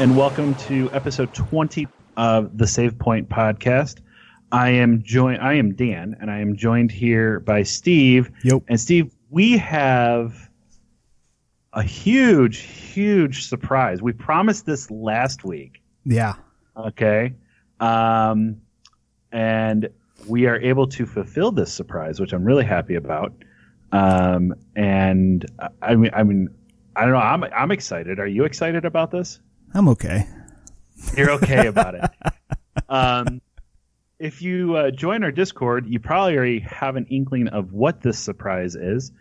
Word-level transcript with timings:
and 0.00 0.16
welcome 0.16 0.54
to 0.54 0.90
episode 0.92 1.32
20 1.34 1.86
of 2.16 2.56
the 2.56 2.66
Save 2.66 2.98
Point 2.98 3.28
podcast. 3.28 3.98
I 4.50 4.70
am 4.70 5.02
joined. 5.02 5.40
I 5.42 5.54
am 5.54 5.74
Dan, 5.74 6.16
and 6.20 6.30
I 6.30 6.38
am 6.40 6.56
joined 6.56 6.90
here 6.90 7.38
by 7.40 7.62
Steve. 7.62 8.30
Yep. 8.42 8.62
And 8.68 8.80
Steve, 8.80 9.14
we 9.28 9.58
have 9.58 10.48
a 11.72 11.82
huge, 11.82 12.58
huge 12.60 13.46
surprise. 13.46 14.02
We 14.02 14.12
promised 14.12 14.66
this 14.66 14.90
last 14.90 15.44
week. 15.44 15.82
Yeah. 16.04 16.34
Okay. 16.76 17.34
Um, 17.78 18.60
and 19.30 19.88
we 20.26 20.46
are 20.46 20.56
able 20.56 20.86
to 20.88 21.04
fulfill 21.06 21.52
this 21.52 21.72
surprise, 21.72 22.18
which 22.20 22.32
I'm 22.32 22.44
really 22.44 22.64
happy 22.64 22.94
about. 22.94 23.32
Um, 23.92 24.54
and 24.74 25.44
I- 25.60 25.68
I 25.82 25.94
mean, 25.94 26.10
I 26.14 26.22
mean, 26.22 26.48
I 26.96 27.02
don't 27.02 27.12
know. 27.12 27.18
I'm 27.18 27.44
I'm 27.44 27.70
excited. 27.70 28.18
Are 28.18 28.26
you 28.26 28.44
excited 28.44 28.84
about 28.84 29.10
this? 29.10 29.40
I'm 29.74 29.88
okay. 29.88 30.26
You're 31.16 31.30
okay 31.32 31.66
about 31.66 31.94
it. 31.94 32.10
Um, 32.88 33.40
if 34.18 34.42
you 34.42 34.74
uh, 34.76 34.90
join 34.90 35.22
our 35.22 35.30
Discord, 35.30 35.86
you 35.86 36.00
probably 36.00 36.36
already 36.36 36.58
have 36.60 36.96
an 36.96 37.06
inkling 37.06 37.48
of 37.48 37.72
what 37.72 38.00
this 38.00 38.18
surprise 38.18 38.74
is. 38.74 39.12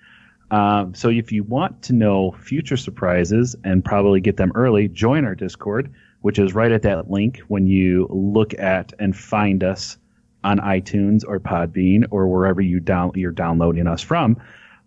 Um, 0.52 0.94
so 0.94 1.10
if 1.10 1.32
you 1.32 1.44
want 1.44 1.84
to 1.84 1.94
know 1.94 2.32
future 2.32 2.78
surprises 2.78 3.56
and 3.64 3.84
probably 3.84 4.22
get 4.22 4.38
them 4.38 4.52
early, 4.56 4.88
join 4.88 5.26
our 5.26 5.36
Discord, 5.36 5.94
which 6.22 6.40
is 6.40 6.54
right 6.54 6.72
at 6.72 6.82
that 6.84 7.10
link 7.10 7.40
when 7.48 7.68
you 7.68 8.08
look 8.10 8.54
at 8.58 8.94
and 9.00 9.16
find 9.16 9.64
us 9.64 9.98
on 10.44 10.60
iTunes 10.60 11.23
or 11.28 11.40
Podbean 11.40 12.06
or 12.12 12.28
wherever 12.28 12.62
you 12.62 12.80
down 12.80 13.12
you're 13.16 13.32
downloading 13.32 13.88
us 13.88 14.02
from. 14.02 14.38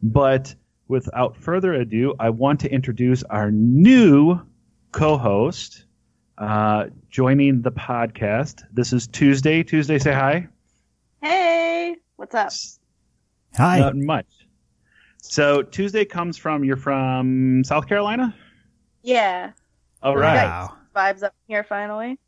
But 0.02 0.54
without 0.88 1.36
further 1.36 1.72
ado, 1.72 2.14
I 2.18 2.30
want 2.30 2.60
to 2.60 2.72
introduce 2.72 3.22
our 3.24 3.50
new 3.50 4.40
co-host 4.92 5.84
uh, 6.38 6.86
joining 7.10 7.62
the 7.62 7.72
podcast. 7.72 8.62
This 8.72 8.92
is 8.92 9.06
Tuesday. 9.06 9.62
Tuesday, 9.62 9.98
say 9.98 10.12
hi. 10.12 10.48
Hey, 11.22 11.96
what's 12.16 12.34
up? 12.34 12.52
Hi. 13.56 13.78
Not 13.80 13.96
much. 13.96 14.26
So 15.20 15.62
Tuesday 15.62 16.04
comes 16.04 16.36
from 16.36 16.64
you're 16.64 16.76
from 16.76 17.62
South 17.64 17.88
Carolina. 17.88 18.34
Yeah, 19.02 19.52
All 20.02 20.16
Right. 20.16 20.36
right. 20.36 20.46
wow. 20.46 20.76
vibes 20.94 21.22
up 21.22 21.34
here 21.48 21.64
finally. 21.64 22.18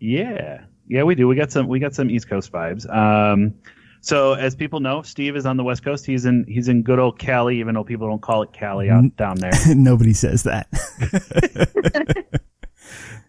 Yeah, 0.00 0.64
yeah, 0.86 1.02
we 1.04 1.14
do. 1.14 1.28
We 1.28 1.36
got 1.36 1.50
some. 1.52 1.68
We 1.68 1.78
got 1.78 1.94
some 1.94 2.10
East 2.10 2.28
Coast 2.28 2.50
vibes. 2.52 2.88
Um, 2.94 3.54
so 4.00 4.34
as 4.34 4.54
people 4.54 4.80
know, 4.80 5.02
Steve 5.02 5.36
is 5.36 5.46
on 5.46 5.56
the 5.56 5.64
West 5.64 5.84
Coast. 5.84 6.06
He's 6.06 6.24
in. 6.24 6.44
He's 6.48 6.68
in 6.68 6.82
good 6.82 6.98
old 6.98 7.18
Cali, 7.18 7.58
even 7.60 7.74
though 7.74 7.84
people 7.84 8.08
don't 8.08 8.22
call 8.22 8.42
it 8.42 8.52
Cali 8.52 8.90
out 8.90 9.16
down 9.16 9.36
there. 9.36 9.52
Nobody 9.74 10.12
says 10.12 10.42
that. 10.44 10.68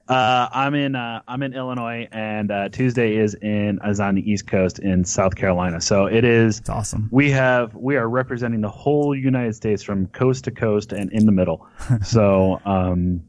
Uh, 0.08 0.50
I'm 0.52 0.76
in. 0.76 0.94
Uh, 0.94 1.22
I'm 1.26 1.42
in 1.42 1.54
Illinois, 1.54 2.06
and 2.12 2.52
uh, 2.52 2.68
Tuesday 2.68 3.16
is 3.16 3.34
in 3.36 3.80
is 3.86 4.02
on 4.02 4.16
the 4.16 4.30
East 4.30 4.46
Coast 4.46 4.80
in 4.80 5.06
South 5.06 5.36
Carolina. 5.36 5.80
So 5.80 6.06
it 6.06 6.26
is. 6.26 6.60
It's 6.60 6.70
awesome. 6.70 7.08
We 7.14 7.32
have. 7.32 7.74
We 7.76 7.96
are 7.96 8.10
representing 8.10 8.60
the 8.60 8.70
whole 8.70 9.16
United 9.16 9.56
States 9.56 9.82
from 9.82 10.08
coast 10.08 10.44
to 10.46 10.52
coast 10.52 10.92
and 10.92 11.14
in 11.14 11.26
the 11.26 11.32
middle. 11.32 11.66
so 12.04 12.60
um, 12.66 13.24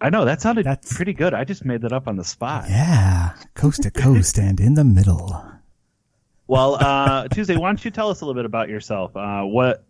I 0.00 0.08
know 0.08 0.24
that 0.24 0.40
sounded 0.40 0.64
That's- 0.64 0.90
pretty 0.96 1.12
good. 1.12 1.34
I 1.34 1.44
just 1.44 1.66
made 1.66 1.82
that 1.82 1.92
up 1.92 2.08
on 2.08 2.16
the 2.16 2.24
spot. 2.24 2.64
Yeah. 2.70 3.34
Coast 3.54 3.82
to 3.82 3.90
coast 3.90 4.38
and 4.38 4.58
in 4.58 4.72
the 4.72 4.84
middle. 4.84 5.44
Well, 6.48 6.76
uh, 6.76 7.26
Tuesday, 7.28 7.56
why 7.56 7.68
don't 7.68 7.84
you 7.84 7.90
tell 7.90 8.08
us 8.08 8.20
a 8.20 8.24
little 8.24 8.38
bit 8.38 8.46
about 8.46 8.68
yourself? 8.68 9.16
Uh, 9.16 9.42
what 9.42 9.84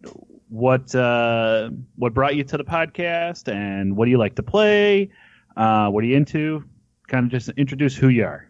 what 0.49 0.95
uh, 0.95 1.71
what 1.97 2.15
brought 2.15 2.35
you 2.35 2.45
to 2.45 2.57
the 2.57 2.65
podcast, 2.65 3.53
and 3.53 3.95
what 3.97 4.07
do 4.07 4.11
you 4.11 4.19
like 4.19 4.37
to 4.37 4.43
play? 4.43 5.11
Uh, 5.57 5.91
what 5.91 6.03
are 6.03 6.07
you 6.07 6.17
into? 6.17 6.65
Kind 7.09 7.27
of 7.27 7.31
just 7.31 7.51
introduce 7.59 7.95
who 7.95 8.09
you 8.09 8.25
are. 8.25 8.49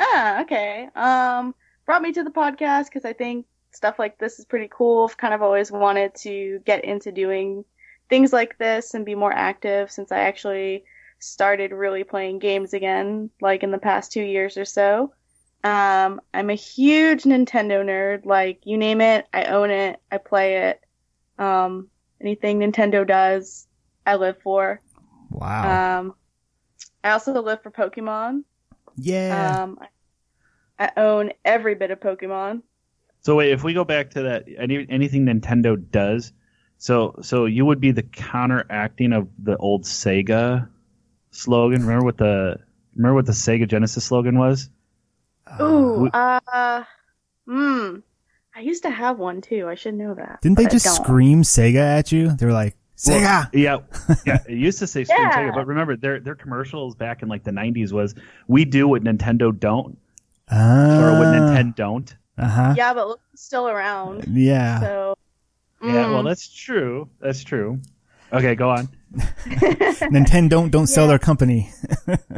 Ah, 0.00 0.42
okay. 0.42 0.88
Um, 0.94 1.54
brought 1.86 2.02
me 2.02 2.12
to 2.12 2.24
the 2.24 2.30
podcast 2.30 2.86
because 2.86 3.06
I 3.06 3.14
think 3.14 3.46
stuff 3.70 3.98
like 3.98 4.18
this 4.18 4.38
is 4.38 4.44
pretty 4.44 4.68
cool. 4.70 5.06
I've 5.08 5.16
kind 5.16 5.32
of 5.32 5.40
always 5.40 5.72
wanted 5.72 6.14
to 6.16 6.60
get 6.66 6.84
into 6.84 7.10
doing 7.10 7.64
things 8.10 8.32
like 8.34 8.58
this 8.58 8.92
and 8.92 9.06
be 9.06 9.14
more 9.14 9.32
active 9.32 9.90
since 9.90 10.12
I 10.12 10.20
actually 10.20 10.84
started 11.20 11.72
really 11.72 12.04
playing 12.04 12.38
games 12.38 12.74
again, 12.74 13.30
like 13.40 13.62
in 13.62 13.70
the 13.70 13.78
past 13.78 14.12
two 14.12 14.22
years 14.22 14.58
or 14.58 14.66
so. 14.66 15.14
Um, 15.64 16.20
I'm 16.34 16.50
a 16.50 16.54
huge 16.54 17.22
Nintendo 17.22 17.82
nerd. 17.82 18.26
Like, 18.26 18.60
you 18.64 18.76
name 18.76 19.00
it, 19.00 19.26
I 19.32 19.44
own 19.44 19.70
it, 19.70 19.98
I 20.12 20.18
play 20.18 20.68
it. 20.68 20.80
Um, 21.38 21.88
anything 22.20 22.60
Nintendo 22.60 23.06
does, 23.06 23.66
I 24.06 24.16
live 24.16 24.36
for. 24.42 24.80
Wow. 25.30 26.00
Um, 26.00 26.14
I 27.02 27.10
also 27.12 27.40
live 27.40 27.62
for 27.62 27.70
Pokemon. 27.70 28.44
yeah. 28.96 29.62
Um, 29.62 29.78
I 30.78 30.90
own 30.96 31.32
every 31.44 31.74
bit 31.74 31.90
of 31.90 32.00
Pokemon. 32.00 32.62
So 33.20 33.36
wait, 33.36 33.52
if 33.52 33.64
we 33.64 33.72
go 33.72 33.84
back 33.84 34.10
to 34.10 34.22
that, 34.22 34.44
any 34.58 34.86
anything 34.90 35.24
Nintendo 35.24 35.82
does, 35.90 36.32
so 36.76 37.16
so 37.22 37.46
you 37.46 37.64
would 37.64 37.80
be 37.80 37.92
the 37.92 38.02
counteracting 38.02 39.12
of 39.12 39.28
the 39.38 39.56
old 39.56 39.84
Sega 39.84 40.68
slogan. 41.30 41.82
Remember 41.82 42.04
what 42.04 42.18
the 42.18 42.58
remember 42.94 43.14
what 43.14 43.26
the 43.26 43.32
Sega 43.32 43.66
Genesis 43.66 44.04
slogan 44.04 44.38
was? 44.38 44.68
Ooh, 45.60 46.08
uh, 46.08 46.84
hmm. 47.46 47.96
I 48.56 48.60
used 48.60 48.82
to 48.84 48.90
have 48.90 49.18
one 49.18 49.40
too. 49.40 49.68
I 49.68 49.74
should 49.74 49.94
know 49.94 50.14
that. 50.14 50.40
Didn't 50.40 50.58
they 50.58 50.66
just 50.66 50.94
scream 50.96 51.42
Sega 51.42 51.80
at 51.80 52.12
you? 52.12 52.34
They 52.36 52.46
were 52.46 52.52
like, 52.52 52.76
Sega! 52.96 53.50
Yeah, 53.52 53.78
yeah. 54.26 54.38
It 54.48 54.56
used 54.56 54.78
to 54.78 54.86
say 54.86 55.04
Screen 55.04 55.20
Yeah. 55.20 55.50
Sega, 55.50 55.54
but 55.54 55.66
remember 55.66 55.96
their 55.96 56.20
their 56.20 56.36
commercials 56.36 56.94
back 56.94 57.22
in 57.22 57.28
like 57.28 57.42
the 57.42 57.50
'90s 57.50 57.92
was 57.92 58.14
"We 58.46 58.64
do 58.64 58.86
what 58.86 59.02
Nintendo 59.02 59.58
don't" 59.58 59.98
or 60.50 61.18
"What 61.18 61.26
Nintendo 61.26 61.74
don't." 61.74 62.16
Uh 62.38 62.48
huh. 62.48 62.74
Yeah, 62.76 62.94
but 62.94 63.08
look, 63.08 63.20
still 63.34 63.68
around. 63.68 64.24
Yeah. 64.28 64.80
So. 64.80 65.14
Yeah, 65.82 66.10
well, 66.10 66.22
mm. 66.22 66.28
that's 66.28 66.48
true. 66.48 67.10
That's 67.20 67.44
true. 67.44 67.80
Okay, 68.32 68.54
go 68.54 68.70
on. 68.70 68.88
Nintendo 69.16 70.48
don't, 70.48 70.70
don't 70.70 70.86
sell 70.86 71.06
their 71.08 71.18
company. 71.18 71.70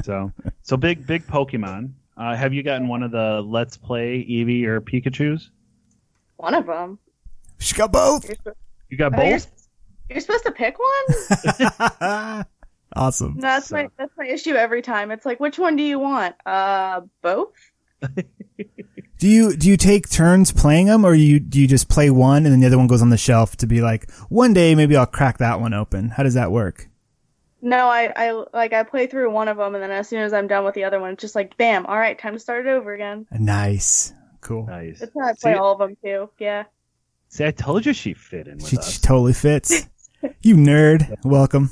So, 0.03 0.33
so 0.63 0.77
big, 0.77 1.07
big 1.07 1.27
Pokemon. 1.27 1.93
Uh, 2.17 2.35
have 2.35 2.55
you 2.55 2.63
gotten 2.63 2.89
one 2.89 3.03
of 3.03 3.11
the 3.11 3.43
Let's 3.45 3.77
Play 3.77 4.25
Eevee 4.29 4.65
or 4.65 4.81
Pikachu's? 4.81 5.51
one 6.39 6.55
of 6.55 6.67
them. 6.67 6.99
She 7.59 7.75
got 7.75 7.93
both. 7.93 8.27
You're, 8.29 8.55
You 8.91 8.97
got 8.99 9.15
oh, 9.19 9.23
you're, 9.23 9.39
both. 9.39 9.69
you're 10.11 10.21
supposed 10.21 10.45
to 10.45 10.53
pick 10.53 10.77
one. 10.79 12.45
awesome. 12.97 13.35
No, 13.37 13.41
that's 13.41 13.69
So- 13.69 13.77
my 13.77 13.89
that's 13.99 14.13
my 14.17 14.27
issue 14.27 14.55
every 14.55 14.83
time. 14.83 15.11
It's 15.11 15.25
like, 15.27 15.41
which 15.41 15.59
one 15.59 15.77
do 15.77 15.83
you 15.83 15.99
want? 15.99 16.35
Uh, 16.45 17.03
both. 17.23 17.53
Do 19.19 19.29
you 19.29 19.57
do 19.57 19.71
you 19.71 19.79
take 19.79 20.11
turns 20.11 20.53
playing 20.53 20.87
them, 20.89 21.03
or 21.03 21.15
you 21.15 21.41
do 21.41 21.59
you 21.59 21.67
just 21.67 21.89
play 21.89 22.11
one 22.11 22.45
and 22.45 22.53
then 22.53 22.61
the 22.61 22.67
other 22.67 22.77
one 22.77 22.87
goes 22.87 23.01
on 23.01 23.09
the 23.09 23.17
shelf 23.17 23.57
to 23.57 23.67
be 23.67 23.81
like 23.81 24.11
one 24.29 24.53
day 24.53 24.75
maybe 24.75 24.95
I'll 24.95 25.07
crack 25.07 25.39
that 25.39 25.59
one 25.59 25.73
open? 25.73 26.11
How 26.11 26.23
does 26.23 26.35
that 26.35 26.53
work? 26.53 26.91
No, 27.63 27.89
I, 27.89 28.13
I 28.15 28.45
like 28.53 28.73
I 28.73 28.83
play 28.83 29.07
through 29.07 29.31
one 29.31 29.49
of 29.49 29.57
them, 29.57 29.75
and 29.75 29.83
then 29.83 29.91
as 29.91 30.09
soon 30.09 30.21
as 30.23 30.33
I'm 30.33 30.47
done 30.47 30.65
with 30.65 30.75
the 30.75 30.85
other 30.85 31.01
one, 31.01 31.13
it's 31.15 31.21
just 31.23 31.35
like, 31.35 31.57
bam! 31.57 31.87
All 31.87 31.97
right, 31.99 32.19
time 32.19 32.35
to 32.35 32.39
start 32.39 32.67
it 32.67 32.71
over 32.71 32.93
again. 32.95 33.27
Nice, 33.33 34.13
cool. 34.43 34.67
Nice. 34.67 35.01
That's 35.01 35.13
how 35.19 35.27
I 35.27 35.33
play 35.41 35.53
See- 35.55 35.59
all 35.59 35.73
of 35.73 35.79
them 35.79 35.97
too. 36.05 36.31
Yeah. 36.39 36.65
See, 37.29 37.45
I 37.45 37.51
told 37.51 37.85
you 37.85 37.93
she 37.93 38.15
fit 38.15 38.47
in 38.47 38.59
with 38.59 38.69
She, 38.69 38.79
us. 38.79 38.93
she 38.93 39.01
totally 39.01 39.33
fits. 39.33 39.89
you 40.43 40.55
nerd, 40.57 41.13
welcome. 41.25 41.71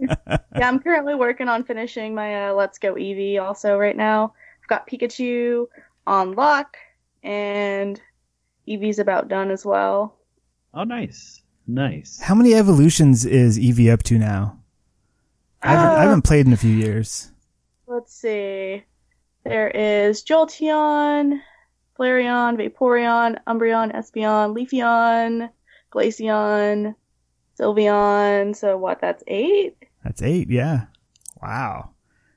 Yeah, 0.00 0.68
I'm 0.68 0.80
currently 0.80 1.14
working 1.14 1.48
on 1.48 1.64
finishing 1.64 2.14
my 2.14 2.48
uh, 2.48 2.52
Let's 2.54 2.78
Go 2.78 2.94
Eevee 2.94 3.40
also 3.40 3.76
right 3.78 3.96
now. 3.96 4.34
I've 4.62 4.68
got 4.68 4.88
Pikachu 4.88 5.66
on 6.06 6.32
lock, 6.32 6.76
and 7.22 8.00
Eevee's 8.66 8.98
about 8.98 9.28
done 9.28 9.50
as 9.50 9.64
well. 9.64 10.16
oh, 10.74 10.84
nice, 10.84 11.37
nice. 11.68 12.18
How 12.20 12.34
many 12.34 12.54
evolutions 12.54 13.24
is 13.24 13.58
Eevee 13.58 13.92
up 13.92 14.02
to 14.04 14.18
now? 14.18 14.58
I 15.62 15.68
haven't, 15.72 15.86
I 15.90 15.94
Uh, 15.96 16.00
haven't 16.02 16.22
played 16.22 16.46
in 16.46 16.52
a 16.52 16.56
few 16.56 16.74
years. 16.74 17.30
Let's 17.86 18.14
see. 18.14 18.82
There 19.44 19.68
is 19.68 20.22
Jolteon, 20.24 21.40
Flareon, 21.98 22.56
Vaporeon, 22.58 23.38
Umbreon, 23.46 23.94
Espeon, 23.94 24.54
Leafeon, 24.54 25.48
Glaceon, 25.92 26.94
Sylveon. 27.58 28.54
So 28.56 28.76
what? 28.76 29.00
That's 29.00 29.22
eight. 29.26 29.76
That's 30.04 30.22
eight. 30.22 30.50
Yeah. 30.50 30.86
Wow. 31.42 31.90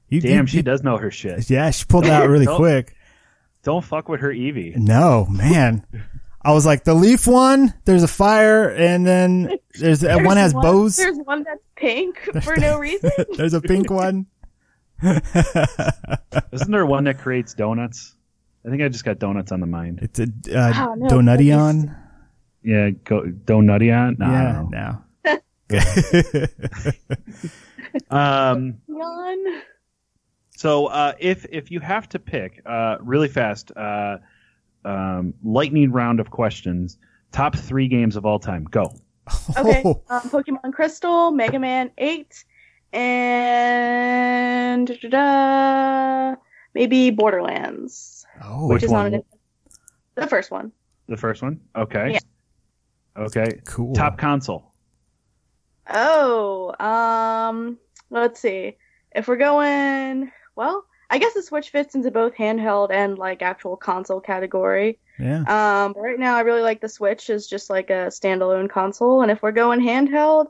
You, 0.10 0.20
Damn, 0.22 0.42
you- 0.44 0.48
she 0.48 0.58
you- 0.58 0.64
does 0.64 0.84
know 0.84 0.98
her 0.98 1.12
shit. 1.12 1.50
Yeah, 1.50 1.70
she 1.72 1.86
pulled 1.86 2.06
it 2.06 2.12
out 2.12 2.28
really 2.30 2.46
Don't- 2.48 2.58
quick. 2.58 2.96
Don't 3.64 3.84
fuck 3.86 4.10
with 4.10 4.22
her 4.22 4.32
Eevee. 4.32 4.76
No, 4.78 5.28
man. 5.30 5.86
I 6.44 6.54
was 6.54 6.66
like, 6.66 6.84
the 6.84 6.94
leaf 6.94 7.28
one, 7.28 7.74
there's 7.86 8.04
a 8.04 8.08
fire, 8.08 8.70
and 8.70 9.06
then 9.06 9.58
there's, 9.80 10.04
uh, 10.04 10.18
one 10.22 10.38
has 10.38 10.54
one, 10.54 10.64
bows. 10.64 10.98
There's 10.98 11.18
one 11.18 11.44
that's 11.44 11.62
pink 11.76 12.18
for 12.44 12.56
no 12.58 12.78
reason. 12.80 13.12
There's 13.38 13.54
a 13.54 13.62
pink 13.62 13.90
one. 13.90 14.28
Isn't 15.04 16.72
there 16.72 16.86
one 16.86 17.06
that 17.06 17.20
creates 17.20 17.54
donuts? 17.56 18.16
I 18.66 18.70
think 18.70 18.84
I 18.84 18.88
just 18.90 19.04
got 19.04 19.18
donuts 19.18 19.52
on 19.52 19.60
the 19.60 19.66
mind. 19.66 20.00
It's 20.04 20.20
a 20.20 20.28
uh, 20.56 20.90
Oh, 20.90 20.94
no, 20.94 21.10
Donution. 21.10 21.96
Yeah, 22.64 22.92
go 22.92 23.24
Donutty 23.24 23.92
on. 23.98 24.18
No, 24.20 24.28
yeah, 24.28 24.64
no. 24.70 25.02
Um, 28.10 28.78
Yawn. 28.88 29.62
so 30.56 30.86
uh, 30.88 31.14
if 31.20 31.46
if 31.50 31.72
you 31.72 31.80
have 31.80 32.08
to 32.10 32.20
pick 32.20 32.62
uh, 32.66 32.98
really 33.02 33.28
fast, 33.28 33.72
uh, 33.76 34.18
um, 34.86 35.34
lightning 35.44 35.92
round 35.92 36.20
of 36.20 36.32
questions, 36.32 36.98
top 37.32 37.56
three 37.56 37.88
games 37.88 38.16
of 38.16 38.26
all 38.26 38.40
time. 38.40 38.66
Go. 38.66 38.94
Okay. 39.58 39.82
Oh, 39.86 40.02
Um, 40.10 40.22
Pokemon 40.22 40.74
Crystal, 40.74 41.32
Mega 41.32 41.60
Man 41.60 41.92
8, 41.98 42.44
and 42.94 44.88
da-da-da, 44.88 46.36
maybe 46.74 47.12
Borderlands, 47.12 48.26
oh, 48.44 48.68
which 48.68 48.76
Which 48.76 48.84
is 48.84 48.92
one? 48.92 49.12
not 49.12 49.22
a, 49.22 49.24
the 50.22 50.28
first 50.28 50.52
one. 50.52 50.72
The 51.08 51.18
first 51.18 51.42
one. 51.42 51.60
Okay. 51.76 52.14
Yeah. 52.14 52.20
Okay. 53.18 53.62
cool. 53.66 53.94
Top 53.94 54.18
console. 54.18 54.72
Oh, 55.90 56.74
um, 56.84 57.78
let's 58.10 58.40
see. 58.40 58.78
If 59.14 59.28
we're 59.28 59.36
going, 59.38 60.32
well, 60.56 60.86
I 61.12 61.18
guess 61.20 61.34
the 61.34 61.44
Switch 61.44 61.70
fits 61.72 61.94
into 61.94 62.10
both 62.10 62.34
handheld 62.36 62.90
and 62.90 63.18
like 63.18 63.42
actual 63.42 63.76
console 63.76 64.22
category. 64.22 64.98
Yeah. 65.20 65.40
Um, 65.42 65.92
but 65.94 66.00
right 66.00 66.18
now 66.18 66.38
I 66.38 66.42
really 66.42 66.62
like 66.62 66.80
the 66.80 66.88
Switch 66.90 67.30
as 67.30 67.48
just 67.48 67.70
like 67.70 67.90
a 67.90 68.08
standalone 68.08 68.70
console, 68.70 69.22
and 69.22 69.30
if 69.30 69.44
we're 69.44 69.52
going 69.52 69.82
handheld, 69.82 70.48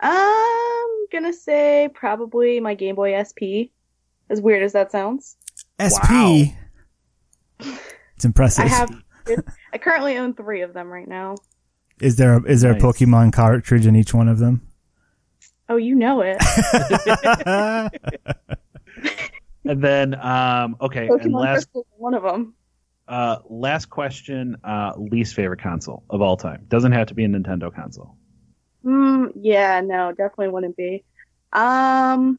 I'm 0.00 1.06
gonna 1.10 1.32
say 1.32 1.88
probably 1.94 2.60
my 2.60 2.74
Game 2.74 2.94
Boy 2.94 3.20
SP. 3.24 3.72
As 4.30 4.40
weird 4.40 4.62
as 4.62 4.72
that 4.74 4.92
sounds, 4.92 5.36
SP. 5.80 6.52
It's 8.16 8.24
impressive. 8.24 8.66
I 8.66 8.68
have. 8.68 8.90
I 9.72 9.78
currently 9.78 10.16
own 10.16 10.34
three 10.34 10.62
of 10.62 10.74
them 10.74 10.88
right 10.88 11.08
now. 11.08 11.36
Is 12.00 12.16
there 12.16 12.36
a, 12.36 12.42
is 12.44 12.60
there 12.60 12.72
Nice. 12.72 12.82
a 12.82 12.84
Pokemon 12.84 13.32
cartridge 13.32 13.84
in 13.86 13.96
each 13.96 14.14
one 14.14 14.28
of 14.28 14.38
them? 14.38 14.62
Oh, 15.68 15.76
you 15.76 15.94
know 15.96 16.20
it. 16.24 16.38
And 19.64 19.82
then, 19.82 20.14
um, 20.14 20.76
okay. 20.80 21.08
and 21.08 21.32
last, 21.32 21.68
one 21.96 22.14
of 22.14 22.22
them. 22.22 22.54
uh, 23.06 23.36
last 23.48 23.86
question. 23.90 24.56
Uh, 24.64 24.92
least 24.96 25.34
favorite 25.34 25.60
console 25.60 26.02
of 26.10 26.20
all 26.20 26.36
time. 26.36 26.64
Doesn't 26.68 26.92
have 26.92 27.08
to 27.08 27.14
be 27.14 27.24
a 27.24 27.28
Nintendo 27.28 27.74
console. 27.74 28.16
Hmm. 28.82 29.26
Yeah. 29.36 29.80
No. 29.80 30.10
Definitely 30.10 30.48
wouldn't 30.48 30.76
be. 30.76 31.04
Um. 31.52 32.38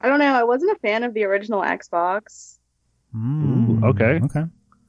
I 0.00 0.08
don't 0.08 0.18
know. 0.18 0.34
I 0.34 0.44
wasn't 0.44 0.76
a 0.76 0.80
fan 0.80 1.04
of 1.04 1.14
the 1.14 1.24
original 1.24 1.60
Xbox. 1.62 2.58
Mm, 3.14 3.82
Ooh, 3.82 3.86
okay. 3.86 4.20
Okay. 4.24 4.44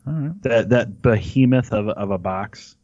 All 0.08 0.14
right. 0.14 0.42
That 0.42 0.70
that 0.70 1.02
behemoth 1.02 1.72
of 1.72 1.88
of 1.90 2.12
a 2.12 2.18
box. 2.18 2.76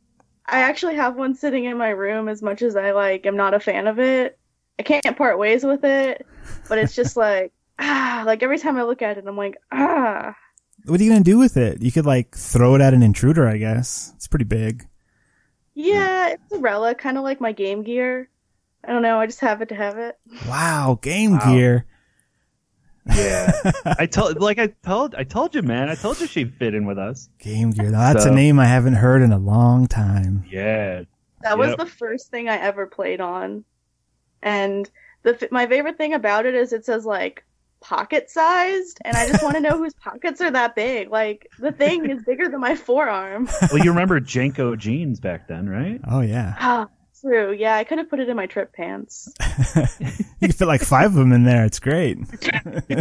I 0.46 0.62
actually 0.62 0.96
have 0.96 1.16
one 1.16 1.36
sitting 1.36 1.66
in 1.66 1.78
my 1.78 1.90
room. 1.90 2.30
As 2.30 2.42
much 2.42 2.62
as 2.62 2.76
I 2.76 2.92
like, 2.92 3.26
am 3.26 3.36
not 3.36 3.54
a 3.54 3.60
fan 3.60 3.88
of 3.88 4.00
it. 4.00 4.38
I 4.80 4.84
can't 4.84 5.18
part 5.18 5.38
ways 5.38 5.64
with 5.64 5.84
it, 5.84 6.26
but 6.68 6.78
it's 6.78 6.96
just 6.96 7.18
like 7.26 7.52
ah, 7.78 8.24
like 8.26 8.42
every 8.44 8.58
time 8.58 8.78
I 8.78 8.84
look 8.84 9.02
at 9.02 9.18
it, 9.18 9.26
I'm 9.28 9.38
like 9.38 9.58
ah. 9.72 10.36
What 10.86 11.00
are 11.00 11.04
you 11.04 11.12
gonna 11.12 11.24
do 11.24 11.38
with 11.38 11.58
it? 11.58 11.82
You 11.82 11.92
could 11.92 12.06
like 12.06 12.36
throw 12.36 12.76
it 12.76 12.82
at 12.82 12.94
an 12.94 13.04
intruder, 13.04 13.48
I 13.48 13.58
guess. 13.58 14.14
It's 14.16 14.28
pretty 14.28 14.46
big. 14.46 14.88
Yeah, 15.76 16.30
it's 16.30 16.52
a 16.54 16.58
relic, 16.60 16.98
kind 16.98 17.18
of 17.18 17.24
like 17.24 17.40
my 17.42 17.52
Game 17.52 17.84
Gear. 17.84 18.30
I 18.84 18.92
don't 18.94 19.02
know. 19.02 19.20
I 19.20 19.26
just 19.26 19.42
have 19.42 19.62
it 19.62 19.70
to 19.70 19.76
have 19.76 19.98
it. 19.98 20.18
Wow, 20.48 20.98
Game 21.02 21.34
Wow. 21.34 21.54
Gear. 21.54 21.86
Yeah. 23.06 23.52
I 23.86 24.06
told 24.12 24.40
like 24.40 24.60
I 24.60 24.68
told 24.84 25.16
I 25.16 25.24
told 25.24 25.56
you, 25.56 25.62
man. 25.62 25.90
I 25.90 25.96
told 25.96 26.20
you 26.22 26.28
she'd 26.28 26.56
fit 26.56 26.74
in 26.74 26.86
with 26.86 26.98
us. 26.98 27.30
Game 27.40 27.72
Gear. 27.72 27.92
That's 27.92 28.24
So- 28.24 28.32
a 28.32 28.36
name 28.36 28.60
I 28.60 28.66
haven't 28.66 28.94
heard 28.96 29.22
in 29.22 29.32
a 29.34 29.38
long 29.38 29.88
time. 29.88 30.46
Yeah. 30.50 31.04
That 31.42 31.58
was 31.58 31.76
the 31.78 31.86
first 31.86 32.30
thing 32.30 32.50
I 32.50 32.58
ever 32.58 32.86
played 32.86 33.22
on, 33.22 33.64
and 34.42 34.90
the 35.24 35.48
my 35.52 35.68
favorite 35.68 35.98
thing 35.98 36.14
about 36.14 36.46
it 36.46 36.56
is 36.56 36.74
it 36.74 36.86
says 36.86 37.06
like 37.06 37.44
pocket 37.82 38.30
sized, 38.30 39.00
and 39.06 39.16
I 39.16 39.28
just 39.28 39.44
want 39.44 39.56
to 39.56 39.62
know 39.62 39.78
whose 39.78 39.94
pockets 40.04 40.42
are 40.42 40.52
that 40.52 40.76
big. 40.76 41.10
Like 41.10 41.50
the 41.60 41.72
thing 41.72 42.10
is 42.10 42.24
bigger 42.24 42.50
than 42.50 42.60
my 42.60 42.76
forearm. 42.76 43.50
Well, 43.72 43.84
you 43.84 43.92
remember 43.92 44.20
JNCO 44.20 44.78
jeans 44.78 45.20
back 45.20 45.48
then, 45.48 45.68
right? 45.70 46.00
Oh 46.10 46.22
yeah. 46.22 46.56
Ah, 46.60 46.88
true. 47.22 47.52
Yeah, 47.52 47.76
I 47.76 47.84
could 47.84 47.98
have 47.98 48.10
put 48.10 48.20
it 48.20 48.30
in 48.30 48.36
my 48.36 48.48
trip 48.48 48.74
pants. 48.74 49.34
You 50.42 50.48
can 50.48 50.56
fit 50.56 50.68
like 50.70 50.82
five 50.82 51.08
of 51.08 51.16
them 51.16 51.34
in 51.34 51.44
there. 51.44 51.66
It's 51.66 51.80
great. 51.80 52.18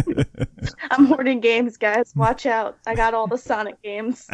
I'm 0.91 1.05
hoarding 1.05 1.39
games, 1.39 1.77
guys. 1.77 2.11
Watch 2.13 2.45
out. 2.45 2.77
I 2.85 2.95
got 2.95 3.13
all 3.13 3.27
the 3.27 3.37
Sonic 3.37 3.81
games. 3.81 4.27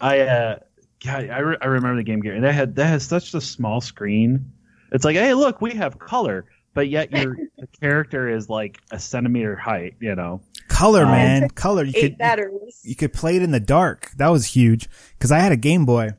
I 0.00 0.20
uh, 0.20 0.58
God, 1.04 1.28
I, 1.28 1.38
re- 1.40 1.56
I 1.60 1.66
remember 1.66 1.96
the 1.96 2.04
Game 2.04 2.20
Gear, 2.20 2.34
and 2.34 2.44
that 2.44 2.54
had 2.54 2.76
that 2.76 2.86
has 2.86 3.04
such 3.04 3.34
a 3.34 3.42
small 3.42 3.82
screen. 3.82 4.52
It's 4.92 5.04
like, 5.04 5.16
hey, 5.16 5.34
look, 5.34 5.60
we 5.60 5.72
have 5.72 5.98
color, 5.98 6.46
but 6.74 6.88
yet 6.88 7.10
your 7.12 7.36
the 7.58 7.66
character 7.80 8.28
is 8.28 8.48
like 8.48 8.78
a 8.90 8.98
centimeter 8.98 9.56
height. 9.56 9.94
You 10.00 10.14
know, 10.14 10.40
Color, 10.68 11.04
Um, 11.04 11.10
man. 11.10 11.48
Color. 11.54 11.84
You 11.84 11.92
could 11.92 12.18
batteries. 12.18 12.80
you 12.84 12.94
could 12.94 13.12
play 13.12 13.36
it 13.36 13.42
in 13.42 13.50
the 13.50 13.60
dark. 13.60 14.12
That 14.16 14.28
was 14.28 14.46
huge 14.46 14.88
because 15.18 15.32
I 15.32 15.38
had 15.38 15.52
a 15.52 15.56
Game 15.56 15.84
Boy, 15.86 16.10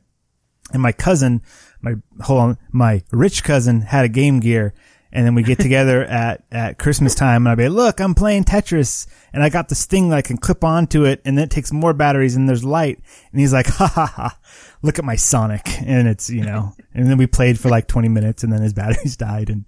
and 0.72 0.82
my 0.82 0.92
cousin, 0.92 1.42
my 1.80 1.94
hold 2.20 2.40
on, 2.40 2.58
my 2.72 3.02
rich 3.10 3.42
cousin 3.44 3.80
had 3.82 4.04
a 4.04 4.08
Game 4.08 4.40
Gear, 4.40 4.74
and 5.12 5.26
then 5.26 5.34
we 5.34 5.42
get 5.42 5.58
together 5.58 6.04
at 6.04 6.44
at 6.50 6.78
Christmas 6.78 7.14
time, 7.14 7.46
and 7.46 7.48
I'd 7.52 7.58
be 7.58 7.68
like, 7.68 7.76
look, 7.76 8.00
I'm 8.00 8.14
playing 8.14 8.44
Tetris, 8.44 9.06
and 9.32 9.42
I 9.42 9.48
got 9.48 9.68
this 9.68 9.86
thing 9.86 10.08
that 10.10 10.16
I 10.16 10.22
can 10.22 10.36
clip 10.38 10.64
onto 10.64 11.04
it, 11.04 11.20
and 11.24 11.36
then 11.36 11.44
it 11.44 11.50
takes 11.50 11.72
more 11.72 11.92
batteries, 11.92 12.36
and 12.36 12.48
there's 12.48 12.64
light, 12.64 13.00
and 13.32 13.40
he's 13.40 13.52
like, 13.52 13.66
ha 13.66 13.86
ha 13.86 14.06
ha, 14.06 14.38
look 14.82 14.98
at 14.98 15.04
my 15.04 15.16
Sonic, 15.16 15.66
and 15.82 16.08
it's 16.08 16.30
you 16.30 16.44
know, 16.44 16.74
and 16.94 17.06
then 17.08 17.18
we 17.18 17.26
played 17.26 17.58
for 17.58 17.68
like 17.68 17.86
20 17.86 18.08
minutes, 18.08 18.42
and 18.44 18.52
then 18.52 18.62
his 18.62 18.72
batteries 18.72 19.16
died, 19.28 19.50
and 19.50 19.64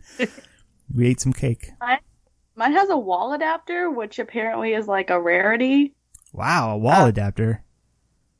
we 0.94 1.08
ate 1.08 1.20
some 1.20 1.32
cake. 1.32 1.70
Mine 2.54 2.72
has 2.72 2.90
a 2.90 2.98
wall 2.98 3.32
adapter, 3.32 3.90
which 3.90 4.18
apparently 4.18 4.74
is 4.74 4.86
like 4.86 5.08
a 5.10 5.20
rarity. 5.20 5.94
Wow, 6.34 6.74
a 6.74 6.78
wall 6.78 7.04
Uh, 7.04 7.08
adapter, 7.08 7.62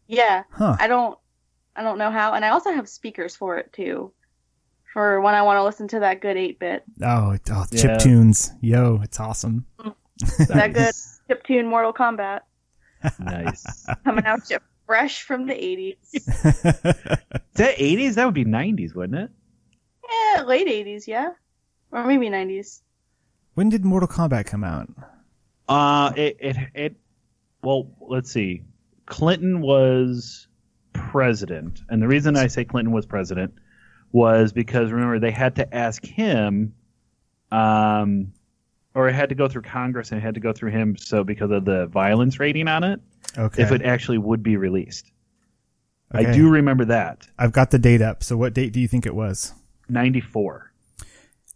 Yeah, 0.07 0.45
huh? 0.51 0.77
I 0.79 0.87
don't, 0.87 1.19
I 1.75 1.83
don't 1.83 1.97
know 1.99 2.11
how, 2.11 2.35
and 2.35 2.45
I 2.45 2.51
also 2.51 2.73
have 2.73 2.89
speakers 2.89 3.35
for 3.37 3.57
it 3.59 3.73
too, 3.73 4.13
for 4.93 5.21
when 5.21 5.35
I 5.35 5.43
want 5.43 5.59
to 5.59 5.65
listen 5.65 5.89
to 5.89 6.01
that 6.01 6.21
good 6.21 6.37
eight 6.37 6.59
bit, 6.59 6.85
Oh, 7.03 7.31
it- 7.33 7.49
oh 7.51 7.65
Yeah. 7.71 7.81
chip 7.83 7.99
tunes, 8.01 8.53
yo, 8.61 9.01
it's 9.03 9.19
awesome. 9.21 9.67
that 10.49 10.73
good 10.75 10.93
chip 11.29 11.45
tune 11.45 11.67
Mortal 11.67 11.93
Kombat 11.93 12.41
nice. 13.19 13.87
coming 14.05 14.25
out 14.27 14.47
j- 14.49 14.59
fresh 14.87 15.23
from 15.23 15.47
the 15.47 15.55
'80s. 15.55 15.97
Is 16.15 16.23
that 17.55 17.75
eighties? 17.79 18.15
That 18.17 18.25
would 18.27 18.35
be 18.35 18.45
nineties, 18.45 18.95
wouldn't 18.95 19.19
it? 19.19 19.31
Yeah, 20.37 20.43
late 20.45 20.69
'80s, 20.69 21.07
yeah, 21.07 21.31
or 21.91 22.05
maybe 22.07 22.29
'90s. 22.29 22.81
When 23.55 23.69
did 23.69 23.85
Mortal 23.85 24.09
Kombat 24.09 24.47
come 24.47 24.65
out? 24.65 24.89
Uh, 25.69 26.13
it 26.17 26.37
it 26.41 26.57
it. 26.75 26.97
Well, 27.63 27.91
let's 28.01 28.31
see. 28.31 28.63
Clinton 29.07 29.61
was 29.61 30.47
president, 30.93 31.81
and 31.89 32.01
the 32.03 32.09
reason 32.09 32.37
I 32.37 32.47
say 32.47 32.65
Clinton 32.65 32.93
was 32.93 33.07
president 33.07 33.55
was 34.13 34.53
because 34.53 34.93
remember 34.93 35.19
they 35.19 35.31
had 35.31 35.57
to 35.57 35.75
ask 35.75 36.05
him, 36.05 36.75
um, 37.51 38.33
or 38.95 39.09
it 39.09 39.15
had 39.15 39.31
to 39.31 39.35
go 39.35 39.49
through 39.49 39.63
Congress 39.63 40.11
and 40.13 40.19
it 40.19 40.23
had 40.23 40.35
to 40.35 40.41
go 40.41 40.53
through 40.53 40.71
him. 40.71 40.97
So 40.97 41.25
because 41.25 41.51
of 41.51 41.65
the 41.65 41.87
violence 41.87 42.39
rating 42.39 42.69
on 42.69 42.85
it, 42.85 43.01
Okay. 43.39 43.63
if 43.63 43.73
it 43.73 43.83
actually 43.83 44.19
would 44.19 44.43
be 44.43 44.57
released, 44.57 45.11
I 46.11 46.31
do 46.31 46.51
remember 46.51 46.85
that. 46.87 47.27
I've 47.39 47.53
got 47.53 47.71
the 47.71 47.79
date 47.79 48.03
up. 48.03 48.23
So 48.23 48.37
what 48.37 48.53
date 48.53 48.73
do 48.75 48.81
you 48.81 48.89
think 48.89 49.07
it 49.07 49.15
was? 49.15 49.55
Ninety 49.89 50.21
four. 50.21 50.73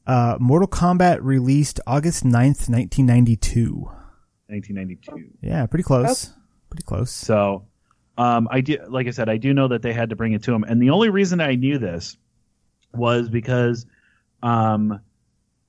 Uh, 0.07 0.39
Mortal 0.41 0.69
Kombat 0.69 1.19
released 1.23 1.81
August 1.87 2.23
9th, 2.25 2.69
1992. 2.71 3.91
1992. 4.47 5.31
Yeah, 5.43 5.67
pretty 5.67 5.83
close. 5.83 6.31
Pretty 6.71 6.85
close. 6.85 7.11
So, 7.11 7.67
um, 8.17 8.47
I 8.51 8.61
do, 8.61 8.79
like 8.89 9.09
I 9.09 9.11
said, 9.11 9.29
I 9.29 9.37
do 9.37 9.53
know 9.53 9.67
that 9.69 9.83
they 9.83 9.93
had 9.93 10.11
to 10.11 10.17
bring 10.17 10.33
it 10.33 10.45
to 10.45 10.55
him, 10.55 10.63
and 10.63 10.81
the 10.81 10.91
only 10.91 11.11
reason 11.11 11.41
I 11.41 11.57
knew 11.57 11.79
this 11.79 12.17
was 12.95 13.29
because, 13.29 13.87
um, 14.43 15.01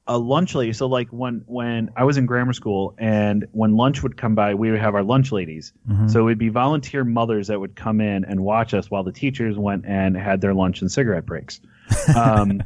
a 0.10 0.18
lunch 0.18 0.56
lady. 0.56 0.72
So, 0.72 0.88
like 0.88 1.10
when 1.10 1.44
when 1.48 1.90
I 1.98 2.06
was 2.06 2.16
in 2.18 2.26
grammar 2.28 2.54
school, 2.54 2.96
and 2.98 3.46
when 3.52 3.76
lunch 3.76 4.02
would 4.04 4.16
come 4.16 4.36
by, 4.36 4.54
we 4.54 4.72
would 4.72 4.80
have 4.80 4.96
our 4.96 5.04
lunch 5.04 5.34
ladies. 5.34 5.74
Mhm. 5.90 6.10
So 6.10 6.22
it 6.22 6.24
would 6.24 6.38
be 6.38 6.48
volunteer 6.50 7.04
mothers 7.04 7.48
that 7.48 7.60
would 7.60 7.76
come 7.76 8.00
in 8.00 8.24
and 8.24 8.40
watch 8.40 8.74
us 8.74 8.90
while 8.90 9.04
the 9.04 9.12
teachers 9.12 9.58
went 9.58 9.86
and 9.86 10.16
had 10.16 10.40
their 10.40 10.54
lunch 10.54 10.80
and 10.82 10.90
cigarette 10.92 11.26
breaks. 11.26 11.60
Um, 12.16 12.64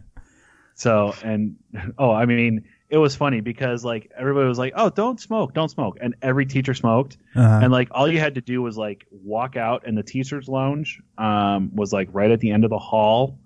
so 0.76 1.14
and 1.24 1.56
oh, 1.98 2.12
I 2.12 2.26
mean, 2.26 2.66
it 2.90 2.98
was 2.98 3.16
funny 3.16 3.42
because 3.42 3.84
like 3.84 4.12
everybody 4.18 4.48
was 4.48 4.60
like, 4.60 4.74
"Oh, 4.76 4.90
don't 4.92 5.20
smoke, 5.20 5.54
don't 5.56 5.70
smoke," 5.70 5.98
and 6.02 6.16
every 6.22 6.46
teacher 6.46 6.74
smoked 6.76 7.18
Uh-huh. 7.36 7.60
and 7.64 7.72
like 7.72 7.88
all 7.92 8.08
you 8.08 8.20
had 8.20 8.36
to 8.36 8.42
do 8.42 8.62
was 8.62 8.78
like 8.78 9.06
walk 9.12 9.56
out 9.58 9.84
and 9.88 9.98
the 9.98 10.04
teachers 10.04 10.48
lounge 10.48 11.00
um, 11.18 11.72
was 11.76 11.92
like 11.92 12.10
right 12.12 12.30
at 12.32 12.40
the 12.40 12.52
end 12.52 12.64
of 12.66 12.70
the 12.70 12.78
hall 12.80 13.40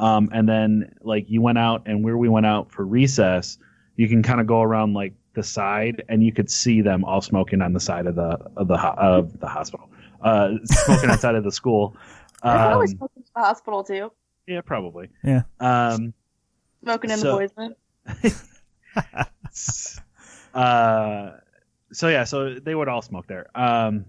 um, 0.00 0.28
and 0.32 0.48
then 0.48 0.92
like 1.02 1.28
you 1.30 1.40
went 1.40 1.58
out 1.58 1.82
and 1.86 2.02
where 2.04 2.16
we 2.16 2.28
went 2.28 2.46
out 2.46 2.72
for 2.72 2.84
recess 2.84 3.58
you 3.96 4.08
can 4.08 4.22
kind 4.22 4.40
of 4.40 4.46
go 4.46 4.60
around 4.62 4.94
like 4.94 5.12
the 5.34 5.42
side 5.42 6.02
and 6.08 6.24
you 6.24 6.32
could 6.32 6.50
see 6.50 6.80
them 6.80 7.04
all 7.04 7.20
smoking 7.20 7.60
on 7.62 7.72
the 7.72 7.80
side 7.80 8.06
of 8.06 8.14
the 8.16 8.38
of 8.56 8.66
the 8.66 8.76
ho- 8.76 8.94
of 8.98 9.38
the 9.40 9.46
hospital 9.46 9.88
uh, 10.22 10.50
smoking 10.64 11.10
outside 11.10 11.34
of 11.34 11.44
the 11.44 11.52
school 11.52 11.96
I 12.42 12.56
thought 12.56 12.72
I 12.72 12.76
was 12.76 12.92
um, 13.00 13.08
the 13.36 13.40
hospital 13.40 13.84
too. 13.84 14.10
yeah 14.46 14.60
probably 14.62 15.08
Yeah. 15.22 15.42
um, 15.60 16.14
Smoking 16.82 17.10
in 17.10 17.18
So- 17.18 17.38
the 17.38 17.48
boys' 17.48 17.52
room. 17.56 17.74
uh, 20.54 21.30
so 21.92 22.08
yeah, 22.08 22.24
so 22.24 22.54
they 22.54 22.74
would 22.74 22.88
all 22.88 23.02
smoke 23.02 23.26
there. 23.26 23.46
Um, 23.54 24.04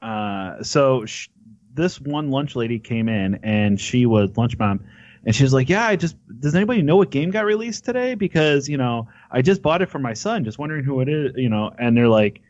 uh, 0.00 0.62
so 0.62 1.04
sh- 1.06 1.28
this 1.74 2.00
one 2.00 2.30
lunch 2.30 2.56
lady 2.56 2.78
came 2.78 3.08
in 3.08 3.36
and 3.42 3.80
she 3.80 4.06
was 4.06 4.36
lunch 4.36 4.58
mom, 4.58 4.84
and 5.24 5.34
she 5.34 5.42
was 5.44 5.52
like, 5.52 5.68
"Yeah, 5.68 5.86
I 5.86 5.96
just 5.96 6.16
does 6.40 6.54
anybody 6.54 6.82
know 6.82 6.96
what 6.96 7.10
game 7.10 7.30
got 7.30 7.44
released 7.44 7.84
today? 7.84 8.14
Because 8.14 8.68
you 8.68 8.76
know 8.76 9.08
I 9.30 9.42
just 9.42 9.62
bought 9.62 9.82
it 9.82 9.88
for 9.90 9.98
my 9.98 10.14
son, 10.14 10.44
just 10.44 10.58
wondering 10.58 10.84
who 10.84 11.00
it 11.00 11.08
is, 11.08 11.32
you 11.36 11.48
know." 11.48 11.70
And 11.78 11.96
they're 11.96 12.08
like, 12.08 12.40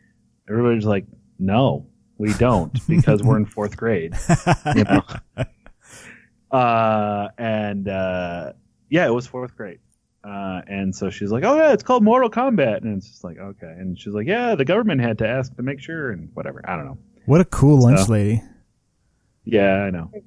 everybody's 0.49 0.85
like, 0.85 1.05
"No, 1.39 1.87
we 2.17 2.33
don't, 2.33 2.71
because 2.87 3.21
we're 3.23 3.37
in 3.37 3.45
fourth 3.45 3.77
grade." 3.77 4.13
you 4.75 4.83
know. 4.83 5.01
Uh, 6.51 7.29
and 7.37 7.87
uh, 7.87 8.53
yeah, 8.89 9.05
it 9.07 9.13
was 9.13 9.25
fourth 9.27 9.55
grade. 9.55 9.79
Uh, 10.23 10.61
and 10.67 10.95
so 10.95 11.09
she's 11.09 11.31
like, 11.31 11.43
"Oh 11.43 11.55
yeah, 11.55 11.73
it's 11.73 11.83
called 11.83 12.03
Mortal 12.03 12.29
Kombat," 12.29 12.77
and 12.83 12.97
it's 12.97 13.09
just 13.09 13.23
like, 13.23 13.37
okay. 13.37 13.67
And 13.77 13.99
she's 13.99 14.13
like, 14.13 14.27
"Yeah, 14.27 14.55
the 14.55 14.63
government 14.65 15.01
had 15.01 15.17
to 15.19 15.27
ask 15.27 15.53
to 15.57 15.63
make 15.63 15.79
sure, 15.81 16.11
and 16.11 16.29
whatever. 16.33 16.61
I 16.63 16.75
don't 16.77 16.85
know. 16.85 16.97
What 17.25 17.41
a 17.41 17.45
cool 17.45 17.81
lunch 17.81 18.01
So- 18.01 18.11
lady. 18.13 18.41
Yeah, 19.45 19.73
I 19.83 19.89
know. 19.89 20.09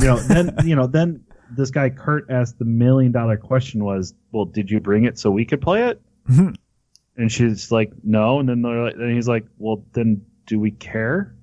You 0.00 0.04
know, 0.04 0.16
then 0.20 0.54
you 0.64 0.76
know, 0.76 0.86
then 0.86 1.24
this 1.56 1.70
guy 1.70 1.90
Kurt 1.90 2.30
asked 2.30 2.58
the 2.58 2.64
million 2.64 3.12
dollar 3.12 3.36
question 3.36 3.84
was, 3.84 4.14
"Well, 4.32 4.44
did 4.44 4.70
you 4.70 4.80
bring 4.80 5.04
it 5.04 5.18
so 5.18 5.30
we 5.30 5.44
could 5.44 5.60
play 5.60 5.88
it?" 5.88 6.00
Mm-hmm. 6.28 6.50
and 7.16 7.32
she's 7.32 7.70
like, 7.70 7.92
"No." 8.02 8.40
And 8.40 8.48
then 8.48 8.62
they're 8.62 8.84
like, 8.84 8.94
and 8.94 9.14
he's 9.14 9.28
like, 9.28 9.46
"Well, 9.58 9.84
then 9.92 10.24
do 10.46 10.58
we 10.58 10.70
care?" 10.70 11.34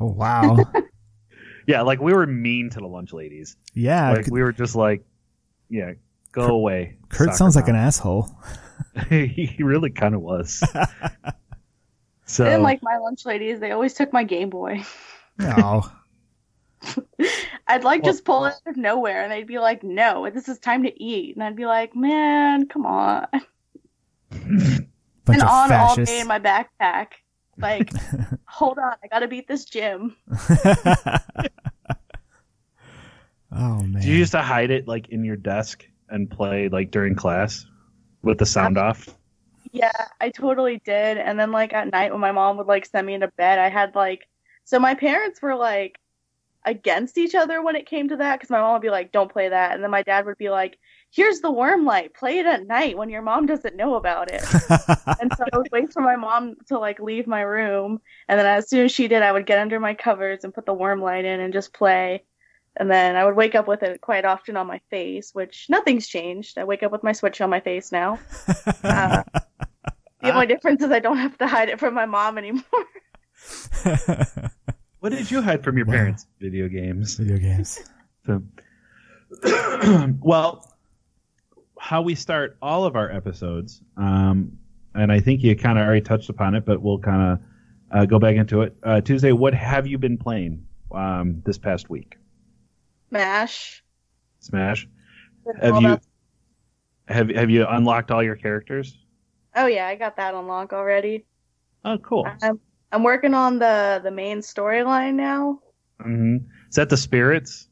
Oh 0.00 0.06
wow. 0.06 0.56
Yeah, 1.68 1.82
like 1.82 2.00
we 2.00 2.14
were 2.14 2.26
mean 2.26 2.70
to 2.70 2.80
the 2.80 2.86
lunch 2.86 3.12
ladies. 3.12 3.54
Yeah. 3.74 4.12
like 4.12 4.26
we 4.28 4.42
were 4.42 4.52
just 4.52 4.74
like, 4.74 5.04
"Yeah, 5.68 5.92
go 6.32 6.46
away." 6.46 6.96
Kurt 7.10 7.26
soccer 7.26 7.36
sounds 7.36 7.56
like 7.56 7.68
an 7.68 7.76
asshole. 7.76 8.30
he 9.10 9.54
really 9.60 9.90
kind 9.90 10.14
of 10.14 10.22
was. 10.22 10.54
so 12.24 12.46
I 12.46 12.48
didn't 12.48 12.62
like 12.62 12.82
my 12.82 12.96
lunch 12.96 13.26
ladies. 13.26 13.60
They 13.60 13.72
always 13.72 13.92
took 13.92 14.14
my 14.14 14.24
Game 14.24 14.48
Boy. 14.48 14.82
No. 15.38 15.84
I'd 17.68 17.84
like 17.84 18.02
Well- 18.02 18.12
just 18.12 18.24
pull 18.24 18.46
it 18.46 18.54
out 18.54 18.70
of 18.72 18.76
nowhere, 18.76 19.22
and 19.22 19.30
they'd 19.30 19.46
be 19.46 19.58
like, 19.58 19.82
"No, 19.82 20.28
this 20.30 20.48
is 20.48 20.58
time 20.58 20.82
to 20.84 21.02
eat," 21.02 21.36
and 21.36 21.44
I'd 21.44 21.54
be 21.54 21.66
like, 21.66 21.94
"Man, 21.94 22.66
come 22.66 22.86
on!" 22.86 23.26
Bunch 24.30 24.88
and 25.28 25.42
of 25.42 25.48
on 25.48 25.72
all 25.72 25.96
day 25.96 26.20
in 26.20 26.26
my 26.26 26.38
backpack, 26.40 27.08
like, 27.58 27.90
hold 28.46 28.78
on, 28.78 28.94
I 29.04 29.08
gotta 29.08 29.28
beat 29.28 29.46
this 29.46 29.66
gym. 29.66 30.16
oh 33.52 33.82
man. 33.82 34.00
Do 34.00 34.08
you 34.08 34.16
used 34.16 34.32
to 34.32 34.42
hide 34.42 34.70
it 34.70 34.88
like 34.88 35.08
in 35.10 35.24
your 35.24 35.36
desk 35.36 35.86
and 36.08 36.30
play 36.30 36.68
like 36.68 36.90
during 36.90 37.14
class 37.14 37.66
with 38.22 38.38
the 38.38 38.46
sound 38.46 38.78
off? 38.78 39.14
Yeah, 39.72 39.92
I 40.20 40.30
totally 40.30 40.80
did. 40.84 41.18
And 41.18 41.38
then 41.38 41.52
like 41.52 41.74
at 41.74 41.90
night 41.92 42.12
when 42.12 42.20
my 42.20 42.32
mom 42.32 42.56
would 42.56 42.66
like 42.66 42.86
send 42.86 43.06
me 43.06 43.12
into 43.14 43.28
bed, 43.28 43.58
I 43.58 43.68
had 43.68 43.94
like 43.94 44.26
so 44.64 44.78
my 44.78 44.94
parents 44.94 45.42
were 45.42 45.54
like 45.54 45.98
against 46.64 47.18
each 47.18 47.34
other 47.34 47.62
when 47.62 47.76
it 47.76 47.86
came 47.86 48.08
to 48.08 48.16
that 48.16 48.36
because 48.36 48.50
my 48.50 48.60
mom 48.60 48.74
would 48.74 48.82
be 48.82 48.90
like, 48.90 49.12
"Don't 49.12 49.32
play 49.32 49.48
that," 49.48 49.72
and 49.74 49.82
then 49.82 49.90
my 49.90 50.02
dad 50.02 50.26
would 50.26 50.38
be 50.38 50.50
like, 50.50 50.78
"Here's 51.10 51.40
the 51.40 51.50
worm 51.50 51.84
light. 51.84 52.14
Play 52.14 52.38
it 52.38 52.46
at 52.46 52.66
night 52.66 52.96
when 52.96 53.10
your 53.10 53.22
mom 53.22 53.46
doesn't 53.46 53.76
know 53.76 53.94
about 53.94 54.30
it." 54.30 54.42
and 55.20 55.32
so 55.36 55.44
I 55.52 55.56
would 55.56 55.70
wait 55.72 55.92
for 55.92 56.02
my 56.02 56.16
mom 56.16 56.56
to 56.68 56.78
like 56.78 57.00
leave 57.00 57.26
my 57.26 57.40
room, 57.42 58.00
and 58.28 58.38
then 58.38 58.46
as 58.46 58.68
soon 58.68 58.84
as 58.84 58.92
she 58.92 59.08
did, 59.08 59.22
I 59.22 59.32
would 59.32 59.46
get 59.46 59.58
under 59.58 59.80
my 59.80 59.94
covers 59.94 60.44
and 60.44 60.54
put 60.54 60.66
the 60.66 60.74
worm 60.74 61.00
light 61.00 61.24
in 61.24 61.40
and 61.40 61.52
just 61.52 61.72
play. 61.72 62.24
And 62.78 62.90
then 62.90 63.16
I 63.16 63.24
would 63.24 63.34
wake 63.34 63.56
up 63.56 63.66
with 63.66 63.82
it 63.82 64.00
quite 64.00 64.24
often 64.24 64.56
on 64.56 64.68
my 64.68 64.80
face, 64.88 65.34
which 65.34 65.66
nothing's 65.68 66.06
changed. 66.06 66.58
I 66.58 66.64
wake 66.64 66.84
up 66.84 66.92
with 66.92 67.02
my 67.02 67.12
switch 67.12 67.40
on 67.40 67.50
my 67.50 67.60
face 67.60 67.90
now. 67.90 68.20
Uh, 68.84 69.24
the 70.22 70.32
only 70.32 70.46
difference 70.46 70.82
is 70.82 70.90
I 70.90 71.00
don't 71.00 71.16
have 71.16 71.36
to 71.38 71.48
hide 71.48 71.68
it 71.68 71.80
from 71.80 71.94
my 71.94 72.06
mom 72.06 72.38
anymore. 72.38 72.62
What 75.00 75.10
did 75.12 75.30
you 75.30 75.40
hide 75.42 75.62
from 75.62 75.76
your 75.76 75.86
Wow. 75.86 75.92
parents? 75.94 76.26
Video 76.40 76.68
games. 76.68 77.16
Video 77.16 77.38
games. 77.38 77.78
So- 78.26 78.42
well, 80.20 80.76
how 81.78 82.02
we 82.02 82.14
start 82.14 82.58
all 82.60 82.84
of 82.84 82.94
our 82.96 83.10
episodes, 83.10 83.80
um, 83.96 84.58
and 84.94 85.10
I 85.10 85.20
think 85.20 85.42
you 85.42 85.56
kind 85.56 85.78
of 85.78 85.86
already 85.86 86.02
touched 86.02 86.28
upon 86.28 86.54
it, 86.54 86.66
but 86.66 86.82
we'll 86.82 86.98
kind 86.98 87.22
of 87.32 87.38
uh, 87.90 88.04
go 88.04 88.18
back 88.18 88.36
into 88.36 88.60
it. 88.62 88.76
Uh, 88.82 89.00
Tuesday, 89.00 89.32
what 89.32 89.54
have 89.54 89.86
you 89.86 89.96
been 89.96 90.18
playing 90.18 90.66
um, 90.92 91.40
this 91.46 91.56
past 91.56 91.88
week? 91.88 92.16
Smash. 93.08 93.82
Smash. 94.40 94.86
Have 95.60 95.80
you 95.80 95.88
about- 95.88 96.02
have 97.08 97.30
have 97.30 97.48
you 97.48 97.66
unlocked 97.66 98.10
all 98.10 98.22
your 98.22 98.36
characters? 98.36 98.98
Oh 99.56 99.66
yeah, 99.66 99.86
I 99.86 99.94
got 99.94 100.16
that 100.16 100.34
unlock 100.34 100.74
already. 100.74 101.24
Oh, 101.84 101.96
cool. 101.98 102.28
I'm 102.42 102.60
I'm 102.92 103.02
working 103.02 103.34
on 103.34 103.58
the 103.58 104.00
the 104.02 104.10
main 104.10 104.38
storyline 104.38 105.14
now. 105.14 105.60
Mm-hmm. 106.00 106.36
Is 106.68 106.76
that 106.76 106.88
the 106.88 106.96
spirits? 106.96 107.68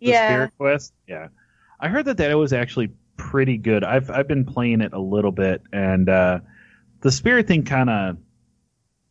The 0.00 0.10
yeah. 0.10 0.28
Spirit 0.28 0.52
Quest. 0.58 0.92
Yeah, 1.06 1.28
I 1.80 1.88
heard 1.88 2.04
that 2.06 2.16
that 2.18 2.34
was 2.34 2.52
actually 2.52 2.90
pretty 3.16 3.56
good. 3.58 3.84
I've 3.84 4.10
I've 4.10 4.28
been 4.28 4.44
playing 4.44 4.80
it 4.80 4.92
a 4.92 5.00
little 5.00 5.32
bit, 5.32 5.62
and 5.72 6.08
uh, 6.08 6.40
the 7.00 7.10
spirit 7.12 7.46
thing 7.46 7.64
kind 7.64 7.90
of 7.90 8.18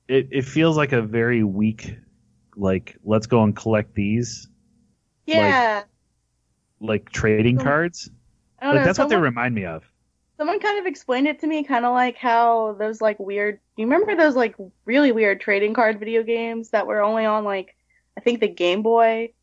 it 0.08 0.30
it 0.32 0.46
feels 0.46 0.78
like 0.78 0.92
a 0.92 1.02
very 1.02 1.44
weak, 1.44 1.98
like 2.56 2.98
let's 3.04 3.28
go 3.28 3.44
and 3.44 3.56
collect 3.56 3.96
these 3.96 4.48
Yeah. 5.26 5.84
like 6.80 7.10
trading 7.12 7.60
Oh, 7.60 7.64
cards. 7.64 8.10
I 8.60 8.66
don't 8.66 8.76
Like 8.76 8.82
know. 8.82 8.86
that's 8.86 9.00
what 9.00 9.10
they 9.10 9.18
remind 9.18 9.56
me 9.56 9.66
of. 9.66 9.84
Someone 10.42 10.60
kind 10.60 10.80
of 10.80 10.88
explained 10.88 11.28
it 11.28 11.38
to 11.42 11.46
me, 11.46 11.64
kind 11.64 11.86
of 11.86 11.94
like 11.94 12.18
how 12.18 12.74
those 12.80 13.00
like 13.00 13.20
weird. 13.20 13.60
You 13.78 13.86
remember 13.86 14.16
those 14.16 14.36
like 14.36 14.56
really 14.86 15.12
weird 15.12 15.40
trading 15.40 15.76
card 15.76 16.00
video 16.00 16.24
games 16.24 16.72
that 16.72 16.88
were 16.88 17.00
only 17.04 17.26
on 17.26 17.44
like 17.44 17.76
I 18.18 18.22
think 18.22 18.40
the 18.40 18.48
Game 18.48 18.82
Boy. 18.82 19.34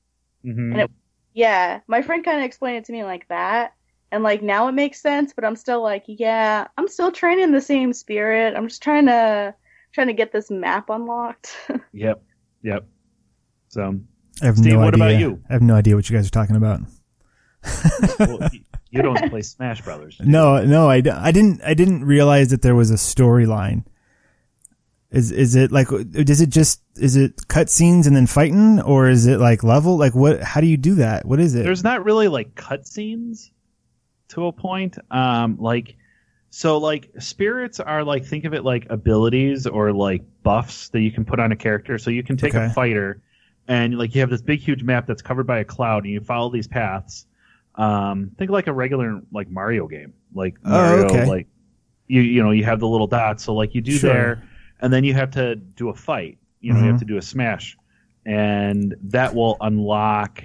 hmm 0.43 0.73
And 0.73 0.81
it- 0.81 0.90
Yeah, 1.35 1.78
my 1.87 2.02
friend 2.02 2.25
kind 2.25 2.38
of 2.38 2.45
explained 2.45 2.78
it 2.78 2.87
to 2.87 2.93
me 2.93 3.05
like 3.05 3.28
that, 3.28 3.75
and 4.11 4.25
like 4.25 4.43
now 4.43 4.67
it 4.67 4.73
makes 4.73 5.00
sense. 5.00 5.33
But 5.33 5.45
I'm 5.45 5.55
still 5.55 5.81
like, 5.85 6.02
yeah, 6.09 6.67
I'm 6.76 6.88
still 6.88 7.12
training 7.12 7.52
the 7.52 7.61
same 7.61 7.93
spirit. 7.93 8.57
I'm 8.57 8.67
just 8.67 8.83
trying 8.83 9.07
to 9.07 9.55
trying 9.93 10.09
to 10.09 10.14
get 10.14 10.33
this 10.33 10.50
map 10.50 10.90
unlocked. 10.90 11.57
Yep, 11.93 12.23
yep. 12.64 12.87
So 13.69 14.00
I 14.43 14.47
have 14.47 14.59
Steve, 14.59 14.73
no 14.73 14.78
what 14.81 14.95
idea. 14.95 15.07
about 15.07 15.21
you? 15.21 15.43
I 15.49 15.52
have 15.52 15.62
no 15.62 15.76
idea 15.76 15.95
what 15.95 16.11
you 16.11 16.17
guys 16.17 16.26
are 16.26 16.31
talking 16.31 16.57
about. 16.57 16.81
well, 18.19 18.38
y- 18.40 18.64
you 18.90 19.02
don't 19.02 19.30
play 19.30 19.42
Smash 19.42 19.83
Brothers. 19.83 20.21
No, 20.21 20.64
no, 20.64 20.88
I, 20.88 20.97
I 20.97 21.33
didn't 21.33 21.62
I 21.62 21.75
didn't 21.75 22.04
realize 22.04 22.49
that 22.49 22.62
there 22.62 22.75
was 22.75 22.90
a 22.90 22.95
storyline. 22.95 23.85
Is 25.11 25.30
is 25.30 25.54
it 25.54 25.73
like 25.73 25.88
does 26.11 26.40
it 26.40 26.50
just 26.50 26.83
is 26.97 27.16
it 27.16 27.37
cutscenes 27.49 28.07
and 28.07 28.14
then 28.14 28.26
fighting 28.26 28.80
or 28.83 29.09
is 29.09 29.26
it 29.26 29.38
like 29.40 29.62
level 29.64 29.97
like 29.97 30.14
what 30.14 30.42
how 30.42 30.61
do 30.61 30.66
you 30.66 30.76
do 30.76 30.97
that 30.97 31.25
what 31.25 31.40
is 31.40 31.54
it 31.54 31.64
there's 31.64 31.83
not 31.83 32.04
really 32.04 32.28
like 32.28 32.54
cutscenes 32.54 33.50
to 34.28 34.47
a 34.47 34.52
point. 34.52 34.99
Um, 35.11 35.57
like 35.59 35.97
so, 36.50 36.78
like 36.78 37.11
spirits 37.18 37.80
are 37.80 38.04
like 38.04 38.25
think 38.25 38.45
of 38.45 38.54
it 38.54 38.64
like 38.64 38.87
abilities 38.90 39.66
or 39.66 39.92
like 39.92 40.23
buffs 40.42 40.88
that 40.90 41.00
you 41.00 41.11
can 41.11 41.25
put 41.25 41.40
on 41.40 41.52
a 41.52 41.57
character. 41.57 41.99
So 41.99 42.11
you 42.11 42.23
can 42.23 42.37
take 42.37 42.54
Okay. 42.54 42.66
a 42.66 42.71
fighter 42.71 43.23
and 43.66 43.97
like 43.99 44.14
you 44.14 44.21
have 44.21 44.30
this 44.30 44.42
big 44.42 44.61
huge 44.61 44.83
map 44.83 45.07
that's 45.07 45.23
covered 45.23 45.47
by 45.47 45.59
a 45.59 45.64
cloud, 45.64 46.04
and 46.04 46.12
you 46.12 46.21
follow 46.21 46.50
these 46.50 46.68
paths. 46.68 47.26
Um, 47.78 48.32
think 48.37 48.50
like 48.50 48.66
a 48.66 48.73
regular 48.73 49.20
like 49.32 49.49
Mario 49.50 49.87
game, 49.88 50.12
like 50.35 50.56
Oh, 50.64 50.70
Mario, 50.70 51.04
okay. 51.06 51.26
like 51.26 51.47
you 52.08 52.20
you 52.23 52.42
know 52.42 52.50
you 52.50 52.64
have 52.64 52.80
the 52.80 52.88
little 52.88 53.06
dots. 53.06 53.44
So 53.44 53.54
like 53.54 53.75
you 53.75 53.80
do 53.80 53.92
Sure. 53.92 54.12
there, 54.12 54.42
and 54.80 54.92
then 54.92 55.04
you 55.04 55.14
have 55.14 55.30
to 55.32 55.54
do 55.56 55.88
a 55.88 55.94
fight. 55.94 56.38
You 56.61 56.73
know, 56.73 56.80
you 56.80 56.87
Mhm. 56.87 56.90
have 56.90 56.99
to 57.00 57.04
do 57.06 57.16
a 57.18 57.23
smash, 57.23 57.76
and 58.26 58.94
that 59.04 59.35
will 59.35 59.56
unlock 59.61 60.44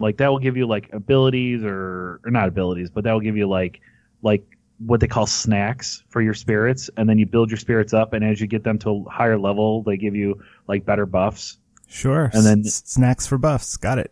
like 0.00 0.16
that 0.16 0.28
will 0.28 0.40
give 0.40 0.56
you 0.56 0.66
like 0.66 0.92
abilities 0.92 1.62
or 1.62 2.20
or 2.24 2.30
not 2.32 2.48
abilities, 2.48 2.90
but 2.90 3.04
that 3.04 3.12
will 3.12 3.20
give 3.20 3.36
you 3.36 3.46
like 3.48 3.80
like 4.22 4.44
what 4.84 4.98
they 4.98 5.06
call 5.06 5.26
snacks 5.26 6.02
for 6.08 6.20
your 6.20 6.34
spirits, 6.34 6.90
and 6.96 7.08
then 7.08 7.18
you 7.18 7.26
build 7.26 7.50
your 7.50 7.58
spirits 7.58 7.94
up, 7.94 8.14
and 8.14 8.24
as 8.24 8.40
you 8.40 8.48
get 8.48 8.64
them 8.64 8.78
to 8.80 9.04
a 9.06 9.10
higher 9.10 9.38
level, 9.38 9.84
they 9.84 9.96
give 9.96 10.16
you 10.16 10.42
like 10.66 10.84
better 10.84 11.06
buffs. 11.06 11.58
sure 11.86 12.30
and 12.32 12.44
then- 12.46 12.60
S- 12.66 12.82
snacks 12.86 13.26
for 13.26 13.36
buffs 13.38 13.76
got 13.76 13.98
it 13.98 14.10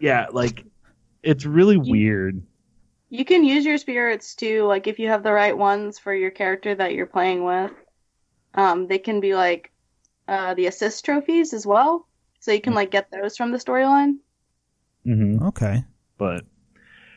Yeah, 0.00 0.26
like 0.32 0.64
it's 1.22 1.44
really 1.44 1.76
weird. 1.76 2.42
You 3.08 3.24
can 3.24 3.44
use 3.44 3.64
your 3.64 3.78
spirits 3.78 4.34
too, 4.34 4.64
like 4.64 4.86
if 4.86 4.98
you 4.98 5.08
have 5.08 5.22
the 5.22 5.32
right 5.32 5.56
ones 5.56 5.98
for 5.98 6.14
your 6.14 6.30
character 6.30 6.74
that 6.74 6.92
you're 6.92 7.06
playing 7.06 7.44
with. 7.44 7.72
Um, 8.54 8.86
they 8.86 8.98
can 8.98 9.20
be 9.20 9.34
like 9.34 9.70
uh, 10.28 10.54
the 10.54 10.66
assist 10.66 11.04
trophies 11.04 11.52
as 11.52 11.66
well, 11.66 12.06
so 12.40 12.52
you 12.52 12.60
can 12.60 12.74
like 12.74 12.90
get 12.90 13.10
those 13.10 13.36
from 13.36 13.50
the 13.52 13.58
storyline. 13.58 14.16
Mm-hmm. 15.06 15.44
okay 15.46 15.84
But 16.18 16.44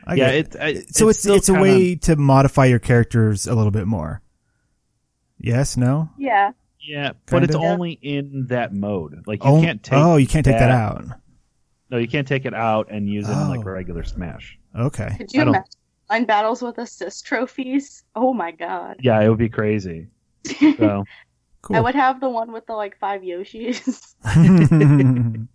I 0.08 0.16
yeah, 0.16 0.32
get 0.32 0.36
it, 0.36 0.56
I, 0.60 0.74
so 0.90 1.10
it's 1.10 1.20
still 1.20 1.36
it's 1.36 1.50
a 1.50 1.54
kinda- 1.54 1.62
way 1.64 1.96
to 1.96 2.16
modify 2.16 2.66
your 2.66 2.80
characters 2.80 3.46
a 3.46 3.56
little 3.56 3.72
bit 3.72 3.88
more 3.88 4.22
yes 5.38 5.76
no 5.76 6.10
Yeah, 6.18 6.52
Yeah, 6.80 7.12
but 7.26 7.44
it's 7.44 7.54
Kinda. 7.56 7.68
only 7.68 7.92
in 8.02 8.46
that 8.48 8.74
mode. 8.74 9.24
Like 9.28 9.44
you 9.44 9.50
oh, 9.50 9.62
can't 9.62 9.84
take. 9.84 10.00
oh 10.00 10.16
you 10.16 10.28
can't 10.28 10.46
take 10.46 10.58
that, 10.58 10.68
that 10.68 10.72
out 10.72 11.06
No, 11.94 12.00
you 12.00 12.08
can't 12.08 12.28
take 12.28 12.46
it 12.46 12.56
out 12.56 12.88
and 12.90 13.08
use 13.08 13.30
it 13.30 13.34
in 13.34 13.50
like 13.50 13.60
Oh. 13.60 13.64
regular 13.70 14.04
Smash. 14.04 14.58
okay 14.76 15.14
could 15.16 15.32
you 15.32 15.42
I 15.42 15.44
imagine 15.44 15.64
online 16.10 16.26
battles 16.26 16.62
with 16.64 16.80
assist 16.80 17.24
trophies. 17.26 18.04
Oh 18.16 18.34
my 18.34 18.50
god. 18.50 18.98
Yeah, 19.00 19.22
it 19.22 19.30
would 19.30 19.38
be 19.38 19.48
crazy. 19.50 20.08
So 20.78 21.06
Cool. 21.62 21.78
I 21.78 21.80
would 21.82 21.94
have 21.96 22.20
the 22.20 22.30
one 22.30 22.52
with 22.52 22.66
the 22.66 22.74
like 22.74 22.98
five 22.98 23.22
Yoshis. 23.22 24.16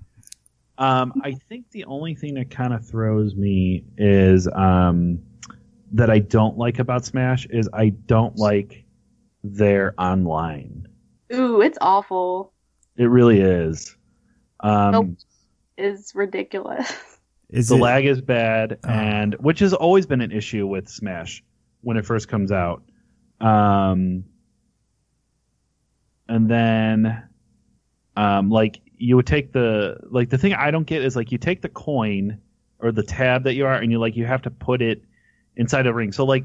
Um, 0.78 1.12
I 1.25 1.33
think 1.49 1.68
the 1.73 1.85
only 1.87 2.14
thing 2.14 2.35
that 2.35 2.50
kind 2.50 2.73
of 2.73 2.87
throws 2.87 3.35
me 3.35 3.83
is 3.97 4.47
um, 4.54 5.18
that 5.90 6.09
I 6.09 6.21
don't 6.21 6.57
like 6.57 6.78
about 6.78 7.04
Smash 7.04 7.47
is 7.50 7.68
I 7.73 7.88
don't 8.07 8.37
like 8.37 8.85
their 9.42 9.92
online. 9.99 10.87
Ooh, 11.35 11.61
it's 11.62 11.78
awful. 11.80 12.52
It 12.97 13.07
really 13.07 13.40
is. 13.40 13.97
Um, 14.61 14.92
Nope. 14.92 15.09
Is 15.78 16.12
ridiculous. 16.14 16.92
Is 17.50 17.68
the 17.68 17.76
it, 17.76 17.80
lag 17.80 18.04
is 18.04 18.20
bad, 18.20 18.78
Oh. 18.85 18.88
and 18.90 19.35
which 19.37 19.61
has 19.61 19.73
always 19.73 20.04
been 20.04 20.20
an 20.20 20.32
issue 20.32 20.66
with 20.66 20.87
Smash 20.88 21.42
when 21.80 21.97
it 21.97 22.04
first 22.04 22.28
comes 22.28 22.52
out. 22.52 22.82
Um, 23.40 24.25
and 26.28 26.50
then, 26.50 27.23
um, 28.16 28.50
like 28.50 28.80
you 28.97 29.16
would 29.16 29.26
take 29.26 29.52
the 29.52 29.97
like 30.11 30.28
the 30.28 30.38
thing 30.38 30.52
I 30.52 30.70
don't 30.70 30.87
get 30.87 31.02
is 31.02 31.16
like 31.16 31.32
you 31.32 31.38
take 31.38 31.62
the 31.62 31.68
coin 31.68 32.38
or 32.80 32.92
the 32.92 33.02
tab 33.02 33.44
that 33.44 33.54
you 33.54 33.64
are, 33.66 33.75
and 33.75 33.90
you 33.90 33.99
like 33.99 34.16
you 34.16 34.26
have 34.26 34.42
to 34.42 34.50
put 34.50 34.82
it 34.82 35.02
inside 35.56 35.87
a 35.87 35.94
ring. 35.94 36.12
So 36.12 36.25
like 36.25 36.44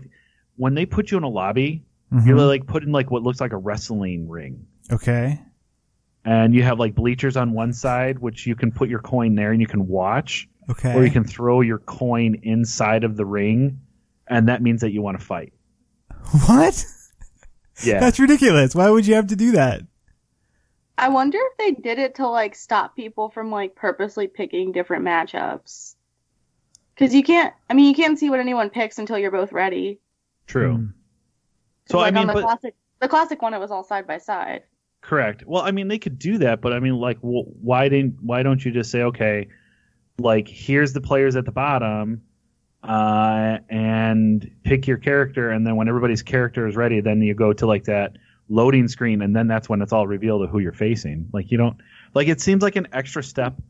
when 0.56 0.74
they 0.76 0.86
put 0.86 1.12
you 1.12 1.18
in 1.18 1.24
a 1.24 1.30
lobby, 1.30 1.84
Mhm. 2.14 2.28
you're 2.28 2.40
like 2.42 2.66
put 2.68 2.84
in 2.84 2.92
like 2.92 3.12
what 3.12 3.24
looks 3.24 3.42
like 3.42 3.52
a 3.54 3.58
wrestling 3.58 4.30
ring. 4.30 4.68
okay. 4.92 5.42
And 6.26 6.54
you 6.56 6.64
have 6.64 6.80
like 6.80 6.96
bleachers 6.96 7.36
on 7.36 7.52
one 7.54 7.74
side, 7.74 8.20
which 8.20 8.48
you 8.48 8.56
can 8.56 8.72
put 8.72 8.88
your 8.90 9.00
coin 9.00 9.36
there 9.36 9.52
and 9.52 9.60
you 9.60 9.68
can 9.68 9.88
watch 9.88 10.48
Okay. 10.70 10.94
or 10.94 11.04
you 11.04 11.12
can 11.12 11.26
throw 11.26 11.60
your 11.62 11.80
coin 11.80 12.40
inside 12.44 13.04
of 13.04 13.18
the 13.18 13.26
ring, 13.26 13.82
and 14.28 14.48
that 14.48 14.62
means 14.62 14.82
that 14.82 14.92
you 14.94 15.02
want 15.02 15.20
to 15.20 15.26
fight. 15.26 15.52
what? 16.48 16.86
Yeah, 17.84 18.00
That's 18.00 18.20
ridiculous. 18.20 18.74
Why 18.74 18.90
would 18.90 19.06
you 19.06 19.16
have 19.16 19.28
to 19.28 19.36
do 19.36 19.52
that? 19.54 19.82
I 20.98 21.10
wonder 21.10 21.40
if 21.42 21.58
they 21.58 21.72
did 21.82 21.98
it 22.00 22.16
to 22.16 22.28
like 22.30 22.56
stop 22.56 22.96
people 22.96 23.30
from 23.30 23.50
like 23.52 23.76
purposely 23.76 24.28
picking 24.28 24.72
different 24.72 25.04
matchups. 25.04 25.96
Because 26.96 27.14
you 27.16 27.24
can't. 27.24 27.54
I 27.70 27.74
mean, 27.74 27.86
you 27.90 27.96
can't 27.96 28.18
see 28.18 28.30
what 28.30 28.40
anyone 28.40 28.70
picks 28.70 29.00
until 29.00 29.18
you're 29.18 29.32
both 29.32 29.52
ready. 29.52 30.00
true. 30.48 30.76
Hmm. 30.76 30.86
So 31.90 31.98
like 31.98 32.14
I 32.14 32.16
mean, 32.16 32.22
on 32.22 32.28
the 32.28 32.34
but 32.34 32.44
classic, 32.44 32.76
the 33.00 33.08
classic 33.10 33.42
one, 33.42 33.54
it 33.54 33.60
was 33.60 33.72
all 33.72 33.84
side 33.84 34.08
by 34.08 34.20
side. 34.20 34.62
Correct. 35.04 35.44
Well, 35.46 35.62
I 35.62 35.72
mean, 35.72 35.88
they 35.88 36.00
could 36.00 36.18
do 36.18 36.40
that, 36.40 36.62
but 36.62 36.74
I 36.74 36.80
mean, 36.80 36.96
like, 36.96 37.20
well, 37.22 37.44
why 37.62 37.90
didn't? 37.90 38.22
Why 38.22 38.42
don't 38.42 38.64
you 38.64 38.72
just 38.72 38.90
say, 38.90 39.04
okay, 39.04 39.48
like, 40.18 40.48
here's 40.48 40.94
the 40.94 41.02
players 41.02 41.36
at 41.36 41.46
the 41.46 41.52
bottom, 41.52 42.24
uh, 42.84 43.60
and 43.70 44.50
pick 44.64 44.88
your 44.88 44.98
character, 44.98 45.50
and 45.52 45.66
then 45.66 45.76
when 45.76 45.88
everybody's 45.88 46.24
character 46.24 46.68
is 46.68 46.76
ready, 46.76 47.02
then 47.02 47.22
you 47.22 47.34
go 47.34 47.54
to 47.54 47.66
like 47.66 47.84
that 47.86 48.18
loading 48.50 48.88
screen, 48.88 49.22
and 49.22 49.36
then 49.36 49.48
that's 49.48 49.70
when 49.70 49.82
it's 49.82 49.94
all 49.94 50.08
revealed 50.08 50.44
of 50.44 50.50
who 50.50 50.60
you're 50.60 50.74
facing. 50.74 51.30
Like, 51.32 51.52
you 51.52 51.58
don't 51.58 51.78
like 52.14 52.28
it 52.28 52.42
seems 52.42 52.64
like 52.64 52.76
an 52.76 52.88
extra 52.94 53.24
step 53.24 53.62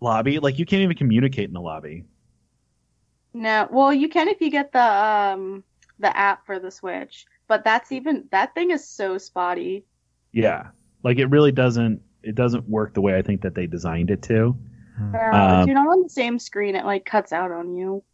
lobby. 0.00 0.38
Like, 0.38 0.58
you 0.58 0.66
can't 0.66 0.82
even 0.82 0.96
communicate 0.96 1.48
in 1.48 1.54
the 1.54 1.60
lobby. 1.60 2.04
No, 3.34 3.68
well, 3.70 3.92
you 3.92 4.08
can 4.08 4.28
if 4.28 4.40
you 4.40 4.50
get 4.50 4.72
the 4.72 4.80
um 4.80 5.64
the 5.98 6.14
app 6.16 6.46
for 6.46 6.58
the 6.58 6.70
Switch, 6.70 7.26
but 7.48 7.64
that's 7.64 7.92
even 7.92 8.28
that 8.30 8.54
thing 8.54 8.70
is 8.70 8.88
so 8.88 9.18
spotty. 9.18 9.84
Yeah, 10.36 10.68
like 11.02 11.18
it 11.18 11.26
really 11.26 11.52
doesn't. 11.52 12.02
It 12.22 12.34
doesn't 12.34 12.68
work 12.68 12.94
the 12.94 13.00
way 13.00 13.16
I 13.16 13.22
think 13.22 13.42
that 13.42 13.54
they 13.54 13.66
designed 13.66 14.10
it 14.10 14.22
to. 14.24 14.56
Uh, 15.14 15.16
Um, 15.32 15.60
if 15.62 15.66
you're 15.66 15.74
not 15.74 15.88
on 15.88 16.02
the 16.02 16.08
same 16.08 16.38
screen, 16.38 16.74
it 16.76 16.84
like 16.84 17.04
cuts 17.04 17.32
out 17.32 17.50
on 17.52 17.74
you. 17.74 18.04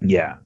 Yeah. 0.00 0.36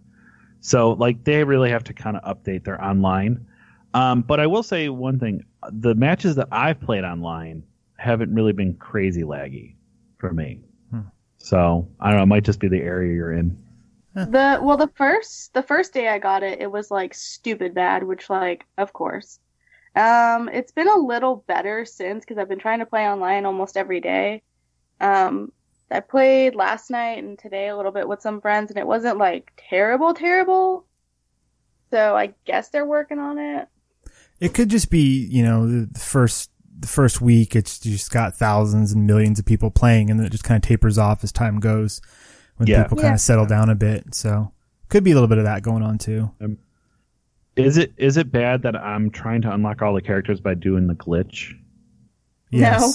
So 0.61 0.93
like 0.93 1.25
they 1.25 1.45
really 1.45 1.71
have 1.71 1.85
to 1.85 1.95
kind 1.95 2.17
of 2.17 2.25
update 2.25 2.65
their 2.65 2.83
online. 2.83 3.47
Um, 3.95 4.23
but 4.23 4.41
I 4.41 4.47
will 4.47 4.63
say 4.63 4.89
one 4.89 5.19
thing: 5.19 5.45
the 5.73 5.95
matches 5.95 6.37
that 6.37 6.49
I've 6.53 6.81
played 6.81 7.05
online 7.05 7.65
haven't 7.97 8.35
really 8.35 8.53
been 8.53 8.75
crazy 8.77 9.23
laggy 9.23 9.77
for 10.19 10.33
me. 10.33 10.63
Hmm. 10.91 11.01
So 11.39 11.89
I 12.01 12.09
don't 12.11 12.19
know. 12.19 12.23
It 12.25 12.27
might 12.27 12.45
just 12.45 12.61
be 12.61 12.69
the 12.69 12.83
area 12.83 13.15
you're 13.15 13.33
in. 13.33 13.57
The 14.15 14.59
well, 14.63 14.77
the 14.77 14.89
first 14.89 15.55
the 15.55 15.63
first 15.63 15.95
day 15.95 16.09
I 16.09 16.19
got 16.19 16.43
it, 16.43 16.61
it 16.61 16.71
was 16.71 16.91
like 16.91 17.15
stupid 17.15 17.75
bad, 17.75 18.05
which 18.05 18.29
like 18.29 18.67
of 18.77 18.93
course. 18.93 19.41
Um, 19.99 20.49
it's 20.49 20.73
been 20.73 20.89
a 20.89 20.97
little 20.97 21.45
better 21.49 21.85
since 21.85 22.25
because 22.25 22.39
I've 22.39 22.49
been 22.49 22.59
trying 22.59 22.79
to 22.79 22.87
play 22.87 23.09
online 23.09 23.45
almost 23.47 23.77
every 23.77 24.01
day. 24.01 24.43
Um, 25.01 25.53
I 25.91 26.01
played 26.01 26.55
last 26.55 26.91
night 26.91 27.19
and 27.23 27.39
today 27.39 27.69
a 27.69 27.77
little 27.77 27.93
bit 27.93 28.07
with 28.09 28.21
some 28.21 28.41
friends, 28.41 28.71
and 28.71 28.79
it 28.79 28.87
wasn't 28.87 29.19
like 29.19 29.53
terrible, 29.57 30.15
terrible. 30.15 30.85
So 31.91 32.17
I 32.17 32.35
guess 32.45 32.69
they're 32.69 32.87
working 32.87 33.19
on 33.19 33.39
it. 33.39 33.69
It 34.41 34.55
could 34.55 34.69
just 34.69 34.91
be, 34.91 35.27
you 35.31 35.43
know, 35.43 35.67
the 35.67 35.87
the 35.91 35.99
first 35.99 36.51
the 36.81 36.87
first 36.87 37.21
week 37.21 37.57
it's 37.57 37.81
just 37.81 38.13
got 38.13 38.37
thousands 38.37 38.93
and 38.93 39.05
millions 39.05 39.41
of 39.41 39.45
people 39.45 39.69
playing 39.69 40.11
and 40.11 40.21
then 40.21 40.27
it 40.27 40.31
just 40.31 40.45
kind 40.45 40.63
of 40.63 40.69
tapers 40.69 40.97
off 40.97 41.25
as 41.25 41.33
time 41.33 41.59
goes 41.59 42.01
when 42.57 42.69
Yeah. 42.69 42.85
people 42.85 42.97
kind 42.99 43.09
Yeah. 43.09 43.15
of 43.15 43.21
settle 43.21 43.47
down 43.47 43.69
a 43.69 43.75
bit. 43.75 44.15
So 44.15 44.53
could 44.89 45.03
be 45.03 45.11
a 45.11 45.15
little 45.15 45.27
bit 45.29 45.39
of 45.39 45.45
that 45.45 45.63
going 45.63 45.83
on 45.83 45.99
too. 45.99 46.31
Is 47.59 47.77
it 47.77 47.93
is 47.97 48.17
it 48.17 48.31
bad 48.31 48.63
that 48.63 48.77
I'm 48.77 49.11
trying 49.11 49.43
to 49.43 49.53
unlock 49.53 49.83
all 49.83 49.95
the 49.95 50.03
characters 50.03 50.41
by 50.41 50.55
doing 50.55 50.87
the 50.87 50.95
glitch? 50.95 51.53
No. 52.53 52.93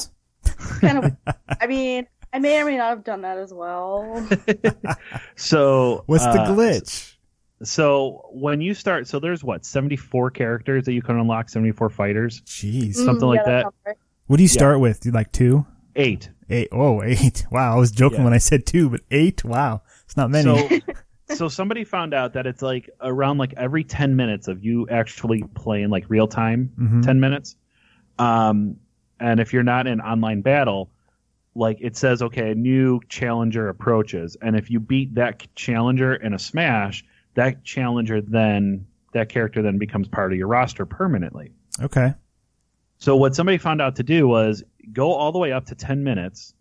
Kind 0.80 0.98
of. 1.06 1.36
I 1.62 1.68
mean, 1.68 2.08
I 2.34 2.40
may 2.40 2.62
or 2.62 2.66
may 2.66 2.78
not 2.78 2.90
have 2.90 3.04
done 3.04 3.22
that 3.22 3.38
as 3.38 3.54
well. 3.54 4.28
So 5.36 6.04
What's 6.08 6.24
the 6.26 6.42
uh, 6.42 6.48
glitch? 6.50 7.16
So 7.64 8.30
when 8.32 8.60
you 8.62 8.74
start, 8.74 9.08
so 9.08 9.20
there's 9.20 9.44
what 9.44 9.66
74 9.66 10.32
characters 10.32 10.86
that 10.86 10.94
you 10.94 11.02
can 11.02 11.18
unlock, 11.20 11.50
74 11.50 11.90
fighters, 11.90 12.42
Jeez. 12.42 12.96
something 12.96 13.28
Mm, 13.28 13.36
like 13.36 13.46
that. 13.46 13.66
right. 13.86 13.96
What 14.28 14.38
do 14.38 14.44
you 14.44 14.48
yeah. 14.50 14.54
start 14.54 14.80
with? 14.80 15.06
You 15.06 15.12
like 15.12 15.32
two? 15.32 15.66
eight. 15.96 16.30
Eight. 16.50 16.70
Oh, 16.72 17.04
eight. 17.04 17.46
Wow. 17.52 17.76
I 17.76 17.80
was 17.80 17.92
joking 17.92 18.20
Yeah. 18.20 18.24
when 18.26 18.34
I 18.34 18.38
said 18.40 18.66
two, 18.66 18.90
but 18.90 19.02
eight? 19.12 19.44
Wow. 19.46 19.82
It's 20.06 20.18
not 20.18 20.30
many. 20.32 20.44
So, 20.70 20.80
so 21.30 21.48
somebody 21.48 21.84
found 21.84 22.14
out 22.14 22.34
that 22.34 22.46
it's 22.46 22.62
like 22.62 22.90
around 23.02 23.38
like 23.38 23.54
every 23.58 23.84
10 23.84 24.16
minutes 24.16 24.48
of 24.48 24.64
you 24.64 24.88
actually 24.90 25.44
playing 25.56 25.90
like 25.90 26.06
real 26.10 26.28
time, 26.28 26.72
Mhm. 26.80 27.02
10 27.04 27.20
minutes. 27.20 27.56
Um, 28.20 28.78
and 29.20 29.40
if 29.40 29.54
you're 29.54 29.64
not 29.64 29.88
in 29.88 30.02
online 30.02 30.42
battle, 30.42 30.90
like 31.56 31.78
it 31.82 31.96
says, 31.96 32.22
okay, 32.22 32.52
a 32.52 32.56
new 32.56 33.00
challenger 33.10 33.70
approaches. 33.70 34.36
And 34.42 34.56
if 34.56 34.70
you 34.72 34.80
beat 34.80 35.16
that 35.16 35.46
challenger 35.56 36.16
in 36.16 36.34
a 36.34 36.40
smash, 36.40 37.06
that 37.36 37.64
challenger 37.64 38.22
then, 38.22 38.86
that 39.14 39.30
character 39.30 39.62
then 39.62 39.78
becomes 39.78 40.08
part 40.08 40.32
of 40.32 40.38
your 40.38 40.48
roster 40.48 40.86
permanently. 40.86 41.52
Okay. 41.82 42.14
So 42.98 43.16
what 43.16 43.36
somebody 43.36 43.58
found 43.58 43.82
out 43.82 43.96
to 43.98 44.04
do 44.04 44.28
was 44.28 44.64
go 44.92 45.14
all 45.14 45.32
the 45.32 45.40
way 45.40 45.52
up 45.52 45.66
to 45.68 45.76
10 45.76 46.04
minutes 46.04 46.54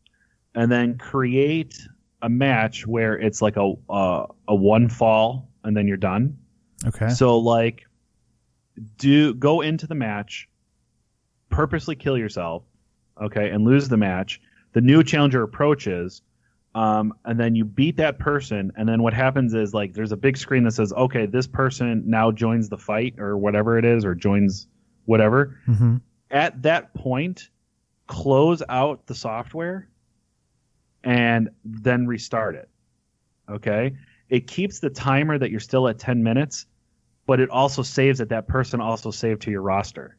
and 0.54 0.70
then 0.70 0.98
create 0.98 1.86
a 2.22 2.28
match 2.28 2.86
where 2.86 3.14
it's 3.18 3.42
like 3.42 3.56
a 3.56 3.74
a, 3.88 4.26
a 4.48 4.54
one 4.54 4.88
fall 4.88 5.50
and 5.64 5.76
then 5.76 5.86
you're 5.86 5.96
done. 5.96 6.38
Okay. 6.86 7.10
So 7.10 7.38
like 7.38 7.86
do 8.98 9.34
go 9.34 9.60
into 9.60 9.86
the 9.86 9.94
match, 9.94 10.48
purposely 11.50 11.94
kill 11.94 12.16
yourself, 12.16 12.62
okay, 13.20 13.50
and 13.50 13.64
lose 13.64 13.88
the 13.88 13.96
match. 13.96 14.40
The 14.72 14.80
new 14.80 15.04
challenger 15.04 15.42
approaches, 15.42 16.22
um, 16.74 17.12
and 17.26 17.38
then 17.38 17.54
you 17.54 17.66
beat 17.66 17.98
that 17.98 18.18
person, 18.18 18.72
and 18.76 18.88
then 18.88 19.02
what 19.02 19.12
happens 19.12 19.52
is 19.52 19.74
like 19.74 19.92
there's 19.92 20.12
a 20.12 20.16
big 20.16 20.38
screen 20.38 20.64
that 20.64 20.72
says, 20.72 20.92
okay, 20.94 21.26
this 21.26 21.46
person 21.46 22.04
now 22.06 22.32
joins 22.32 22.70
the 22.70 22.78
fight 22.78 23.16
or 23.18 23.36
whatever 23.36 23.76
it 23.76 23.84
is, 23.84 24.04
or 24.04 24.14
joins 24.14 24.66
whatever 25.04 25.58
hmm 25.66 25.96
at 26.32 26.62
that 26.62 26.94
point, 26.94 27.50
close 28.06 28.62
out 28.68 29.06
the 29.06 29.14
software 29.14 29.88
and 31.04 31.50
then 31.64 32.06
restart 32.06 32.54
it. 32.54 32.68
Okay? 33.48 33.94
It 34.28 34.46
keeps 34.46 34.80
the 34.80 34.90
timer 34.90 35.38
that 35.38 35.50
you're 35.50 35.60
still 35.60 35.88
at 35.88 35.98
10 35.98 36.22
minutes, 36.22 36.66
but 37.26 37.40
it 37.40 37.50
also 37.50 37.82
saves 37.82 38.18
that 38.18 38.30
that 38.30 38.48
person 38.48 38.80
also 38.80 39.10
saved 39.10 39.42
to 39.42 39.50
your 39.50 39.62
roster. 39.62 40.16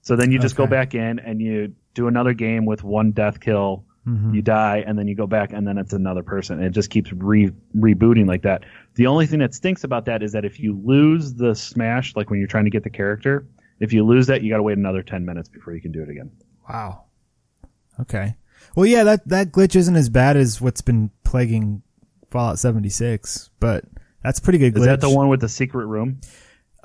So 0.00 0.16
then 0.16 0.32
you 0.32 0.38
just 0.40 0.56
go 0.56 0.66
back 0.66 0.94
in 0.94 1.20
and 1.20 1.40
you 1.40 1.74
do 1.94 2.08
another 2.08 2.32
game 2.32 2.64
with 2.64 2.82
one 2.82 3.12
death 3.12 3.40
kill, 3.40 3.84
hmm 4.04 4.34
you 4.34 4.42
die, 4.42 4.82
and 4.84 4.98
then 4.98 5.06
you 5.06 5.14
go 5.14 5.28
back 5.28 5.52
and 5.52 5.64
then 5.64 5.78
it's 5.78 5.92
another 5.92 6.24
person. 6.24 6.60
It 6.60 6.70
just 6.70 6.90
keeps 6.90 7.12
re- 7.12 7.52
rebooting 7.76 8.26
like 8.26 8.42
that. 8.42 8.64
The 8.94 9.06
only 9.06 9.26
thing 9.26 9.38
that 9.38 9.54
stinks 9.54 9.84
about 9.84 10.06
that 10.06 10.24
is 10.24 10.32
that 10.32 10.44
if 10.44 10.58
you 10.58 10.76
lose 10.84 11.34
the 11.34 11.54
smash, 11.54 12.16
like 12.16 12.28
when 12.28 12.40
you're 12.40 12.48
trying 12.48 12.64
to 12.64 12.70
get 12.70 12.82
the 12.82 12.90
character, 12.90 13.46
if 13.78 13.92
you 13.92 14.04
lose 14.04 14.26
that, 14.26 14.42
you 14.42 14.50
got 14.50 14.56
to 14.56 14.62
wait 14.64 14.76
another 14.76 15.04
10 15.04 15.24
minutes 15.24 15.48
before 15.48 15.72
you 15.72 15.80
can 15.80 15.92
do 15.92 16.02
it 16.02 16.08
again. 16.08 16.32
Wow. 16.68 17.04
Okay. 18.00 18.34
Well, 18.76 18.86
yeah, 18.86 19.04
that, 19.04 19.28
that 19.28 19.52
glitch 19.52 19.76
isn't 19.76 19.96
as 19.96 20.08
bad 20.08 20.36
as 20.36 20.60
what's 20.60 20.80
been 20.80 21.10
plaguing 21.24 21.82
Fallout 22.30 22.58
76, 22.58 23.50
but 23.60 23.84
that's 24.22 24.40
pretty 24.40 24.58
good 24.58 24.74
glitch. 24.74 24.80
Is 24.80 24.86
that 24.86 25.00
the 25.00 25.10
one 25.10 25.28
with 25.28 25.40
the 25.40 25.48
secret 25.48 25.86
room? 25.86 26.20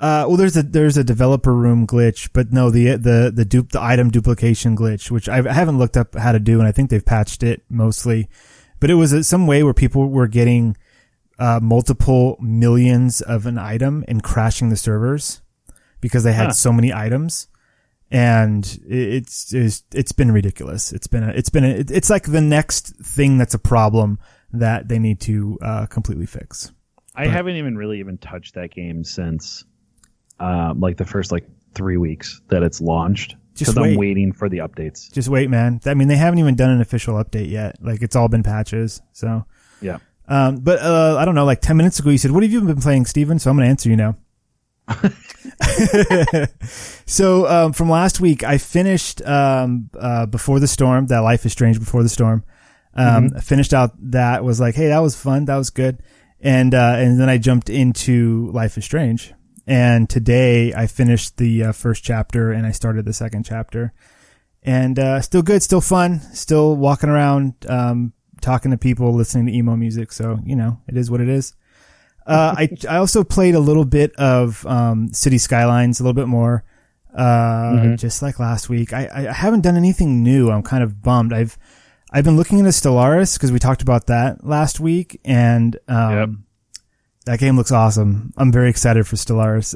Uh, 0.00 0.24
well, 0.28 0.36
there's 0.36 0.56
a 0.56 0.62
there's 0.62 0.96
a 0.96 1.02
developer 1.02 1.52
room 1.52 1.84
glitch, 1.84 2.28
but 2.32 2.52
no, 2.52 2.70
the 2.70 2.90
the 2.96 3.32
the 3.34 3.44
dupe 3.44 3.72
the 3.72 3.82
item 3.82 4.10
duplication 4.10 4.76
glitch, 4.76 5.10
which 5.10 5.28
I've, 5.28 5.44
I 5.44 5.52
haven't 5.52 5.78
looked 5.78 5.96
up 5.96 6.14
how 6.14 6.30
to 6.30 6.38
do, 6.38 6.60
and 6.60 6.68
I 6.68 6.72
think 6.72 6.90
they've 6.90 7.04
patched 7.04 7.42
it 7.42 7.62
mostly. 7.68 8.28
But 8.78 8.90
it 8.90 8.94
was 8.94 9.12
uh, 9.12 9.24
some 9.24 9.48
way 9.48 9.64
where 9.64 9.74
people 9.74 10.08
were 10.08 10.28
getting 10.28 10.76
uh, 11.40 11.58
multiple 11.60 12.36
millions 12.40 13.20
of 13.22 13.44
an 13.46 13.58
item 13.58 14.04
and 14.06 14.22
crashing 14.22 14.68
the 14.68 14.76
servers 14.76 15.42
because 16.00 16.22
they 16.22 16.32
had 16.32 16.46
Huh. 16.46 16.52
so 16.52 16.72
many 16.72 16.92
items. 16.92 17.48
And 18.10 18.64
it- 18.88 19.14
it's, 19.14 19.52
it's, 19.52 19.82
it's 19.92 20.12
been 20.12 20.32
ridiculous. 20.32 20.92
It's 20.92 21.06
been, 21.06 21.22
a, 21.24 21.28
it's 21.28 21.50
been, 21.50 21.64
a, 21.64 21.68
it's 21.88 22.08
like 22.10 22.24
the 22.30 22.40
next 22.40 22.96
thing 23.04 23.36
that's 23.38 23.54
a 23.54 23.58
problem 23.58 24.18
that 24.52 24.88
they 24.88 24.98
need 24.98 25.20
to, 25.20 25.58
uh, 25.62 25.86
completely 25.86 26.26
fix. 26.26 26.72
I 27.14 27.24
But- 27.24 27.32
haven't 27.32 27.56
even 27.56 27.76
really 27.76 27.98
even 27.98 28.16
touched 28.18 28.54
that 28.54 28.70
game 28.70 29.04
since, 29.04 29.64
um, 30.40 30.80
like 30.80 30.96
the 30.96 31.04
first 31.04 31.32
like 31.32 31.46
three 31.74 31.96
weeks 31.96 32.40
that 32.48 32.62
it's 32.62 32.80
launched. 32.80 33.34
Just 33.54 33.72
Because 33.72 33.82
wait. 33.82 33.92
I'm 33.92 33.98
waiting 33.98 34.32
for 34.32 34.48
the 34.48 34.58
updates. 34.58 35.12
Just 35.12 35.28
wait, 35.28 35.50
man. 35.50 35.80
I 35.84 35.94
mean, 35.94 36.06
they 36.06 36.16
haven't 36.16 36.38
even 36.38 36.54
done 36.54 36.70
an 36.70 36.80
official 36.80 37.14
update 37.22 37.50
yet. 37.50 37.76
Like 37.82 38.02
it's 38.02 38.14
all 38.14 38.28
been 38.28 38.44
patches. 38.44 39.02
So, 39.12 39.44
Yeah. 39.82 39.98
um, 40.28 40.58
but, 40.60 40.78
uh, 40.80 41.16
I 41.18 41.24
don't 41.24 41.34
know, 41.34 41.44
like 41.44 41.60
10 41.60 41.76
minutes 41.76 41.98
ago, 41.98 42.10
you 42.10 42.18
said, 42.18 42.30
what 42.30 42.44
have 42.44 42.52
you 42.52 42.60
been 42.62 42.80
playing, 42.80 43.04
Steven? 43.06 43.38
So 43.40 43.50
I'm 43.50 43.56
going 43.56 43.66
to 43.66 43.70
answer 43.70 43.90
you 43.90 43.96
now. 43.96 44.14
so, 47.06 47.46
um, 47.46 47.72
from 47.72 47.90
last 47.90 48.20
week, 48.20 48.44
I 48.44 48.58
finished, 48.58 49.22
um, 49.22 49.90
uh, 49.98 50.26
Before 50.26 50.60
the 50.60 50.68
Storm, 50.68 51.06
that 51.06 51.18
Life 51.20 51.44
is 51.46 51.52
Strange 51.52 51.78
Before 51.78 52.02
the 52.02 52.08
Storm. 52.08 52.44
Um, 52.94 53.30
I 53.36 53.40
finished 53.40 53.72
out 53.72 53.92
that 54.10 54.42
was 54.42 54.58
like, 54.60 54.74
hey, 54.74 54.88
that 54.88 54.98
was 54.98 55.14
fun. 55.14 55.44
That 55.44 55.56
was 55.56 55.70
good. 55.70 56.02
And, 56.40 56.74
uh, 56.74 56.94
and 56.96 57.20
then 57.20 57.28
I 57.28 57.38
jumped 57.38 57.70
into 57.70 58.50
Life 58.52 58.76
is 58.76 58.84
Strange. 58.84 59.34
And 59.68 60.08
today 60.08 60.72
I 60.72 60.86
finished 60.86 61.36
the 61.36 61.64
uh, 61.64 61.72
first 61.72 62.02
chapter 62.02 62.50
and 62.50 62.66
I 62.66 62.70
started 62.72 63.04
the 63.04 63.12
second 63.12 63.44
chapter 63.44 63.92
and 64.62 64.98
uh, 64.98 65.20
still 65.20 65.42
good, 65.42 65.62
still 65.62 65.80
fun, 65.80 66.20
still 66.32 66.76
walking 66.76 67.10
around, 67.10 67.54
um, 67.68 68.12
talking 68.40 68.70
to 68.70 68.78
people, 68.78 69.14
listening 69.14 69.46
to 69.46 69.52
emo 69.52 69.76
music. 69.76 70.12
So 70.12 70.38
you 70.44 70.56
know, 70.56 70.80
it 70.88 70.96
is 70.96 71.10
what 71.10 71.20
it 71.20 71.28
is. 71.28 71.54
Uh, 72.28 72.54
I 72.58 72.68
I 72.88 72.96
also 72.98 73.24
played 73.24 73.54
a 73.54 73.60
little 73.60 73.84
bit 73.86 74.12
of 74.16 74.64
um, 74.66 75.08
City 75.12 75.38
Skylines, 75.38 75.98
a 75.98 76.02
little 76.04 76.12
bit 76.14 76.28
more, 76.28 76.62
uh, 77.14 77.96
just 77.96 78.20
like 78.22 78.38
last 78.38 78.68
week. 78.68 78.92
I, 78.92 79.08
I 79.28 79.32
haven't 79.32 79.62
done 79.62 79.76
anything 79.76 80.22
new. 80.22 80.50
I'm 80.50 80.62
kind 80.62 80.82
of 80.84 81.02
bummed. 81.02 81.32
I've 81.32 81.58
I've 82.12 82.24
been 82.24 82.36
looking 82.36 82.58
into 82.58 82.70
Stellaris 82.70 83.34
because 83.36 83.50
we 83.50 83.58
talked 83.58 83.82
about 83.82 84.06
that 84.08 84.44
last 84.46 84.78
week, 84.78 85.20
and 85.24 85.76
um, 85.88 86.12
Yep. 86.12 86.28
that 87.26 87.38
game 87.38 87.56
looks 87.56 87.72
awesome. 87.72 88.32
I'm 88.36 88.52
very 88.52 88.68
excited 88.70 89.06
for 89.06 89.16
Stellaris. 89.16 89.74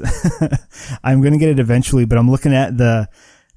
I'm 1.03 1.21
going 1.21 1.33
to 1.33 1.39
get 1.39 1.49
it 1.49 1.59
eventually, 1.59 2.05
but 2.05 2.17
I'm 2.17 2.29
looking 2.29 2.53
at 2.53 2.77
the 2.77 3.07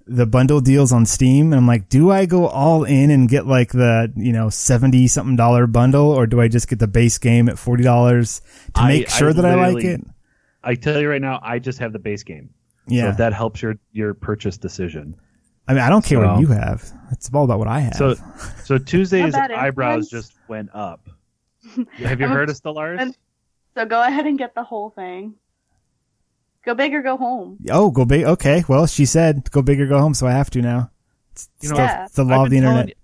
the 0.06 0.26
bundle 0.26 0.60
deals 0.60 0.92
on 0.92 1.04
Steam 1.04 1.52
and 1.52 1.54
I'm 1.56 1.66
like, 1.66 1.88
do 1.88 2.10
I 2.10 2.26
go 2.26 2.46
all 2.46 2.84
in 2.84 3.10
and 3.10 3.28
get 3.28 3.46
like 3.46 3.72
the, 3.72 4.12
you 4.16 4.32
know, 4.32 4.48
70 4.48 5.08
something 5.08 5.36
dollar 5.36 5.66
bundle 5.66 6.10
or 6.10 6.26
do 6.26 6.40
I 6.40 6.48
just 6.48 6.68
get 6.68 6.78
the 6.78 6.86
base 6.86 7.18
game 7.18 7.48
at 7.48 7.56
$40 7.56 8.40
to 8.74 8.80
I- 8.80 8.88
make 8.88 9.08
sure 9.10 9.30
I 9.30 9.32
that 9.32 9.44
I 9.44 9.54
like 9.72 9.84
it? 9.84 10.00
I 10.62 10.74
tell 10.74 11.00
you 11.00 11.08
right 11.08 11.20
now, 11.20 11.38
I 11.42 11.58
just 11.58 11.78
have 11.78 11.92
the 11.92 11.98
base 11.98 12.22
game. 12.24 12.50
Yeah. 12.88 13.02
So 13.04 13.08
if 13.10 13.16
that 13.18 13.32
helps 13.32 13.62
your 13.62 13.78
your 13.92 14.14
purchase 14.14 14.58
decision. 14.58 15.16
I 15.68 15.74
mean, 15.74 15.82
I 15.82 15.88
don't 15.88 16.04
care 16.04 16.20
what 16.20 16.40
you 16.40 16.48
have. 16.48 16.88
It's 17.10 17.28
all 17.32 17.44
about 17.44 17.58
what 17.58 17.68
I 17.68 17.80
have. 17.80 17.94
So 17.94 18.14
so 18.64 18.78
Tuesday's 18.92 19.34
eh, 19.34 19.48
eyebrows 19.56 20.04
influence. 20.04 20.28
just 20.28 20.38
went 20.48 20.70
up. 20.72 21.08
Have 21.94 22.20
you 22.20 22.28
heard 22.28 22.48
of 22.48 22.56
Stellaris? 22.60 23.14
So 23.74 23.84
go 23.86 24.00
ahead 24.02 24.26
and 24.26 24.38
get 24.38 24.54
the 24.54 24.62
whole 24.62 24.90
thing. 24.90 25.34
Go 26.66 26.74
big 26.74 26.92
or 26.94 27.00
go 27.02 27.16
home. 27.16 27.58
oh, 27.70 27.90
go 27.90 28.04
big. 28.04 28.24
Okay. 28.24 28.64
Well, 28.68 28.86
she 28.86 29.06
said 29.06 29.50
go 29.50 29.62
big 29.62 29.80
or 29.80 29.86
go 29.86 29.98
home. 29.98 30.12
So 30.14 30.26
I 30.26 30.32
have 30.32 30.50
to 30.50 30.60
now. 30.62 30.90
It's, 31.32 31.48
You 31.60 31.70
know, 31.70 31.76
the- 31.76 31.82
Yeah. 31.82 32.04
it's 32.06 32.14
the 32.16 32.24
law 32.24 32.44
of 32.44 32.50
the 32.50 32.56
internet. 32.58 32.88
You, 32.88 32.94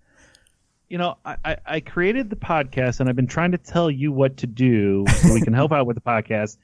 you 0.90 0.98
know, 0.98 1.16
I, 1.24 1.36
I, 1.44 1.56
I 1.64 1.80
created 1.80 2.28
the 2.28 2.36
podcast 2.36 3.00
and 3.00 3.08
I've 3.08 3.16
been 3.16 3.26
trying 3.26 3.52
to 3.52 3.58
tell 3.58 3.90
you 3.90 4.12
what 4.12 4.38
to 4.38 4.46
do 4.46 5.04
so 5.08 5.32
we 5.32 5.40
can 5.40 5.52
help 5.54 5.72
out 5.76 5.86
with 5.86 5.94
the 5.96 6.02
podcast, 6.02 6.58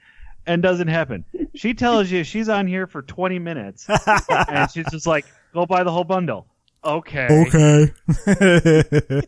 and 0.46 0.62
doesn't 0.62 0.88
happen. 0.88 1.24
She 1.54 1.72
tells 1.74 2.10
you 2.10 2.24
she's 2.24 2.48
on 2.48 2.66
here 2.66 2.86
for 2.86 3.00
20 3.02 3.38
minutes, 3.38 3.86
and 4.48 4.70
she's 4.70 4.90
just 4.90 5.06
like, 5.06 5.24
"Go 5.54 5.66
buy 5.66 5.82
the 5.84 5.92
whole 5.92 6.04
bundle." 6.04 6.46
Okay. 6.84 7.26
Okay. 7.46 7.92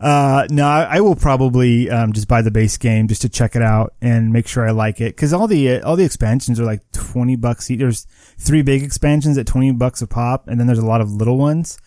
uh, 0.00 0.46
no, 0.50 0.66
I, 0.66 0.96
I 0.96 1.00
will 1.00 1.14
probably 1.14 1.90
um, 1.90 2.12
just 2.12 2.28
buy 2.28 2.40
the 2.40 2.50
base 2.50 2.78
game 2.78 3.08
just 3.08 3.22
to 3.22 3.28
check 3.28 3.54
it 3.54 3.62
out 3.62 3.94
and 4.00 4.32
make 4.32 4.48
sure 4.48 4.66
I 4.66 4.72
like 4.72 5.00
it 5.00 5.14
because 5.14 5.32
all 5.32 5.46
the 5.46 5.76
uh, 5.76 5.86
all 5.86 5.96
the 5.96 6.04
expansions 6.04 6.58
are 6.58 6.64
like 6.64 6.80
twenty 6.92 7.36
bucks 7.36 7.70
each. 7.70 7.80
There's 7.80 8.06
three 8.38 8.62
big 8.62 8.82
expansions 8.82 9.36
at 9.38 9.46
twenty 9.46 9.70
bucks 9.72 10.02
a 10.02 10.06
pop, 10.06 10.48
and 10.48 10.58
then 10.58 10.66
there's 10.66 10.78
a 10.78 10.86
lot 10.86 11.00
of 11.00 11.12
little 11.12 11.36
ones, 11.36 11.78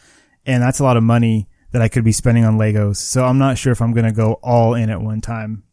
and 0.45 0.63
that's 0.63 0.79
a 0.79 0.83
lot 0.83 0.97
of 0.97 1.03
money 1.03 1.49
that 1.71 1.81
I 1.81 1.89
could 1.89 2.05
be 2.05 2.13
spending 2.13 2.45
on 2.45 2.57
Legos. 2.57 2.97
So 2.97 3.25
I'm 3.25 3.37
not 3.37 3.57
sure 3.57 3.73
if 3.73 3.81
I'm 3.81 3.93
gonna 3.93 4.13
go 4.13 4.33
all 4.43 4.75
in 4.75 4.89
at 4.89 5.01
one 5.01 5.19
time. 5.19 5.64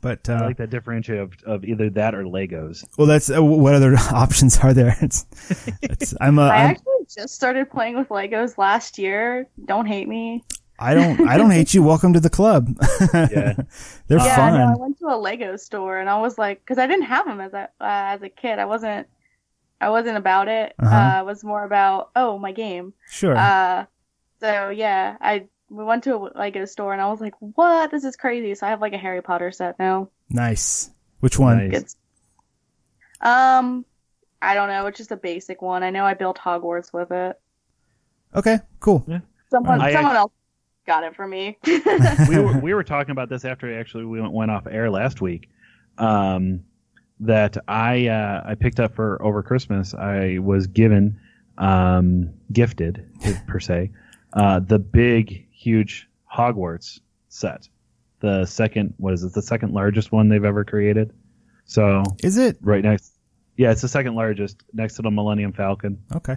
But 0.00 0.28
uh, 0.28 0.34
I 0.34 0.46
like 0.46 0.56
that 0.56 0.70
differentiate 0.70 1.20
of, 1.20 1.32
of 1.44 1.64
either 1.64 1.90
that 1.90 2.14
or 2.14 2.24
Legos. 2.24 2.84
well, 2.96 3.06
that's 3.06 3.30
uh, 3.30 3.42
what 3.42 3.74
other 3.74 3.94
options 4.12 4.58
are 4.58 4.72
there? 4.72 4.96
It's, 5.00 5.26
it's 5.82 6.14
I'm 6.20 6.38
a 6.38 6.42
I 6.48 6.64
I'm, 6.64 6.70
actually 6.70 7.06
just 7.14 7.34
started 7.34 7.70
playing 7.70 7.96
with 7.98 8.08
Legos 8.08 8.56
last 8.56 8.98
year. 8.98 9.46
Don't 9.66 9.86
hate 9.86 10.08
me. 10.08 10.44
I 10.78 10.94
don't 10.94 11.28
I 11.28 11.36
don't 11.36 11.50
hate 11.50 11.74
you. 11.74 11.82
Welcome 11.82 12.14
to 12.14 12.20
the 12.20 12.30
club. 12.30 12.74
Yeah. 13.12 13.54
They're 14.06 14.18
yeah, 14.18 14.36
fun. 14.36 14.54
no, 14.54 14.72
I 14.72 14.76
went 14.76 14.98
to 15.00 15.06
a 15.06 15.16
Lego 15.16 15.56
store 15.56 15.98
and 15.98 16.08
I 16.08 16.18
was 16.20 16.38
like, 16.38 16.60
because 16.60 16.78
I 16.78 16.86
didn't 16.86 17.04
have 17.04 17.26
them 17.26 17.40
as 17.40 17.52
a 17.52 17.64
uh, 17.80 18.14
as 18.14 18.22
a 18.22 18.28
kid. 18.28 18.58
I 18.58 18.64
wasn't 18.64 19.06
I 19.80 19.90
wasn't 19.90 20.16
about 20.16 20.48
it. 20.48 20.74
Uh-huh. 20.78 20.94
Uh, 20.94 21.20
it 21.20 21.26
was 21.26 21.44
more 21.44 21.64
about 21.64 22.10
oh 22.16 22.38
my 22.38 22.52
game. 22.52 22.94
Sure. 23.10 23.36
Uh, 23.36 23.84
so 24.40 24.70
yeah, 24.70 25.16
I 25.20 25.48
we 25.70 25.84
went 25.84 26.04
to 26.04 26.16
a 26.16 26.38
Lego 26.38 26.64
store 26.64 26.92
and 26.92 27.00
I 27.00 27.08
was 27.08 27.20
like, 27.20 27.34
what? 27.38 27.90
This 27.90 28.04
is 28.04 28.16
crazy. 28.16 28.54
So 28.54 28.66
I 28.66 28.70
have 28.70 28.80
like 28.80 28.92
a 28.92 28.98
Harry 28.98 29.22
Potter 29.22 29.52
set 29.52 29.78
now. 29.78 30.10
nice. 30.28 30.90
Which 31.20 31.38
one? 31.38 31.68
Nice. 31.68 31.82
It's 31.82 31.96
um, 33.20 33.84
I 34.40 34.54
don't 34.54 34.68
know. 34.68 34.86
It's 34.86 34.98
just 34.98 35.12
a 35.12 35.16
basic 35.16 35.60
one. 35.62 35.82
I 35.82 35.90
know 35.90 36.04
I 36.04 36.14
built 36.14 36.38
Hogwarts 36.38 36.92
with 36.92 37.10
it. 37.10 37.38
Okay, 38.34 38.58
cool. 38.80 39.04
Someone 39.50 39.80
I 39.80 39.92
someone 39.92 40.16
else 40.16 40.32
got 40.86 41.04
it 41.04 41.14
for 41.14 41.26
me. 41.26 41.58
we 42.28 42.38
were 42.38 42.58
we 42.58 42.74
were 42.74 42.84
talking 42.84 43.10
about 43.10 43.28
this 43.28 43.44
after 43.44 43.78
actually 43.78 44.06
we 44.06 44.20
went, 44.20 44.32
went 44.32 44.50
off 44.50 44.66
air 44.66 44.90
last 44.90 45.20
week. 45.20 45.50
Um, 45.98 46.64
that 47.20 47.58
I 47.68 48.06
uh, 48.06 48.42
I 48.46 48.54
picked 48.54 48.80
up 48.80 48.94
for 48.94 49.20
over 49.22 49.42
Christmas. 49.42 49.92
I 49.92 50.38
was 50.38 50.66
given 50.66 51.20
um, 51.58 52.30
gifted 52.50 53.06
per 53.46 53.60
se 53.60 53.90
uh, 54.32 54.60
the 54.60 54.78
big 54.78 55.46
huge 55.60 56.08
Hogwarts 56.32 57.00
set. 57.28 57.68
The 58.20 58.46
second 58.46 58.94
what 58.96 59.14
is 59.14 59.22
it? 59.24 59.32
The 59.32 59.42
second 59.42 59.72
largest 59.72 60.12
one 60.12 60.28
they've 60.28 60.44
ever 60.44 60.64
created. 60.64 61.12
So 61.64 62.02
Is 62.22 62.36
it? 62.36 62.58
right 62.60 62.82
next, 62.82 63.12
yeah, 63.56 63.70
it's 63.70 63.82
the 63.82 63.88
second 63.88 64.14
largest 64.14 64.62
next 64.72 64.94
to 64.96 65.02
the 65.02 65.10
Millennium 65.10 65.52
Falcon. 65.52 66.02
Okay. 66.14 66.36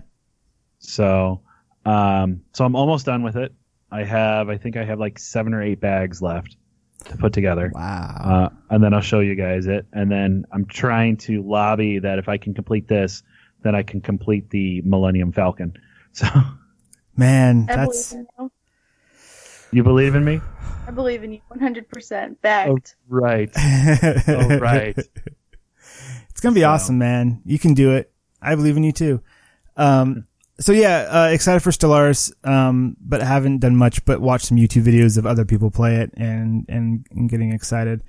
So, 0.80 1.42
um, 1.86 2.42
so 2.54 2.66
I'm 2.66 2.76
almost 2.76 3.06
done 3.06 3.24
with 3.24 3.36
it. 3.36 3.54
I 3.90 4.04
have, 4.04 4.50
I 4.50 4.58
think 4.58 4.76
I 4.78 4.84
have 4.84 5.00
like 5.00 5.20
seven 5.20 5.54
or 5.54 5.62
eight 5.62 5.80
bags 5.80 6.22
left 6.22 6.58
to 7.06 7.18
put 7.18 7.34
together. 7.34 7.72
Wow. 7.74 8.18
Uh, 8.24 8.50
and 8.70 8.84
then 8.84 8.94
I'll 8.94 9.02
show 9.02 9.20
you 9.20 9.36
guys 9.36 9.68
it. 9.68 9.86
And 9.94 10.12
then 10.12 10.46
I'm 10.52 10.66
trying 10.66 11.18
to 11.18 11.42
lobby 11.42 12.00
that 12.00 12.20
if 12.20 12.28
I 12.28 12.38
can 12.38 12.54
complete 12.54 12.88
this, 12.88 13.24
then 13.62 13.76
I 13.76 13.84
can 13.84 14.02
complete 14.02 14.50
the 14.50 14.82
Millennium 14.82 15.32
Falcon. 15.32 15.74
So, 16.16 16.28
Man, 17.16 17.66
that's 17.66 18.12
believe 18.12 18.28
in 18.38 18.50
you. 19.74 19.78
you 19.80 19.84
believe 19.84 20.16
in 20.16 20.24
me? 20.24 20.42
I 20.88 20.92
believe 20.92 21.24
in 21.24 21.32
you 21.34 21.40
100%. 21.56 22.36
Backed. 22.42 22.70
Oh, 22.70 22.78
right. 23.08 23.50
Oh, 24.28 24.58
right. 24.60 24.96
it's 24.98 26.42
gonna 26.42 26.56
be 26.56 26.62
So- 26.62 26.70
awesome, 26.70 26.98
man. 26.98 27.42
You 27.46 27.58
can 27.60 27.74
do 27.74 27.92
it. 27.92 28.12
I 28.42 28.56
believe 28.56 28.76
in 28.78 28.84
you 28.84 28.92
too. 28.92 29.22
Um, 29.78 30.28
so 30.60 30.72
yeah, 30.72 31.08
uh, 31.10 31.28
excited 31.32 31.62
for 31.62 31.72
Stellaris, 31.72 32.32
um, 32.48 32.96
but 33.02 33.22
haven't 33.24 33.60
done 33.60 33.76
much 33.76 34.04
but 34.06 34.22
watch 34.22 34.44
some 34.44 34.58
YouTube 34.58 34.84
videos 34.84 35.18
of 35.18 35.26
other 35.26 35.46
people 35.46 35.72
play 35.72 35.96
it 35.96 36.12
and, 36.16 36.66
and, 36.70 37.08
and 37.12 37.30
getting 37.30 37.52
excited. 37.54 38.04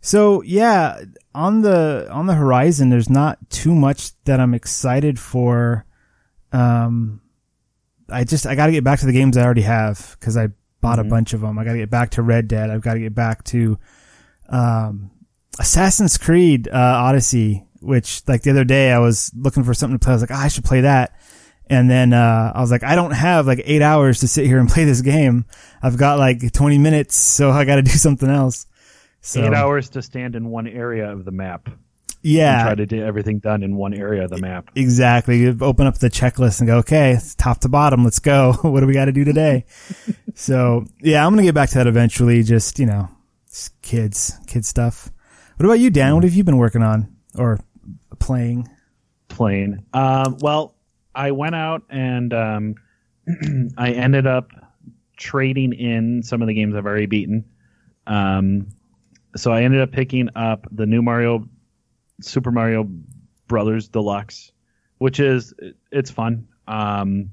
So 0.00 0.42
yeah, 0.42 1.00
on 1.34 1.62
the, 1.62 2.06
on 2.10 2.26
the 2.26 2.34
horizon, 2.34 2.90
there's 2.90 3.10
not 3.10 3.38
too 3.50 3.74
much 3.74 4.12
that 4.24 4.38
I'm 4.38 4.54
excited 4.54 5.18
for. 5.18 5.86
Um, 6.52 7.20
I 8.08 8.24
just, 8.24 8.46
I 8.46 8.54
gotta 8.54 8.72
get 8.72 8.84
back 8.84 9.00
to 9.00 9.06
the 9.06 9.12
games 9.12 9.36
I 9.36 9.42
already 9.42 9.62
have 9.62 10.16
because 10.20 10.36
I 10.36 10.48
bought 10.80 10.98
Mhm. 10.98 11.06
a 11.06 11.08
bunch 11.08 11.32
of 11.34 11.40
them. 11.40 11.58
I 11.58 11.64
gotta 11.64 11.78
get 11.78 11.90
back 11.90 12.10
to 12.10 12.22
Red 12.22 12.48
Dead. 12.48 12.70
I've 12.70 12.80
gotta 12.82 13.00
get 13.00 13.14
back 13.14 13.44
to, 13.44 13.78
um, 14.48 15.10
Assassin's 15.58 16.16
Creed, 16.16 16.68
uh, 16.68 16.76
Odyssey, 16.76 17.64
which 17.80 18.22
like 18.28 18.42
the 18.42 18.50
other 18.50 18.64
day 18.64 18.92
I 18.92 18.98
was 18.98 19.30
looking 19.36 19.64
for 19.64 19.74
something 19.74 19.98
to 19.98 20.04
play. 20.04 20.12
I 20.12 20.14
was 20.16 20.22
like, 20.22 20.30
ah, 20.30 20.44
I 20.44 20.48
should 20.48 20.64
play 20.64 20.82
that. 20.82 21.12
And 21.70 21.90
then, 21.90 22.12
uh, 22.14 22.52
I 22.54 22.60
was 22.60 22.70
like, 22.70 22.82
I 22.84 22.94
don't 22.94 23.10
have 23.10 23.46
like 23.46 23.60
eight 23.64 23.82
hours 23.82 24.20
to 24.20 24.28
sit 24.28 24.46
here 24.46 24.58
and 24.58 24.68
play 24.68 24.84
this 24.84 25.02
game. 25.02 25.44
I've 25.82 25.96
got 25.98 26.18
like 26.18 26.52
20 26.52 26.78
minutes, 26.78 27.14
so 27.16 27.50
I 27.50 27.64
got 27.64 27.76
to 27.76 27.82
do 27.82 27.90
something 27.90 28.30
else. 28.30 28.66
So, 29.20 29.44
Eight 29.44 29.52
hours 29.52 29.88
to 29.90 30.00
stand 30.02 30.34
in 30.36 30.48
one 30.48 30.66
area 30.68 31.10
of 31.12 31.24
the 31.24 31.32
map. 31.32 31.68
Yeah, 32.22 32.64
try 32.64 32.74
to 32.74 32.86
get 32.86 33.00
everything 33.00 33.38
done 33.38 33.62
in 33.62 33.76
one 33.76 33.94
area 33.94 34.24
of 34.24 34.30
the 34.30 34.38
map. 34.38 34.70
exactly. 34.74 35.38
You 35.38 35.56
open 35.60 35.86
up 35.86 35.98
the 35.98 36.10
checklist 36.10 36.60
and 36.60 36.66
go, 36.66 36.78
okay, 36.78 37.12
it's 37.12 37.34
top 37.34 37.60
to 37.60 37.68
bottom. 37.68 38.04
Let's 38.04 38.18
go. 38.18 38.52
what 38.62 38.80
do 38.80 38.86
we 38.86 38.92
got 38.92 39.06
to 39.06 39.12
do 39.12 39.24
today? 39.24 39.64
so 40.34 40.84
yeah, 41.00 41.24
I'm 41.24 41.32
going 41.32 41.44
to 41.44 41.48
get 41.48 41.54
back 41.54 41.70
to 41.70 41.74
that 41.76 41.86
eventually. 41.86 42.42
Just, 42.42 42.78
you 42.78 42.86
know, 42.86 43.08
kids, 43.82 44.36
kid 44.46 44.64
stuff. 44.64 45.10
What 45.56 45.66
about 45.66 45.80
you, 45.80 45.90
Dan? 45.90 46.14
What 46.14 46.24
have 46.24 46.34
you 46.34 46.44
been 46.44 46.58
working 46.58 46.82
on 46.82 47.16
or 47.36 47.58
playing? 48.18 48.68
Playing. 49.28 49.84
Um, 49.92 50.38
well, 50.40 50.74
I 51.14 51.32
went 51.32 51.54
out 51.54 51.82
and 51.90 52.32
um, 52.32 52.74
I 53.76 53.90
ended 53.90 54.26
up 54.26 54.50
trading 55.16 55.72
in 55.72 56.22
some 56.22 56.42
of 56.42 56.48
the 56.48 56.54
games 56.54 56.74
I've 56.74 56.86
already 56.86 57.06
beaten. 57.06 57.44
Um, 58.06 58.68
so 59.36 59.52
I 59.52 59.62
ended 59.62 59.80
up 59.80 59.92
picking 59.92 60.30
up 60.34 60.66
the 60.70 60.86
new 60.86 61.02
Mario, 61.02 61.48
Super 62.20 62.50
Mario 62.50 62.88
Brothers 63.46 63.88
Deluxe, 63.88 64.52
which 64.98 65.20
is 65.20 65.54
it's 65.90 66.10
fun. 66.10 66.48
Um, 66.66 67.30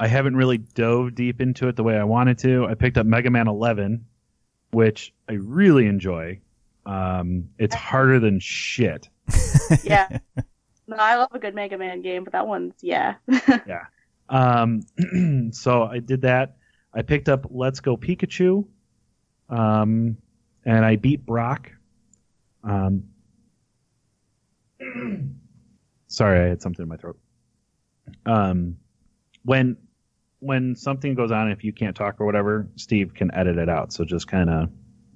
I 0.00 0.08
haven't 0.08 0.34
really 0.34 0.58
dove 0.58 1.14
deep 1.14 1.40
into 1.40 1.68
it 1.68 1.76
the 1.76 1.84
way 1.84 1.96
I 1.96 2.04
wanted 2.04 2.38
to. 2.38 2.66
I 2.66 2.74
picked 2.74 2.98
up 2.98 3.06
Mega 3.06 3.30
Man 3.30 3.46
11, 3.46 4.04
which 4.72 5.14
I 5.28 5.34
really 5.34 5.86
enjoy. 5.86 6.40
Um, 6.84 7.50
it's 7.58 7.74
harder 7.74 8.18
than 8.18 8.40
shit. 8.40 9.08
Yeah. 9.84 10.18
No, 10.88 10.96
I 10.96 11.16
love 11.16 11.28
a 11.32 11.38
good 11.38 11.54
Mega 11.54 11.78
Man 11.78 12.02
game, 12.02 12.24
but 12.24 12.32
that 12.32 12.46
one's 12.46 12.74
yeah. 12.82 13.14
yeah. 13.48 13.84
Um, 14.28 14.82
so 15.52 15.84
I 15.84 16.00
did 16.00 16.22
that. 16.22 16.56
I 16.92 17.02
picked 17.02 17.28
up 17.28 17.46
Let's 17.48 17.80
Go 17.80 17.96
Pikachu, 17.96 18.66
um, 19.48 20.16
and 20.64 20.84
I 20.84 20.96
beat 20.96 21.24
Brock. 21.24 21.70
Um, 22.64 23.04
sorry, 26.06 26.40
I 26.40 26.48
had 26.48 26.62
something 26.62 26.82
in 26.82 26.88
my 26.88 26.96
throat. 26.96 27.18
Um, 28.26 28.76
when 29.44 29.76
when 30.40 30.74
something 30.74 31.14
goes 31.14 31.30
on, 31.30 31.50
if 31.50 31.62
you 31.62 31.72
can't 31.72 31.94
talk 31.96 32.20
or 32.20 32.26
whatever, 32.26 32.66
Steve 32.76 33.14
can 33.14 33.32
edit 33.34 33.58
it 33.58 33.68
out. 33.68 33.92
So 33.92 34.04
just 34.04 34.26
kind 34.26 34.50
of 34.50 34.68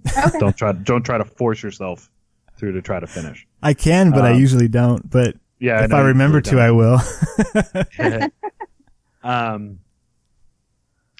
okay. 0.07 0.38
don't 0.38 0.57
try 0.57 0.72
don't 0.72 1.02
try 1.02 1.18
to 1.18 1.24
force 1.24 1.62
yourself 1.62 2.09
through 2.57 2.72
to 2.72 2.83
try 2.83 3.00
to 3.00 3.07
finish. 3.07 3.46
I 3.62 3.74
can, 3.74 4.12
but 4.12 4.24
I 4.24 4.33
Um, 4.33 4.40
usually 4.40 4.68
don't. 4.68 5.09
But 5.11 5.37
Yeah, 5.59 5.83
if 5.85 5.90
know 5.90 5.96
I 5.96 6.00
you 6.02 6.07
remember 6.07 6.38
usually 6.38 6.57
to, 6.57 6.62
I 6.62 6.70
will. 6.70 7.00
um, 9.22 9.81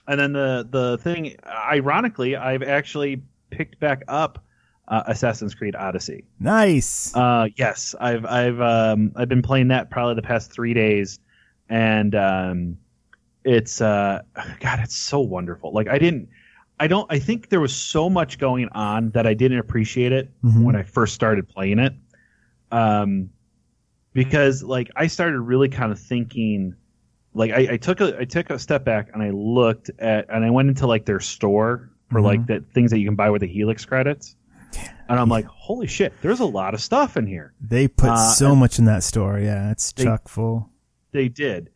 and 0.09 0.20
then 0.20 0.32
the 0.32 0.66
the 0.70 0.98
thing, 0.98 1.37
ironically, 1.44 2.37
I've 2.37 2.62
actually 2.62 3.22
picked 3.50 3.80
back 3.80 4.02
up 4.09 4.44
uh, 4.88 5.03
Assassin's 5.07 5.55
Creed 5.55 5.75
Odyssey. 5.77 6.25
nice. 6.38 7.14
Uh, 7.14 7.49
yes, 7.57 7.94
I've 8.01 8.25
I've 8.27 8.61
um, 8.61 9.12
I've 9.16 9.29
been 9.29 9.42
playing 9.42 9.68
that 9.68 9.90
probably 9.90 10.14
the 10.14 10.22
past 10.22 10.53
three 10.53 10.75
days, 10.75 11.18
and 11.68 12.14
um, 12.14 12.79
it's 13.44 13.81
uh, 13.81 14.22
God, 14.61 14.81
it's 14.83 14.96
so 14.96 15.20
wonderful. 15.20 15.72
Like 15.72 15.88
I 15.88 15.99
didn't, 15.99 16.29
I 16.79 16.87
don't, 16.87 17.11
I 17.11 17.18
think 17.18 17.49
there 17.49 17.61
was 17.61 17.75
so 17.75 18.09
much 18.09 18.38
going 18.38 18.68
on 18.72 19.11
that 19.11 19.27
I 19.27 19.35
didn't 19.35 19.59
appreciate 19.59 20.12
it 20.12 20.31
Mhm. 20.44 20.62
when 20.62 20.77
I 20.77 20.83
first 20.83 21.14
started 21.14 21.49
playing 21.49 21.79
it, 21.81 21.94
um, 22.70 23.31
because 24.12 24.62
like 24.62 24.90
I 24.96 25.07
started 25.07 25.40
really 25.40 25.68
kind 25.68 25.92
of 25.92 25.99
thinking. 25.99 26.75
Like 27.35 27.51
I, 27.51 27.72
I 27.72 27.77
took 27.77 28.01
a 28.01 28.16
I 28.18 28.25
took 28.25 28.49
a 28.49 28.59
step 28.59 28.83
back 28.85 29.11
and 29.12 29.22
I 29.22 29.29
looked 29.31 29.90
at 29.99 30.25
and 30.31 30.42
I 30.44 30.49
went 30.51 30.68
into 30.70 30.87
like 30.87 31.05
their 31.05 31.20
store 31.20 31.90
for 32.11 32.20
Mhm. 32.20 32.25
like 32.25 32.46
the 32.46 32.64
things 32.72 32.90
that 32.92 32.99
you 32.99 33.05
can 33.07 33.14
buy 33.16 33.29
with 33.31 33.42
the 33.42 33.46
Helix 33.46 33.85
credits. 33.85 34.37
And 35.09 35.19
I'm 35.19 35.29
like, 35.29 35.47
holy 35.47 35.87
shit, 35.87 36.12
there's 36.23 36.40
a 36.40 36.45
lot 36.47 36.75
of 36.75 36.81
stuff 36.81 37.16
in 37.16 37.27
here. 37.27 37.55
They 37.61 37.87
put 37.88 38.11
uh, 38.11 38.16
so 38.33 38.57
much 38.57 38.79
in 38.79 38.87
that 38.87 39.03
store. 39.03 39.38
Yeah, 39.38 39.71
it's 39.71 39.92
They- 39.92 40.05
chock 40.05 40.29
full. 40.29 40.71
They 41.12 41.29
did. 41.29 41.71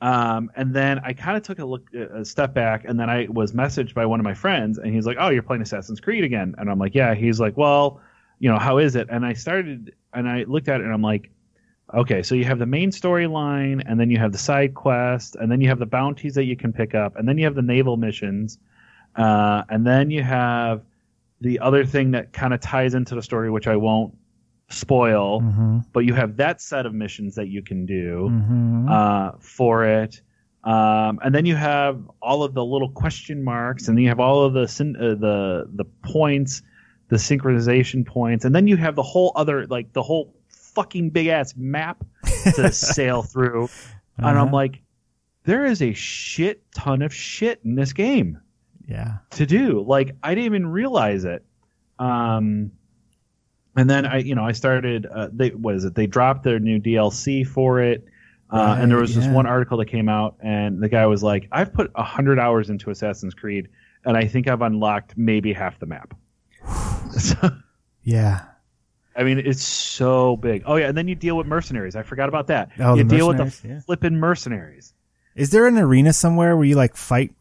Um, 0.00 0.50
and 0.54 0.74
then 0.74 1.00
I 1.00 1.14
kind 1.14 1.36
of 1.36 1.42
took 1.42 1.58
a 1.58 1.64
look, 1.64 1.92
a 1.94 2.24
step 2.24 2.52
back, 2.54 2.84
and 2.84 3.00
then 3.00 3.08
I 3.08 3.26
was 3.30 3.52
messaged 3.52 3.94
by 3.94 4.04
one 4.06 4.20
of 4.20 4.24
my 4.24 4.34
friends, 4.34 4.76
and 4.78 4.94
he's 4.94 5.06
like, 5.06 5.16
"Oh, 5.18 5.30
you're 5.30 5.42
playing 5.42 5.62
Assassin's 5.62 6.00
Creed 6.00 6.22
again?" 6.22 6.54
And 6.58 6.70
I'm 6.70 6.78
like, 6.78 6.94
"Yeah." 6.94 7.14
He's 7.14 7.40
like, 7.40 7.56
"Well, 7.56 8.00
you 8.38 8.50
know, 8.50 8.58
how 8.58 8.76
is 8.76 8.94
it?" 8.94 9.08
And 9.10 9.24
I 9.24 9.32
started, 9.32 9.94
and 10.12 10.28
I 10.28 10.44
looked 10.44 10.68
at 10.68 10.80
it, 10.80 10.84
and 10.84 10.92
I'm 10.92 11.00
like, 11.02 11.30
"Okay, 11.94 12.22
so 12.22 12.34
you 12.34 12.44
have 12.44 12.58
the 12.58 12.66
main 12.66 12.90
storyline, 12.90 13.82
and 13.86 13.98
then 13.98 14.10
you 14.10 14.18
have 14.18 14.32
the 14.32 14.38
side 14.38 14.74
quest, 14.74 15.34
and 15.34 15.50
then 15.50 15.62
you 15.62 15.68
have 15.70 15.78
the 15.78 15.86
bounties 15.86 16.34
that 16.34 16.44
you 16.44 16.56
can 16.56 16.74
pick 16.74 16.94
up, 16.94 17.16
and 17.16 17.26
then 17.26 17.38
you 17.38 17.44
have 17.44 17.54
the 17.54 17.62
naval 17.62 17.96
missions, 17.96 18.58
uh, 19.16 19.62
and 19.70 19.86
then 19.86 20.10
you 20.10 20.22
have 20.22 20.82
the 21.40 21.58
other 21.60 21.84
thing 21.84 22.12
that 22.12 22.32
kind 22.32 22.52
of 22.54 22.60
ties 22.60 22.94
into 22.94 23.14
the 23.14 23.22
story, 23.22 23.50
which 23.50 23.66
I 23.66 23.76
won't 23.76 24.14
spoil, 24.68 25.40
hmm 25.40 25.78
but 25.92 26.00
you 26.00 26.12
have 26.14 26.36
that 26.36 26.60
set 26.60 26.84
of 26.86 26.92
missions 26.94 27.34
that 27.36 27.48
you 27.48 27.62
can 27.62 27.86
do." 27.86 28.28
hmm 28.28 28.88
uh, 28.88 29.32
for 29.40 29.84
it. 29.84 30.20
Um, 30.64 31.20
and 31.24 31.32
then 31.34 31.46
you 31.46 31.54
have 31.56 32.00
all 32.20 32.42
of 32.42 32.52
the 32.54 32.64
little 32.64 32.90
question 32.90 33.42
marks, 33.44 33.86
and 33.88 33.96
then 33.96 34.02
you 34.02 34.08
have 34.08 34.20
all 34.20 34.42
of 34.44 34.52
the 34.52 34.62
uh, 34.62 35.14
the 35.14 35.68
the 35.74 35.84
points, 36.02 36.62
the 37.08 37.16
synchronization 37.16 38.04
points, 38.06 38.44
and 38.44 38.54
then 38.54 38.66
you 38.66 38.76
have 38.76 38.96
the 38.96 39.02
whole 39.02 39.32
other 39.36 39.66
like 39.68 39.92
the 39.92 40.02
whole 40.02 40.34
fucking 40.48 41.10
big 41.10 41.28
ass 41.28 41.54
map 41.56 42.04
to 42.54 42.70
sail 42.72 43.22
through. 43.22 43.68
And 44.18 44.26
I'm 44.26 44.36
Uh-huh. 44.48 44.54
like, 44.56 44.82
there 45.44 45.64
is 45.66 45.82
a 45.82 45.92
shit 45.92 46.62
ton 46.72 47.02
of 47.02 47.14
shit 47.14 47.60
in 47.64 47.74
this 47.76 47.92
game 47.92 48.38
yeah. 48.86 49.18
to 49.30 49.46
do. 49.46 49.84
Like 49.86 50.16
I 50.22 50.34
didn't 50.34 50.46
even 50.46 50.66
realize 50.66 51.24
it. 51.24 51.44
Um, 51.98 52.72
and 53.76 53.90
then 53.90 54.06
I, 54.06 54.18
you 54.18 54.34
know, 54.34 54.44
I 54.44 54.52
started. 54.52 55.06
Uh, 55.06 55.28
they 55.32 55.50
what 55.50 55.74
is 55.74 55.84
it? 55.84 55.94
They 55.94 56.06
dropped 56.06 56.44
their 56.44 56.58
new 56.58 56.80
DLC 56.80 57.46
for 57.46 57.80
it. 57.80 58.04
Uh, 58.48 58.76
and 58.78 58.90
there 58.90 58.98
Right, 58.98 59.02
was 59.02 59.14
this 59.14 59.26
one 59.26 59.46
article 59.46 59.78
that 59.78 59.86
came 59.86 60.08
out, 60.08 60.36
and 60.40 60.80
the 60.80 60.88
guy 60.88 61.06
was 61.06 61.20
like, 61.22 61.48
"I've 61.50 61.72
put 61.72 61.90
hundred 61.96 62.38
hours 62.38 62.70
into 62.70 62.90
Assassin's 62.90 63.34
Creed, 63.34 63.68
and 64.04 64.16
I 64.16 64.26
think 64.26 64.46
I've 64.46 64.62
unlocked 64.62 65.14
maybe 65.16 65.52
half 65.52 65.80
the 65.80 65.86
map." 65.86 66.14
so, 67.18 67.50
Yeah. 68.02 68.44
I 69.16 69.24
mean, 69.24 69.38
it's 69.38 69.64
so 69.64 70.36
big. 70.36 70.62
Oh 70.66 70.76
yeah, 70.76 70.88
and 70.88 70.96
then 70.96 71.08
you 71.08 71.14
deal 71.14 71.36
with 71.36 71.46
mercenaries. 71.46 71.96
I 71.96 72.02
forgot 72.02 72.28
about 72.28 72.46
that. 72.48 72.70
Oh, 72.78 72.94
you 72.94 73.02
deal 73.04 73.28
with 73.28 73.38
the 73.38 73.68
yeah. 73.68 73.80
flipping 73.80 74.16
mercenaries. 74.16 74.92
Is 75.34 75.50
there 75.50 75.66
an 75.66 75.76
arena 75.78 76.12
somewhere 76.12 76.56
where 76.56 76.66
you 76.66 76.76
like 76.76 76.96
fight 76.96 77.34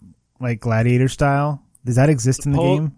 like 0.46 0.60
gladiator 0.60 1.08
style? 1.08 1.62
Does 1.84 1.96
that 1.98 2.10
exist 2.10 2.46
in 2.46 2.52
the 2.54 2.60
game? 2.60 2.96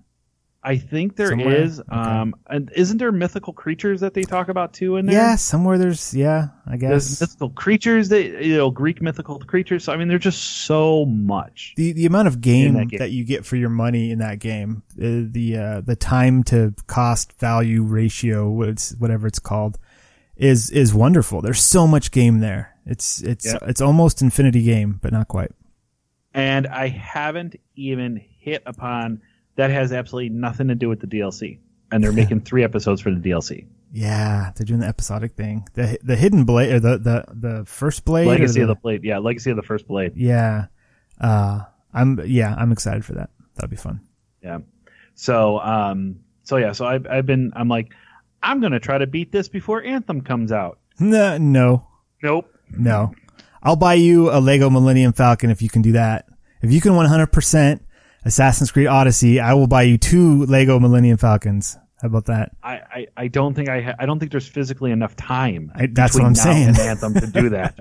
I 0.64 0.78
think 0.78 1.16
there 1.16 1.28
is. 1.40 1.78
Somewhere? 1.78 2.02
Okay. 2.02 2.10
Um, 2.20 2.36
and 2.48 2.70
isn't 2.76 2.98
there 2.98 3.12
mythical 3.14 3.54
creatures 3.54 4.02
that 4.02 4.14
they 4.14 4.24
talk 4.24 4.50
about 4.50 4.74
too 4.74 4.98
in 4.98 5.06
there? 5.06 5.16
Yeah, 5.16 5.36
somewhere 5.38 5.78
there's 5.78 6.14
yeah, 6.14 6.48
I 6.66 6.76
There's 6.76 7.10
guess. 7.10 7.22
mythical 7.22 7.52
creatures 7.52 8.10
that 8.10 8.44
you 8.44 8.58
know 8.58 8.70
Greek 8.70 9.02
mythical 9.02 9.40
creatures. 9.40 9.86
So 9.86 9.94
I 9.94 9.98
mean, 9.98 10.10
there's 10.10 10.24
just 10.24 10.66
so 10.66 11.06
much. 11.06 11.74
the 11.78 11.94
the 11.94 12.06
amount 12.06 12.28
of 12.28 12.42
game, 12.42 12.74
that 12.74 12.90
game. 12.90 12.98
that 13.00 13.12
you 13.12 13.24
get 13.24 13.46
for 13.46 13.56
your 13.56 13.70
money 13.70 14.12
in 14.12 14.20
that 14.20 14.40
game, 14.40 14.84
uh, 15.00 15.32
the 15.32 15.58
uh, 15.58 15.82
the 15.82 15.96
time 15.96 16.44
to 16.46 16.74
cost 16.88 17.40
value 17.40 17.84
ratio, 17.84 18.50
whatever 18.50 19.26
it's 19.28 19.40
called, 19.40 19.78
is 20.36 20.70
is 20.72 20.94
wonderful. 20.94 21.42
There's 21.42 21.64
so 21.64 21.88
much 21.88 22.12
game 22.12 22.40
there. 22.40 22.74
It's 22.86 23.22
it's 23.22 23.46
Yeah. 23.46 23.60
it's 23.68 23.80
almost 23.80 24.22
infinity 24.22 24.64
game, 24.64 25.00
but 25.02 25.14
not 25.14 25.30
quite. 25.30 25.52
And 26.34 26.68
I 26.68 26.88
haven't 26.88 27.56
even 27.76 28.18
hit 28.40 28.63
upon 28.66 29.22
that 29.56 29.70
has 29.72 29.92
absolutely 29.92 30.30
nothing 30.30 30.68
to 30.68 30.76
do 30.76 30.88
with 30.90 31.00
the 31.00 31.08
DLC. 31.08 31.60
And 31.92 32.04
they're 32.04 32.12
making 32.24 32.42
three 32.42 32.63
episodes 32.63 33.02
for 33.02 33.12
the 33.13 33.20
DLC. 33.30 33.66
Yeah, 33.94 34.52
they're 34.56 34.66
doing 34.66 34.82
the 34.82 34.88
episodic 34.88 35.34
thing. 35.36 35.68
The 35.74 35.98
the 36.04 36.16
hidden 36.18 36.44
blade 36.44 36.74
or 36.74 36.80
the 36.80 36.98
the 36.98 37.26
the 37.34 37.66
first 37.66 38.04
blade. 38.06 38.28
Legacy 38.28 38.62
of 38.62 38.68
the 38.68 38.76
Blade, 38.76 39.04
yeah, 39.04 39.18
Legacy 39.20 39.50
of 39.52 39.56
the 39.56 39.63
First 39.63 39.88
Blade, 39.88 40.12
Yeah. 40.16 40.66
Uh 41.20 41.62
I'm 41.94 42.20
yeah, 42.26 42.54
I'm 42.58 42.72
excited 42.74 43.06
for 43.06 43.13
that. 43.13 43.30
That'll 43.56 43.70
be 43.70 43.76
fun. 43.78 44.02
yeah. 44.44 44.60
So, 45.16 45.58
um, 45.60 46.20
so 46.44 46.58
yeah, 46.58 46.74
so 46.74 46.86
I've 46.86 47.08
I've 47.08 47.26
been 47.26 47.54
I'm 47.56 47.70
like, 47.70 47.92
I'm 48.44 48.60
gonna 48.60 48.80
try 48.82 48.98
to 49.00 49.08
beat 49.08 49.32
this 49.32 49.48
before 49.50 49.82
Anthem 49.82 50.22
comes 50.22 50.52
out. 50.52 50.80
No, 51.00 51.38
no, 51.38 51.88
Nope. 52.22 52.54
no. 52.72 53.13
I'll 53.63 53.76
buy 53.76 53.96
you 53.96 54.30
a 54.32 54.39
Lego 54.39 54.70
Millennium 54.70 55.13
Falcon 55.13 55.50
if 55.50 55.62
you 55.62 55.70
can 55.70 55.82
do 55.82 55.93
that. 55.93 56.26
If 56.62 56.72
you 56.72 56.82
can 56.82 56.93
100% 56.93 57.80
Assassin's 58.26 58.72
Creed 58.72 58.88
Odyssey, 58.88 59.39
I 59.39 59.54
will 59.54 59.67
buy 59.67 59.84
you 59.84 59.98
two 59.98 60.46
Lego 60.46 60.80
Millennium 60.80 61.17
Falcons. 61.17 61.78
How 62.02 62.08
about 62.10 62.26
that? 62.26 62.52
I, 62.62 62.74
I, 62.74 63.08
I 63.17 63.28
don't 63.28 63.56
think 63.56 63.70
I 63.70 63.82
ha- 63.82 63.96
I 63.98 64.06
don't 64.06 64.20
think 64.20 64.32
there's 64.32 64.48
physically 64.48 64.91
enough 64.91 65.15
time. 65.15 65.72
I- 65.74 65.88
that's 65.91 66.13
what 66.13 66.26
I'm 66.26 66.34
now 66.34 66.43
saying. 66.43 66.67
And 66.67 66.80
Anthem 66.80 67.13
to 67.15 67.26
do 67.26 67.50
that. 67.50 67.80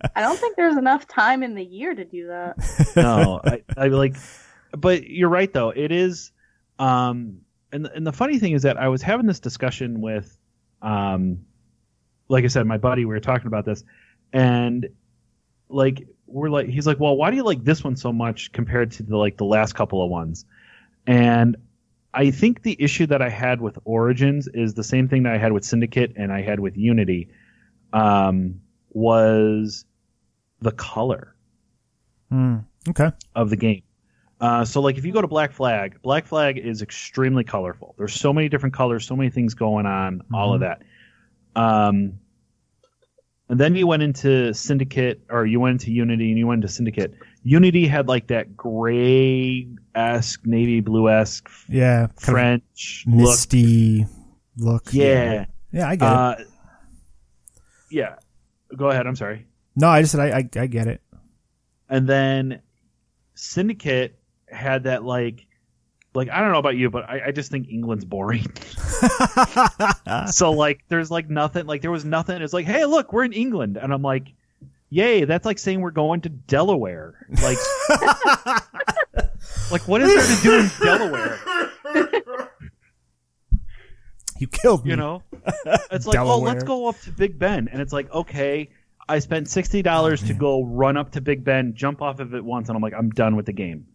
I 0.16 0.22
don't 0.22 0.38
think 0.38 0.56
there's 0.56 0.76
enough 0.78 1.06
time 1.06 1.42
in 1.42 1.54
the 1.54 1.64
year 1.64 1.94
to 1.94 2.04
do 2.04 2.28
that. 2.28 2.56
no, 2.96 3.40
I, 3.44 3.62
I 3.76 3.88
like, 3.88 4.16
but 4.72 5.04
you're 5.06 5.28
right 5.28 5.52
though. 5.52 5.68
It 5.68 5.92
is, 5.92 6.32
um, 6.78 7.42
and 7.70 7.86
and 7.86 8.06
the 8.06 8.12
funny 8.12 8.38
thing 8.38 8.52
is 8.52 8.62
that 8.62 8.78
I 8.78 8.88
was 8.88 9.02
having 9.02 9.26
this 9.26 9.40
discussion 9.40 10.00
with, 10.00 10.34
um, 10.80 11.40
like 12.28 12.44
I 12.44 12.48
said, 12.48 12.66
my 12.66 12.78
buddy. 12.78 13.04
We 13.04 13.12
were 13.12 13.20
talking 13.20 13.48
about 13.48 13.66
this, 13.66 13.84
and 14.32 14.88
like 15.68 16.06
we're 16.26 16.50
like, 16.50 16.68
he's 16.68 16.86
like, 16.86 17.00
well, 17.00 17.16
why 17.16 17.30
do 17.30 17.36
you 17.36 17.42
like 17.42 17.64
this 17.64 17.82
one 17.82 17.96
so 17.96 18.12
much 18.12 18.52
compared 18.52 18.90
to 18.92 19.02
the 19.02 19.16
like 19.16 19.36
the 19.36 19.44
last 19.44 19.74
couple 19.74 20.02
of 20.04 20.10
ones? 20.10 20.44
And 21.06 21.56
I 22.12 22.30
think 22.30 22.62
the 22.62 22.76
issue 22.78 23.06
that 23.06 23.22
I 23.22 23.28
had 23.28 23.60
with 23.60 23.78
Origins 23.84 24.48
is 24.48 24.74
the 24.74 24.84
same 24.84 25.08
thing 25.08 25.22
that 25.24 25.32
I 25.34 25.38
had 25.38 25.52
with 25.52 25.64
Syndicate 25.64 26.12
and 26.16 26.32
I 26.32 26.42
had 26.42 26.60
with 26.60 26.76
Unity, 26.76 27.28
um, 27.92 28.60
was 28.90 29.84
the 30.60 30.72
color 30.72 31.34
Hmm. 32.30 32.56
Okay. 32.88 33.10
of 33.34 33.48
the 33.50 33.56
game. 33.56 33.82
Uh, 34.40 34.64
so 34.64 34.80
like 34.80 34.98
if 34.98 35.04
you 35.04 35.12
go 35.12 35.20
to 35.20 35.26
Black 35.28 35.52
Flag, 35.52 36.00
Black 36.02 36.26
Flag 36.26 36.58
is 36.58 36.82
extremely 36.82 37.42
colorful. 37.44 37.94
There's 37.98 38.14
so 38.14 38.32
many 38.32 38.48
different 38.48 38.74
colors, 38.74 39.06
so 39.06 39.16
many 39.16 39.30
things 39.30 39.54
going 39.54 39.86
on, 39.86 40.22
all 40.32 40.54
of 40.54 40.60
that. 40.60 40.82
Um, 41.56 42.20
and 43.48 43.58
then 43.58 43.74
you 43.74 43.86
went 43.86 44.02
into 44.02 44.52
Syndicate, 44.54 45.22
or 45.30 45.46
you 45.46 45.60
went 45.60 45.80
into 45.82 45.92
Unity, 45.92 46.28
and 46.30 46.38
you 46.38 46.46
went 46.46 46.62
into 46.62 46.72
Syndicate. 46.72 47.14
Unity 47.42 47.86
had 47.86 48.08
like 48.08 48.26
that 48.28 48.56
gray 48.56 49.68
esque, 49.94 50.44
navy 50.46 50.80
blue 50.80 51.08
esque 51.08 51.48
Yeah. 51.68 52.08
French 52.18 53.04
look. 53.06 53.28
misty 53.30 54.06
look. 54.58 54.88
Yeah. 54.92 55.46
Yeah, 55.72 55.88
I 55.88 55.96
get 55.96 56.06
it. 56.06 56.16
Uh, 56.16 56.34
yeah. 57.90 58.14
Go 58.76 58.90
ahead. 58.90 59.06
I'm 59.06 59.16
sorry. 59.16 59.46
No, 59.76 59.88
I 59.88 60.02
just 60.02 60.12
said 60.12 60.20
I, 60.20 60.38
I, 60.38 60.48
I 60.62 60.66
get 60.66 60.88
it. 60.88 61.00
And 61.88 62.06
then 62.08 62.60
Syndicate 63.34 64.18
had 64.50 64.84
that 64.84 65.04
like, 65.04 65.46
like 66.14 66.30
I 66.30 66.40
don't 66.40 66.52
know 66.52 66.58
about 66.58 66.76
you, 66.76 66.90
but 66.90 67.08
I, 67.08 67.26
I 67.26 67.30
just 67.32 67.50
think 67.50 67.68
England's 67.68 68.04
boring. 68.04 68.46
so 70.26 70.52
like, 70.52 70.84
there's 70.88 71.10
like 71.10 71.28
nothing. 71.28 71.66
Like 71.66 71.82
there 71.82 71.90
was 71.90 72.04
nothing. 72.04 72.40
It's 72.42 72.52
like, 72.52 72.66
hey, 72.66 72.84
look, 72.84 73.12
we're 73.12 73.24
in 73.24 73.32
England, 73.32 73.76
and 73.76 73.92
I'm 73.92 74.02
like, 74.02 74.32
yay! 74.90 75.24
That's 75.24 75.44
like 75.44 75.58
saying 75.58 75.80
we're 75.80 75.90
going 75.90 76.22
to 76.22 76.28
Delaware. 76.28 77.26
Like, 77.42 77.58
like 79.70 79.86
what 79.86 80.02
is 80.02 80.14
there 80.14 80.36
to 80.36 80.42
do 80.42 80.58
in 80.60 80.70
Delaware? 80.80 81.38
You 84.38 84.46
killed 84.46 84.84
me. 84.84 84.90
You 84.90 84.96
know, 84.96 85.22
it's 85.90 86.06
like, 86.06 86.18
oh, 86.18 86.38
let's 86.38 86.64
go 86.64 86.88
up 86.88 86.98
to 87.00 87.10
Big 87.10 87.38
Ben, 87.38 87.68
and 87.68 87.82
it's 87.82 87.92
like, 87.92 88.10
okay, 88.12 88.70
I 89.08 89.18
spent 89.18 89.48
sixty 89.48 89.82
dollars 89.82 90.22
to 90.24 90.32
oh, 90.32 90.38
go 90.38 90.64
run 90.64 90.96
up 90.96 91.12
to 91.12 91.20
Big 91.20 91.44
Ben, 91.44 91.74
jump 91.74 92.00
off 92.00 92.20
of 92.20 92.34
it 92.34 92.44
once, 92.44 92.68
and 92.68 92.76
I'm 92.76 92.82
like, 92.82 92.94
I'm 92.94 93.10
done 93.10 93.36
with 93.36 93.46
the 93.46 93.52
game. 93.52 93.86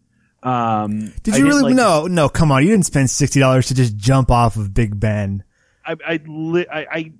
Um, 0.44 1.12
Did 1.22 1.36
you 1.36 1.46
really? 1.46 1.62
like- 1.62 1.74
no, 1.74 2.06
no. 2.06 2.28
Come 2.28 2.52
on, 2.52 2.62
you 2.62 2.70
didn't 2.70 2.86
spend 2.86 3.10
sixty 3.10 3.40
dollars 3.40 3.68
to 3.68 3.74
just 3.74 3.96
jump 3.96 4.30
off 4.30 4.56
of 4.56 4.74
Big 4.74 4.98
Ben. 5.00 5.42
I, 5.86 5.96
I, 6.06 6.20
li- 6.26 6.66
I, 6.70 6.86
I, 6.90 7.12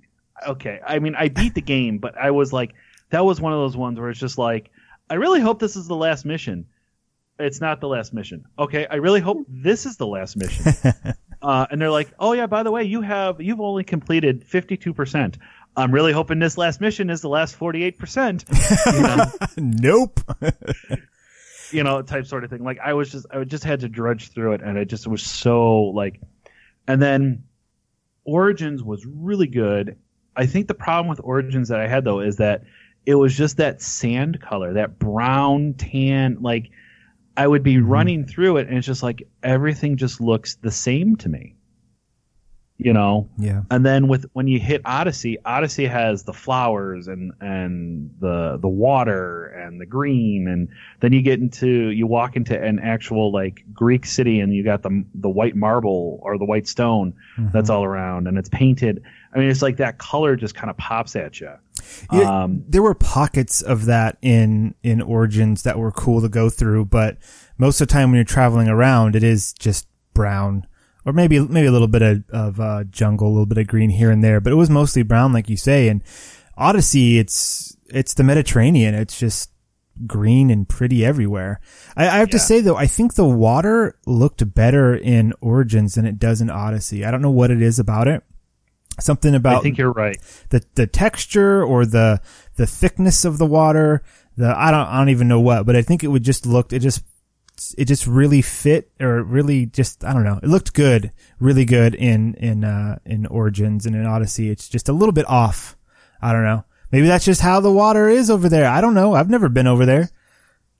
okay. 0.49 0.79
I 0.85 0.99
mean, 0.99 1.15
I 1.15 1.29
beat 1.29 1.53
the 1.55 1.61
game, 1.61 1.97
but 1.97 2.17
I 2.17 2.31
was 2.31 2.53
like, 2.53 2.73
that 3.09 3.25
was 3.25 3.41
one 3.41 3.53
of 3.53 3.59
those 3.59 3.75
ones 3.77 3.99
where 3.99 4.09
it's 4.09 4.19
just 4.19 4.37
like, 4.37 4.71
I 5.09 5.15
really 5.15 5.41
hope 5.41 5.59
this 5.59 5.75
is 5.75 5.87
the 5.87 5.95
last 5.95 6.25
mission. 6.25 6.67
It's 7.37 7.59
not 7.59 7.81
the 7.81 7.87
last 7.87 8.13
mission. 8.13 8.45
Okay, 8.57 8.87
I 8.89 8.95
really 8.95 9.19
hope 9.19 9.45
this 9.49 9.85
is 9.85 9.97
the 9.97 10.07
last 10.07 10.37
mission. 10.37 10.73
uh, 11.41 11.65
and 11.69 11.81
they're 11.81 11.91
like, 11.91 12.09
oh 12.17 12.33
yeah, 12.33 12.47
by 12.47 12.63
the 12.63 12.71
way, 12.71 12.83
you 12.83 13.01
have 13.01 13.41
you've 13.41 13.59
only 13.59 13.83
completed 13.83 14.43
fifty 14.45 14.77
two 14.77 14.93
percent. 14.93 15.37
I'm 15.75 15.91
really 15.91 16.13
hoping 16.13 16.39
this 16.39 16.57
last 16.57 16.79
mission 16.79 17.09
is 17.09 17.21
the 17.21 17.29
last 17.29 17.55
forty 17.55 17.83
eight 17.83 17.97
percent. 17.99 18.45
You 18.93 19.01
know, 19.01 19.25
nope. 19.57 20.19
you 21.71 21.83
know, 21.83 22.01
type 22.01 22.25
sort 22.25 22.43
of 22.43 22.49
thing. 22.49 22.63
Like 22.63 22.79
I 22.83 22.93
was 22.93 23.11
just, 23.11 23.25
I 23.31 23.43
just 23.43 23.63
had 23.63 23.81
to 23.81 23.89
drudge 23.89 24.31
through 24.31 24.53
it, 24.53 24.61
and 24.61 24.77
it 24.77 24.85
just 24.85 25.07
was 25.07 25.23
so 25.23 25.83
like, 25.83 26.21
and 26.87 27.01
then 27.01 27.43
Origins 28.23 28.83
was 28.83 29.05
really 29.05 29.47
good. 29.47 29.97
I 30.35 30.45
think 30.45 30.67
the 30.67 30.73
problem 30.73 31.07
with 31.07 31.21
Origins 31.23 31.69
that 31.69 31.79
I 31.79 31.87
had 31.87 32.03
though 32.03 32.19
is 32.19 32.37
that 32.37 32.63
it 33.05 33.15
was 33.15 33.35
just 33.35 33.57
that 33.57 33.81
sand 33.81 34.41
color, 34.41 34.73
that 34.73 34.99
brown 34.99 35.75
tan. 35.75 36.37
Like 36.41 36.71
I 37.37 37.47
would 37.47 37.63
be 37.63 37.75
mm-hmm. 37.75 37.87
running 37.87 38.25
through 38.25 38.57
it, 38.57 38.67
and 38.67 38.77
it's 38.77 38.87
just 38.87 39.03
like 39.03 39.27
everything 39.43 39.97
just 39.97 40.21
looks 40.21 40.55
the 40.55 40.71
same 40.71 41.15
to 41.17 41.29
me. 41.29 41.54
You 42.77 42.91
know, 42.91 43.29
yeah. 43.37 43.61
and 43.71 43.85
then 43.85 44.09
with 44.09 44.25
when 44.33 44.47
you 44.47 44.59
hit 44.59 44.81
Odyssey, 44.83 45.37
Odyssey 45.45 45.85
has 45.85 46.23
the 46.23 46.33
flowers 46.33 47.07
and 47.07 47.31
and 47.39 48.13
the 48.19 48.57
the 48.61 48.67
water 48.67 49.45
and 49.45 49.79
the 49.79 49.85
green, 49.85 50.49
and 50.49 50.67
then 50.99 51.13
you 51.13 51.21
get 51.21 51.39
into 51.39 51.89
you 51.91 52.05
walk 52.05 52.35
into 52.35 52.61
an 52.61 52.79
actual 52.79 53.31
like 53.31 53.63
Greek 53.73 54.05
city, 54.05 54.41
and 54.41 54.53
you 54.53 54.61
got 54.61 54.81
the 54.81 55.05
the 55.15 55.29
white 55.29 55.55
marble 55.55 56.19
or 56.21 56.37
the 56.37 56.43
white 56.43 56.67
stone 56.67 57.13
that's 57.53 57.69
all 57.69 57.85
around, 57.85 58.27
and 58.27 58.37
it's 58.37 58.49
painted. 58.49 59.01
I 59.33 59.39
mean, 59.39 59.49
it's 59.49 59.61
like 59.61 59.77
that 59.77 59.97
color 59.97 60.35
just 60.35 60.55
kind 60.55 60.69
of 60.69 60.77
pops 60.77 61.15
at 61.15 61.39
you. 61.39 61.51
Yeah, 62.11 62.43
Um, 62.43 62.63
there 62.67 62.81
were 62.81 62.93
pockets 62.93 63.61
of 63.61 63.85
that 63.85 64.17
in 64.21 64.75
in 64.83 65.01
Origins 65.01 65.63
that 65.63 65.77
were 65.77 65.91
cool 65.91 66.21
to 66.21 66.29
go 66.29 66.49
through, 66.49 66.85
but 66.85 67.17
most 67.57 67.79
of 67.79 67.87
the 67.87 67.93
time 67.93 68.09
when 68.09 68.17
you're 68.17 68.25
traveling 68.25 68.67
around, 68.67 69.15
it 69.15 69.23
is 69.23 69.53
just 69.53 69.87
brown, 70.13 70.67
or 71.05 71.13
maybe 71.13 71.39
maybe 71.39 71.67
a 71.67 71.71
little 71.71 71.87
bit 71.87 72.01
of, 72.01 72.23
of 72.29 72.59
uh, 72.59 72.83
jungle, 72.85 73.27
a 73.27 73.29
little 73.29 73.45
bit 73.45 73.57
of 73.57 73.67
green 73.67 73.89
here 73.89 74.11
and 74.11 74.23
there, 74.23 74.41
but 74.41 74.51
it 74.51 74.55
was 74.57 74.69
mostly 74.69 75.03
brown, 75.03 75.33
like 75.33 75.49
you 75.49 75.57
say. 75.57 75.87
And 75.87 76.03
Odyssey, 76.57 77.19
it's 77.19 77.77
it's 77.87 78.13
the 78.15 78.23
Mediterranean. 78.23 78.95
It's 78.95 79.19
just 79.19 79.51
green 80.05 80.49
and 80.49 80.67
pretty 80.67 81.05
everywhere. 81.05 81.61
I, 81.95 82.07
I 82.07 82.17
have 82.17 82.29
to 82.31 82.39
say 82.39 82.59
though, 82.61 82.75
I 82.75 82.87
think 82.87 83.13
the 83.13 83.25
water 83.25 83.97
looked 84.05 84.53
better 84.53 84.95
in 84.95 85.33
Origins 85.41 85.95
than 85.95 86.05
it 86.05 86.19
does 86.19 86.41
in 86.41 86.49
Odyssey. 86.49 87.05
I 87.05 87.11
don't 87.11 87.21
know 87.21 87.31
what 87.31 87.51
it 87.51 87.61
is 87.61 87.79
about 87.79 88.07
it. 88.07 88.23
Something 88.99 89.35
about 89.35 89.57
I 89.57 89.59
think 89.59 89.77
you're 89.77 89.91
right. 89.91 90.17
the 90.49 90.63
the 90.75 90.87
texture 90.87 91.63
or 91.63 91.85
the 91.85 92.21
the 92.55 92.65
thickness 92.65 93.25
of 93.25 93.37
the 93.37 93.45
water. 93.45 94.01
The 94.37 94.53
I 94.57 94.71
don't 94.71 94.87
I 94.87 94.97
don't 94.97 95.09
even 95.09 95.27
know 95.27 95.41
what, 95.41 95.65
but 95.65 95.75
I 95.75 95.81
think 95.81 96.03
it 96.03 96.07
would 96.07 96.23
just 96.23 96.45
look 96.45 96.71
it 96.71 96.79
just 96.79 97.03
it 97.77 97.85
just 97.85 98.05
really 98.07 98.41
fit 98.41 98.91
or 98.99 99.23
really 99.23 99.65
just 99.65 100.03
I 100.03 100.13
don't 100.13 100.23
know. 100.23 100.39
It 100.41 100.47
looked 100.49 100.73
good, 100.73 101.11
really 101.39 101.65
good 101.65 101.95
in 101.95 102.33
in 102.35 102.63
uh 102.63 102.99
in 103.05 103.25
Origins 103.27 103.85
and 103.85 103.95
in 103.95 104.05
Odyssey. 104.05 104.49
It's 104.49 104.67
just 104.69 104.89
a 104.89 104.93
little 104.93 105.13
bit 105.13 105.27
off. 105.29 105.75
I 106.21 106.31
don't 106.31 106.43
know. 106.43 106.65
Maybe 106.91 107.07
that's 107.07 107.25
just 107.25 107.41
how 107.41 107.59
the 107.59 107.71
water 107.71 108.07
is 108.09 108.29
over 108.29 108.47
there. 108.49 108.67
I 108.67 108.81
don't 108.81 108.93
know. 108.93 109.13
I've 109.15 109.29
never 109.29 109.49
been 109.49 109.67
over 109.67 109.85
there. 109.85 110.09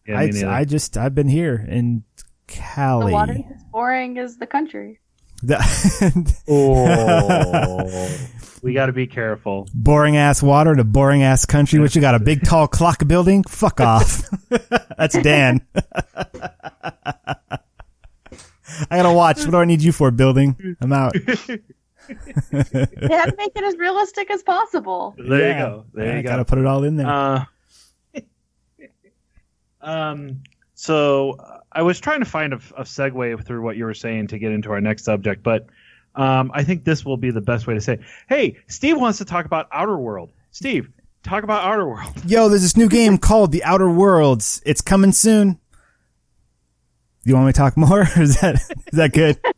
Yeah, 0.08 0.20
I. 0.20 0.60
I 0.60 0.66
just 0.66 0.98
I've 0.98 1.16
been 1.16 1.28
here 1.28 1.66
in 1.68 2.04
Cali. 2.48 3.08
The 3.08 3.12
water 3.14 3.34
is 3.34 3.64
boring 3.72 4.18
as 4.18 4.38
the 4.38 4.48
country. 4.48 5.00
The- 5.44 6.34
oh, 6.48 8.18
we 8.66 8.74
got 8.74 8.88
to 8.88 8.94
be 8.94 9.06
careful. 9.06 9.68
boring 9.76 10.18
ass 10.18 10.42
water 10.42 10.76
to 10.76 10.84
boring 10.84 11.22
ass 11.22 11.46
country. 11.46 11.80
What 11.80 11.94
you 11.94 12.02
got? 12.02 12.16
A 12.16 12.20
big 12.20 12.44
tall 12.44 12.68
clock 12.68 13.08
building? 13.08 13.44
Fuck 13.44 13.80
off. 13.80 14.24
That's 14.98 15.18
Dan. 15.22 15.62
I 18.90 18.98
gotta 18.98 19.14
watch. 19.14 19.38
What 19.46 19.52
do 19.52 19.58
I 19.58 19.66
need 19.66 19.84
you 19.84 19.92
for, 19.92 20.10
building? 20.10 20.76
I'm 20.82 20.92
out. 20.92 21.14
They 21.14 21.30
had 22.10 23.28
to 23.28 23.36
make 23.38 23.52
it 23.56 23.64
as 23.64 23.78
realistic 23.78 24.30
as 24.32 24.42
possible. 24.44 25.14
There 25.18 25.40
Yeah. 25.40 25.48
you 25.48 25.54
go. 25.66 25.86
There 25.94 26.14
I 26.14 26.18
you 26.18 26.24
go. 26.24 26.30
gotta 26.30 26.46
put 26.46 26.58
it 26.58 26.66
all 26.66 26.84
in 26.84 26.96
there. 26.98 27.08
Uh, 27.08 27.46
um. 29.82 30.42
So 30.74 31.34
uh, 31.34 31.60
I 31.72 31.84
was 31.84 32.00
trying 32.00 32.20
to 32.20 32.26
find 32.26 32.52
a, 32.54 32.58
a 32.76 32.84
segue 32.84 33.46
through 33.46 33.62
what 33.62 33.78
you 33.78 33.86
were 33.86 33.94
saying 33.94 34.28
to 34.28 34.40
get 34.40 34.52
into 34.52 34.72
our 34.72 34.82
next 34.82 35.06
subject, 35.06 35.42
but 35.44 35.68
um, 36.16 36.52
I 36.54 36.64
think 36.64 36.84
this 36.84 37.06
will 37.06 37.18
be 37.18 37.32
the 37.32 37.42
best 37.42 37.68
way 37.68 37.74
to 37.74 37.82
say. 37.82 37.94
It. 37.94 38.02
Hey, 38.28 38.58
Steve 38.68 38.98
wants 38.98 39.18
to 39.20 39.26
talk 39.26 39.46
about 39.46 39.68
Outer 39.72 39.98
World. 39.98 40.32
Steve, 40.52 40.90
talk 41.24 41.44
about 41.44 41.64
Outer 41.64 41.88
World. 41.88 42.14
Yo, 42.26 42.50
there's 42.50 42.62
this 42.62 42.78
new 42.78 42.90
game 42.90 43.18
called 43.18 43.52
The 43.52 43.64
Outer 43.64 43.90
Worlds. 43.90 44.62
It's 44.66 44.82
coming 44.82 45.12
soon. 45.12 45.60
You 47.24 47.34
want 47.34 47.48
me 47.48 47.54
to 47.54 47.58
talk 47.58 47.76
more? 47.76 48.02
is 48.18 48.40
that 48.42 48.56
is 48.56 48.98
that 48.98 49.14
good? 49.14 49.40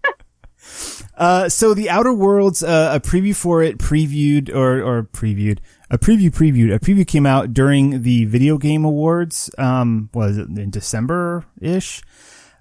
Uh, 1.18 1.50
so 1.50 1.74
the 1.74 1.90
Outer 1.90 2.14
Worlds, 2.14 2.62
uh, 2.62 2.92
a 2.94 3.00
preview 3.00 3.36
for 3.36 3.64
it 3.64 3.80
previewed 3.80 4.54
or, 4.54 4.84
or 4.84 5.04
previewed, 5.04 5.58
a 5.90 5.98
preview 5.98 6.30
previewed, 6.30 6.74
a 6.74 6.80
preview 6.80 7.08
came 7.08 7.26
out 7.26 7.54
during 7.54 8.04
the 8.04 8.26
video 8.26 8.60
game 8.60 8.86
awards. 8.86 9.50
Um, 9.58 10.12
was 10.14 10.38
it 10.38 10.48
in 10.50 10.70
December 10.70 11.44
ish? 11.60 12.04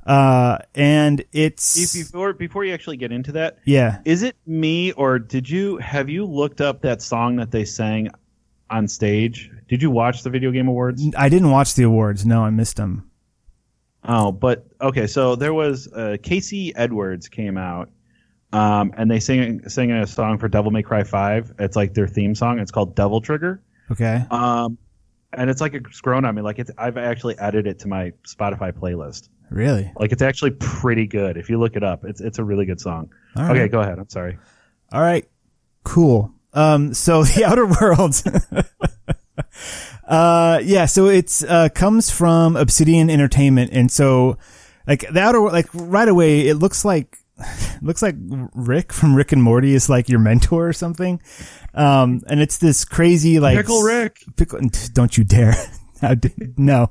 Uh, 0.06 0.58
and 0.74 1.24
it's, 1.32 1.94
before 1.94 2.32
before 2.32 2.64
you 2.64 2.72
actually 2.72 2.96
get 2.96 3.10
into 3.10 3.32
that, 3.32 3.58
yeah. 3.64 3.98
is 4.04 4.22
it 4.22 4.36
me 4.46 4.92
or 4.92 5.18
did 5.18 5.50
you 5.50 5.78
have 5.78 6.08
you 6.08 6.24
looked 6.24 6.60
up 6.60 6.82
that 6.82 7.02
song 7.02 7.36
that 7.36 7.50
they 7.50 7.64
sang 7.64 8.10
on 8.70 8.86
stage? 8.86 9.50
Did 9.68 9.82
you 9.82 9.90
watch 9.90 10.22
the 10.22 10.30
video 10.30 10.52
game 10.52 10.68
awards? 10.68 11.02
I 11.16 11.28
didn't 11.28 11.50
watch 11.50 11.74
the 11.74 11.82
awards. 11.82 12.24
No, 12.24 12.44
I 12.44 12.50
missed 12.50 12.76
them. 12.76 13.10
Oh, 14.04 14.30
but 14.30 14.66
okay. 14.80 15.08
So 15.08 15.34
there 15.34 15.52
was 15.52 15.88
uh, 15.92 16.16
Casey 16.22 16.74
Edwards 16.76 17.28
came 17.28 17.58
out, 17.58 17.90
um, 18.52 18.92
and 18.96 19.10
they 19.10 19.18
sing 19.18 19.68
sing 19.68 19.90
a 19.90 20.06
song 20.06 20.38
for 20.38 20.46
Devil 20.46 20.70
May 20.70 20.82
Cry 20.82 21.02
Five. 21.02 21.52
It's 21.58 21.74
like 21.74 21.94
their 21.94 22.06
theme 22.06 22.36
song. 22.36 22.60
It's 22.60 22.70
called 22.70 22.94
Devil 22.94 23.20
Trigger, 23.20 23.60
Okay. 23.90 24.22
um, 24.30 24.78
and 25.32 25.50
it's 25.50 25.60
like 25.60 25.74
it's 25.74 26.00
grown 26.00 26.24
on 26.24 26.36
me. 26.36 26.42
Like 26.42 26.60
it's 26.60 26.70
I've 26.78 26.96
actually 26.96 27.36
added 27.38 27.66
it 27.66 27.80
to 27.80 27.88
my 27.88 28.12
Spotify 28.24 28.72
playlist. 28.72 29.28
Really? 29.50 29.92
Like 29.96 30.12
it's 30.12 30.22
actually 30.22 30.52
pretty 30.52 31.06
good. 31.06 31.36
If 31.36 31.48
you 31.48 31.58
look 31.58 31.76
it 31.76 31.84
up, 31.84 32.04
it's 32.04 32.20
it's 32.20 32.38
a 32.38 32.44
really 32.44 32.66
good 32.66 32.80
song. 32.80 33.10
Okay, 33.38 33.68
go 33.68 33.80
ahead. 33.80 33.98
I'm 33.98 34.08
sorry. 34.08 34.38
All 34.92 35.00
right. 35.00 35.28
Cool. 35.84 36.32
Um, 36.52 36.94
so 36.94 37.22
the 37.24 37.44
Outer 37.44 37.66
Worlds. 37.66 38.24
uh, 40.08 40.60
yeah, 40.64 40.86
so 40.86 41.06
it's, 41.06 41.44
uh, 41.44 41.68
comes 41.68 42.10
from 42.10 42.56
Obsidian 42.56 43.10
Entertainment. 43.10 43.70
And 43.72 43.90
so, 43.90 44.38
like, 44.86 45.06
the 45.12 45.20
Outer, 45.20 45.40
like, 45.40 45.68
right 45.74 46.08
away, 46.08 46.48
it 46.48 46.54
looks 46.54 46.84
like, 46.84 47.18
it 47.38 47.82
looks 47.82 48.02
like 48.02 48.16
Rick 48.18 48.92
from 48.92 49.14
Rick 49.14 49.32
and 49.32 49.42
Morty 49.42 49.74
is 49.74 49.90
like 49.90 50.08
your 50.08 50.18
mentor 50.18 50.66
or 50.68 50.72
something. 50.72 51.20
Um, 51.74 52.22
and 52.26 52.40
it's 52.40 52.56
this 52.56 52.84
crazy, 52.84 53.38
like, 53.38 53.56
Pickle 53.56 53.82
Rick. 53.82 54.22
Pickle, 54.36 54.60
don't 54.94 55.16
you 55.16 55.24
dare. 55.24 55.54
No. 56.56 56.90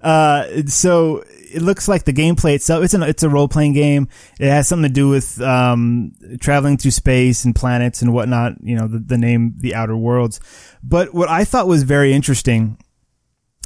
Uh, 0.00 0.44
so 0.66 1.24
it 1.28 1.62
looks 1.62 1.88
like 1.88 2.04
the 2.04 2.12
gameplay 2.12 2.54
itself, 2.54 2.84
it's 2.84 2.94
an, 2.94 3.02
it's 3.02 3.22
a 3.22 3.28
role 3.28 3.48
playing 3.48 3.72
game. 3.72 4.08
It 4.38 4.48
has 4.48 4.68
something 4.68 4.88
to 4.88 4.94
do 4.94 5.08
with, 5.08 5.40
um, 5.40 6.12
traveling 6.40 6.76
through 6.76 6.92
space 6.92 7.44
and 7.44 7.54
planets 7.54 8.02
and 8.02 8.12
whatnot, 8.12 8.54
you 8.62 8.76
know, 8.76 8.86
the, 8.86 8.98
the 8.98 9.18
name, 9.18 9.54
The 9.58 9.74
Outer 9.74 9.96
Worlds. 9.96 10.40
But 10.82 11.14
what 11.14 11.28
I 11.28 11.44
thought 11.44 11.68
was 11.68 11.82
very 11.82 12.12
interesting 12.12 12.78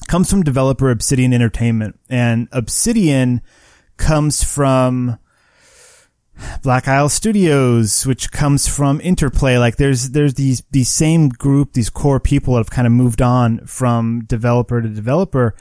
comes 0.06 0.30
from 0.30 0.42
developer 0.42 0.90
Obsidian 0.90 1.32
Entertainment 1.32 1.98
and 2.08 2.48
Obsidian 2.52 3.42
comes 3.96 4.42
from, 4.42 5.18
Black 6.62 6.88
Isle 6.88 7.08
Studios, 7.08 8.06
which 8.06 8.30
comes 8.30 8.68
from 8.68 9.00
Interplay. 9.00 9.58
Like 9.58 9.76
there's, 9.76 10.10
there's 10.10 10.34
these, 10.34 10.62
these 10.70 10.88
same 10.88 11.28
group, 11.28 11.72
these 11.72 11.90
core 11.90 12.20
people 12.20 12.54
that 12.54 12.60
have 12.60 12.70
kind 12.70 12.86
of 12.86 12.92
moved 12.92 13.22
on 13.22 13.66
from 13.66 14.24
developer 14.24 14.80
to 14.80 14.88
developer. 14.88 15.54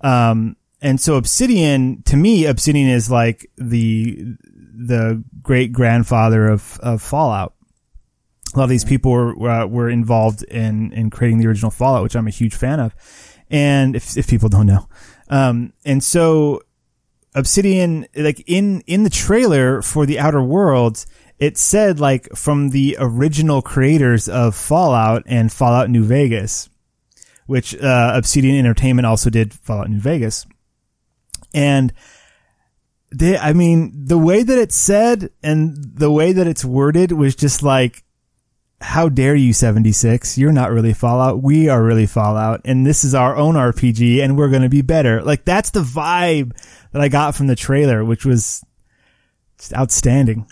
Um, 0.00 0.56
and 0.80 1.00
so 1.00 1.16
Obsidian, 1.16 2.02
to 2.04 2.16
me, 2.16 2.44
Obsidian 2.44 2.88
is 2.88 3.10
like 3.10 3.50
the, 3.56 4.36
the 4.52 5.22
great 5.42 5.72
grandfather 5.72 6.48
of, 6.48 6.78
of 6.80 7.00
Fallout. 7.00 7.54
A 8.54 8.58
lot 8.58 8.64
of 8.64 8.70
these 8.70 8.84
people 8.84 9.10
were, 9.10 9.50
uh, 9.50 9.66
were 9.66 9.88
involved 9.88 10.42
in, 10.44 10.92
in 10.92 11.10
creating 11.10 11.38
the 11.38 11.46
original 11.46 11.70
Fallout, 11.70 12.02
which 12.02 12.14
I'm 12.14 12.26
a 12.26 12.30
huge 12.30 12.54
fan 12.54 12.80
of. 12.80 12.94
And 13.50 13.96
if, 13.96 14.16
if 14.16 14.28
people 14.28 14.48
don't 14.48 14.66
know, 14.66 14.88
um, 15.28 15.72
and 15.84 16.02
so 16.02 16.60
Obsidian, 17.34 18.06
like 18.14 18.42
in, 18.46 18.82
in 18.82 19.02
the 19.02 19.10
trailer 19.10 19.82
for 19.82 20.06
the 20.06 20.18
Outer 20.18 20.42
Worlds, 20.42 21.06
it 21.38 21.58
said 21.58 21.98
like 21.98 22.28
from 22.34 22.70
the 22.70 22.96
original 22.98 23.60
creators 23.60 24.28
of 24.28 24.54
Fallout 24.54 25.24
and 25.26 25.52
Fallout 25.52 25.90
New 25.90 26.04
Vegas, 26.04 26.68
which, 27.46 27.74
uh, 27.76 28.12
Obsidian 28.14 28.56
Entertainment 28.56 29.06
also 29.06 29.30
did 29.30 29.52
Fallout 29.52 29.90
New 29.90 30.00
Vegas. 30.00 30.46
And 31.52 31.92
they, 33.12 33.38
I 33.38 33.52
mean, 33.52 33.92
the 34.06 34.18
way 34.18 34.42
that 34.42 34.58
it's 34.58 34.76
said 34.76 35.30
and 35.42 35.76
the 35.76 36.10
way 36.10 36.32
that 36.32 36.46
it's 36.46 36.64
worded 36.64 37.12
was 37.12 37.36
just 37.36 37.62
like, 37.62 38.04
how 38.84 39.08
dare 39.08 39.34
you 39.34 39.54
76 39.54 40.36
you're 40.36 40.52
not 40.52 40.70
really 40.70 40.92
fallout. 40.92 41.42
We 41.42 41.70
are 41.70 41.82
really 41.82 42.04
fallout 42.04 42.60
and 42.66 42.84
this 42.84 43.02
is 43.02 43.14
our 43.14 43.34
own 43.34 43.54
rpg 43.54 44.22
and 44.22 44.36
we're 44.36 44.50
going 44.50 44.62
to 44.62 44.68
be 44.68 44.82
better. 44.82 45.22
Like 45.22 45.46
that's 45.46 45.70
the 45.70 45.80
vibe 45.80 46.52
that 46.92 47.00
i 47.00 47.08
got 47.08 47.34
from 47.34 47.46
the 47.46 47.56
trailer 47.56 48.04
which 48.04 48.26
was 48.26 48.62
outstanding. 49.74 50.46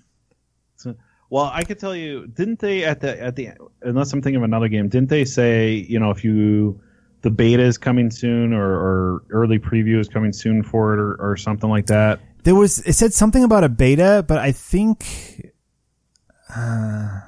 So, 0.76 0.97
well 1.28 1.51
i 1.53 1.62
could 1.62 1.78
tell 1.78 1.95
you 1.95 2.26
didn't 2.26 2.59
they 2.59 2.85
at 2.85 3.01
the 3.01 3.20
at 3.22 3.37
the 3.37 3.51
unless 3.83 4.14
i'm 4.14 4.22
thinking 4.22 4.39
of 4.39 4.45
another 4.45 4.68
game 4.68 4.89
didn't 4.89 5.11
they 5.11 5.26
say 5.26 5.74
you 5.74 6.01
know 6.01 6.11
if 6.11 6.24
you 6.24 6.80
the 7.20 7.30
beta 7.30 7.62
is 7.62 7.76
coming 7.76 8.11
soon 8.11 8.55
or, 8.55 8.64
or 8.64 9.24
early 9.30 9.59
preview 9.59 10.01
is 10.01 10.09
coming 10.09 10.33
soon 10.33 10.62
for 10.62 10.95
it 10.95 10.99
or, 10.99 11.14
or 11.20 11.37
something 11.37 11.70
like 11.70 11.87
that? 11.87 12.18
There 12.45 12.55
was 12.55 12.78
it 12.78 12.95
said 12.95 13.12
something 13.12 13.45
about 13.45 13.62
a 13.62 13.68
beta 13.68 14.24
but 14.26 14.39
i 14.39 14.53
think 14.53 15.53
uh 16.57 17.20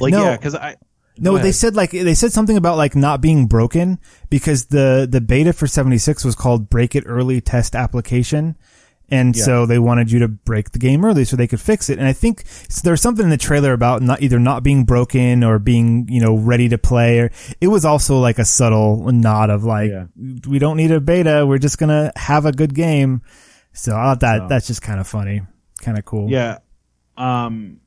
like 0.00 0.12
no, 0.12 0.24
yeah, 0.24 0.36
because 0.36 0.54
I. 0.54 0.76
No, 1.18 1.36
they 1.36 1.52
said 1.52 1.76
like 1.76 1.90
they 1.90 2.14
said 2.14 2.32
something 2.32 2.56
about 2.56 2.78
like 2.78 2.96
not 2.96 3.20
being 3.20 3.46
broken 3.46 3.98
because 4.30 4.66
the 4.66 5.06
the 5.10 5.20
beta 5.20 5.52
for 5.52 5.66
76 5.66 6.24
was 6.24 6.34
called 6.34 6.70
break 6.70 6.94
it 6.94 7.04
early 7.06 7.42
test 7.42 7.74
application. 7.74 8.56
And 9.10 9.36
yeah. 9.36 9.44
so 9.44 9.66
they 9.66 9.78
wanted 9.78 10.12
you 10.12 10.20
to 10.20 10.28
break 10.28 10.70
the 10.70 10.78
game 10.78 11.04
early 11.04 11.24
so 11.24 11.36
they 11.36 11.48
could 11.48 11.60
fix 11.60 11.90
it. 11.90 11.98
And 11.98 12.06
I 12.06 12.12
think 12.12 12.44
so 12.68 12.80
there's 12.84 13.00
something 13.00 13.24
in 13.24 13.30
the 13.30 13.36
trailer 13.36 13.72
about 13.72 14.02
not 14.02 14.22
either 14.22 14.38
not 14.38 14.62
being 14.62 14.84
broken 14.84 15.42
or 15.42 15.58
being, 15.58 16.06
you 16.08 16.20
know, 16.20 16.36
ready 16.36 16.68
to 16.68 16.78
play 16.78 17.18
or 17.18 17.30
it 17.60 17.68
was 17.68 17.84
also 17.84 18.18
like 18.18 18.38
a 18.38 18.44
subtle 18.44 19.10
nod 19.10 19.50
of 19.50 19.64
like, 19.64 19.90
yeah. 19.90 20.06
we 20.46 20.60
don't 20.60 20.76
need 20.76 20.92
a 20.92 21.00
beta. 21.00 21.44
We're 21.44 21.58
just 21.58 21.78
going 21.78 21.88
to 21.88 22.12
have 22.14 22.46
a 22.46 22.52
good 22.52 22.74
game. 22.74 23.22
So 23.72 23.96
I 23.96 24.04
thought 24.04 24.20
that, 24.20 24.38
so, 24.38 24.48
that's 24.48 24.66
just 24.68 24.82
kind 24.82 25.00
of 25.00 25.08
funny, 25.08 25.42
kind 25.80 25.98
of 25.98 26.04
cool. 26.04 26.30
Yeah. 26.30 26.58
Um, 27.16 27.80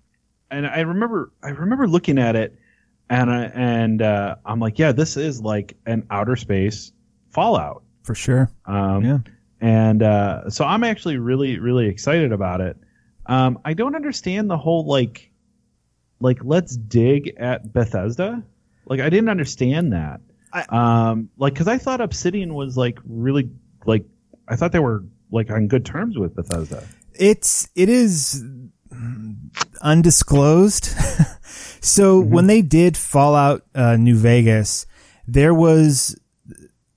and 0.54 0.68
I 0.68 0.82
remember 0.82 1.32
I 1.42 1.50
remember 1.50 1.88
looking 1.88 2.18
at 2.18 2.36
it, 2.36 2.58
and 3.10 3.32
I, 3.32 3.44
and 3.54 4.02
uh, 4.02 4.36
I'm 4.46 4.60
like, 4.60 4.80
yeah, 4.80 4.92
this 4.92 5.18
is 5.18 5.42
like 5.42 5.76
an 5.86 6.06
outer 6.10 6.36
space 6.36 6.92
Fallout 7.32 7.84
for 8.04 8.14
sure. 8.14 8.52
Um, 8.66 9.04
yeah, 9.04 9.18
and 9.60 10.04
uh, 10.04 10.50
so 10.50 10.66
I'm 10.66 10.84
actually 10.84 11.18
really 11.18 11.60
really 11.60 11.88
excited 11.88 12.32
about 12.32 12.62
it. 12.62 12.78
Um, 13.26 13.60
I 13.66 13.74
don't 13.74 13.96
understand 13.96 14.50
the 14.50 14.58
whole 14.58 14.86
like 14.86 15.32
like 16.20 16.40
let's 16.44 16.78
dig 16.78 17.34
at 17.38 17.74
Bethesda. 17.74 18.44
Like 18.86 19.00
I 19.00 19.10
didn't 19.10 19.30
understand 19.30 19.94
that. 19.94 20.22
I, 20.54 20.66
um, 20.70 21.30
like 21.38 21.54
because 21.54 21.68
I 21.68 21.80
thought 21.80 22.00
Obsidian 22.00 22.54
was 22.54 22.78
like 22.78 23.00
really 23.06 23.50
like 23.86 24.06
I 24.48 24.56
thought 24.56 24.72
they 24.72 24.80
were 24.80 25.04
like 25.32 25.50
on 25.50 25.68
good 25.68 25.86
terms 25.86 26.18
with 26.18 26.36
Bethesda. 26.36 26.84
It's 27.16 27.68
it 27.76 27.90
is 27.90 28.44
undisclosed. 29.82 30.86
so 31.82 32.22
mm-hmm. 32.22 32.34
when 32.34 32.48
they 32.48 32.62
did 32.62 32.98
Fallout 32.98 33.64
uh, 33.76 33.96
New 33.98 34.16
Vegas, 34.16 34.86
there 35.28 35.54
was 35.54 36.20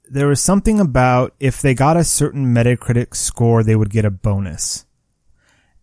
there 0.09 0.29
was 0.29 0.41
something 0.41 0.81
about 0.81 1.35
if 1.41 1.61
they 1.61 1.75
got 1.75 1.97
a 1.97 2.05
certain 2.05 2.55
Metacritic 2.55 3.15
score, 3.15 3.63
they 3.63 3.77
would 3.77 3.91
get 3.91 4.05
a 4.05 4.11
bonus. 4.11 4.87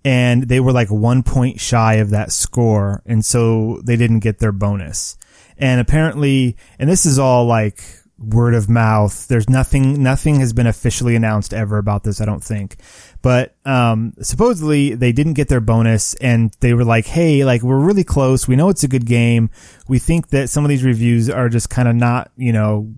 And 0.05 0.43
they 0.43 0.59
were 0.59 0.71
like 0.71 0.89
one 0.89 1.23
point 1.23 1.59
shy 1.59 1.95
of 1.95 2.09
that 2.09 2.31
score, 2.31 3.01
and 3.05 3.23
so 3.23 3.81
they 3.85 3.95
didn't 3.95 4.19
get 4.19 4.39
their 4.39 4.51
bonus. 4.51 5.17
And 5.57 5.79
apparently, 5.79 6.57
and 6.77 6.89
this 6.89 7.05
is 7.05 7.19
all 7.19 7.45
like 7.45 7.81
word 8.17 8.53
of 8.53 8.69
mouth. 8.69 9.27
There's 9.27 9.49
nothing, 9.49 10.03
nothing 10.03 10.39
has 10.39 10.51
been 10.51 10.67
officially 10.67 11.15
announced 11.15 11.53
ever 11.53 11.77
about 11.77 12.03
this, 12.03 12.19
I 12.19 12.25
don't 12.25 12.43
think. 12.43 12.77
But, 13.23 13.55
um, 13.65 14.13
supposedly 14.21 14.93
they 14.93 15.11
didn't 15.11 15.33
get 15.33 15.47
their 15.47 15.61
bonus 15.61 16.13
and 16.15 16.55
they 16.59 16.75
were 16.75 16.83
like, 16.83 17.07
Hey, 17.07 17.43
like 17.43 17.63
we're 17.63 17.79
really 17.79 18.03
close. 18.03 18.47
We 18.47 18.55
know 18.55 18.69
it's 18.69 18.83
a 18.83 18.87
good 18.87 19.07
game. 19.07 19.49
We 19.87 19.97
think 19.97 20.27
that 20.27 20.49
some 20.49 20.63
of 20.63 20.69
these 20.69 20.83
reviews 20.83 21.29
are 21.29 21.49
just 21.49 21.71
kind 21.71 21.87
of 21.87 21.95
not, 21.95 22.31
you 22.37 22.53
know, 22.53 22.93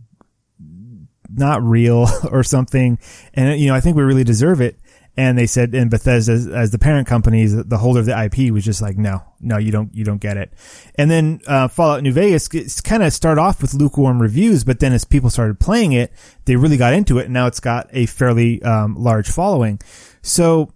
not 1.34 1.63
real 1.63 2.07
or 2.32 2.43
something. 2.43 2.99
And, 3.34 3.59
you 3.59 3.67
know, 3.67 3.76
I 3.76 3.80
think 3.80 3.95
we 3.95 4.03
really 4.03 4.23
deserve 4.23 4.61
it. 4.61 4.78
And 5.17 5.38
they 5.38 5.47
said, 5.47 5.73
and 5.73 5.89
Bethesda, 5.89 6.34
as, 6.34 6.47
as 6.47 6.71
the 6.71 6.80
parent 6.80 7.07
company, 7.07 7.45
the 7.45 7.78
holder 7.78 8.01
of 8.01 8.05
the 8.05 8.23
IP, 8.26 8.51
was 8.51 8.65
just 8.65 8.82
like, 8.82 8.97
no, 8.97 9.23
no, 9.39 9.57
you 9.57 9.71
don't, 9.71 9.95
you 9.95 10.03
don't 10.03 10.19
get 10.19 10.36
it. 10.36 10.51
And 10.95 11.09
then 11.09 11.39
uh, 11.47 11.69
Fallout 11.69 12.03
New 12.03 12.11
Vegas 12.11 12.49
kind 12.82 13.01
of 13.01 13.13
start 13.13 13.38
off 13.38 13.61
with 13.61 13.73
lukewarm 13.73 14.21
reviews, 14.21 14.65
but 14.65 14.82
then 14.82 14.91
as 14.91 15.05
people 15.05 15.30
started 15.30 15.57
playing 15.57 15.93
it, 15.93 16.11
they 16.43 16.57
really 16.57 16.76
got 16.76 16.93
into 16.93 17.17
it, 17.19 17.26
and 17.26 17.34
now 17.34 17.47
it's 17.47 17.61
got 17.61 17.88
a 17.93 18.07
fairly 18.07 18.61
um, 18.63 18.95
large 18.97 19.30
following. 19.30 19.80
So, 20.26 20.71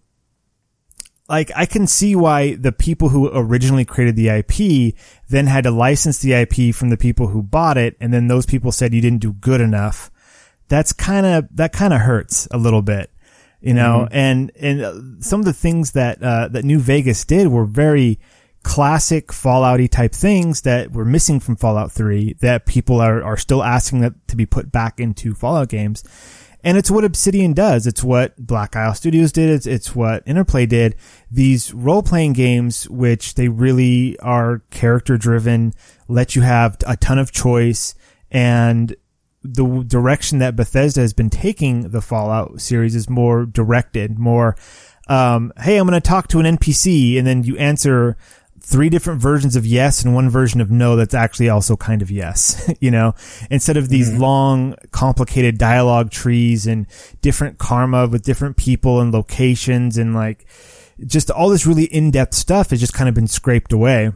like, 1.27 1.51
I 1.55 1.65
can 1.65 1.87
see 1.87 2.15
why 2.15 2.55
the 2.55 2.71
people 2.71 3.09
who 3.09 3.29
originally 3.33 3.85
created 3.85 4.15
the 4.15 4.29
IP 4.29 4.95
then 5.29 5.47
had 5.47 5.63
to 5.63 5.71
license 5.71 6.19
the 6.19 6.33
IP 6.33 6.73
from 6.73 6.89
the 6.89 6.97
people 6.97 7.27
who 7.27 7.41
bought 7.41 7.77
it, 7.77 7.97
and 7.99 8.13
then 8.13 8.27
those 8.27 8.45
people 8.45 8.71
said 8.71 8.93
you 8.93 9.01
didn't 9.01 9.21
do 9.21 9.33
good 9.33 9.61
enough. 9.61 10.11
That's 10.67 10.93
kind 10.93 11.25
of 11.25 11.47
that 11.55 11.73
kind 11.73 11.93
of 11.93 12.01
hurts 12.01 12.47
a 12.51 12.57
little 12.57 12.81
bit 12.81 13.11
you 13.61 13.73
know, 13.73 14.05
mm-hmm. 14.05 14.15
and, 14.15 14.51
and 14.55 14.81
uh, 14.81 14.93
some 15.19 15.41
of 15.41 15.45
the 15.45 15.53
things 15.53 15.91
that, 15.91 16.23
uh, 16.23 16.47
that 16.47 16.63
New 16.63 16.79
Vegas 16.79 17.25
did 17.25 17.47
were 17.47 17.65
very 17.65 18.19
classic 18.63 19.27
Fallouty 19.27 19.89
type 19.89 20.13
things 20.13 20.61
that 20.61 20.91
were 20.91 21.05
missing 21.05 21.39
from 21.39 21.55
Fallout 21.55 21.91
3 21.91 22.35
that 22.39 22.65
people 22.65 23.01
are, 23.01 23.21
are 23.23 23.37
still 23.37 23.63
asking 23.63 24.01
that 24.01 24.27
to 24.27 24.35
be 24.35 24.45
put 24.45 24.71
back 24.71 24.99
into 24.99 25.33
Fallout 25.33 25.69
games. 25.69 26.03
And 26.63 26.77
it's 26.77 26.91
what 26.91 27.05
Obsidian 27.05 27.53
does. 27.53 27.87
It's 27.87 28.03
what 28.03 28.35
Black 28.37 28.75
Isle 28.75 28.93
Studios 28.93 29.31
did. 29.31 29.49
It's, 29.49 29.65
it's 29.65 29.95
what 29.95 30.23
Interplay 30.25 30.65
did. 30.65 30.95
These 31.31 31.73
role 31.73 32.03
playing 32.03 32.33
games, 32.33 32.89
which 32.89 33.35
they 33.35 33.47
really 33.47 34.19
are 34.19 34.61
character 34.69 35.17
driven, 35.17 35.73
let 36.07 36.35
you 36.35 36.41
have 36.41 36.77
a 36.85 36.97
ton 36.97 37.17
of 37.17 37.31
choice 37.31 37.95
and 38.31 38.95
the 39.43 39.83
direction 39.87 40.39
that 40.39 40.55
Bethesda 40.55 41.01
has 41.01 41.13
been 41.13 41.29
taking 41.29 41.89
the 41.89 42.01
Fallout 42.01 42.59
series 42.59 42.95
is 42.95 43.09
more 43.09 43.45
directed, 43.45 44.19
more, 44.19 44.55
um, 45.07 45.53
hey, 45.61 45.77
I'm 45.77 45.87
going 45.87 45.99
to 45.99 46.07
talk 46.07 46.27
to 46.29 46.39
an 46.39 46.57
NPC 46.57 47.17
and 47.17 47.25
then 47.25 47.43
you 47.43 47.57
answer 47.57 48.17
three 48.69 48.89
different 48.89 49.19
versions 49.19 49.55
of 49.55 49.65
yes 49.65 50.05
and 50.05 50.13
one 50.13 50.29
version 50.29 50.61
of 50.61 50.69
no 50.69 50.95
that's 50.95 51.15
actually 51.15 51.49
also 51.49 51.75
kind 51.75 52.03
of 52.03 52.11
yes, 52.11 52.71
you 52.79 52.91
know, 52.91 53.15
instead 53.49 53.77
of 53.77 53.89
these 53.89 54.11
mm-hmm. 54.11 54.21
long, 54.21 54.75
complicated 54.91 55.57
dialogue 55.57 56.11
trees 56.11 56.67
and 56.67 56.85
different 57.21 57.57
karma 57.57 58.07
with 58.07 58.23
different 58.23 58.57
people 58.57 59.01
and 59.01 59.11
locations 59.11 59.97
and 59.97 60.13
like 60.13 60.45
just 61.05 61.31
all 61.31 61.49
this 61.49 61.65
really 61.65 61.85
in-depth 61.85 62.35
stuff 62.35 62.69
has 62.69 62.79
just 62.79 62.93
kind 62.93 63.09
of 63.09 63.15
been 63.15 63.27
scraped 63.27 63.73
away. 63.73 64.11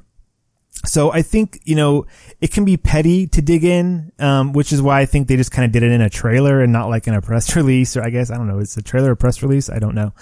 So 0.86 1.12
I 1.12 1.22
think, 1.22 1.60
you 1.64 1.76
know, 1.76 2.06
it 2.42 2.52
can 2.52 2.66
be 2.66 2.78
petty 2.78 3.26
to 3.28 3.42
dig 3.42 3.64
in, 3.64 4.12
um, 4.20 4.54
which 4.54 4.74
is 4.74 4.82
why 4.82 5.00
I 5.00 5.06
think 5.06 5.28
they 5.28 5.38
just 5.38 5.52
kind 5.52 5.66
of 5.66 5.72
did 5.72 5.82
it 5.82 5.92
in 5.92 6.02
a 6.02 6.10
trailer 6.10 6.62
and 6.62 6.74
not 6.74 6.90
like 6.90 7.08
in 7.08 7.14
a 7.16 7.22
press 7.22 7.56
release, 7.56 7.98
or 7.98 8.04
I 8.04 8.10
guess, 8.10 8.30
I 8.30 8.38
don't 8.38 8.48
know, 8.48 8.60
it's 8.60 8.78
a 8.78 8.84
trailer 8.84 9.14
or 9.14 9.16
press 9.16 9.42
release? 9.42 9.70
I 9.70 9.80
don't 9.80 9.96
know. 9.96 10.14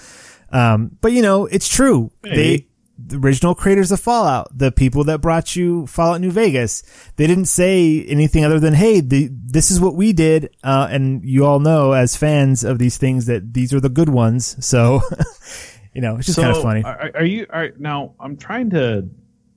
Um, 0.51 0.97
but 1.01 1.11
you 1.13 1.21
know, 1.21 1.47
it's 1.47 1.67
true. 1.67 2.11
They, 2.23 2.67
the 3.07 3.17
original 3.17 3.55
creators 3.55 3.91
of 3.91 3.99
Fallout, 3.99 4.55
the 4.57 4.71
people 4.71 5.03
that 5.05 5.21
brought 5.21 5.55
you 5.55 5.87
Fallout 5.87 6.21
New 6.21 6.31
Vegas, 6.31 6.83
they 7.15 7.27
didn't 7.27 7.45
say 7.45 8.03
anything 8.05 8.45
other 8.45 8.59
than, 8.59 8.73
hey, 8.73 8.99
the, 8.99 9.29
this 9.31 9.71
is 9.71 9.79
what 9.79 9.95
we 9.95 10.13
did, 10.13 10.55
uh, 10.63 10.87
and 10.89 11.23
you 11.25 11.45
all 11.45 11.59
know 11.59 11.93
as 11.93 12.15
fans 12.15 12.63
of 12.63 12.79
these 12.79 12.97
things 12.97 13.25
that 13.25 13.53
these 13.53 13.73
are 13.73 13.79
the 13.79 13.89
good 13.89 14.09
ones. 14.09 14.63
So, 14.65 15.01
you 15.93 16.01
know, 16.01 16.17
it's 16.17 16.27
just 16.27 16.35
so 16.35 16.43
kind 16.43 16.55
of 16.55 16.61
funny. 16.61 16.83
Are, 16.83 17.11
are 17.15 17.25
you? 17.25 17.45
Are 17.49 17.71
now? 17.77 18.13
I'm 18.19 18.37
trying 18.37 18.69
to. 18.71 19.07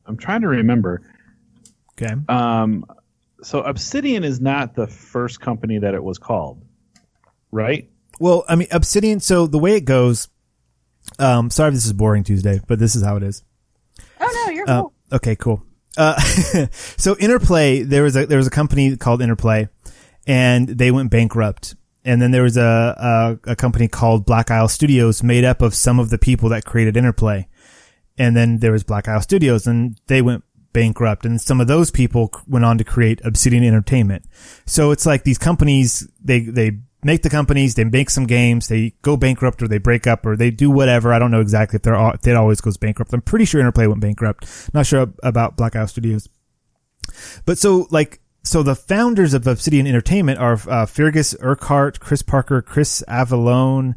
I'm 0.06 0.16
trying 0.16 0.42
to 0.42 0.48
remember. 0.48 1.02
Okay. 1.92 2.14
Um, 2.28 2.84
so 3.42 3.60
Obsidian 3.60 4.24
is 4.24 4.40
not 4.40 4.74
the 4.74 4.86
first 4.86 5.40
company 5.40 5.78
that 5.78 5.94
it 5.94 6.02
was 6.02 6.18
called, 6.18 6.62
right? 7.52 7.90
Well, 8.18 8.44
I 8.48 8.56
mean, 8.56 8.68
Obsidian. 8.70 9.20
So 9.20 9.46
the 9.46 9.58
way 9.58 9.76
it 9.76 9.84
goes, 9.84 10.28
um, 11.18 11.50
sorry 11.50 11.68
if 11.68 11.74
this 11.74 11.86
is 11.86 11.92
boring 11.92 12.24
Tuesday, 12.24 12.60
but 12.66 12.78
this 12.78 12.94
is 12.96 13.02
how 13.02 13.16
it 13.16 13.22
is. 13.22 13.42
Oh 14.20 14.44
no, 14.46 14.52
you're 14.52 14.68
Uh, 14.68 14.80
cool. 14.82 14.92
okay, 15.12 15.36
cool. 15.36 15.62
Uh, 15.96 16.20
so 16.96 17.16
Interplay, 17.18 17.82
there 17.82 18.02
was 18.02 18.16
a 18.16 18.26
there 18.26 18.38
was 18.38 18.46
a 18.46 18.50
company 18.50 18.96
called 18.96 19.22
Interplay, 19.22 19.68
and 20.26 20.68
they 20.68 20.90
went 20.90 21.10
bankrupt. 21.10 21.76
And 22.06 22.20
then 22.20 22.32
there 22.32 22.42
was 22.42 22.56
a, 22.58 23.38
a 23.46 23.52
a 23.52 23.56
company 23.56 23.88
called 23.88 24.26
Black 24.26 24.50
Isle 24.50 24.68
Studios, 24.68 25.22
made 25.22 25.44
up 25.44 25.62
of 25.62 25.74
some 25.74 25.98
of 25.98 26.10
the 26.10 26.18
people 26.18 26.48
that 26.50 26.64
created 26.64 26.96
Interplay. 26.96 27.48
And 28.18 28.36
then 28.36 28.58
there 28.58 28.72
was 28.72 28.84
Black 28.84 29.08
Isle 29.08 29.22
Studios, 29.22 29.66
and 29.66 29.98
they 30.06 30.20
went 30.20 30.44
bankrupt. 30.72 31.24
And 31.24 31.40
some 31.40 31.60
of 31.60 31.66
those 31.66 31.90
people 31.90 32.30
went 32.46 32.64
on 32.64 32.76
to 32.78 32.84
create 32.84 33.20
Obsidian 33.24 33.64
Entertainment. 33.64 34.24
So 34.66 34.90
it's 34.90 35.06
like 35.06 35.24
these 35.24 35.38
companies, 35.38 36.06
they 36.22 36.40
they 36.40 36.78
make 37.04 37.22
the 37.22 37.30
companies, 37.30 37.74
they 37.74 37.84
make 37.84 38.10
some 38.10 38.26
games, 38.26 38.68
they 38.68 38.94
go 39.02 39.16
bankrupt 39.16 39.62
or 39.62 39.68
they 39.68 39.78
break 39.78 40.06
up 40.06 40.24
or 40.26 40.36
they 40.36 40.50
do 40.50 40.70
whatever. 40.70 41.12
I 41.12 41.18
don't 41.18 41.30
know 41.30 41.40
exactly 41.40 41.76
if 41.76 41.82
they're 41.82 41.96
all, 41.96 42.12
if 42.12 42.26
it 42.26 42.36
always 42.36 42.60
goes 42.60 42.76
bankrupt. 42.76 43.12
I'm 43.12 43.22
pretty 43.22 43.44
sure 43.44 43.60
Interplay 43.60 43.86
went 43.86 44.00
bankrupt. 44.00 44.70
Not 44.74 44.86
sure 44.86 45.12
about 45.22 45.56
Black 45.56 45.74
Studios. 45.88 46.28
But 47.44 47.58
so 47.58 47.86
like 47.90 48.20
so 48.42 48.62
the 48.62 48.74
founders 48.74 49.32
of 49.34 49.46
Obsidian 49.46 49.86
Entertainment 49.86 50.38
are 50.38 50.58
uh, 50.68 50.86
Fergus 50.86 51.34
Urquhart, 51.40 51.98
Chris 51.98 52.22
Parker, 52.22 52.60
Chris 52.60 53.02
Avellone, 53.08 53.94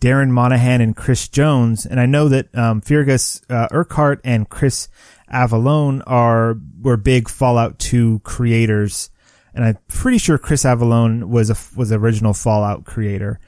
Darren 0.00 0.30
Monahan, 0.30 0.80
and 0.80 0.96
Chris 0.96 1.28
Jones. 1.28 1.84
And 1.84 2.00
I 2.00 2.06
know 2.06 2.28
that 2.28 2.54
um, 2.56 2.80
Fergus 2.80 3.42
uh, 3.50 3.68
Urquhart 3.70 4.20
and 4.24 4.48
Chris 4.48 4.88
Avellone 5.32 6.02
are 6.06 6.56
were 6.80 6.96
big 6.96 7.28
Fallout 7.28 7.78
2 7.78 8.20
creators, 8.20 9.10
and 9.54 9.64
I'm 9.64 9.78
pretty 9.88 10.18
sure 10.18 10.38
Chris 10.38 10.64
Avellone 10.64 11.24
was 11.24 11.50
a 11.50 11.56
was 11.78 11.90
the 11.90 11.96
original 11.98 12.32
Fallout 12.34 12.84
creator. 12.84 13.40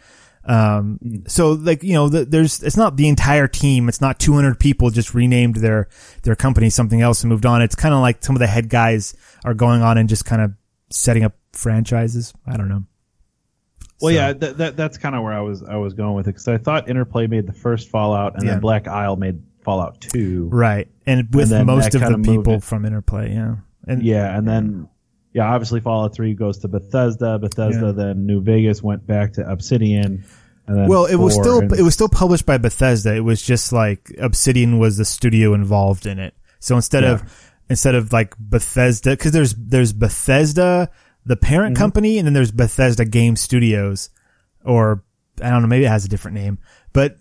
Um, 0.44 0.98
so 1.28 1.53
like, 1.53 1.84
you 1.84 1.92
know, 1.92 2.09
the, 2.09 2.24
there's, 2.24 2.64
it's 2.64 2.76
not 2.76 2.96
the 2.96 3.07
entire 3.07 3.46
team. 3.46 3.88
It's 3.88 4.00
not 4.00 4.18
200 4.18 4.59
people 4.59 4.90
just 4.90 5.14
renamed 5.14 5.55
their, 5.55 5.88
their 6.24 6.34
company 6.34 6.68
something 6.68 7.00
else 7.00 7.22
and 7.22 7.30
moved 7.30 7.46
on. 7.46 7.62
It's 7.62 7.76
kind 7.76 7.94
of 7.94 8.00
like 8.00 8.24
some 8.24 8.34
of 8.34 8.40
the 8.40 8.48
head 8.48 8.68
guys 8.68 9.14
are 9.44 9.55
going 9.55 9.82
on 9.82 9.98
and 9.98 10.09
just 10.09 10.24
kind 10.24 10.42
of 10.42 10.53
setting 10.90 11.22
up 11.22 11.34
franchises. 11.53 12.34
I 12.44 12.57
don't 12.57 12.68
know. 12.68 12.82
Well, 14.00 14.11
So- 14.11 14.16
yeah, 14.16 14.32
that, 14.32 14.59
that 14.59 14.76
that's 14.76 14.98
kind 14.98 15.14
of 15.14 15.22
where 15.22 15.32
I 15.32 15.42
was 15.42 15.62
I 15.62 15.76
was 15.76 15.94
going 15.94 16.14
with 16.14 16.26
it 16.26 16.30
because 16.30 16.48
I 16.48 16.59
thought 16.59 16.88
Interplay 16.88 17.28
made 17.28 17.46
the 17.46 17.53
first 17.53 17.88
Fallout 17.88 18.34
and 18.34 18.42
Yeah. 18.44 18.53
then 18.53 18.61
Black 18.61 18.88
Isle 18.88 19.14
made 19.14 19.40
Fallout 19.61 20.00
Two. 20.00 20.48
Right. 20.50 20.88
And 21.07 21.32
with 21.32 21.50
then 21.50 21.66
most 21.66 21.94
of 21.94 22.00
the 22.00 22.18
people 22.18 22.59
from 22.59 22.84
Interplay. 22.84 23.32
Yeah. 23.32 23.57
And 23.86 24.03
Yeah, 24.03 24.36
and 24.36 24.48
then 24.48 24.88
yeah, 25.33 25.45
obviously 25.53 25.80
Fallout 25.80 26.14
Three 26.14 26.35
goes 26.35 26.59
to 26.59 26.68
Bethesda. 26.68 27.39
Bethesda, 27.39 27.87
Yeah. 27.87 27.93
then 27.93 28.26
New 28.26 28.41
Vegas 28.43 28.83
went 28.83 29.07
back 29.07 29.33
to 29.35 29.49
Obsidian. 29.51 30.24
And 30.66 30.76
then 30.78 30.89
well, 30.89 31.07
it 31.07 31.16
was 31.16 31.35
still, 31.35 31.61
and- 31.61 31.72
it 31.72 31.83
was 31.83 31.95
still 31.95 32.09
published 32.09 32.47
by 32.47 32.59
Bethesda. 32.59 33.14
It 33.16 33.20
was 33.24 33.43
just 33.43 33.72
like 33.72 34.12
Obsidian 34.18 34.78
was 34.78 34.97
the 34.97 35.05
studio 35.05 35.55
involved 35.55 36.07
in 36.07 36.18
it. 36.18 36.35
So 36.61 36.76
instead 36.76 37.03
Yeah. 37.03 37.12
of, 37.14 37.51
instead 37.68 37.95
of 37.95 38.12
like 38.12 38.35
Bethesda, 38.39 39.16
cause 39.16 39.33
there's, 39.33 39.55
there's 39.55 39.93
Bethesda, 39.93 40.89
the 41.26 41.37
parent 41.37 41.74
Mm-hmm. 41.74 41.83
company, 41.83 42.18
and 42.18 42.26
then 42.26 42.33
there's 42.35 42.53
Bethesda 42.53 43.05
Game 43.05 43.35
Studios, 43.37 44.11
or 44.64 45.03
I 45.43 45.51
don't 45.51 45.62
know, 45.62 45.68
maybe 45.68 45.85
it 45.85 45.89
has 45.89 46.05
a 46.05 46.09
different 46.09 46.37
name, 46.37 46.59
but 46.93 47.16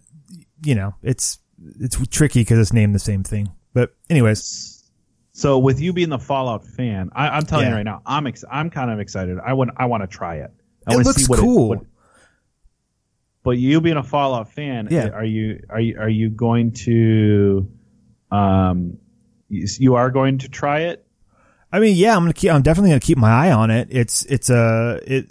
you 0.64 0.76
know, 0.76 0.94
it's, 1.02 1.40
it's 1.80 1.98
tricky 2.10 2.42
because 2.42 2.60
it's 2.60 2.74
named 2.74 2.94
the 2.94 3.00
same 3.00 3.24
thing. 3.24 3.50
But 3.74 3.96
anyways, 4.10 4.71
So 5.42 5.58
with 5.58 5.82
you 5.82 5.92
being 5.92 6.10
the 6.10 6.20
Fallout 6.20 6.64
fan, 6.64 7.10
I, 7.16 7.30
I'm 7.30 7.44
telling 7.44 7.66
Yeah. 7.66 7.72
you 7.72 7.76
right 7.78 7.84
now, 7.94 8.02
I'm 8.06 8.28
ex- 8.28 8.44
I'm 8.50 8.70
kind 8.70 8.92
of 8.92 9.00
excited. 9.00 9.40
I 9.44 9.54
want 9.54 9.72
I 9.76 9.86
want 9.88 10.04
to 10.04 10.08
try 10.08 10.36
it. 10.36 10.52
I 10.88 10.94
It 10.94 10.98
looks 11.00 11.24
see 11.24 11.28
what 11.28 11.40
cool. 11.40 11.70
what- 11.70 11.86
but 13.44 13.58
you 13.58 13.82
being 13.82 13.98
a 13.98 14.04
Fallout 14.04 14.52
fan, 14.52 14.88
Yeah. 14.92 15.08
are 15.10 15.24
you 15.26 15.64
are 15.70 15.80
you 15.80 15.98
are 16.00 16.10
you 16.10 16.30
going 16.30 16.74
to, 16.86 17.68
um, 18.30 18.98
you, 19.50 19.66
you 19.80 19.96
are 19.96 20.12
going 20.12 20.38
to 20.40 20.48
try 20.50 20.82
it? 20.82 21.06
I 21.72 21.80
mean, 21.80 21.96
yeah, 21.96 22.16
I'm 22.16 22.22
gonna 22.24 22.34
keep. 22.34 22.52
I'm 22.52 22.62
definitely 22.62 22.92
gonna 22.92 23.00
keep 23.00 23.18
my 23.18 23.32
eye 23.48 23.52
on 23.52 23.72
it. 23.72 23.88
It's 23.90 24.24
it's 24.26 24.50
a 24.52 25.00
it. 25.08 25.26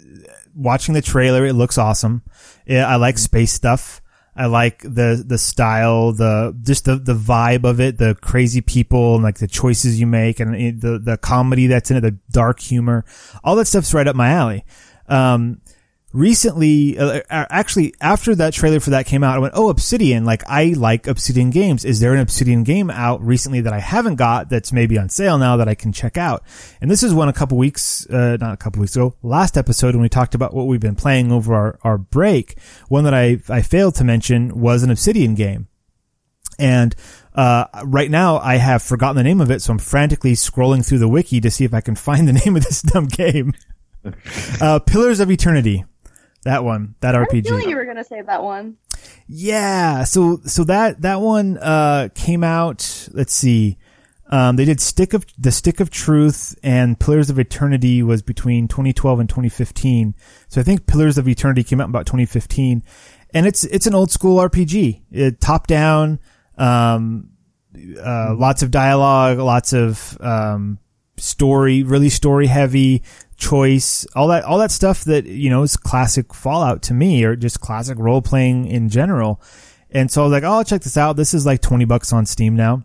Watching 0.53 0.93
the 0.93 1.01
trailer, 1.01 1.45
it 1.45 1.53
looks 1.53 1.77
awesome. 1.77 2.23
Yeah, 2.65 2.85
I 2.85 2.97
like 2.97 3.17
space 3.17 3.53
stuff. 3.53 4.01
I 4.35 4.45
like 4.45 4.81
the 4.81 5.23
the 5.25 5.37
style, 5.37 6.13
the 6.13 6.55
just 6.63 6.85
the 6.85 6.95
the 6.95 7.13
vibe 7.13 7.65
of 7.65 7.81
it, 7.81 7.97
the 7.97 8.15
crazy 8.15 8.61
people 8.61 9.15
and 9.15 9.23
like 9.23 9.39
the 9.39 9.47
choices 9.47 9.99
you 9.99 10.07
make, 10.07 10.39
and 10.39 10.81
the 10.81 10.99
the 10.99 11.17
comedy 11.17 11.67
that's 11.67 11.91
in 11.91 11.97
it, 11.97 12.01
the 12.01 12.17
dark 12.31 12.59
humor, 12.59 13.03
all 13.43 13.55
that 13.57 13.65
stuff's 13.65 13.93
right 13.93 14.07
up 14.07 14.15
my 14.15 14.29
alley. 14.29 14.65
Um, 15.07 15.59
recently, 16.13 16.97
uh, 16.97 17.21
actually, 17.29 17.93
after 18.01 18.35
that 18.35 18.53
trailer 18.53 18.79
for 18.79 18.91
that 18.91 19.05
came 19.05 19.23
out, 19.23 19.35
I 19.35 19.39
went, 19.39 19.53
"Oh, 19.55 19.69
Obsidian! 19.69 20.25
Like 20.25 20.43
I 20.47 20.73
like 20.77 21.07
Obsidian 21.07 21.49
games. 21.49 21.85
Is 21.85 21.99
there 21.99 22.13
an 22.13 22.19
Obsidian 22.19 22.63
game 22.63 22.89
out 22.89 23.23
recently 23.23 23.61
that 23.61 23.73
I 23.73 23.79
haven't 23.79 24.15
got 24.15 24.49
that's 24.49 24.71
maybe 24.71 24.97
on 24.97 25.09
sale 25.09 25.37
now 25.37 25.57
that 25.57 25.67
I 25.67 25.75
can 25.75 25.91
check 25.91 26.17
out?" 26.17 26.43
And 26.81 26.89
this 26.89 27.03
is 27.03 27.13
one 27.13 27.29
a 27.29 27.33
couple 27.33 27.57
weeks, 27.57 28.07
uh, 28.09 28.37
not 28.39 28.53
a 28.53 28.57
couple 28.57 28.81
weeks 28.81 28.95
ago, 28.95 29.15
last 29.21 29.57
episode 29.57 29.95
when 29.95 30.01
we 30.01 30.09
talked 30.09 30.35
about 30.35 30.53
what 30.53 30.67
we've 30.67 30.79
been 30.79 30.95
playing 30.95 31.31
over 31.31 31.53
our 31.53 31.79
our 31.83 31.97
break. 31.97 32.57
One 32.87 33.03
that 33.03 33.13
I 33.13 33.39
I 33.49 33.61
failed 33.61 33.95
to 33.95 34.03
mention 34.03 34.59
was 34.59 34.83
an 34.83 34.91
Obsidian 34.91 35.35
game. 35.35 35.67
And 36.59 36.95
uh, 37.33 37.65
right 37.85 38.11
now, 38.11 38.37
I 38.37 38.57
have 38.57 38.83
forgotten 38.83 39.15
the 39.15 39.23
name 39.23 39.41
of 39.41 39.49
it, 39.49 39.61
so 39.61 39.71
I'm 39.71 39.79
frantically 39.79 40.33
scrolling 40.33 40.85
through 40.85 40.99
the 40.99 41.07
wiki 41.07 41.41
to 41.41 41.49
see 41.49 41.65
if 41.65 41.73
I 41.73 41.81
can 41.81 41.95
find 41.95 42.27
the 42.27 42.33
name 42.45 42.55
of 42.55 42.63
this 42.63 42.81
dumb 42.81 43.07
game. 43.07 43.53
uh, 44.61 44.79
Pillars 44.79 45.19
of 45.19 45.31
Eternity, 45.31 45.85
that 46.43 46.63
one, 46.63 46.95
that 47.01 47.15
RPG. 47.15 47.35
I 47.35 47.39
a 47.39 47.43
feeling 47.43 47.69
you 47.69 47.75
were 47.75 47.85
gonna 47.85 48.03
say 48.03 48.21
that 48.21 48.43
one. 48.43 48.77
Yeah, 49.27 50.03
so 50.03 50.41
so 50.45 50.63
that 50.65 51.01
that 51.01 51.21
one 51.21 51.57
uh, 51.57 52.09
came 52.13 52.43
out. 52.43 53.09
Let's 53.13 53.33
see, 53.33 53.77
um, 54.31 54.55
they 54.55 54.63
did 54.63 54.79
Stick 54.79 55.13
of 55.13 55.25
the 55.37 55.51
Stick 55.51 55.81
of 55.81 55.89
Truth 55.89 56.57
and 56.63 56.97
Pillars 56.97 57.29
of 57.29 57.37
Eternity 57.37 58.01
was 58.01 58.21
between 58.21 58.69
2012 58.69 59.19
and 59.19 59.29
2015. 59.29 60.15
So 60.47 60.61
I 60.61 60.63
think 60.63 60.87
Pillars 60.87 61.17
of 61.17 61.27
Eternity 61.27 61.63
came 61.63 61.81
out 61.81 61.85
in 61.85 61.89
about 61.89 62.05
2015, 62.05 62.81
and 63.33 63.45
it's 63.45 63.65
it's 63.65 63.87
an 63.87 63.93
old 63.93 64.09
school 64.09 64.37
RPG, 64.39 65.01
it, 65.11 65.41
top 65.41 65.67
down. 65.67 66.19
Um, 66.57 67.31
uh, 68.01 68.35
lots 68.37 68.63
of 68.63 68.71
dialogue, 68.71 69.37
lots 69.37 69.73
of 69.73 70.17
um, 70.21 70.79
story, 71.21 71.83
really 71.83 72.09
story 72.09 72.47
heavy 72.47 73.03
choice, 73.37 74.05
all 74.15 74.27
that, 74.27 74.43
all 74.43 74.57
that 74.59 74.71
stuff 74.71 75.03
that 75.05 75.25
you 75.25 75.49
know 75.49 75.63
is 75.63 75.77
classic 75.77 76.33
Fallout 76.33 76.81
to 76.83 76.93
me, 76.93 77.23
or 77.23 77.35
just 77.35 77.61
classic 77.61 77.97
role 77.97 78.21
playing 78.21 78.67
in 78.67 78.89
general. 78.89 79.41
And 79.89 80.09
so 80.09 80.21
I 80.21 80.23
was 80.25 80.31
like, 80.31 80.43
oh, 80.43 80.53
I'll 80.53 80.63
check 80.63 80.81
this 80.81 80.97
out. 80.97 81.17
This 81.17 81.33
is 81.33 81.45
like 81.45 81.61
twenty 81.61 81.85
bucks 81.85 82.13
on 82.13 82.25
Steam 82.25 82.55
now, 82.55 82.83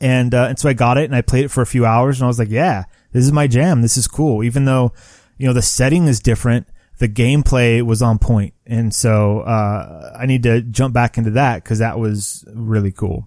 and 0.00 0.34
uh, 0.34 0.46
and 0.48 0.58
so 0.58 0.68
I 0.68 0.72
got 0.72 0.98
it 0.98 1.04
and 1.04 1.14
I 1.14 1.22
played 1.22 1.44
it 1.44 1.50
for 1.50 1.62
a 1.62 1.66
few 1.66 1.86
hours, 1.86 2.18
and 2.18 2.24
I 2.24 2.28
was 2.28 2.38
like, 2.38 2.50
yeah, 2.50 2.84
this 3.12 3.24
is 3.24 3.32
my 3.32 3.46
jam. 3.46 3.82
This 3.82 3.96
is 3.96 4.06
cool, 4.08 4.42
even 4.42 4.64
though 4.64 4.92
you 5.38 5.46
know 5.46 5.52
the 5.52 5.62
setting 5.62 6.06
is 6.06 6.20
different. 6.20 6.66
The 6.98 7.08
gameplay 7.08 7.82
was 7.82 8.00
on 8.02 8.18
point. 8.18 8.52
point, 8.52 8.54
and 8.66 8.94
so 8.94 9.40
uh, 9.40 10.16
I 10.16 10.26
need 10.26 10.42
to 10.44 10.62
jump 10.62 10.94
back 10.94 11.18
into 11.18 11.30
that 11.32 11.64
because 11.64 11.78
that 11.78 11.98
was 11.98 12.44
really 12.54 12.92
cool. 12.92 13.26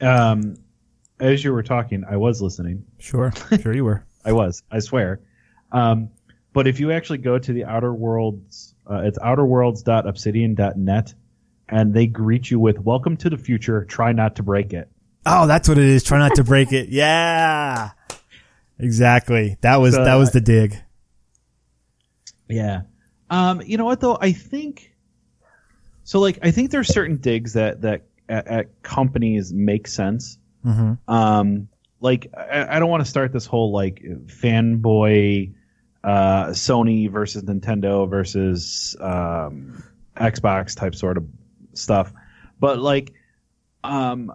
Um, 0.00 0.56
as 1.20 1.44
you 1.44 1.52
were 1.52 1.62
talking, 1.62 2.04
I 2.08 2.16
was 2.16 2.42
listening. 2.42 2.84
Sure, 2.98 3.32
sure 3.60 3.74
you 3.74 3.84
were. 3.84 4.04
I 4.24 4.32
was, 4.32 4.62
I 4.70 4.78
swear. 4.80 5.20
Um, 5.72 6.10
but 6.52 6.66
if 6.66 6.80
you 6.80 6.92
actually 6.92 7.18
go 7.18 7.38
to 7.38 7.52
the 7.52 7.64
Outer 7.64 7.92
Worlds, 7.92 8.74
uh, 8.88 9.02
it's 9.04 9.18
outerworlds.obsidian.net, 9.18 11.14
and 11.68 11.94
they 11.94 12.06
greet 12.06 12.50
you 12.50 12.60
with 12.60 12.78
"Welcome 12.78 13.16
to 13.18 13.30
the 13.30 13.38
future. 13.38 13.84
Try 13.84 14.12
not 14.12 14.36
to 14.36 14.42
break 14.42 14.72
it." 14.72 14.88
Oh, 15.26 15.46
that's 15.46 15.68
what 15.68 15.78
it 15.78 15.84
is. 15.84 16.04
Try 16.04 16.18
not 16.18 16.34
to 16.36 16.44
break 16.44 16.72
it. 16.72 16.88
Yeah. 16.94 17.90
Exactly. 18.78 19.56
That 19.60 19.76
was, 19.76 19.94
So, 19.94 20.04
that 20.04 20.16
was 20.16 20.32
the 20.32 20.40
dig. 20.40 20.76
Yeah. 22.48 22.82
Um, 23.30 23.62
you 23.62 23.78
know 23.78 23.84
what 23.84 24.00
though? 24.00 24.18
I 24.20 24.32
think 24.32 24.92
so. 26.02 26.20
Like, 26.20 26.40
I 26.42 26.50
think 26.50 26.70
there's 26.70 26.88
certain 26.88 27.16
digs 27.16 27.54
that 27.54 27.82
that 27.82 28.02
at, 28.28 28.46
at 28.48 28.82
companies 28.82 29.52
make 29.52 29.86
sense. 29.86 30.38
Hmm 30.64 30.94
Um, 31.06 31.68
like, 32.00 32.26
I, 32.36 32.76
I 32.76 32.78
don't 32.80 32.90
want 32.90 33.04
to 33.04 33.08
start 33.08 33.32
this 33.32 33.46
whole 33.46 33.70
like 33.72 34.02
fanboy, 34.02 35.54
uh, 36.02 36.46
Sony 36.48 37.10
versus 37.10 37.44
Nintendo 37.44 38.08
versus 38.08 38.96
um, 39.00 39.82
Xbox 40.16 40.76
type 40.76 40.94
sort 40.94 41.16
of 41.16 41.26
stuff, 41.74 42.12
but 42.58 42.78
like, 42.78 43.12
um, 43.84 44.32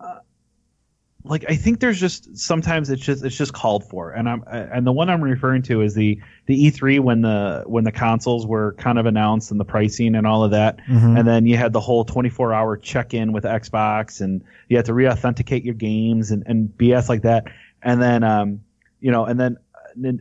like 1.30 1.45
I 1.47 1.55
think 1.55 1.80
there's 1.80 1.99
just 1.99 2.36
sometimes 2.38 2.89
it's 2.89 3.01
just 3.01 3.23
it's 3.23 3.38
just 3.38 3.53
called 3.53 3.84
for, 3.84 4.11
and 4.11 4.27
I'm 4.27 4.43
and 4.47 4.86
the 4.86 4.91
one 4.91 5.09
I'm 5.09 5.21
referring 5.21 5.61
to 5.63 5.82
is 5.82 5.93
the 5.93 6.19
the 6.47 6.71
E3 6.71 6.99
when 6.99 7.21
the 7.21 7.63
when 7.67 7.84
the 7.84 7.91
consoles 7.91 8.47
were 8.47 8.73
kind 8.73 8.97
of 8.97 9.05
announced 9.05 9.51
and 9.51 9.59
the 9.59 9.65
pricing 9.65 10.15
and 10.15 10.25
all 10.25 10.43
of 10.43 10.51
that, 10.51 10.77
Mm-hmm. 10.88 11.17
and 11.17 11.27
then 11.27 11.45
you 11.45 11.55
had 11.55 11.71
the 11.71 11.80
whole 11.80 12.03
24 12.03 12.51
hour 12.53 12.75
check 12.77 13.13
in 13.13 13.32
with 13.32 13.43
Xbox, 13.43 14.21
and 14.21 14.43
you 14.69 14.77
had 14.77 14.86
to 14.88 14.93
re-authenticate 14.93 15.63
your 15.63 15.75
games 15.75 16.32
and 16.32 16.43
and 16.47 16.67
BS 16.69 17.07
like 17.09 17.21
that, 17.21 17.45
and 17.84 18.01
then 18.01 18.23
um 18.23 18.61
you 18.99 19.11
know 19.11 19.25
and 19.25 19.39
then 19.39 19.57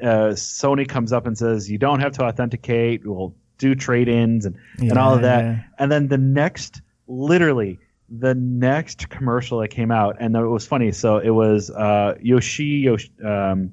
uh, 0.02 0.34
Sony 0.34 0.86
comes 0.88 1.12
up 1.12 1.26
and 1.26 1.38
says 1.38 1.70
you 1.70 1.78
don't 1.78 2.00
have 2.00 2.12
to 2.12 2.24
authenticate, 2.24 3.06
we'll 3.06 3.34
do 3.56 3.74
trade-ins 3.74 4.44
and 4.44 4.56
and 4.78 4.98
all 4.98 5.14
of 5.14 5.22
that, 5.22 5.42
yeah. 5.42 5.62
and 5.78 5.90
then 5.90 6.08
the 6.08 6.18
next 6.18 6.82
literally 7.06 7.78
the 8.10 8.34
next 8.34 9.08
commercial 9.10 9.58
that 9.60 9.68
came 9.68 9.90
out, 9.90 10.16
and 10.20 10.34
it 10.34 10.46
was 10.46 10.66
funny. 10.66 10.92
So 10.92 11.18
it 11.18 11.30
was 11.30 11.70
uh, 11.70 12.14
Yoshi 12.22 12.64
Yosh, 12.84 13.10
um, 13.24 13.72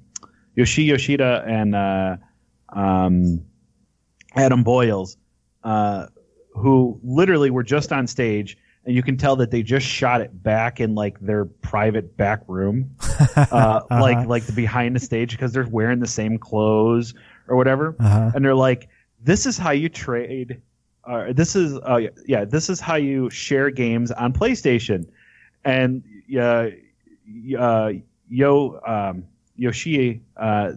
Yoshi 0.56 0.84
Yoshida 0.84 1.44
and 1.48 1.74
uh, 1.76 2.18
um, 2.70 3.46
Adam 4.36 4.64
Boyes, 4.64 5.18
uh, 5.64 6.08
who 6.54 7.00
literally 7.04 7.50
were 7.50 7.64
just 7.64 7.92
on 7.94 8.08
stage, 8.08 8.58
and 8.86 8.94
you 8.96 9.02
can 9.04 9.18
tell 9.18 9.36
that 9.38 9.52
they 9.52 9.64
just 9.64 9.86
shot 9.86 10.22
it 10.22 10.44
back 10.44 10.80
in 10.80 10.96
like 10.96 11.20
their 11.20 11.46
private 11.46 12.16
back 12.18 12.42
room, 12.48 12.96
uh, 13.36 13.82
like 13.90 14.28
like 14.28 14.46
the 14.46 14.52
behind 14.54 14.96
the 14.96 15.00
stage 15.00 15.32
because 15.32 15.54
they're 15.54 15.68
wearing 15.68 16.00
the 16.00 16.08
same 16.08 16.38
clothes 16.38 17.14
or 17.48 17.56
whatever, 17.56 17.96
Uh-huh. 18.00 18.32
and 18.36 18.44
they're 18.44 18.56
like, 18.56 18.90
"This 19.24 19.46
is 19.46 19.58
how 19.58 19.72
you 19.72 19.90
trade." 19.90 20.62
Uh, 21.06 21.34
this 21.34 21.56
is 21.56 21.78
uh, 21.84 22.00
yeah, 22.26 22.46
this 22.46 22.70
is 22.70 22.80
how 22.80 22.96
you 22.96 23.30
share 23.30 23.70
games 23.70 24.12
on 24.12 24.34
PlayStation, 24.34 25.06
and 25.64 26.04
uh, 26.36 26.70
uh, 27.60 27.92
Yo 28.28 28.80
um, 28.86 29.26
Yoshi 29.56 30.24
uh, 30.36 30.72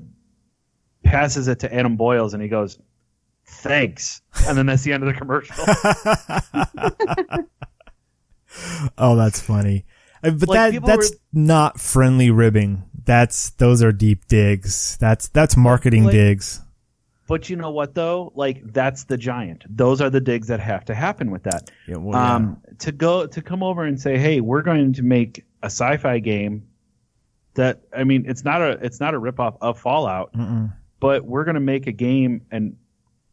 passes 1.03 1.49
it 1.49 1.61
to 1.61 1.74
Adam 1.74 1.97
Boyes, 1.97 2.35
and 2.35 2.43
he 2.43 2.49
goes, 2.49 2.79
"Thanks," 3.47 4.20
and 4.47 4.59
then 4.59 4.66
that's 4.66 4.83
the 4.83 4.93
end 4.93 5.03
of 5.03 5.07
the 5.12 5.18
commercial. 5.18 5.55
oh, 8.99 9.16
that's 9.16 9.41
funny. 9.41 9.85
Uh, 10.22 10.31
But 10.31 10.49
Like, 10.49 10.74
that 10.74 10.85
that's 10.85 11.11
were- 11.11 11.16
not 11.33 11.81
friendly 11.81 12.31
ribbing. 12.31 12.85
That's 13.05 13.51
those 13.51 13.83
are 13.83 13.93
deep 13.93 14.26
digs. 14.29 14.97
That's 15.01 15.29
that's 15.29 15.57
marketing 15.57 16.05
Like- 16.05 16.12
digs. 16.12 16.61
But 17.29 17.49
you 17.49 17.55
know 17.57 17.70
what 17.70 17.95
though? 17.95 18.33
Like 18.35 18.72
that's 18.72 19.05
the 19.05 19.16
giant. 19.16 19.64
Those 19.68 20.01
are 20.01 20.11
the 20.11 20.20
digs 20.20 20.49
that 20.49 20.59
have 20.59 20.85
to 20.87 20.95
happen 20.95 21.31
with 21.31 21.45
that. 21.45 21.70
Yeah, 21.87 21.97
well, 21.99 22.18
yeah. 22.18 22.35
um, 22.35 22.61
to 22.81 22.91
go 22.91 23.26
to 23.26 23.41
come 23.43 23.62
over 23.62 23.85
and 23.85 24.01
say, 24.01 24.18
"Hey, 24.18 24.41
we're 24.41 24.62
going 24.62 24.95
to 24.95 25.03
make 25.03 25.45
a 25.62 25.66
sci-fi 25.66 26.18
game." 26.18 26.66
That 27.55 27.83
I 27.97 28.05
mean, 28.05 28.24
it's 28.26 28.45
not 28.45 28.62
a 28.62 28.70
it's 28.85 28.99
not 28.99 29.14
a 29.14 29.20
ripoff 29.20 29.59
of 29.61 29.79
Fallout, 29.79 30.33
Mm-mm. 30.33 30.72
but 31.01 31.24
we're 31.24 31.45
going 31.45 31.55
to 31.57 31.61
make 31.61 31.87
a 31.87 31.93
game 31.93 32.43
and 32.51 32.76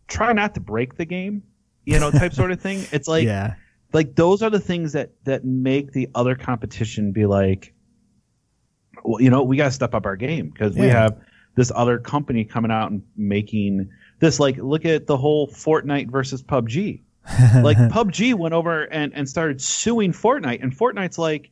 try 0.07 0.33
not 0.33 0.53
to 0.55 0.59
break 0.59 0.97
the 0.97 1.05
game, 1.05 1.43
you 1.85 1.99
know, 1.99 2.11
type 2.11 2.33
sort 2.33 2.51
of 2.51 2.59
thing. 2.61 2.85
It's 2.91 3.07
like 3.07 3.23
yeah, 3.25 3.53
like 3.93 4.15
those 4.15 4.41
are 4.41 4.49
the 4.49 4.59
things 4.59 4.93
that 4.93 5.11
that 5.25 5.45
make 5.45 5.91
the 5.93 6.09
other 6.15 6.35
competition 6.35 7.11
be 7.11 7.25
like, 7.27 7.73
well, 9.03 9.21
you 9.21 9.29
know, 9.29 9.43
we 9.43 9.57
got 9.57 9.65
to 9.65 9.71
step 9.71 9.93
up 9.93 10.05
our 10.05 10.15
game 10.15 10.49
because 10.49 10.75
we 10.75 10.87
Yeah. 10.87 11.01
have 11.03 11.17
this 11.55 11.71
other 11.73 11.97
company 11.97 12.45
coming 12.45 12.71
out 12.71 12.91
and 12.91 13.03
making 13.15 13.89
this. 14.19 14.39
Like, 14.39 14.57
look 14.57 14.85
at 14.85 15.07
the 15.07 15.17
whole 15.17 15.47
Fortnite 15.47 16.09
versus 16.11 16.43
PUBG 16.43 17.01
like 17.63 17.77
PUBG 17.77 18.35
went 18.35 18.53
over 18.53 18.83
and, 18.83 19.11
and 19.15 19.27
started 19.27 19.59
suing 19.61 20.11
Fortnite, 20.13 20.61
and 20.61 20.77
Fortnite's 20.77 21.17
like, 21.17 21.49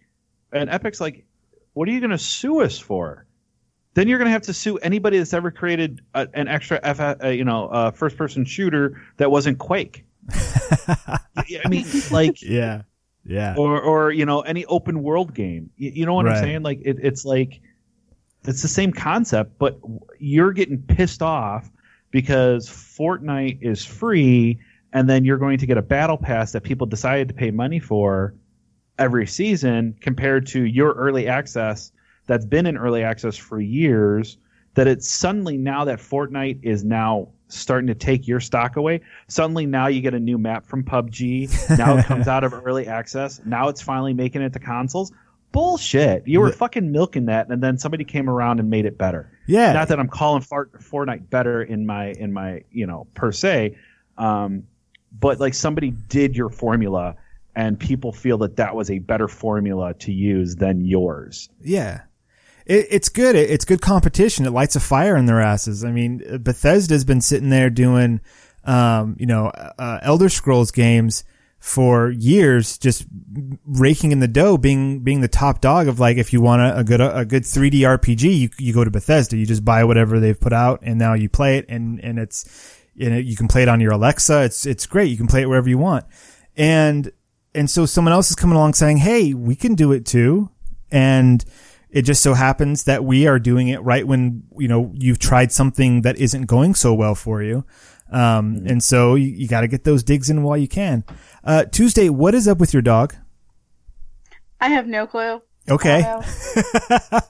and 0.51 0.69
Epic's 0.69 1.01
like, 1.01 1.25
what 1.73 1.87
are 1.87 1.91
you 1.91 1.99
going 1.99 2.11
to 2.11 2.17
sue 2.19 2.61
us 2.61 2.77
for? 2.77 3.25
Then 3.95 4.07
you're 4.07 4.19
going 4.19 4.27
to 4.27 4.31
have 4.33 4.43
to 4.43 4.53
sue 4.53 4.77
anybody 4.77 5.17
that's 5.17 5.33
ever 5.33 5.49
created 5.49 6.01
a, 6.13 6.27
an 6.33 6.47
extra 6.47 6.79
F, 6.83 6.99
uh, 6.99 7.27
you 7.29 7.43
know, 7.43 7.67
uh, 7.69 7.91
first 7.91 8.17
person 8.17 8.45
shooter 8.45 9.01
that 9.17 9.31
wasn't 9.31 9.57
Quake. 9.57 10.05
I 10.29 11.67
mean, 11.67 11.85
like, 12.11 12.41
yeah, 12.41 12.83
yeah. 13.25 13.55
or 13.57 13.81
or 13.81 14.11
you 14.11 14.25
know, 14.25 14.41
any 14.41 14.65
open 14.65 15.01
world 15.03 15.33
game. 15.33 15.71
You, 15.75 15.91
you 15.95 16.05
know 16.05 16.13
what 16.13 16.25
Right. 16.25 16.37
I'm 16.37 16.43
saying? 16.43 16.61
Like, 16.63 16.81
it, 16.83 16.97
it's 17.01 17.25
like, 17.25 17.61
it's 18.45 18.61
the 18.61 18.67
same 18.67 18.91
concept, 18.91 19.57
but 19.57 19.79
you're 20.19 20.51
getting 20.51 20.81
pissed 20.81 21.21
off 21.21 21.71
because 22.11 22.67
Fortnite 22.67 23.59
is 23.61 23.85
free, 23.85 24.59
and 24.91 25.09
then 25.09 25.25
you're 25.25 25.37
going 25.37 25.57
to 25.57 25.65
get 25.65 25.77
a 25.77 25.81
battle 25.81 26.17
pass 26.17 26.51
that 26.51 26.61
people 26.61 26.85
decided 26.85 27.27
to 27.29 27.33
pay 27.33 27.51
money 27.51 27.79
for 27.79 28.35
every 28.99 29.25
season, 29.25 29.95
compared 30.01 30.45
to 30.47 30.63
your 30.63 30.93
early 30.93 31.27
access 31.27 31.91
that's 32.27 32.45
been 32.45 32.65
in 32.65 32.77
early 32.77 33.03
access 33.03 33.35
for 33.35 33.59
years. 33.59 34.37
That 34.75 34.87
it's 34.87 35.07
suddenly 35.07 35.57
now 35.57 35.85
that 35.85 35.99
Fortnite 35.99 36.59
is 36.63 36.83
now 36.83 37.29
starting 37.47 37.87
to 37.87 37.95
take 37.95 38.27
your 38.27 38.39
stock 38.39 38.75
away. 38.75 39.01
Suddenly 39.27 39.67
now 39.67 39.87
you 39.87 40.01
get 40.01 40.13
a 40.13 40.19
new 40.19 40.37
map 40.37 40.65
from 40.65 40.83
PUBG. 40.83 41.77
Now 41.77 41.97
it 41.97 42.05
comes 42.05 42.27
out 42.27 42.43
of 42.43 42.53
early 42.53 42.87
access. 42.87 43.39
Now 43.45 43.69
it's 43.69 43.81
finally 43.81 44.13
making 44.13 44.41
it 44.41 44.53
to 44.53 44.59
consoles. 44.59 45.11
Bullshit. 45.53 46.27
You 46.27 46.41
were 46.41 46.51
fucking 46.51 46.91
milking 46.91 47.27
that, 47.27 47.47
and 47.49 47.61
then 47.63 47.77
somebody 47.77 48.03
came 48.03 48.27
around 48.27 48.59
and 48.59 48.69
made 48.69 48.85
it 48.85 48.97
better. 48.97 49.31
Yeah. 49.45 49.71
Not 49.71 49.87
that 49.89 49.99
I'm 49.99 50.09
calling 50.09 50.41
Fart- 50.41 50.73
Fortnite 50.81 51.29
better 51.29 51.61
in 51.61 51.85
my 51.85 52.07
in 52.07 52.33
my 52.33 52.63
you 52.71 52.87
know 52.87 53.07
per 53.13 53.31
se, 53.31 53.77
um, 54.17 54.63
but 55.17 55.39
like 55.39 55.53
somebody 55.53 55.91
did 55.91 56.35
your 56.35 56.49
formula, 56.49 57.15
and 57.55 57.79
people 57.79 58.11
feel 58.11 58.39
that 58.39 58.57
that 58.57 58.75
was 58.75 58.89
a 58.89 58.97
better 58.97 59.27
formula 59.27 59.93
to 59.99 60.11
use 60.11 60.55
than 60.55 60.83
yours. 60.83 61.49
Yeah. 61.61 62.01
It, 62.65 62.87
it's 62.89 63.09
good. 63.09 63.35
It, 63.35 63.51
it's 63.51 63.63
good 63.63 63.79
competition. 63.81 64.45
It 64.45 64.51
lights 64.51 64.75
a 64.75 64.79
fire 64.79 65.15
in 65.15 65.27
their 65.27 65.39
asses. 65.39 65.83
I 65.83 65.91
mean, 65.91 66.23
Bethesda's 66.41 67.05
been 67.05 67.21
sitting 67.21 67.49
there 67.49 67.69
doing, 67.69 68.21
um, 68.63 69.17
you 69.19 69.27
know, 69.27 69.47
uh, 69.47 69.99
Elder 70.01 70.29
Scrolls 70.29 70.71
games 70.71 71.23
for 71.63 72.11
years, 72.11 72.77
just 72.77 73.05
raking 73.65 74.11
in 74.11 74.19
the 74.19 74.27
dough, 74.27 74.57
being, 74.57 74.99
being 74.99 75.21
the 75.21 75.29
top 75.29 75.61
dog 75.61 75.87
of 75.87 75.97
like, 75.97 76.17
if 76.17 76.33
you 76.33 76.41
want 76.41 76.61
a, 76.61 76.79
a 76.79 76.83
good, 76.83 76.99
a 76.99 77.23
good 77.23 77.43
3D 77.43 77.79
RPG, 77.79 78.37
you, 78.37 78.49
you 78.59 78.73
go 78.73 78.83
to 78.83 78.91
Bethesda, 78.91 79.37
you 79.37 79.45
just 79.45 79.63
buy 79.63 79.85
whatever 79.85 80.19
they've 80.19 80.37
put 80.37 80.51
out 80.51 80.81
and 80.83 80.99
now 80.99 81.13
you 81.13 81.29
play 81.29 81.57
it 81.57 81.65
and, 81.69 82.03
and 82.03 82.19
it's, 82.19 82.75
you 82.95 83.09
know, 83.09 83.15
you 83.15 83.37
can 83.37 83.47
play 83.47 83.61
it 83.61 83.69
on 83.69 83.79
your 83.79 83.93
Alexa. 83.93 84.43
It's, 84.43 84.65
it's 84.65 84.85
great. 84.85 85.09
You 85.09 85.15
can 85.15 85.25
play 85.25 85.41
it 85.41 85.47
wherever 85.47 85.69
you 85.69 85.77
want. 85.77 86.03
And, 86.57 87.09
and 87.55 87.69
so 87.69 87.85
someone 87.85 88.11
else 88.11 88.29
is 88.29 88.35
coming 88.35 88.57
along 88.57 88.73
saying, 88.73 88.97
Hey, 88.97 89.33
we 89.33 89.55
can 89.55 89.73
do 89.73 89.93
it 89.93 90.05
too. 90.05 90.49
And, 90.91 91.45
it 91.89 92.01
just 92.01 92.23
so 92.23 92.33
happens 92.33 92.85
that 92.85 93.03
we 93.03 93.27
are 93.27 93.37
doing 93.37 93.67
it 93.67 93.79
right 93.83 94.05
when, 94.05 94.41
you 94.57 94.67
know, 94.67 94.91
you've 94.95 95.19
tried 95.19 95.51
something 95.51 96.01
that 96.01 96.17
isn't 96.17 96.47
going 96.47 96.73
so 96.73 96.91
well 96.91 97.13
for 97.13 97.43
you. 97.43 97.65
Um, 98.13 98.63
and 98.67 98.83
so 98.83 99.15
you, 99.15 99.27
you 99.27 99.47
got 99.47 99.61
to 99.61 99.67
get 99.67 99.83
those 99.83 100.03
digs 100.03 100.29
in 100.29 100.43
while 100.43 100.57
you 100.57 100.67
can. 100.67 101.03
Uh, 101.43 101.65
Tuesday, 101.65 102.09
what 102.09 102.33
is 102.33 102.47
up 102.47 102.59
with 102.59 102.73
your 102.73 102.81
dog? 102.81 103.15
I 104.61 104.69
have 104.69 104.87
no 104.87 105.05
clue. 105.05 105.41
Okay. 105.69 106.03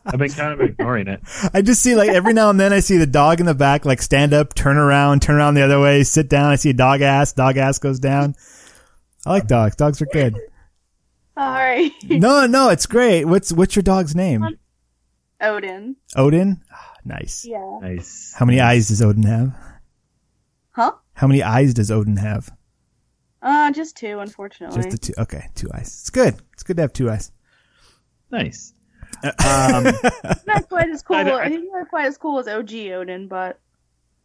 I've 0.06 0.18
been 0.20 0.32
kind 0.32 0.54
of 0.54 0.62
ignoring 0.62 1.08
it. 1.08 1.22
I 1.54 1.62
just 1.62 1.82
see 1.82 1.96
like 1.96 2.10
every 2.10 2.34
now 2.34 2.50
and 2.50 2.60
then 2.60 2.74
I 2.74 2.80
see 2.80 2.98
the 2.98 3.06
dog 3.08 3.40
in 3.40 3.46
the 3.46 3.54
back, 3.54 3.86
like 3.86 4.02
stand 4.02 4.34
up, 4.34 4.54
turn 4.56 4.78
around, 4.78 5.22
turn 5.22 5.36
around 5.36 5.54
the 5.54 5.62
other 5.62 5.80
way, 5.80 6.04
sit 6.04 6.30
down. 6.30 6.52
I 6.52 6.56
see 6.56 6.72
a 6.72 6.74
dog 6.74 7.02
ass, 7.02 7.34
dog 7.34 7.58
ass 7.58 7.80
goes 7.80 8.00
down. 8.00 8.36
I 9.26 9.32
like 9.32 9.48
dogs. 9.48 9.76
Dogs 9.76 10.02
are 10.02 10.08
good. 10.08 10.36
all 11.38 11.52
right. 11.54 11.92
No, 12.10 12.46
no, 12.46 12.70
it's 12.70 12.86
great. 12.86 13.26
What's, 13.26 13.52
what's 13.54 13.76
your 13.76 13.84
dog's 13.84 14.16
name? 14.16 14.58
Odin. 15.40 15.96
Odin? 16.16 16.62
Ah, 16.72 16.94
nice. 17.06 17.46
Yeah. 17.46 17.80
Nice. 17.82 18.34
How 18.36 18.46
many 18.46 18.60
eyes 18.60 18.88
does 18.88 19.02
Odin 19.02 19.24
have? 19.24 19.56
Huh? 20.72 20.94
How 21.14 21.28
many 21.28 21.44
eyes 21.44 21.74
does 21.74 21.92
Odin 21.92 22.18
have? 22.18 22.52
Uh, 23.44 23.72
just 23.72 23.98
two, 23.98 24.20
unfortunately. 24.20 24.82
Just 24.84 24.90
the 24.92 24.98
two. 24.98 25.14
Okay, 25.22 25.50
two 25.54 25.70
eyes. 25.74 25.88
It's 26.02 26.10
good. 26.10 26.36
It's 26.54 26.64
good 26.64 26.78
to 26.78 26.82
have 26.84 26.94
two 26.94 27.10
eyes. 27.12 27.32
Nice. 28.32 28.74
Um, 29.24 29.84
not 30.48 30.68
quite 30.68 30.90
as 30.90 31.02
cool. 31.08 31.18
I 31.18 31.24
don't- 31.24 31.40
I- 31.40 31.50
He's 31.50 31.62
not 31.72 31.88
quite 31.90 32.08
as 32.08 32.18
cool 32.18 32.40
as 32.40 32.48
OG 32.48 32.74
Odin, 32.74 33.28
but 33.28 33.60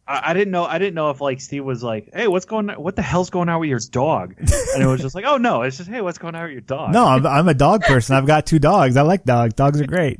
I, 0.07 0.31
I 0.31 0.33
didn't 0.33 0.51
know. 0.51 0.65
I 0.65 0.77
didn't 0.79 0.95
know 0.95 1.09
if 1.11 1.21
like 1.21 1.39
Steve 1.39 1.63
was 1.63 1.83
like, 1.83 2.09
"Hey, 2.13 2.27
what's 2.27 2.45
going? 2.45 2.69
on? 2.69 2.81
What 2.81 2.95
the 2.95 3.01
hell's 3.03 3.29
going 3.29 3.47
on 3.49 3.59
with 3.61 3.69
your 3.69 3.79
dog?" 3.91 4.33
And 4.39 4.83
it 4.83 4.87
was 4.87 4.99
just 4.99 5.13
like, 5.15 5.25
"Oh 5.27 5.37
no, 5.37 5.61
it's 5.61 5.77
just 5.77 5.89
hey, 5.89 6.01
what's 6.01 6.17
going 6.17 6.35
on 6.35 6.43
with 6.43 6.51
your 6.53 6.61
dog?" 6.61 6.91
No, 6.91 7.05
I'm, 7.05 7.25
I'm 7.25 7.47
a 7.47 7.53
dog 7.53 7.83
person. 7.83 8.15
I've 8.15 8.25
got 8.25 8.45
two 8.47 8.59
dogs. 8.59 8.97
I 8.97 9.03
like 9.03 9.23
dogs. 9.25 9.53
Dogs 9.53 9.79
are 9.79 9.85
great. 9.87 10.19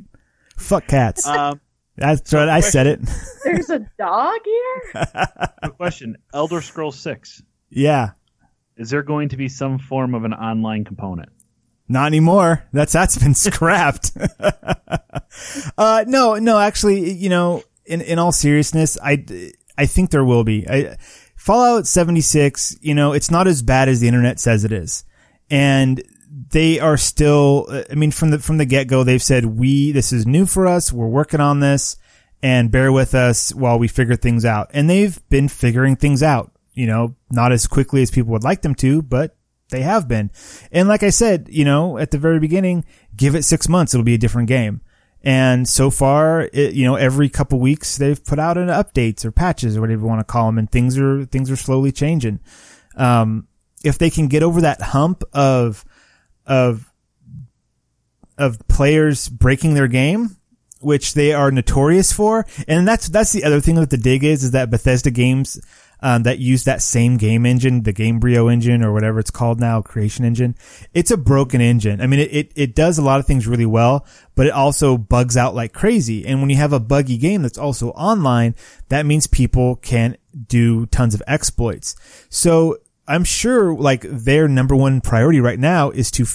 Fuck 0.55 0.87
cats. 0.87 1.25
Um, 1.25 1.59
That's 1.97 2.31
right. 2.31 2.47
I 2.47 2.59
said 2.61 2.85
it. 2.87 3.01
there's 3.43 3.69
a 3.71 3.79
dog 3.97 4.39
here. 4.45 4.91
a 5.63 5.71
question: 5.75 6.17
Elder 6.33 6.61
Scrolls 6.61 6.97
Six. 6.99 7.41
Yeah. 7.69 8.11
Is 8.79 8.89
there 8.89 9.03
going 9.03 9.29
to 9.29 9.37
be 9.37 9.47
some 9.47 9.77
form 9.77 10.15
of 10.15 10.23
an 10.23 10.33
online 10.33 10.85
component? 10.85 11.29
Not 11.87 12.07
anymore. 12.07 12.63
That's 12.73 12.93
that's 12.93 13.17
been 13.17 13.35
scrapped. 13.35 14.11
uh, 15.77 16.05
no, 16.07 16.35
no. 16.35 16.57
Actually, 16.57 17.11
you 17.11 17.29
know, 17.29 17.61
in 17.85 18.01
in 18.01 18.17
all 18.17 18.31
seriousness, 18.31 18.97
I 19.03 19.25
I 19.77 19.85
think 19.85 20.09
there 20.09 20.25
will 20.25 20.43
be. 20.43 20.67
I, 20.67 20.97
Fallout 21.35 21.87
76. 21.87 22.77
You 22.81 22.95
know, 22.95 23.13
it's 23.13 23.29
not 23.29 23.47
as 23.47 23.61
bad 23.61 23.89
as 23.89 23.99
the 23.99 24.07
internet 24.07 24.39
says 24.39 24.63
it 24.63 24.71
is, 24.71 25.03
and 25.49 26.01
they 26.51 26.79
are 26.79 26.97
still, 26.97 27.67
I 27.89 27.95
mean, 27.95 28.11
from 28.11 28.31
the, 28.31 28.39
from 28.39 28.57
the 28.57 28.65
get 28.65 28.87
go, 28.87 29.03
they've 29.03 29.21
said, 29.21 29.45
we, 29.45 29.91
this 29.91 30.11
is 30.13 30.25
new 30.25 30.45
for 30.45 30.67
us. 30.67 30.93
We're 30.93 31.07
working 31.07 31.39
on 31.39 31.59
this 31.59 31.97
and 32.41 32.71
bear 32.71 32.91
with 32.91 33.15
us 33.15 33.53
while 33.53 33.79
we 33.79 33.87
figure 33.87 34.15
things 34.15 34.45
out. 34.45 34.69
And 34.73 34.89
they've 34.89 35.19
been 35.29 35.47
figuring 35.47 35.95
things 35.95 36.23
out, 36.23 36.51
you 36.79 36.87
know, 36.87 37.13
not 37.29 37.51
as 37.51 37.67
quickly 37.67 38.01
as 38.01 38.09
people 38.09 38.31
would 38.31 38.45
like 38.45 38.61
them 38.61 38.73
to, 38.73 39.01
but 39.01 39.35
they 39.69 39.81
have 39.81 40.07
been. 40.07 40.31
And 40.71 40.87
like 40.87 41.03
I 41.03 41.09
said, 41.09 41.49
you 41.51 41.65
know, 41.65 41.97
at 41.97 42.11
the 42.11 42.17
very 42.17 42.39
beginning, 42.39 42.85
give 43.17 43.35
it 43.35 43.43
six 43.43 43.67
months. 43.67 43.93
It'll 43.93 44.05
be 44.05 44.13
a 44.13 44.17
different 44.17 44.47
game. 44.47 44.79
And 45.21 45.67
so 45.67 45.91
far, 45.91 46.49
it, 46.53 46.75
you 46.75 46.85
know, 46.85 46.95
every 46.95 47.27
couple 47.27 47.59
weeks 47.59 47.97
they've 47.97 48.23
put 48.23 48.39
out 48.39 48.57
an 48.57 48.69
updates 48.69 49.25
or 49.25 49.31
patches 49.31 49.75
or 49.75 49.81
whatever 49.81 50.03
you 50.03 50.07
want 50.07 50.21
to 50.21 50.31
call 50.31 50.45
them, 50.45 50.57
and 50.57 50.71
things 50.71 50.97
are 50.97 51.25
things 51.25 51.51
are 51.51 51.57
slowly 51.57 51.91
changing. 51.91 52.39
Um, 52.95 53.49
if 53.83 53.97
they 53.97 54.09
can 54.09 54.29
get 54.29 54.43
over 54.43 54.61
that 54.61 54.81
hump 54.81 55.23
of 55.33 55.83
of 56.45 56.89
of 58.37 58.65
players 58.69 59.27
breaking 59.27 59.73
their 59.73 59.89
game, 59.89 60.37
which 60.79 61.13
they 61.13 61.33
are 61.33 61.51
notorious 61.51 62.13
for, 62.13 62.45
and 62.69 62.87
that's 62.87 63.09
that's 63.09 63.33
the 63.33 63.43
other 63.43 63.59
thing 63.59 63.75
that 63.75 63.89
the 63.89 63.97
dig 63.97 64.23
is 64.23 64.45
is 64.45 64.51
that 64.51 64.69
Bethesda 64.69 65.11
games 65.11 65.59
um, 66.01 66.23
that 66.23 66.39
use 66.39 66.63
that 66.63 66.81
same 66.81 67.17
game 67.17 67.45
engine, 67.45 67.83
the 67.83 67.93
Gamebryo 67.93 68.51
engine 68.51 68.83
or 68.83 68.93
whatever 68.93 69.19
it's 69.19 69.31
called 69.31 69.59
now, 69.59 69.81
Creation 69.81 70.25
Engine. 70.25 70.55
It's 70.93 71.11
a 71.11 71.17
broken 71.17 71.61
engine. 71.61 72.01
I 72.01 72.07
mean, 72.07 72.19
it, 72.19 72.33
it, 72.33 72.51
it 72.55 72.75
does 72.75 72.97
a 72.97 73.01
lot 73.01 73.19
of 73.19 73.25
things 73.25 73.47
really 73.47 73.65
well, 73.65 74.05
but 74.35 74.47
it 74.47 74.53
also 74.53 74.97
bugs 74.97 75.35
out 75.35 75.55
like 75.55 75.73
crazy. 75.73 76.25
And 76.25 76.41
when 76.41 76.49
you 76.49 76.57
have 76.57 76.73
a 76.73 76.79
buggy 76.79 77.17
game 77.17 77.41
that's 77.41 77.57
also 77.57 77.89
online, 77.91 78.55
that 78.89 79.05
means 79.05 79.27
people 79.27 79.75
can 79.77 80.17
do 80.47 80.85
tons 80.87 81.13
of 81.13 81.23
exploits. 81.27 81.95
So 82.29 82.77
I'm 83.07 83.23
sure 83.23 83.73
like 83.73 84.01
their 84.01 84.47
number 84.47 84.75
one 84.75 85.01
priority 85.01 85.41
right 85.41 85.59
now 85.59 85.89
is 85.89 86.11
to 86.11 86.25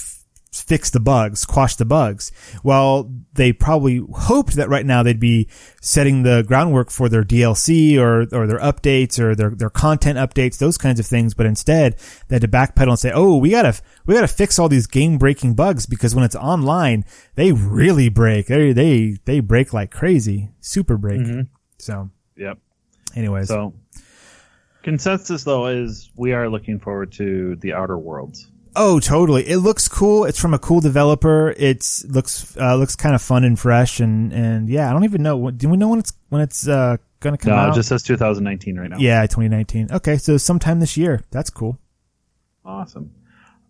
fix 0.61 0.89
the 0.89 0.99
bugs, 0.99 1.45
quash 1.45 1.75
the 1.75 1.85
bugs. 1.85 2.31
Well, 2.63 3.11
they 3.33 3.51
probably 3.53 4.01
hoped 4.13 4.53
that 4.55 4.69
right 4.69 4.85
now 4.85 5.03
they'd 5.03 5.19
be 5.19 5.47
setting 5.81 6.23
the 6.23 6.43
groundwork 6.47 6.89
for 6.89 7.09
their 7.09 7.23
DLC 7.23 7.97
or, 7.97 8.21
or 8.35 8.47
their 8.47 8.59
updates 8.59 9.19
or 9.19 9.35
their, 9.35 9.49
their 9.51 9.69
content 9.69 10.17
updates, 10.17 10.57
those 10.57 10.77
kinds 10.77 10.99
of 10.99 11.05
things. 11.05 11.33
But 11.33 11.45
instead 11.45 11.97
they 12.27 12.35
had 12.35 12.41
to 12.41 12.47
backpedal 12.47 12.89
and 12.89 12.99
say, 12.99 13.11
Oh, 13.13 13.37
we 13.37 13.49
gotta, 13.51 13.79
we 14.05 14.13
gotta 14.15 14.27
fix 14.27 14.57
all 14.57 14.69
these 14.69 14.87
game 14.87 15.17
breaking 15.17 15.55
bugs 15.55 15.85
because 15.85 16.15
when 16.15 16.23
it's 16.23 16.35
online, 16.35 17.05
they 17.35 17.51
really 17.51 18.09
break. 18.09 18.47
They, 18.47 18.71
they, 18.73 19.17
they 19.25 19.39
break 19.41 19.73
like 19.73 19.91
crazy, 19.91 20.49
super 20.61 20.97
break. 20.97 21.21
Mm-hmm. 21.21 21.41
So, 21.77 22.09
Yep. 22.37 22.57
anyways. 23.15 23.47
So 23.47 23.73
consensus 24.83 25.43
though 25.43 25.67
is 25.67 26.11
we 26.15 26.33
are 26.33 26.49
looking 26.49 26.79
forward 26.79 27.11
to 27.13 27.55
the 27.57 27.73
Outer 27.73 27.97
Worlds. 27.97 28.51
Oh, 28.75 28.99
totally. 28.99 29.47
It 29.47 29.57
looks 29.57 29.87
cool. 29.87 30.25
It's 30.25 30.39
from 30.39 30.53
a 30.53 30.59
cool 30.59 30.81
developer. 30.81 31.53
It's 31.57 32.03
looks 32.05 32.55
uh, 32.57 32.75
looks 32.75 32.95
kind 32.95 33.15
of 33.15 33.21
fun 33.21 33.43
and 33.43 33.57
fresh 33.57 33.99
and 33.99 34.33
and 34.33 34.67
yeah, 34.69 34.89
I 34.89 34.93
don't 34.93 35.03
even 35.05 35.23
know. 35.23 35.49
Do 35.51 35.69
we 35.69 35.77
know 35.77 35.87
when 35.89 35.99
it's 35.99 36.13
when 36.29 36.41
it's 36.41 36.67
uh 36.67 36.97
gonna 37.21 37.37
come 37.37 37.51
No, 37.53 37.57
out? 37.57 37.69
it 37.69 37.75
just 37.75 37.89
says 37.89 38.03
2019 38.03 38.77
right 38.77 38.89
now. 38.89 38.97
yeah, 38.99 39.21
2019. 39.23 39.89
Okay, 39.91 40.17
so 40.17 40.37
sometime 40.37 40.79
this 40.79 40.97
year. 40.97 41.21
That's 41.31 41.49
cool. 41.49 41.79
Awesome. 42.65 43.11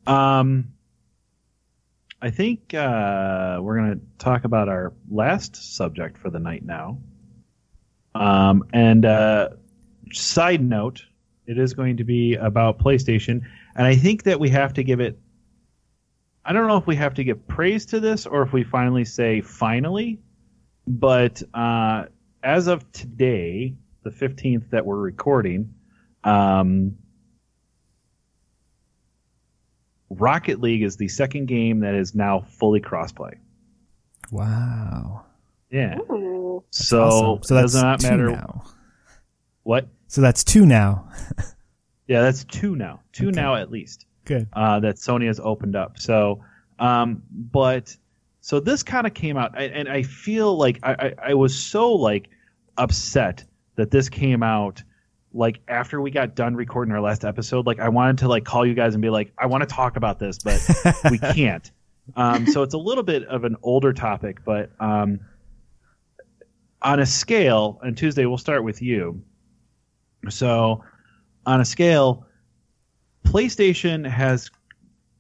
Um, 0.08 0.72
I 2.22 2.30
think 2.32 2.74
uh, 2.74 3.60
we're 3.62 3.78
going 3.78 4.00
to 4.00 4.02
talk 4.18 4.46
about 4.46 4.70
our 4.70 4.94
last 5.12 5.76
subject 5.76 6.18
for 6.18 6.30
the 6.30 6.40
night 6.40 6.64
now. 6.66 6.98
Um, 8.16 8.64
and 8.74 9.06
uh, 9.06 9.50
side 10.14 10.64
note, 10.64 11.04
it 11.46 11.58
is 11.58 11.74
going 11.74 11.98
to 11.98 12.04
be 12.04 12.36
about 12.36 12.80
PlayStation, 12.80 13.42
and 13.76 13.86
I 13.86 13.96
think 13.96 14.24
that 14.24 14.40
we 14.40 14.50
have 14.50 14.74
to 14.74 14.84
give 14.84 15.00
it. 15.00 15.18
I 16.44 16.54
don't 16.54 16.68
know 16.68 16.78
if 16.78 16.86
we 16.88 16.96
have 16.96 17.16
to 17.16 17.24
give 17.24 17.48
praise 17.48 17.86
to 17.88 18.00
this 18.00 18.26
or 18.26 18.44
if 18.44 18.54
we 18.54 18.64
finally 18.64 19.04
say 19.06 19.42
finally, 19.42 20.20
but 20.88 21.42
uh, 21.54 22.06
as 22.44 22.68
of 22.68 22.90
today, 22.92 23.74
the 24.04 24.12
15th 24.12 24.70
that 24.70 24.86
we're 24.86 24.96
recording, 24.98 25.74
um, 26.24 26.98
Rocket 30.10 30.62
League 30.62 30.84
is 30.84 30.98
the 30.98 31.08
second 31.08 31.48
game 31.48 31.80
that 31.80 31.96
is 31.96 32.14
now 32.14 32.42
fully 32.42 32.80
crossplay. 32.80 33.34
Wow. 34.32 35.26
Yeah. 35.72 35.98
Ooh. 35.98 36.64
So, 36.70 37.04
Awesome. 37.04 37.44
So 37.44 37.56
it 37.56 37.62
that's 37.62 37.74
does 37.74 37.82
not 37.84 38.00
two 38.00 38.10
matter 38.10 38.30
now. 38.30 38.64
what. 39.64 39.88
So 40.08 40.22
that's 40.22 40.44
two 40.44 40.66
now. 40.66 41.10
Yeah, 42.08 42.22
that's 42.22 42.44
two 42.44 42.76
now. 42.76 43.02
Two 43.14 43.28
Okay. 43.30 43.36
now 43.36 43.56
at 43.56 43.72
least. 43.72 44.06
Good. 44.26 44.48
uh, 44.54 44.80
that 44.80 44.96
Sony 44.96 45.28
has 45.28 45.40
opened 45.40 45.76
up. 45.76 46.00
So, 46.00 46.44
um, 46.80 47.22
but 47.32 47.96
so 48.42 48.60
this 48.60 48.82
kind 48.84 49.06
of 49.06 49.14
came 49.14 49.38
out, 49.38 49.54
and, 49.60 49.72
and 49.74 49.90
I 49.90 50.02
feel 50.04 50.56
like 50.58 50.80
I, 50.84 50.94
I, 50.94 51.14
I 51.30 51.34
was 51.36 51.56
so 51.58 51.94
like 51.94 52.30
upset 52.78 53.44
that 53.76 53.92
this 53.92 54.10
came 54.10 54.42
out 54.44 54.82
like 55.34 55.60
after 55.68 56.00
we 56.02 56.10
got 56.12 56.34
done 56.36 56.56
recording 56.56 56.94
our 56.94 57.02
last 57.02 57.26
episode. 57.26 57.66
Like 57.68 57.80
I 57.80 57.90
wanted 57.90 58.20
to 58.20 58.28
like 58.28 58.46
call 58.46 58.66
you 58.66 58.74
guys 58.74 58.96
and 58.96 59.02
be 59.02 59.10
like, 59.10 59.32
I 59.38 59.46
want 59.48 59.62
to 59.62 59.68
talk 59.68 59.96
about 59.98 60.18
this, 60.18 60.40
but 60.40 60.60
we 61.12 61.18
can't. 61.20 61.70
Um, 62.16 62.48
so 62.48 62.62
it's 62.64 62.74
a 62.74 62.78
little 62.80 63.04
bit 63.04 63.24
of 63.26 63.44
an 63.44 63.56
older 63.64 63.92
topic, 63.94 64.44
but 64.46 64.70
um, 64.80 65.20
on 66.82 67.00
a 67.00 67.06
scale, 67.06 67.80
and 67.84 67.98
Tuesday 67.98 68.26
we'll 68.26 68.38
start 68.38 68.64
with 68.64 68.82
you. 68.82 69.22
So 70.30 70.84
on 71.46 71.62
a 71.62 71.66
scale, 71.66 72.26
PlayStation 73.24 74.08
has 74.08 74.50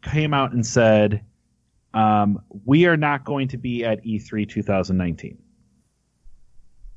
came 0.01 0.33
out 0.33 0.53
and 0.53 0.65
said, 0.65 1.23
um, 1.93 2.41
"We 2.65 2.85
are 2.85 2.97
not 2.97 3.25
going 3.25 3.47
to 3.49 3.57
be 3.57 3.83
at 3.83 4.05
E 4.05 4.19
E3 4.19 4.47
2019. 4.47 5.37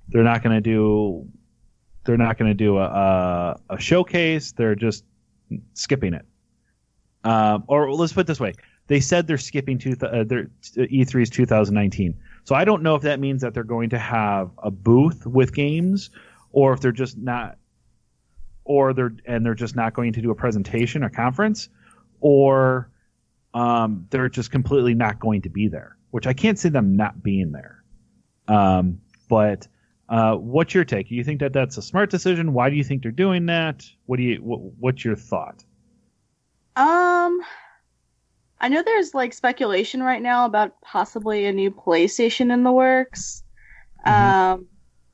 They're 0.08 0.24
not 0.24 0.42
going 0.42 0.56
to 0.56 0.60
do. 0.60 1.26
They're 2.04 2.16
not 2.16 2.38
going 2.38 2.50
to 2.50 2.54
do 2.54 2.78
a, 2.78 2.84
a 2.84 3.60
a 3.70 3.80
showcase. 3.80 4.52
They're 4.52 4.74
just 4.74 5.04
skipping 5.74 6.14
it. 6.14 6.24
Um, 7.24 7.64
or 7.66 7.92
let's 7.92 8.12
put 8.12 8.20
it 8.20 8.26
this 8.26 8.40
way: 8.40 8.54
they 8.88 9.00
said 9.00 9.26
they're 9.26 9.38
skipping 9.38 9.78
two, 9.78 9.94
uh, 10.02 10.24
their 10.24 10.50
E3's 10.76 11.30
2019. 11.30 12.18
So 12.44 12.54
I 12.54 12.64
don't 12.64 12.82
know 12.82 12.94
if 12.94 13.02
that 13.02 13.20
means 13.20 13.42
that 13.42 13.54
they're 13.54 13.64
going 13.64 13.90
to 13.90 13.98
have 13.98 14.50
a 14.58 14.70
booth 14.70 15.26
with 15.26 15.54
games, 15.54 16.10
or 16.52 16.72
if 16.72 16.80
they're 16.80 16.92
just 16.92 17.18
not 17.18 17.58
or 18.68 18.92
they're 18.92 19.12
and 19.24 19.44
they're 19.44 19.54
just 19.54 19.74
not 19.74 19.94
going 19.94 20.12
to 20.12 20.20
do 20.20 20.30
a 20.30 20.34
presentation 20.34 21.02
or 21.02 21.08
conference, 21.08 21.70
or 22.20 22.90
um, 23.54 24.06
they're 24.10 24.28
just 24.28 24.52
completely 24.52 24.94
not 24.94 25.18
going 25.18 25.42
to 25.42 25.48
be 25.48 25.68
there. 25.68 25.96
Which 26.10 26.26
I 26.26 26.34
can't 26.34 26.58
see 26.58 26.68
them 26.68 26.96
not 26.96 27.22
being 27.22 27.50
there. 27.52 27.82
Um, 28.46 29.00
but 29.28 29.66
uh, 30.08 30.36
what's 30.36 30.74
your 30.74 30.84
take? 30.84 31.08
Do 31.08 31.14
you 31.14 31.24
think 31.24 31.40
that 31.40 31.52
that's 31.52 31.76
a 31.78 31.82
smart 31.82 32.10
decision? 32.10 32.52
Why 32.52 32.70
do 32.70 32.76
you 32.76 32.84
think 32.84 33.02
they're 33.02 33.10
doing 33.10 33.46
that? 33.46 33.84
What 34.06 34.18
do 34.18 34.22
you? 34.22 34.36
What, 34.36 34.60
what's 34.78 35.04
your 35.04 35.16
thought? 35.16 35.64
Um, 36.76 37.40
I 38.60 38.68
know 38.68 38.82
there's 38.82 39.14
like 39.14 39.32
speculation 39.32 40.02
right 40.02 40.22
now 40.22 40.44
about 40.44 40.80
possibly 40.82 41.46
a 41.46 41.52
new 41.52 41.70
PlayStation 41.70 42.52
in 42.52 42.64
the 42.64 42.72
works. 42.72 43.42
Mhm. 44.06 44.12
Um, 44.12 44.66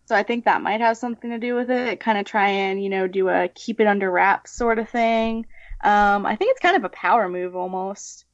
so 0.06 0.14
I 0.14 0.22
think 0.22 0.44
that 0.44 0.62
might 0.62 0.80
have 0.80 0.96
something 0.96 1.30
to 1.30 1.38
do 1.38 1.54
with 1.54 1.70
it. 1.70 2.00
Kind 2.00 2.18
of 2.18 2.24
try 2.24 2.48
and 2.48 2.82
you 2.82 2.90
know 2.90 3.06
do 3.06 3.28
a 3.28 3.48
keep 3.48 3.80
it 3.80 3.86
under 3.86 4.10
wraps 4.10 4.52
sort 4.52 4.78
of 4.78 4.88
thing. 4.88 5.46
Um, 5.82 6.24
I 6.26 6.36
think 6.36 6.50
it's 6.52 6.60
kind 6.60 6.76
of 6.76 6.84
a 6.84 6.88
power 6.88 7.28
move 7.28 7.54
almost 7.56 8.24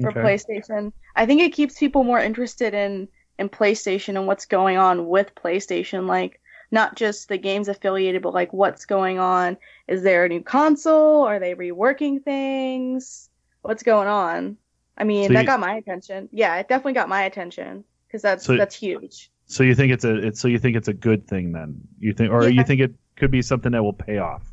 for 0.00 0.10
Okay. 0.10 0.20
PlayStation. 0.20 0.92
I 1.14 1.26
think 1.26 1.40
it 1.42 1.52
keeps 1.52 1.78
people 1.78 2.04
more 2.04 2.18
interested 2.18 2.74
in 2.74 3.08
in 3.38 3.48
PlayStation 3.48 4.16
and 4.16 4.26
what's 4.26 4.46
going 4.46 4.76
on 4.76 5.08
with 5.08 5.34
PlayStation. 5.34 6.06
Like 6.06 6.40
not 6.70 6.96
just 6.96 7.28
the 7.28 7.38
games 7.38 7.68
affiliated, 7.68 8.22
but 8.22 8.34
like 8.34 8.52
what's 8.52 8.84
going 8.86 9.18
on. 9.18 9.56
Is 9.86 10.02
there 10.02 10.24
a 10.24 10.28
new 10.28 10.42
console? 10.42 11.22
Are 11.22 11.38
they 11.38 11.54
reworking 11.54 12.22
things? 12.22 13.28
What's 13.62 13.82
going 13.84 14.08
on? 14.08 14.56
I 14.96 15.04
mean, 15.04 15.28
So 15.28 15.34
that 15.34 15.40
you- 15.42 15.46
got 15.46 15.60
my 15.60 15.74
attention. 15.76 16.28
Yeah, 16.32 16.56
it 16.56 16.68
definitely 16.68 16.92
got 16.94 17.08
my 17.08 17.22
attention 17.24 17.84
because 18.06 18.22
that's 18.22 18.44
So- 18.44 18.56
that's 18.56 18.74
huge. 18.74 19.30
So 19.46 19.62
you 19.62 19.74
think 19.74 19.92
it's 19.92 20.04
a 20.04 20.14
it's 20.16 20.40
so 20.40 20.48
you 20.48 20.58
think 20.58 20.76
it's 20.76 20.88
a 20.88 20.92
good 20.94 21.26
thing 21.28 21.52
then? 21.52 21.80
You 21.98 22.12
think 22.14 22.32
or 22.32 22.42
Yeah. 22.44 22.48
you 22.60 22.64
think 22.64 22.80
it 22.80 22.94
could 23.16 23.30
be 23.30 23.42
something 23.42 23.72
that 23.72 23.82
will 23.82 23.92
pay 23.92 24.18
off? 24.18 24.50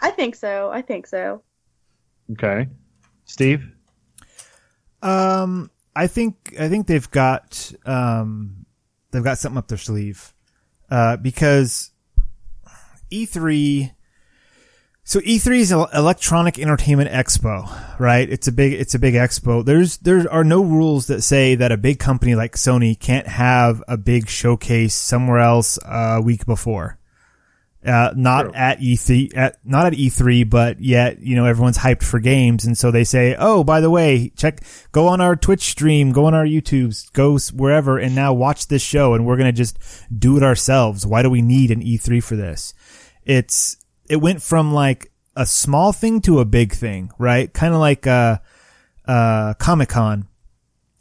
I 0.00 0.10
think 0.10 0.34
so. 0.34 0.70
I 0.70 0.82
think 0.82 1.06
so. 1.06 1.42
Okay, 2.32 2.68
Steve. 3.24 3.64
Um, 5.02 5.70
I 5.94 6.06
think 6.06 6.54
I 6.58 6.68
think 6.68 6.86
they've 6.86 7.10
got 7.10 7.72
um 7.84 8.64
they've 9.10 9.24
got 9.24 9.38
something 9.38 9.58
up 9.58 9.68
their 9.68 9.78
sleeve, 9.78 10.32
uh, 10.90 11.16
because 11.18 11.90
E3. 13.10 13.92
So 15.04 15.18
E3 15.20 15.58
is 15.58 15.72
an 15.72 15.84
electronic 15.92 16.60
entertainment 16.60 17.10
expo, 17.10 17.98
right? 17.98 18.28
It's 18.30 18.46
a 18.46 18.52
big 18.52 18.72
it's 18.72 18.94
a 18.94 19.00
big 19.00 19.14
expo. 19.14 19.64
There's 19.64 19.98
there 19.98 20.30
are 20.30 20.44
no 20.44 20.62
rules 20.62 21.08
that 21.08 21.22
say 21.22 21.56
that 21.56 21.72
a 21.72 21.76
big 21.76 21.98
company 21.98 22.36
like 22.36 22.54
Sony 22.54 22.98
can't 22.98 23.26
have 23.26 23.82
a 23.88 23.96
big 23.96 24.28
showcase 24.28 24.94
somewhere 24.94 25.40
else 25.40 25.76
a 25.84 26.20
week 26.22 26.46
before. 26.46 26.98
Uh, 27.84 28.12
not 28.14 28.42
True. 28.42 28.52
at 28.54 28.78
E3, 28.78 29.36
at, 29.36 29.58
not 29.64 29.86
at 29.86 29.94
E3, 29.94 30.48
but 30.48 30.80
yet, 30.80 31.20
you 31.20 31.34
know, 31.34 31.46
everyone's 31.46 31.78
hyped 31.78 32.04
for 32.04 32.20
games. 32.20 32.64
And 32.64 32.78
so 32.78 32.92
they 32.92 33.02
say, 33.02 33.34
Oh, 33.36 33.64
by 33.64 33.80
the 33.80 33.90
way, 33.90 34.30
check, 34.36 34.60
go 34.92 35.08
on 35.08 35.20
our 35.20 35.34
Twitch 35.34 35.62
stream, 35.62 36.12
go 36.12 36.26
on 36.26 36.34
our 36.34 36.44
YouTubes, 36.44 37.12
go 37.12 37.36
wherever 37.52 37.98
and 37.98 38.14
now 38.14 38.34
watch 38.34 38.68
this 38.68 38.82
show 38.82 39.14
and 39.14 39.26
we're 39.26 39.36
going 39.36 39.52
to 39.52 39.56
just 39.56 39.80
do 40.16 40.36
it 40.36 40.44
ourselves. 40.44 41.04
Why 41.04 41.22
do 41.22 41.30
we 41.30 41.42
need 41.42 41.72
an 41.72 41.82
E3 41.82 42.22
for 42.22 42.36
this? 42.36 42.72
It's, 43.24 43.76
it 44.12 44.20
went 44.20 44.42
from 44.42 44.74
like 44.74 45.10
a 45.34 45.46
small 45.46 45.90
thing 45.90 46.20
to 46.20 46.40
a 46.40 46.44
big 46.44 46.74
thing, 46.74 47.10
right? 47.18 47.50
Kind 47.50 47.72
of 47.72 47.80
like, 47.80 48.06
uh, 48.06 48.38
uh, 49.06 49.54
Comic 49.54 49.88
Con 49.88 50.28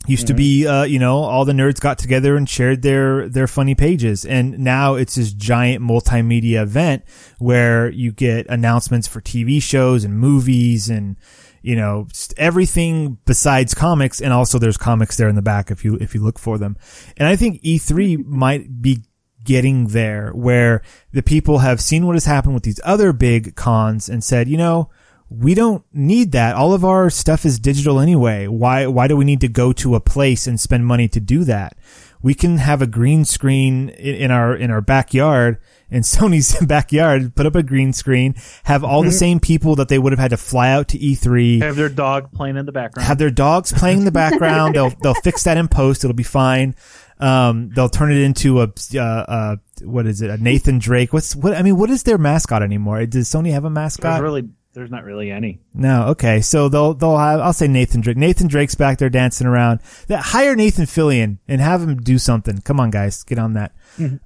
used 0.07 0.25
to 0.25 0.33
be 0.33 0.65
uh 0.65 0.81
you 0.81 0.97
know 0.97 1.17
all 1.17 1.45
the 1.45 1.53
nerds 1.53 1.79
got 1.79 1.99
together 1.99 2.35
and 2.35 2.49
shared 2.49 2.81
their 2.81 3.29
their 3.29 3.47
funny 3.47 3.75
pages. 3.75 4.25
And 4.25 4.57
now 4.57 4.95
it's 4.95 5.13
this 5.13 5.31
giant 5.31 5.83
multimedia 5.83 6.63
event 6.63 7.03
where 7.37 7.89
you 7.91 8.11
get 8.11 8.47
announcements 8.47 9.07
for 9.07 9.21
TV 9.21 9.61
shows 9.61 10.03
and 10.03 10.17
movies 10.17 10.89
and 10.89 11.17
you 11.61 11.75
know 11.75 12.07
everything 12.37 13.19
besides 13.25 13.75
comics. 13.75 14.21
And 14.21 14.33
also 14.33 14.57
there's 14.57 14.77
comics 14.77 15.17
there 15.17 15.29
in 15.29 15.35
the 15.35 15.43
back 15.43 15.69
if 15.69 15.85
you 15.85 15.97
if 15.97 16.15
you 16.15 16.21
look 16.23 16.39
for 16.39 16.57
them. 16.57 16.77
And 17.17 17.27
i 17.27 17.35
think 17.35 17.61
E3 17.61 18.25
might 18.25 18.81
be 18.81 19.03
getting 19.43 19.87
there 19.87 20.31
where 20.31 20.81
the 21.11 21.23
people 21.23 21.59
have 21.59 21.81
seen 21.81 22.05
what 22.05 22.15
has 22.15 22.25
happened 22.25 22.53
with 22.53 22.63
these 22.63 22.79
other 22.83 23.13
big 23.13 23.55
cons 23.55 24.07
and 24.09 24.23
said 24.23 24.47
you 24.47 24.57
know 24.57 24.89
we 25.31 25.53
don't 25.53 25.85
need 25.93 26.33
that. 26.33 26.55
All 26.57 26.73
of 26.73 26.83
our 26.83 27.09
stuff 27.09 27.45
is 27.45 27.57
digital 27.57 28.01
anyway. 28.01 28.47
Why, 28.47 28.85
why 28.87 29.07
do 29.07 29.15
we 29.15 29.23
need 29.23 29.39
to 29.41 29.47
go 29.47 29.71
to 29.73 29.95
a 29.95 30.01
place 30.01 30.45
and 30.45 30.59
spend 30.59 30.85
money 30.85 31.07
to 31.07 31.21
do 31.21 31.45
that? 31.45 31.77
We 32.21 32.33
can 32.33 32.57
have 32.57 32.81
a 32.81 32.87
green 32.87 33.23
screen 33.23 33.89
in, 33.89 34.29
our, 34.29 34.53
in 34.53 34.69
our 34.69 34.81
backyard 34.81 35.57
in 35.89 36.01
Sony's 36.03 36.65
backyard, 36.65 37.35
put 37.35 37.45
up 37.45 37.55
a 37.55 37.63
green 37.63 37.93
screen, 37.93 38.35
have 38.63 38.83
all 38.83 39.03
the 39.03 39.09
mm-hmm. 39.09 39.17
same 39.17 39.39
people 39.39 39.75
that 39.75 39.89
they 39.89 39.99
would 39.99 40.11
have 40.11 40.19
had 40.19 40.31
to 40.31 40.37
fly 40.37 40.69
out 40.71 40.87
to 40.89 40.99
E 40.99 41.15
E3, 41.15 41.61
Have 41.61 41.75
their 41.75 41.89
dog 41.89 42.31
playing 42.31 42.57
in 42.57 42.65
the 42.65 42.71
background. 42.71 43.07
have 43.07 43.17
their 43.17 43.29
dogs 43.29 43.71
playing 43.71 43.99
in 43.99 44.05
the 44.05 44.11
background. 44.23 44.75
they'll, 44.75 44.93
they'll 45.01 45.13
fix 45.13 45.43
that 45.43 45.57
in 45.57 45.67
post. 45.67 46.03
It'll 46.03 46.15
be 46.15 46.23
fine. 46.23 46.75
Um, 47.21 47.69
they'll 47.75 47.89
turn 47.89 48.11
it 48.11 48.17
into 48.21 48.61
a, 48.61 48.71
uh, 48.95 48.99
uh, 48.99 49.55
what 49.83 50.07
is 50.07 50.21
it? 50.21 50.29
A 50.29 50.37
Nathan 50.37 50.79
Drake. 50.79 51.13
What's, 51.13 51.35
what, 51.35 51.53
I 51.55 51.61
mean, 51.61 51.77
what 51.77 51.89
is 51.89 52.03
their 52.03 52.17
mascot 52.17 52.63
anymore? 52.63 53.05
Does 53.05 53.29
Sony 53.29 53.51
have 53.51 53.63
a 53.65 53.69
mascot? 53.69 54.13
there's 54.13 54.21
really, 54.23 54.49
there's 54.73 54.89
not 54.91 55.03
really 55.03 55.29
any. 55.31 55.59
No, 55.73 56.07
okay. 56.09 56.41
So 56.41 56.69
they'll 56.69 56.93
they'll 56.93 57.17
have 57.17 57.39
I'll 57.41 57.53
say 57.53 57.67
Nathan 57.67 58.01
Drake. 58.01 58.17
Nathan 58.17 58.47
Drake's 58.47 58.73
back 58.75 58.97
there 58.99 59.09
dancing 59.09 59.45
around. 59.45 59.81
That 60.07 60.21
hire 60.23 60.55
Nathan 60.55 60.85
Fillion 60.85 61.39
and 61.47 61.59
have 61.61 61.81
him 61.81 61.97
do 61.97 62.17
something. 62.17 62.59
Come 62.61 62.79
on, 62.79 62.89
guys, 62.89 63.23
get 63.23 63.37
on 63.37 63.53
that. 63.53 63.73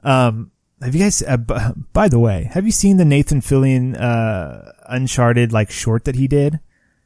Um, 0.04 0.52
have 0.82 0.94
you 0.94 1.02
guys? 1.02 1.24
Uh, 1.24 1.38
b- 1.38 1.56
by 1.94 2.08
the 2.08 2.20
way, 2.20 2.50
have 2.54 2.66
you 2.66 2.72
seen 2.72 2.98
the 2.98 3.06
Nathan 3.06 3.42
Fillion 3.42 4.00
uh, 4.00 4.72
Uncharted 4.88 5.52
like 5.52 5.72
short 5.72 6.06
that 6.06 6.16
he 6.16 6.28
did? 6.28 6.60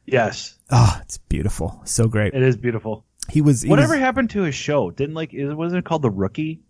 Yes, 0.06 0.56
Oh, 0.70 0.98
it's 1.02 1.18
beautiful, 1.18 1.80
so 1.84 2.08
great. 2.08 2.34
it 2.34 2.42
is 2.42 2.56
beautiful. 2.56 3.04
He 3.30 3.40
was 3.40 3.62
he 3.62 3.68
Whatever 3.70 3.94
was- 3.94 4.00
happened 4.00 4.30
to 4.30 4.42
his 4.42 4.54
show? 4.54 4.90
Didn't 4.90 5.14
like, 5.14 5.32
is- 5.34 5.54
wasn't 5.54 5.78
it 5.80 5.84
called 5.84 6.02
The 6.02 6.10
Rookie? 6.10 6.60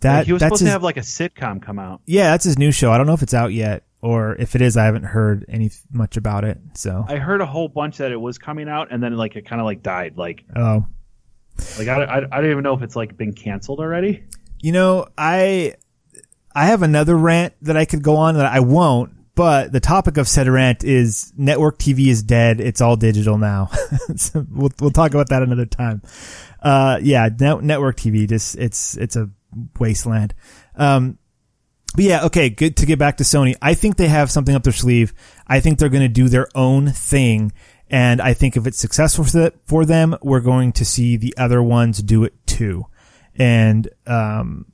that. 0.00 0.18
Like, 0.18 0.26
he 0.26 0.32
was 0.34 0.42
supposed 0.42 0.60
his, 0.60 0.68
to 0.68 0.72
have 0.72 0.82
like 0.82 0.96
a 0.98 1.00
sitcom 1.00 1.62
come 1.62 1.78
out. 1.78 2.00
yeah, 2.06 2.30
that's 2.30 2.44
his 2.44 2.58
new 2.58 2.70
show. 2.72 2.92
I 2.92 2.98
don't 2.98 3.06
know 3.06 3.14
if 3.14 3.22
it's 3.22 3.32
out 3.34 3.52
yet, 3.52 3.84
or 4.02 4.34
if 4.36 4.54
it 4.54 4.60
is, 4.62 4.76
I 4.76 4.84
haven't 4.84 5.04
heard 5.04 5.46
any 5.48 5.70
much 5.90 6.16
about 6.18 6.44
it. 6.44 6.58
So, 6.74 7.04
I 7.08 7.16
heard 7.16 7.40
a 7.40 7.46
whole 7.46 7.68
bunch 7.68 7.96
that 7.98 8.12
it 8.12 8.20
was 8.20 8.36
coming 8.38 8.68
out, 8.68 8.88
and 8.90 9.02
then 9.02 9.16
like 9.16 9.36
it 9.36 9.46
kind 9.46 9.60
of 9.60 9.64
like 9.64 9.82
died. 9.82 10.18
Like, 10.18 10.44
oh, 10.54 10.86
like 11.78 11.88
I, 11.88 12.02
I, 12.04 12.16
I 12.18 12.40
don't 12.42 12.50
even 12.50 12.62
know 12.62 12.74
if 12.74 12.82
it's 12.82 12.94
like 12.96 13.16
been 13.16 13.32
canceled 13.32 13.80
already. 13.80 14.24
You 14.60 14.72
know, 14.72 15.06
I 15.16 15.74
I 16.54 16.66
have 16.66 16.82
another 16.82 17.16
rant 17.16 17.54
that 17.62 17.76
I 17.78 17.86
could 17.86 18.02
go 18.02 18.16
on 18.16 18.34
that 18.36 18.46
I 18.52 18.60
won't, 18.60 19.12
but 19.36 19.70
the 19.70 19.80
topic 19.80 20.16
of 20.16 20.26
said 20.26 20.48
rant 20.48 20.82
is 20.82 21.32
network 21.36 21.78
TV 21.78 22.08
is 22.08 22.22
dead. 22.22 22.58
It's 22.58 22.80
all 22.80 22.96
digital 22.96 23.38
now. 23.38 23.68
so 24.16 24.44
we'll 24.50 24.72
we'll 24.80 24.90
talk 24.90 25.12
about 25.12 25.28
that 25.28 25.42
another 25.42 25.66
time. 25.66 26.02
Uh 26.60 26.98
yeah, 27.02 27.28
net, 27.38 27.62
network 27.62 27.98
TV 27.98 28.28
just 28.28 28.56
it's 28.56 28.96
it's 28.96 29.14
a 29.14 29.30
wasteland. 29.78 30.34
Um 30.74 31.18
but 31.94 32.04
yeah, 32.04 32.24
okay, 32.24 32.50
good 32.50 32.76
to 32.78 32.86
get 32.86 32.98
back 32.98 33.18
to 33.18 33.24
Sony. 33.24 33.54
I 33.62 33.74
think 33.74 33.96
they 33.96 34.08
have 34.08 34.30
something 34.30 34.54
up 34.54 34.64
their 34.64 34.72
sleeve. 34.72 35.14
I 35.46 35.60
think 35.60 35.78
they're 35.78 35.88
going 35.88 36.02
to 36.02 36.08
do 36.08 36.28
their 36.28 36.48
own 36.54 36.88
thing. 36.88 37.52
And 37.88 38.20
I 38.20 38.34
think 38.34 38.56
if 38.56 38.66
it's 38.66 38.78
successful 38.78 39.24
for 39.64 39.86
them, 39.86 40.16
we're 40.20 40.40
going 40.40 40.72
to 40.72 40.84
see 40.84 41.16
the 41.16 41.34
other 41.38 41.62
ones 41.62 42.02
do 42.02 42.24
it 42.24 42.34
too. 42.46 42.84
And, 43.34 43.88
um, 44.06 44.66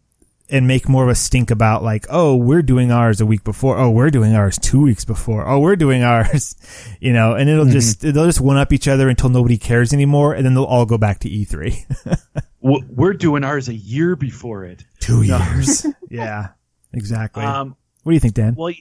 and 0.51 0.67
make 0.67 0.89
more 0.89 1.05
of 1.05 1.09
a 1.09 1.15
stink 1.15 1.51
about 1.51 1.83
like, 1.83 2.07
oh, 2.11 2.37
we're 2.37 2.63
doing 2.63 2.93
ours 2.93 3.21
a 3.21 3.27
week 3.27 3.45
before. 3.45 3.79
Oh, 3.79 3.91
we're 3.91 4.11
doing 4.11 4.35
ours 4.35 4.59
two 4.59 4.83
weeks 4.83 5.05
before. 5.05 5.47
Oh, 5.49 5.61
we're 5.61 5.77
doing 5.77 6.03
ours, 6.03 6.57
you 7.01 7.13
know, 7.13 7.35
and 7.35 7.49
it'll 7.49 7.65
just, 7.65 8.01
they'll 8.01 8.27
just 8.27 8.41
one 8.41 8.57
up 8.57 8.73
each 8.73 8.89
other 8.89 9.09
until 9.09 9.31
nobody 9.31 9.57
cares 9.57 9.93
anymore. 9.93 10.35
And 10.35 10.45
then 10.45 10.55
they'll 10.55 10.65
all 10.65 10.87
go 10.87 10.99
back 10.99 11.21
to 11.21 11.31
E 11.31 11.47
E3. 11.47 12.29
We're 12.63 13.15
doing 13.15 13.43
ours 13.43 13.69
a 13.69 13.75
year 13.75 14.15
before 14.15 14.65
it. 14.65 14.85
Two 15.01 15.23
years. 15.23 15.85
yeah, 16.11 16.51
exactly. 16.93 17.43
Um, 17.43 17.77
what 18.05 18.11
do 18.13 18.15
you 18.15 18.21
think, 18.21 18.35
Dan? 18.35 18.55
well, 18.55 18.73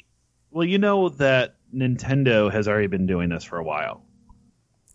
well, 0.52 0.68
you 0.68 0.78
know 0.78 1.10
that 1.10 1.56
Nintendo 1.74 2.52
has 2.52 2.68
already 2.68 2.88
been 2.88 3.08
doing 3.08 3.30
this 3.30 3.44
for 3.44 3.58
a 3.58 3.64
while. 3.64 4.04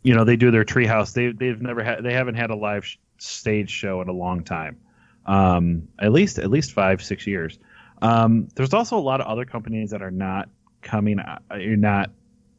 You 0.02 0.14
know, 0.14 0.22
they 0.22 0.36
do 0.36 0.52
their 0.52 0.64
treehouse. 0.64 1.12
They 1.14 1.32
they've 1.32 1.60
never 1.60 1.82
had 1.82 2.04
they 2.04 2.12
haven't 2.12 2.36
had 2.36 2.50
a 2.50 2.54
live 2.54 2.86
sh- 2.86 2.98
stage 3.18 3.70
show 3.70 4.02
in 4.02 4.08
a 4.08 4.12
long 4.12 4.44
time. 4.44 4.78
Um, 5.26 5.88
at 5.98 6.12
least 6.12 6.38
at 6.38 6.50
least 6.50 6.72
five 6.72 7.02
six 7.02 7.26
years. 7.26 7.58
Um, 8.02 8.48
there's 8.56 8.72
also 8.74 8.96
a 8.96 9.00
lot 9.00 9.20
of 9.20 9.26
other 9.26 9.44
companies 9.44 9.90
that 9.90 10.02
are 10.02 10.10
not 10.10 10.48
coming. 10.82 11.18
uh, 11.18 11.38
You're 11.58 11.76
not 11.76 12.10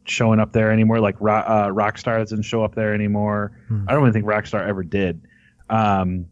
showing 0.06 0.40
up 0.40 0.52
there 0.52 0.72
anymore. 0.72 1.00
Like 1.00 1.16
Ro- 1.20 1.36
uh, 1.36 1.68
Rockstar 1.70 2.18
doesn't 2.20 2.42
show 2.44 2.64
up 2.64 2.76
there 2.76 2.94
anymore. 2.94 3.52
I 3.88 3.94
don't 3.94 4.02
even 4.02 4.14
think 4.14 4.26
Rockstar 4.26 4.68
ever 4.68 4.84
did. 4.84 5.22
Um, 5.70 6.28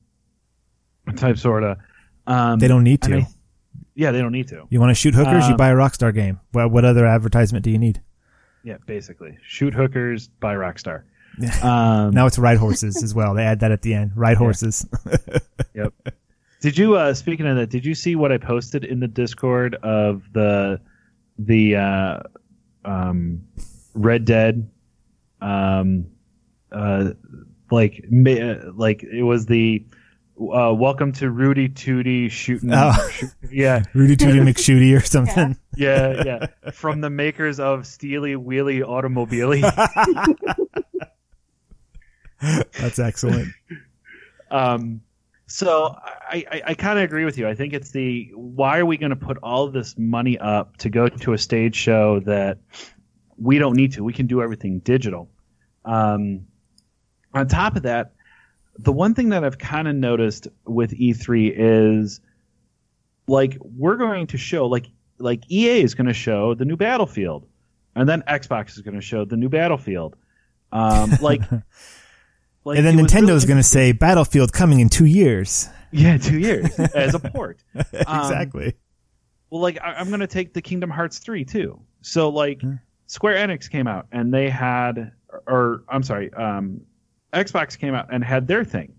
type 1.15 1.37
sorta. 1.37 1.77
Um, 2.27 2.59
They 2.59 2.67
don't 2.67 2.83
need 2.83 3.03
I 3.05 3.07
to. 3.09 3.15
mean, 3.17 3.27
yeah, 3.93 4.11
they 4.11 4.19
don't 4.21 4.31
need 4.31 4.47
to. 4.49 4.65
You 4.69 4.79
want 4.79 4.89
to 4.89 4.95
shoot 4.95 5.13
hookers? 5.13 5.45
you 5.45 5.51
Um, 5.51 5.57
buy 5.57 5.69
a 5.69 5.75
Rockstar 5.75 6.13
game. 6.13 6.39
Well, 6.53 6.67
what 6.69 6.83
other 6.85 7.05
advertisement 7.05 7.63
do 7.63 7.69
you 7.71 7.77
need? 7.77 8.01
Yeah, 8.63 8.77
basically. 8.87 9.37
Shoot 9.47 9.73
hookers 9.73 10.27
buy 10.27 10.55
Rockstar. 10.55 11.03
Um, 11.63 12.11
Now 12.13 12.25
it's 12.27 12.39
ride 12.39 12.57
horses 12.57 13.03
as 13.03 13.13
well. 13.13 13.33
They 13.35 13.43
add 13.43 13.59
that 13.59 13.71
at 13.71 13.81
the 13.83 13.93
end. 13.93 14.11
Ride 14.15 14.37
horses. 14.37 14.85
Yep. 15.75 15.93
Did 16.65 16.79
you 16.79 16.95
uh 16.95 17.13
speaking 17.13 17.45
of 17.45 17.57
that, 17.57 17.69
did 17.69 17.85
you 17.85 17.93
see 17.93 18.15
what 18.15 18.31
I 18.31 18.39
posted 18.39 18.83
in 18.85 18.99
the 18.99 19.07
Discord 19.07 19.75
of 19.75 20.23
the 20.33 20.81
the 21.37 21.75
uh 21.75 22.19
um 22.83 23.43
Red 23.93 24.25
Dead 24.25 24.67
um 25.41 26.07
uh 26.71 27.11
like 27.69 28.03
uh, 28.11 28.55
like 28.73 29.03
it 29.03 29.21
was 29.21 29.45
the 29.45 29.85
uh 30.39 30.73
welcome 30.75 31.11
to 31.11 31.29
Rudy 31.29 31.69
Tooty 31.69 32.29
shooting 32.29 32.71
Oh. 32.73 32.93
shoot- 33.11 33.29
yeah 33.51 33.83
Rudy 33.93 34.15
Tooty 34.15 34.39
McShooty 34.39 34.97
or 34.97 35.01
something. 35.05 35.55
yeah 35.77 36.23
yeah 36.25 36.47
from 36.71 36.99
the 36.99 37.11
makers 37.11 37.59
of 37.59 37.85
Steely 37.85 38.33
Wheelie 38.33 38.81
Automobile 38.81 39.51
That's 42.79 42.97
excellent. 42.97 43.49
Um, 44.49 45.01
so 45.55 45.95
I, 45.97 46.43
I, 46.51 46.61
I 46.65 46.73
kind 46.73 46.99
of 46.99 47.05
agree 47.05 47.23
with 47.23 47.37
you. 47.37 47.47
I 47.47 47.55
think 47.55 47.71
it's 47.71 47.91
the 47.91 48.29
why 48.35 48.79
are 48.79 48.85
we 48.85 48.97
going 48.97 49.11
to 49.11 49.15
put 49.15 49.37
all 49.41 49.69
this 49.69 49.97
money 49.97 50.37
up 50.37 50.75
to 50.79 50.89
go 50.89 51.07
to 51.07 51.31
a 51.31 51.37
stage 51.37 51.77
show 51.77 52.19
that 52.25 52.57
we 53.37 53.57
don't 53.57 53.77
need 53.77 53.93
to? 53.93 54.03
We 54.03 54.11
can 54.11 54.27
do 54.27 54.41
everything 54.41 54.79
digital. 54.79 55.29
Um, 55.85 56.47
on 57.33 57.47
top 57.47 57.77
of 57.77 57.83
that, 57.83 58.15
the 58.77 58.91
one 58.91 59.13
thing 59.13 59.29
that 59.29 59.45
I've 59.45 59.57
kind 59.57 59.87
of 59.87 59.95
noticed 59.95 60.49
with 60.65 60.91
E3 60.91 61.53
is 61.55 62.19
like 63.25 63.57
we're 63.61 63.95
going 63.95 64.27
to 64.27 64.37
show 64.37 64.67
like 64.67 64.87
like 65.19 65.49
EA 65.49 65.81
is 65.81 65.95
going 65.95 66.07
to 66.07 66.13
show 66.13 66.53
the 66.53 66.65
new 66.65 66.75
Battlefield, 66.75 67.47
and 67.95 68.09
then 68.09 68.23
Xbox 68.27 68.71
is 68.71 68.81
going 68.81 68.95
to 68.95 69.01
show 69.01 69.23
the 69.23 69.37
new 69.37 69.47
Battlefield. 69.47 70.17
Um, 70.73 71.11
like, 71.21 71.41
like 72.65 72.79
and 72.79 72.85
then 72.85 72.97
Nintendo's 72.97 73.29
really 73.29 73.47
going 73.47 73.57
to 73.57 73.63
say 73.63 73.91
Battlefield 73.91 74.51
coming 74.51 74.79
in 74.79 74.89
two 74.89 75.05
years. 75.05 75.69
yeah, 75.91 76.17
two 76.17 76.39
years 76.39 76.77
as 76.79 77.13
a 77.13 77.19
port. 77.19 77.63
Um, 78.07 78.19
exactly. 78.19 78.75
Well, 79.49 79.61
like 79.61 79.77
I, 79.81 79.93
I'm 79.93 80.07
going 80.07 80.19
to 80.19 80.27
take 80.27 80.53
the 80.53 80.61
Kingdom 80.61 80.89
Hearts 80.89 81.19
three 81.19 81.45
too. 81.45 81.79
So 82.01 82.29
like 82.29 82.61
Square 83.07 83.47
Enix 83.47 83.69
came 83.69 83.87
out 83.87 84.07
and 84.11 84.33
they 84.33 84.49
had, 84.49 85.11
or 85.47 85.83
I'm 85.87 86.03
sorry, 86.03 86.33
um, 86.33 86.81
Xbox 87.31 87.77
came 87.77 87.93
out 87.93 88.13
and 88.13 88.23
had 88.23 88.47
their 88.47 88.65
thing, 88.65 88.95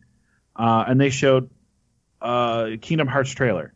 uh, 0.54 0.84
and 0.86 1.00
they 1.00 1.10
showed 1.10 1.50
uh, 2.22 2.70
Kingdom 2.80 3.08
Hearts 3.08 3.32
trailer, 3.32 3.74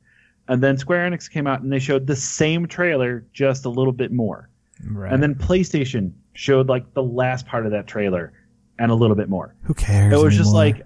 and 0.48 0.62
then 0.62 0.78
Square 0.78 1.10
Enix 1.10 1.28
came 1.28 1.46
out 1.46 1.62
and 1.62 1.72
they 1.72 1.78
showed 1.80 2.06
the 2.06 2.16
same 2.16 2.66
trailer 2.66 3.26
just 3.32 3.64
a 3.64 3.70
little 3.70 3.92
bit 3.92 4.12
more, 4.12 4.48
right. 4.86 5.12
and 5.12 5.22
then 5.22 5.34
PlayStation 5.34 6.12
showed 6.34 6.68
like 6.68 6.94
the 6.94 7.02
last 7.02 7.46
part 7.46 7.66
of 7.66 7.72
that 7.72 7.86
trailer 7.86 8.32
and 8.80 8.90
a 8.90 8.94
little 8.94 9.14
bit 9.14 9.28
more. 9.28 9.54
who 9.62 9.74
cares? 9.74 10.12
it 10.12 10.16
was 10.16 10.36
just 10.36 10.52
like 10.52 10.84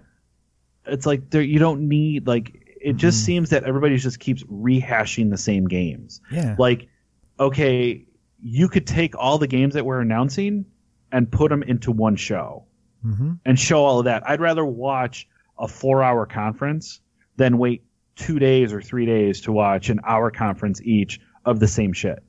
it's 0.85 1.07
like 1.07 1.31
there 1.31 1.41
you 1.41 1.59
don't 1.59 1.89
need 1.89 2.27
like 2.27 2.77
it 2.83 2.97
just 2.97 3.25
seems 3.25 3.49
that 3.51 3.65
everybody 3.65 3.97
just 3.97 4.21
keeps 4.21 4.43
rehashing 4.43 5.31
the 5.31 5.39
same 5.39 5.67
games. 5.67 6.21
Yeah. 6.31 6.55
Like, 6.59 6.89
okay, 7.41 8.05
you 8.43 8.69
could 8.69 8.87
take 8.87 9.17
all 9.17 9.39
the 9.39 9.47
games 9.47 9.73
that 9.73 9.87
we're 9.87 10.03
announcing 10.03 10.67
and 11.11 11.33
put 11.33 11.49
them 11.49 11.63
into 11.63 11.91
one 11.91 12.17
show 12.17 12.67
hmm 13.03 13.33
and 13.47 13.59
show 13.59 13.85
all 13.85 14.01
of 14.01 14.05
that. 14.07 14.29
I'd 14.29 14.41
rather 14.41 14.65
watch 14.65 15.27
a 15.59 15.69
four-hour 15.69 16.27
conference 16.27 17.01
than 17.37 17.57
wait 17.59 17.85
two 18.17 18.39
days 18.39 18.73
or 18.73 18.83
three 18.83 19.07
days 19.07 19.43
to 19.43 19.53
watch 19.53 19.89
an 19.89 20.01
hour 20.07 20.31
conference 20.31 20.81
each 20.83 21.21
of 21.45 21.61
the 21.61 21.69
same 21.69 21.93
shit. 21.93 22.23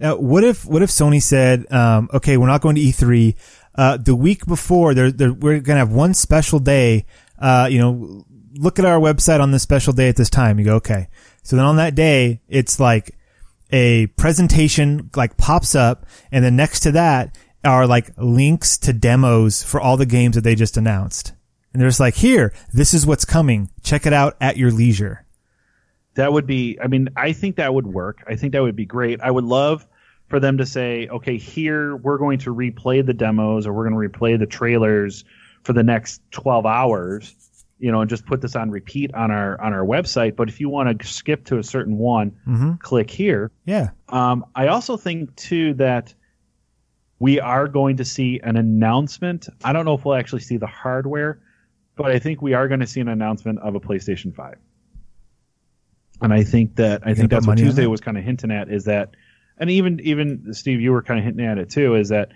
Uh, 0.00 0.14
what 0.14 0.42
if 0.44 0.64
what 0.64 0.82
if 0.82 0.90
Sony 0.90 1.22
said, 1.22 1.70
um, 1.72 2.10
"Okay, 2.12 2.36
we're 2.36 2.48
not 2.48 2.60
going 2.60 2.74
to 2.74 2.82
E3. 2.82 3.36
Uh, 3.74 3.96
the 3.96 4.14
week 4.14 4.46
before, 4.46 4.94
there, 4.94 5.10
there, 5.10 5.32
we're 5.32 5.60
going 5.60 5.76
to 5.76 5.76
have 5.76 5.92
one 5.92 6.14
special 6.14 6.58
day. 6.58 7.06
Uh, 7.38 7.68
you 7.70 7.78
know, 7.78 8.24
look 8.54 8.78
at 8.78 8.84
our 8.84 9.00
website 9.00 9.40
on 9.40 9.50
this 9.50 9.62
special 9.62 9.92
day 9.92 10.08
at 10.08 10.16
this 10.16 10.30
time." 10.30 10.58
You 10.58 10.64
go, 10.64 10.76
"Okay." 10.76 11.08
So 11.42 11.56
then 11.56 11.64
on 11.64 11.76
that 11.76 11.94
day, 11.94 12.40
it's 12.48 12.78
like 12.78 13.16
a 13.70 14.06
presentation 14.08 15.10
like 15.16 15.36
pops 15.36 15.74
up, 15.74 16.06
and 16.30 16.44
then 16.44 16.56
next 16.56 16.80
to 16.80 16.92
that 16.92 17.36
are 17.64 17.86
like 17.86 18.10
links 18.16 18.78
to 18.78 18.92
demos 18.92 19.62
for 19.62 19.80
all 19.80 19.96
the 19.96 20.06
games 20.06 20.34
that 20.36 20.42
they 20.42 20.54
just 20.54 20.76
announced. 20.76 21.32
And 21.72 21.80
they're 21.80 21.88
just 21.88 22.00
like, 22.00 22.14
"Here, 22.14 22.52
this 22.72 22.94
is 22.94 23.04
what's 23.04 23.24
coming. 23.24 23.70
Check 23.82 24.06
it 24.06 24.12
out 24.12 24.36
at 24.40 24.56
your 24.56 24.70
leisure." 24.70 25.24
That 26.14 26.32
would 26.32 26.46
be, 26.46 26.78
I 26.80 26.86
mean, 26.86 27.08
I 27.16 27.32
think 27.32 27.56
that 27.56 27.74
would 27.74 27.88
work. 27.88 28.22
I 28.28 28.36
think 28.36 28.52
that 28.52 28.62
would 28.62 28.76
be 28.76 28.86
great. 28.86 29.20
I 29.20 29.32
would 29.32 29.42
love 29.42 29.84
for 30.34 30.40
them 30.40 30.58
to 30.58 30.66
say, 30.66 31.06
okay, 31.06 31.36
here 31.38 31.94
we're 31.94 32.18
going 32.18 32.40
to 32.40 32.52
replay 32.52 33.06
the 33.06 33.14
demos 33.14 33.68
or 33.68 33.72
we're 33.72 33.88
going 33.88 34.10
to 34.10 34.18
replay 34.18 34.36
the 34.36 34.46
trailers 34.46 35.24
for 35.62 35.72
the 35.72 35.82
next 35.84 36.20
12 36.32 36.66
hours, 36.66 37.32
you 37.78 37.92
know, 37.92 38.00
and 38.00 38.10
just 38.10 38.26
put 38.26 38.40
this 38.40 38.56
on 38.56 38.68
repeat 38.68 39.14
on 39.14 39.30
our 39.30 39.60
on 39.60 39.72
our 39.72 39.84
website. 39.84 40.34
But 40.34 40.48
if 40.48 40.58
you 40.58 40.68
want 40.68 40.98
to 41.00 41.06
skip 41.06 41.44
to 41.44 41.58
a 41.58 41.62
certain 41.62 41.98
one, 41.98 42.32
Mhm. 42.48 42.80
click 42.80 43.12
here. 43.12 43.52
Yeah. 43.64 43.90
Um, 44.08 44.44
I 44.56 44.66
also 44.66 44.96
think 44.96 45.36
too 45.36 45.74
that 45.74 46.12
we 47.20 47.38
are 47.38 47.68
going 47.68 47.98
to 47.98 48.04
see 48.04 48.40
an 48.42 48.56
announcement. 48.56 49.48
I 49.62 49.72
don't 49.72 49.84
know 49.84 49.94
if 49.94 50.04
we'll 50.04 50.16
actually 50.16 50.40
see 50.42 50.56
the 50.56 50.66
hardware, 50.66 51.38
but 51.94 52.06
I 52.10 52.18
think 52.18 52.42
we 52.42 52.54
are 52.54 52.66
going 52.66 52.80
to 52.80 52.88
see 52.88 53.00
an 53.00 53.06
announcement 53.08 53.60
of 53.60 53.76
a 53.76 53.80
PlayStation 53.80 54.34
Five. 54.34 54.56
And 56.20 56.32
I 56.34 56.42
think 56.42 56.74
that 56.74 57.02
I 57.06 57.14
think 57.14 57.30
that's 57.30 57.46
what 57.46 57.56
Tuesday 57.56 57.82
that? 57.84 57.90
was 57.90 58.00
kind 58.00 58.18
of 58.18 58.24
hinting 58.24 58.50
at 58.50 58.68
is 58.68 58.86
that, 58.86 59.14
and 59.58 59.70
even 59.70 60.00
even 60.00 60.52
Steve, 60.54 60.80
you 60.80 60.92
were 60.92 61.02
kind 61.02 61.18
of 61.18 61.24
hinting 61.24 61.46
at 61.46 61.58
it 61.58 61.70
too, 61.70 61.94
is 61.94 62.08
that 62.10 62.30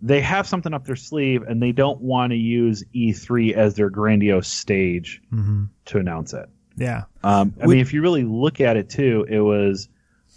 they 0.00 0.20
have 0.20 0.46
something 0.46 0.72
up 0.74 0.84
their 0.84 0.96
sleeve 0.96 1.42
and 1.42 1.60
they 1.62 1.72
don't 1.72 2.00
want 2.00 2.30
to 2.30 2.36
use 2.36 2.84
E3 2.94 3.52
as 3.54 3.74
their 3.74 3.90
grandiose 3.90 4.46
stage 4.48 5.20
hmm 5.30 5.64
to 5.86 5.98
announce 5.98 6.32
it. 6.34 6.48
Yeah. 6.76 7.04
Um, 7.24 7.54
I 7.60 7.66
We- 7.66 7.74
mean, 7.76 7.80
if 7.82 7.92
you 7.92 8.02
really 8.02 8.22
look 8.24 8.60
at 8.60 8.76
it 8.76 8.88
too, 8.90 9.26
it 9.28 9.40
was 9.40 9.88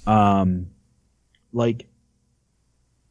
um, 0.08 0.68
like 1.54 1.88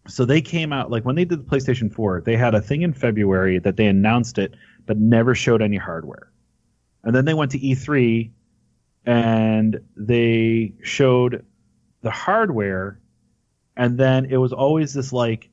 so 0.09 0.25
they 0.25 0.41
came 0.41 0.73
out 0.73 0.91
like 0.91 1.05
when 1.05 1.15
they 1.15 1.25
did 1.25 1.39
the 1.39 1.45
PlayStation 1.45 1.93
4, 1.93 2.23
they 2.23 2.37
had 2.37 2.55
a 2.55 2.61
thing 2.61 2.83
in 2.83 2.93
February 2.95 3.59
that 3.61 3.77
they 3.77 3.87
announced 3.87 4.39
it 4.39 4.55
but 4.87 4.99
never 4.99 5.35
showed 5.37 5.63
any 5.63 5.77
hardware. 5.77 6.33
And 7.05 7.15
then 7.15 7.25
they 7.27 7.35
went 7.35 7.53
to 7.53 7.59
E3 7.61 8.31
and 9.07 9.81
they 9.97 10.73
showed 10.83 11.45
the 12.03 12.11
hardware 12.11 12.99
and 13.81 13.97
then 13.97 14.27
it 14.27 14.37
was 14.37 14.53
always 14.53 14.93
this 14.93 15.11
like 15.11 15.49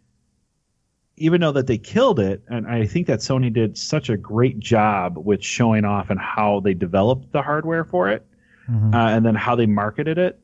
even 1.16 1.42
though 1.42 1.54
that 1.54 1.66
they 1.66 1.78
killed 1.80 2.20
it, 2.20 2.44
and 2.48 2.68
I 2.68 2.86
think 2.86 3.08
that 3.08 3.20
Sony 3.22 3.52
did 3.52 3.76
such 3.76 4.10
a 4.10 4.18
great 4.18 4.60
job 4.60 5.18
with 5.18 5.44
showing 5.44 5.84
off 5.84 6.12
and 6.12 6.20
how 6.20 6.60
they 6.60 6.76
developed 6.76 7.32
the 7.32 7.42
hardware 7.42 7.84
for 7.84 8.10
it, 8.10 8.24
Mhm. 8.70 8.94
uh, 8.94 9.16
and 9.16 9.26
then 9.26 9.34
how 9.34 9.56
they 9.56 9.66
marketed 9.66 10.20
it. 10.20 10.40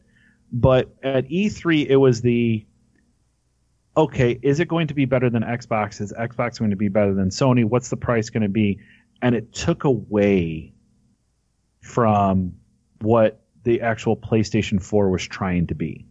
But 0.52 0.96
at 1.04 1.30
E3, 1.30 1.86
it 1.88 1.98
was 1.98 2.22
the 2.22 2.66
okay, 3.96 4.40
is 4.42 4.60
it 4.60 4.68
going 4.68 4.88
to 4.88 4.96
be 4.96 5.06
better 5.06 5.30
than 5.30 5.44
Xbox? 5.44 6.02
Is 6.02 6.12
Xbox 6.14 6.58
going 6.58 6.72
to 6.72 6.78
be 6.78 6.88
better 6.88 7.14
than 7.14 7.30
Sony? 7.30 7.66
What's 7.66 7.90
the 7.90 7.98
price 7.98 8.32
going 8.32 8.42
to 8.44 8.50
be? 8.50 8.80
And 9.22 9.36
it 9.36 9.54
took 9.54 9.84
away 9.84 10.74
from 11.82 12.54
what 13.02 13.42
the 13.64 13.82
actual 13.82 14.18
PlayStation 14.18 14.82
4 14.82 15.10
was 15.12 15.28
trying 15.28 15.68
to 15.68 15.76
be. 15.76 16.08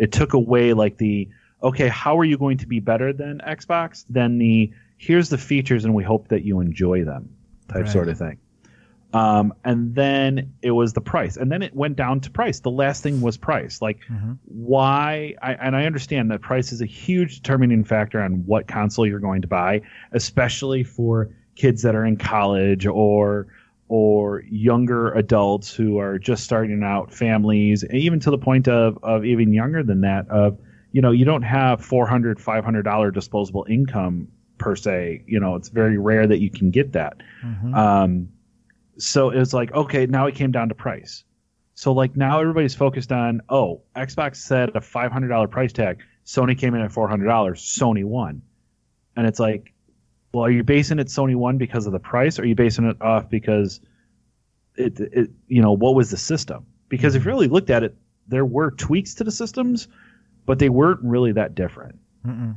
It 0.00 0.12
took 0.12 0.32
away 0.32 0.72
like 0.72 0.96
the 0.96 1.28
okay, 1.62 1.88
how 1.88 2.18
are 2.18 2.24
you 2.24 2.38
going 2.38 2.56
to 2.58 2.66
be 2.66 2.80
better 2.80 3.12
than 3.12 3.40
Xbox? 3.46 4.04
Then 4.08 4.38
the 4.38 4.72
here's 4.96 5.28
the 5.28 5.38
features 5.38 5.84
and 5.84 5.94
we 5.94 6.02
hope 6.02 6.28
that 6.28 6.42
you 6.42 6.60
enjoy 6.60 7.04
them 7.04 7.28
type 7.68 7.82
Right. 7.82 7.88
sort 7.88 8.08
of 8.08 8.18
thing. 8.18 8.38
Um, 9.12 9.52
and 9.64 9.94
then 9.94 10.54
it 10.62 10.70
was 10.70 10.92
the 10.92 11.00
price, 11.00 11.36
and 11.36 11.50
then 11.50 11.62
it 11.62 11.74
went 11.74 11.96
down 11.96 12.20
to 12.20 12.30
price. 12.30 12.60
The 12.60 12.70
last 12.70 13.02
thing 13.02 13.20
was 13.20 13.36
price. 13.36 13.82
Like, 13.82 13.98
Mhm. 14.08 14.38
why? 14.44 15.34
I, 15.42 15.54
and 15.54 15.74
I 15.74 15.84
understand 15.86 16.30
that 16.30 16.40
price 16.42 16.70
is 16.72 16.80
a 16.80 16.86
huge 16.86 17.36
determining 17.42 17.82
factor 17.82 18.22
on 18.22 18.46
what 18.46 18.68
console 18.68 19.04
you're 19.06 19.18
going 19.18 19.42
to 19.42 19.48
buy, 19.48 19.82
especially 20.12 20.84
for 20.84 21.28
kids 21.56 21.82
that 21.82 21.94
are 21.96 22.06
in 22.06 22.16
college 22.16 22.86
or 22.86 23.48
or 23.90 24.44
younger 24.48 25.10
adults 25.14 25.74
who 25.74 25.98
are 25.98 26.16
just 26.16 26.44
starting 26.44 26.84
out, 26.84 27.12
families, 27.12 27.84
even 27.90 28.20
to 28.20 28.30
the 28.30 28.38
point 28.38 28.68
of 28.68 28.96
of 29.02 29.24
even 29.24 29.52
younger 29.52 29.82
than 29.82 30.02
that. 30.02 30.28
Of 30.28 30.58
you 30.92 31.02
know, 31.02 31.10
you 31.10 31.24
don't 31.24 31.42
have 31.42 31.84
400 31.84 32.40
500 32.40 32.82
dollar 32.82 33.10
disposable 33.10 33.66
income 33.68 34.28
per 34.58 34.76
se. 34.76 35.24
You 35.26 35.40
know, 35.40 35.56
it's 35.56 35.70
very 35.70 35.98
rare 35.98 36.28
that 36.28 36.38
you 36.38 36.50
can 36.50 36.70
get 36.70 36.92
that. 36.92 37.16
Mhm. 37.44 37.76
Um, 37.76 38.28
so 38.96 39.30
it 39.30 39.38
was 39.40 39.52
like, 39.52 39.72
okay, 39.72 40.06
now 40.06 40.26
it 40.26 40.36
came 40.36 40.52
down 40.52 40.68
to 40.68 40.74
price. 40.76 41.24
So 41.74 41.90
like 41.92 42.16
now 42.16 42.38
everybody's 42.40 42.76
focused 42.76 43.10
on, 43.10 43.40
oh, 43.48 43.82
Xbox 43.96 44.36
said 44.36 44.70
a 44.76 44.80
five 44.80 45.10
hundred 45.10 45.28
dollar 45.28 45.48
price 45.48 45.72
tag. 45.72 45.98
Sony 46.24 46.56
came 46.56 46.76
in 46.76 46.80
at 46.80 46.92
four 46.92 47.08
hundred 47.08 47.26
dollars. 47.26 47.60
Sony 47.60 48.04
won, 48.04 48.42
and 49.16 49.26
it's 49.26 49.40
like, 49.40 49.72
well, 50.32 50.44
are 50.44 50.50
you 50.50 50.62
basing 50.62 50.98
it 50.98 51.08
Sony 51.08 51.34
won 51.34 51.58
because 51.58 51.86
of 51.86 51.92
the 51.92 51.98
price? 51.98 52.38
Or 52.38 52.42
are 52.42 52.46
you 52.46 52.54
basing 52.54 52.84
it 52.84 53.00
off 53.02 53.28
because 53.28 53.80
it, 54.76 55.00
it 55.00 55.30
you 55.48 55.62
know, 55.62 55.72
what 55.72 55.94
was 55.94 56.10
the 56.10 56.16
system? 56.16 56.66
Because 56.88 57.14
if 57.14 57.24
you 57.24 57.30
really 57.30 57.48
looked 57.48 57.70
at 57.70 57.82
it, 57.82 57.96
there 58.28 58.44
were 58.44 58.70
tweaks 58.70 59.14
to 59.14 59.24
the 59.24 59.32
systems, 59.32 59.88
but 60.46 60.58
they 60.58 60.68
weren't 60.68 61.00
really 61.02 61.32
that 61.32 61.54
different 61.54 61.98
Mm-mm. 62.26 62.56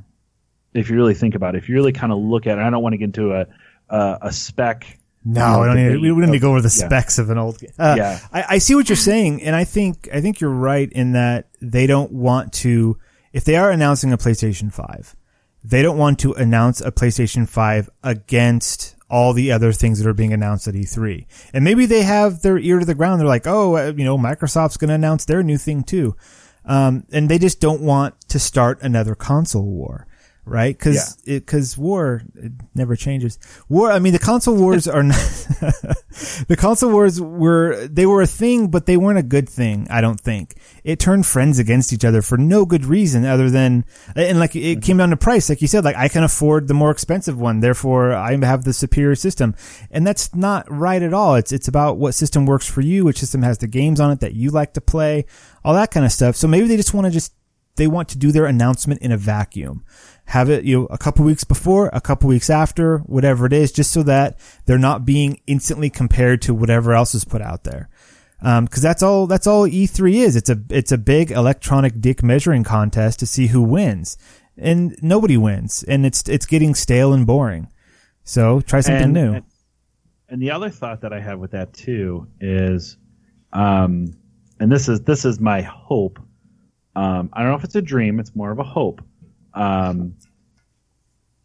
if 0.74 0.90
you 0.90 0.96
really 0.96 1.14
think 1.14 1.36
about 1.36 1.56
it. 1.56 1.60
If 1.60 1.70
you 1.70 1.76
really 1.76 1.94
kind 1.94 2.12
of 2.12 2.20
look 2.20 2.48
at 2.48 2.58
it, 2.58 2.62
I 2.62 2.70
don't 2.70 2.84
want 2.84 2.94
to 2.94 2.98
get 2.98 3.06
into 3.06 3.34
a 3.34 3.48
a, 3.90 4.18
a 4.24 4.32
spec. 4.32 5.00
No, 5.26 5.62
we 5.62 5.68
don't 5.68 5.76
need, 5.76 6.02
we 6.02 6.08
don't 6.10 6.32
need 6.32 6.34
to 6.34 6.40
go 6.40 6.52
over 6.52 6.62
the 6.62 6.76
yeah. 6.76 6.86
specs 6.86 7.18
of 7.18 7.30
an 7.30 7.38
old 7.38 7.60
game. 7.60 7.72
Uh, 7.80 7.96
Yeah. 7.98 8.20
I, 8.32 8.46
I 8.50 8.58
see 8.58 8.76
what 8.76 8.90
you're 8.90 8.96
saying, 8.96 9.42
and 9.44 9.56
I 9.56 9.64
think 9.64 10.10
I 10.14 10.22
think 10.22 10.42
you're 10.42 10.50
right 10.50 10.92
in 10.92 11.14
that 11.14 11.48
they 11.62 11.88
don't 11.88 12.12
want 12.12 12.54
to. 12.54 12.98
If 13.32 13.46
they 13.46 13.56
are 13.56 13.72
announcing 13.72 14.12
a 14.14 14.18
PlayStation 14.18 14.72
Five, 14.72 15.16
they 15.64 15.82
don't 15.82 15.98
want 15.98 16.20
to 16.20 16.34
announce 16.34 16.82
a 16.82 16.92
PlayStation 16.92 17.48
Five 17.48 17.90
against 18.04 18.96
all 19.10 19.34
the 19.34 19.52
other 19.52 19.72
things 19.72 20.00
that 20.00 20.10
are 20.10 20.14
being 20.14 20.34
announced 20.34 20.68
at 20.68 20.74
E3. 20.74 21.26
And 21.54 21.64
maybe 21.64 21.86
they 21.86 22.02
have 22.02 22.42
their 22.42 22.58
ear 22.58 22.80
to 22.80 22.86
the 22.86 22.96
ground. 22.96 23.20
They're 23.20 23.28
like, 23.28 23.46
oh, 23.46 23.78
uh, 23.78 23.94
you 23.96 24.04
know, 24.04 24.18
Microsoft's 24.18 24.78
going 24.78 24.90
to 24.90 24.96
announce 24.96 25.26
their 25.26 25.44
new 25.44 25.58
thing 25.58 25.84
too, 25.84 26.16
um, 26.66 27.06
and 27.12 27.30
they 27.30 27.38
just 27.38 27.60
don't 27.60 27.82
want 27.82 28.20
to 28.30 28.40
start 28.40 28.82
another 28.82 29.16
console 29.16 29.66
war. 29.66 30.08
Right? 30.46 30.78
Cause, 30.78 31.18
it, 31.26 31.48
cause 31.48 31.78
war, 31.78 32.22
it 32.36 32.52
never 32.76 32.98
changes. 32.98 33.40
War, 33.70 33.92
I 33.92 34.00
mean, 34.00 34.12
the 34.12 34.20
console 34.20 34.58
wars 34.58 34.90
are 34.90 35.02
not, 35.02 35.16
the 36.48 36.58
console 36.58 36.92
wars 36.92 37.22
were, 37.22 37.88
they 37.88 38.06
were 38.06 38.22
a 38.22 38.28
thing, 38.28 38.68
but 38.68 38.86
they 38.86 38.98
weren't 38.98 39.20
a 39.20 39.24
good 39.24 39.48
thing, 39.48 39.88
I 39.90 40.02
don't 40.02 40.20
think. 40.20 40.56
It 40.84 41.00
turned 41.00 41.26
friends 41.26 41.60
against 41.60 41.94
each 41.94 42.04
other 42.04 42.22
for 42.22 42.38
no 42.38 42.66
good 42.66 42.84
reason 42.84 43.24
other 43.24 43.50
than, 43.50 43.86
and 44.18 44.38
like, 44.38 44.54
it 44.56 44.60
mm-hmm. 44.60 44.80
came 44.82 44.98
down 44.98 45.12
to 45.12 45.18
price. 45.18 45.48
Like 45.48 45.62
you 45.62 45.68
said, 45.70 45.86
like, 45.86 45.96
I 45.96 46.10
can 46.10 46.26
afford 46.26 46.68
the 46.68 46.74
more 46.74 46.92
expensive 46.92 47.40
one, 47.40 47.62
therefore 47.62 48.12
I 48.14 48.38
have 48.46 48.66
the 48.66 48.74
superior 48.74 49.16
system. 49.16 49.56
And 49.92 50.06
that's 50.06 50.36
not 50.36 50.70
right 50.70 51.02
at 51.02 51.14
all. 51.14 51.36
It's, 51.36 51.54
it's 51.54 51.70
about 51.70 51.98
what 51.98 52.16
system 52.16 52.46
works 52.46 52.68
for 52.68 52.82
you, 52.82 53.06
which 53.06 53.20
system 53.20 53.44
has 53.44 53.60
the 53.60 53.68
games 53.68 54.02
on 54.02 54.12
it 54.12 54.20
that 54.20 54.34
you 54.34 54.52
like 54.52 54.74
to 54.74 54.82
play, 54.82 55.26
all 55.64 55.74
that 55.74 55.92
kind 55.92 56.06
of 56.06 56.12
stuff. 56.12 56.36
So 56.36 56.50
maybe 56.50 56.68
they 56.68 56.76
just 56.76 56.94
want 56.94 57.06
to 57.06 57.12
just, 57.12 57.34
they 57.76 57.88
want 57.88 58.10
to 58.10 58.18
do 58.18 58.32
their 58.32 58.46
announcement 58.46 59.02
in 59.02 59.12
a 59.12 59.18
vacuum 59.18 59.84
have 60.26 60.50
it, 60.50 60.64
you 60.64 60.80
know, 60.80 60.86
a 60.88 60.98
couple 60.98 61.26
weeks 61.26 61.44
before, 61.44 61.90
a 61.94 62.02
couple 62.02 62.30
weeks 62.30 62.50
after, 62.50 63.00
whatever 63.00 63.46
it 63.46 63.54
is, 63.54 63.72
just 63.72 63.92
so 63.92 64.04
that 64.04 64.40
they're 64.66 64.78
not 64.78 65.06
being 65.06 65.40
instantly 65.48 65.90
compared 65.90 66.42
to 66.44 66.54
whatever 66.54 66.94
else 66.94 67.14
is 67.14 67.26
put 67.26 67.42
out 67.42 67.64
there. 67.64 67.90
Um, 68.42 68.68
cause 68.68 68.82
that's 68.82 69.02
all, 69.02 69.28
that's 69.28 69.48
all 69.48 69.68
E3 69.68 70.16
is. 70.16 70.36
It's 70.36 70.50
a, 70.50 70.60
it's 70.70 70.92
a 70.92 70.98
big 70.98 71.32
electronic 71.32 72.02
dick 72.02 72.24
measuring 72.24 72.64
contest 72.64 73.20
to 73.20 73.26
see 73.26 73.48
who 73.48 73.62
wins 73.62 74.18
and 74.58 74.96
nobody 75.02 75.38
wins 75.38 75.84
and 75.84 76.06
it's, 76.06 76.28
it's 76.28 76.46
getting 76.46 76.76
stale 76.76 77.14
and 77.14 77.26
boring. 77.26 77.70
So 78.24 78.62
try 78.62 78.82
something 78.82 79.04
and, 79.04 79.14
new. 79.14 79.34
And, 79.34 79.46
and 80.30 80.42
the 80.42 80.52
other 80.52 80.70
thought 80.70 81.02
that 81.02 81.14
I 81.14 81.20
have 81.20 81.40
with 81.40 81.52
that 81.52 81.74
too 81.74 82.28
is, 82.42 82.98
um, 83.54 84.14
and 84.60 84.72
this 84.72 84.88
is 84.88 85.02
this 85.02 85.26
is 85.26 85.40
my 85.40 85.62
hope. 85.62 86.20
Um, 86.96 87.30
I 87.34 87.42
don't 87.42 87.52
know 87.52 87.58
if 87.58 87.64
it's 87.64 87.76
a 87.76 87.82
dream; 87.82 88.20
it's 88.20 88.36
more 88.36 88.52
of 88.52 88.60
a 88.60 88.64
hope. 88.64 89.02
Um, 89.54 90.16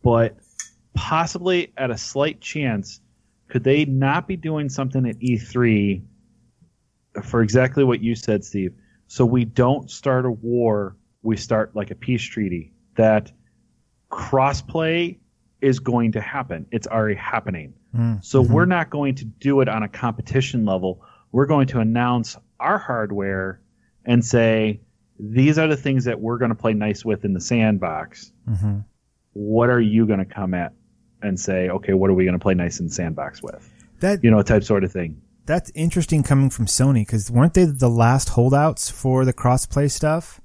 but 0.02 0.36
possibly 0.94 1.72
at 1.76 1.90
a 1.90 1.98
slight 1.98 2.40
chance, 2.40 3.00
could 3.48 3.64
they 3.64 3.84
not 3.84 4.28
be 4.28 4.36
doing 4.36 4.68
something 4.68 5.06
at 5.08 5.18
E3 5.18 6.02
for 7.22 7.42
exactly 7.42 7.84
what 7.84 8.00
you 8.00 8.14
said, 8.14 8.44
Steve. 8.44 8.74
So 9.06 9.24
we 9.24 9.44
don't 9.44 9.90
start 9.90 10.26
a 10.26 10.30
war, 10.30 10.96
we 11.22 11.36
start 11.36 11.74
like 11.74 11.90
a 11.90 11.94
peace 11.94 12.22
treaty 12.22 12.72
that 12.96 13.32
crossplay 14.10 15.18
is 15.60 15.78
going 15.80 16.12
to 16.12 16.20
happen. 16.20 16.66
It's 16.70 16.86
already 16.86 17.16
happening. 17.16 17.74
Mm, 17.96 18.24
So 18.24 18.40
we're 18.42 18.66
not 18.66 18.90
going 18.90 19.16
to 19.16 19.24
do 19.24 19.60
it 19.60 19.68
on 19.68 19.82
a 19.82 19.88
competition 19.88 20.64
level. 20.64 21.02
We're 21.32 21.46
going 21.46 21.68
to 21.68 21.80
announce 21.80 22.36
our 22.60 22.78
hardware 22.78 23.60
and 24.04 24.24
say, 24.24 24.80
these 25.18 25.58
are 25.58 25.66
the 25.66 25.76
things 25.76 26.04
that 26.04 26.20
we're 26.20 26.38
going 26.38 26.50
to 26.50 26.54
play 26.54 26.72
nice 26.74 27.04
with 27.04 27.24
in 27.24 27.32
the 27.32 27.40
sandbox. 27.40 28.32
Mhm. 28.48 28.84
What 29.32 29.68
are 29.70 29.80
you 29.80 30.06
going 30.06 30.18
to 30.20 30.24
come 30.24 30.54
at 30.54 30.72
and 31.22 31.38
say, 31.38 31.68
okay, 31.68 31.94
what 31.94 32.10
are 32.10 32.14
we 32.14 32.24
going 32.24 32.38
to 32.38 32.42
play 32.42 32.54
nice 32.54 32.80
in 32.80 32.86
the 32.86 32.92
sandbox 32.92 33.42
with? 33.42 33.68
that 34.00 34.22
You 34.22 34.30
know, 34.30 34.40
type 34.42 34.62
sort 34.62 34.84
of 34.84 34.92
thing. 34.92 35.20
that's 35.46 35.72
interesting 35.74 36.22
coming 36.22 36.50
from 36.50 36.66
Sony 36.66 37.00
because 37.06 37.30
weren't 37.30 37.54
they 37.54 37.64
the 37.64 37.88
last 37.90 38.28
holdouts 38.30 38.88
for 38.90 39.24
the 39.24 39.32
crossplay 39.32 39.90
stuff? 39.90 40.40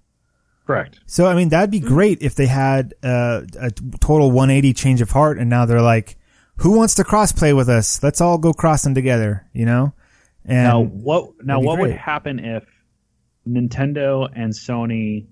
Correct. 0.65 0.99
So 1.05 1.25
I 1.27 1.35
mean, 1.35 1.49
that'd 1.49 1.69
be 1.71 1.79
great 1.81 2.21
if 2.21 2.35
they 2.35 2.47
had 2.47 2.93
uh, 3.03 3.41
a 3.59 3.69
total 3.99 4.31
180 4.31 4.73
change 4.73 5.01
of 5.01 5.11
heart, 5.11 5.37
and 5.37 5.49
now 5.49 5.65
they're 5.65 5.81
like, 5.81 6.15
"Who 6.57 6.71
wants 6.77 6.95
to 6.95 7.03
crossplay 7.03 7.53
with 7.55 7.67
us? 7.67 8.01
Let's 8.01 8.21
all 8.21 8.37
go 8.37 8.53
crossing 8.53 8.95
together," 8.95 9.45
you 9.53 9.65
know. 9.65 9.93
And 10.45 10.63
now 10.63 10.81
what? 10.81 11.31
Now 11.43 11.55
that'd 11.55 11.65
what 11.67 11.79
would 11.79 11.91
happen 11.91 12.39
if 12.39 12.63
Nintendo 13.47 14.29
and 14.33 14.53
Sony 14.53 15.25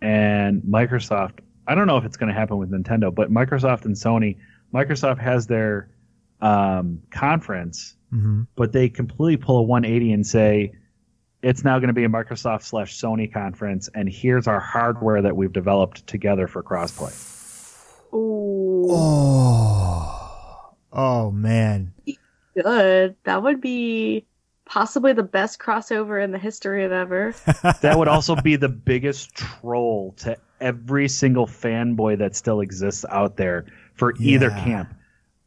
and 0.00 0.62
Microsoft? 0.62 1.40
I 1.66 1.74
don't 1.74 1.86
know 1.86 1.96
if 1.96 2.04
it's 2.04 2.16
going 2.16 2.28
to 2.32 2.34
happen 2.38 2.58
with 2.58 2.70
Nintendo, 2.70 3.14
but 3.14 3.30
Microsoft 3.30 3.84
and 3.84 3.94
Sony. 3.94 4.36
Microsoft 4.72 5.18
has 5.20 5.46
their 5.46 5.90
um, 6.40 7.00
conference, 7.10 7.96
Mhm. 8.12 8.46
but 8.56 8.70
they 8.72 8.88
completely 8.90 9.36
pull 9.38 9.58
a 9.58 9.62
180 9.62 10.12
and 10.12 10.26
say 10.26 10.72
it's 11.42 11.64
now 11.64 11.78
going 11.78 11.88
to 11.88 11.94
be 11.94 12.04
a 12.04 12.08
Microsoft 12.08 12.62
slash 12.62 13.00
Sony 13.00 13.32
conference, 13.32 13.88
and 13.94 14.06
here's 14.08 14.46
our 14.46 14.60
hardware 14.60 15.22
that 15.22 15.34
we've 15.36 15.52
developed 15.52 16.06
together 16.06 16.46
for 16.46 16.62
crossplay. 16.62 17.12
Ooh, 18.12 18.86
oh, 18.90 20.74
oh 20.92 21.30
man, 21.30 21.92
good. 22.54 23.16
That 23.24 23.42
would 23.42 23.60
be 23.60 24.26
possibly 24.66 25.12
the 25.14 25.22
best 25.22 25.58
crossover 25.58 26.22
in 26.22 26.32
the 26.32 26.38
history 26.38 26.84
of 26.84 26.92
ever. 26.92 27.34
That 27.80 27.96
would 27.98 28.08
also 28.08 28.36
be 28.36 28.56
the 28.56 28.68
biggest 28.68 29.34
troll 29.34 30.12
to 30.18 30.36
every 30.60 31.08
single 31.08 31.46
fanboy 31.46 32.18
that 32.18 32.36
still 32.36 32.60
exists 32.60 33.04
out 33.08 33.36
there 33.36 33.64
for 33.94 34.12
either 34.20 34.50
camp. 34.50 34.92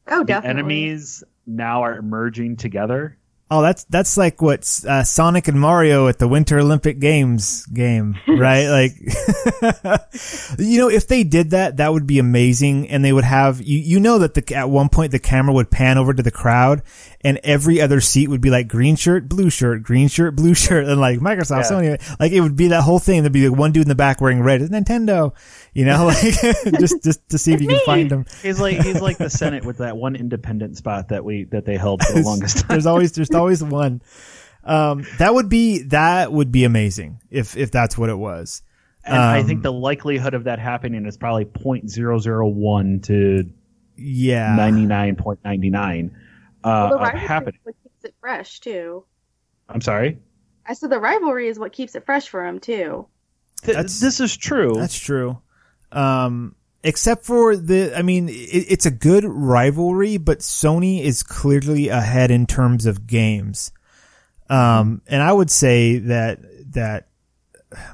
Oh, 0.08 0.20
The 0.22 0.26
definitely. 0.26 0.50
enemies 0.62 1.24
now 1.46 1.84
are 1.84 2.02
merging 2.02 2.56
together. 2.56 3.18
Oh 3.52 3.62
that's 3.62 3.84
that's 3.86 4.18
like 4.18 4.42
what 4.42 4.60
uh, 4.88 5.04
Sonic 5.04 5.48
and 5.48 5.60
Mario 5.60 6.08
at 6.08 6.20
the 6.20 6.28
Winter 6.28 6.60
Olympic 6.60 7.00
Games 7.00 7.66
game, 7.68 8.16
right? 8.28 8.68
like, 8.68 8.94
you 10.58 10.78
know, 10.80 10.90
if 10.90 11.08
they 11.08 11.24
did 11.24 11.52
that, 11.52 11.78
that 11.78 11.92
would 11.94 12.08
be 12.08 12.20
amazing, 12.20 12.90
and 12.90 13.04
they 13.04 13.14
would 13.14 13.24
have 13.24 13.62
you. 13.62 13.80
You 13.80 14.00
know 14.00 14.20
that 14.20 14.34
the 14.34 14.56
at 14.56 14.70
one 14.70 14.90
point 14.90 15.12
the 15.12 15.20
camera 15.20 15.54
would 15.54 15.72
pan 15.72 15.98
over 15.98 16.14
to 16.14 16.24
the 16.24 16.32
crowd, 16.32 16.82
and 17.22 17.40
every 17.44 17.82
other 17.82 18.02
seat 18.02 18.28
would 18.30 18.42
be 18.42 18.50
like 18.50 18.68
green 18.68 18.96
shirt, 18.96 19.28
blue 19.30 19.50
shirt, 19.50 19.84
green 19.84 20.08
shirt, 20.08 20.36
blue 20.36 20.54
shirt, 20.56 20.86
and 20.86 21.00
like 21.00 21.20
Microsoft, 21.20 21.70
Yeah. 21.70 21.98
Sony, 21.98 22.20
like 22.20 22.32
it 22.32 22.42
would 22.42 22.56
be 22.56 22.68
that 22.70 22.82
whole 22.84 23.00
thing. 23.00 23.24
There'd 23.24 23.34
be 23.34 23.48
like 23.48 23.58
one 23.58 23.72
dude 23.72 23.84
in 23.84 23.90
the 23.90 23.96
back 23.96 24.22
wearing 24.22 24.42
red, 24.42 24.62
it's 24.62 24.72
Nintendo, 24.72 25.34
you 25.74 25.86
know, 25.86 26.06
like 26.06 26.22
just 26.80 27.04
just 27.04 27.28
to 27.30 27.38
see 27.38 27.54
if 27.54 27.62
you 27.62 27.68
can 27.68 27.80
find 27.86 28.12
him. 28.12 28.26
He's 28.42 28.60
like 28.60 28.78
he's 28.82 29.02
like 29.02 29.18
the 29.18 29.30
Senate 29.30 29.66
with 29.66 29.78
that 29.78 29.98
one 29.98 30.16
independent 30.16 30.78
spot 30.78 31.10
that 31.10 31.24
we 31.24 31.46
that 31.46 31.66
they 31.66 31.78
held 31.78 32.04
for 32.04 32.14
the 32.14 32.22
longest 32.24 32.60
time. 32.60 32.68
there's 32.70 32.86
always 32.86 33.12
there's 33.14 33.30
always 33.40 33.64
one. 33.64 34.02
Um, 34.64 35.06
that 35.18 35.34
would 35.34 35.50
be 35.50 35.84
that 35.84 36.32
would 36.32 36.52
be 36.52 36.64
amazing 36.66 37.22
if 37.32 37.58
if 37.58 37.72
that's 37.72 37.98
what 37.98 38.10
it 38.10 38.18
was. 38.18 38.62
And 39.04 39.16
I 39.18 39.40
Um, 39.40 39.48
think 39.48 39.64
the 39.64 39.72
likelihood 39.74 40.34
of 40.36 40.44
that 40.44 40.60
happening 40.60 41.06
is 41.06 41.18
probably 41.18 41.46
0.001 41.46 43.04
to 43.04 43.50
Yeah, 43.96 44.56
99.99 44.58 46.12
uh, 46.64 46.90
well, 46.92 47.04
of 47.04 47.14
happening. 47.14 47.60
what 47.64 47.76
keeps 47.82 48.06
it 48.06 48.14
fresh 48.20 48.60
too. 48.60 49.06
I'm 49.68 49.82
sorry. 49.82 50.20
I 50.66 50.74
said 50.74 50.90
the 50.90 51.00
rivalry 51.00 51.48
is 51.48 51.58
what 51.58 51.72
keeps 51.72 51.96
it 51.96 52.06
fresh 52.06 52.28
for 52.28 52.46
him 52.46 52.60
too. 52.60 53.08
Th- 53.64 53.78
this 53.78 54.20
is 54.20 54.36
true. 54.38 54.74
That's 54.76 54.98
true. 54.98 55.40
Um, 55.92 56.56
except 56.84 57.26
for 57.26 57.56
the, 57.56 57.94
I 57.98 58.02
mean, 58.02 58.30
it, 58.30 58.34
it's 58.70 58.86
a 58.86 58.92
good 58.92 59.26
rivalry, 59.26 60.18
but 60.18 60.40
Sony 60.40 61.02
is 61.02 61.24
clearly 61.24 61.90
ahead 61.90 62.32
in 62.32 62.46
terms 62.46 62.86
of 62.86 63.08
games. 63.08 63.72
Um, 64.50 65.02
and 65.08 65.22
I 65.22 65.32
would 65.32 65.52
say 65.52 66.00
that, 66.00 66.40
that 66.74 67.08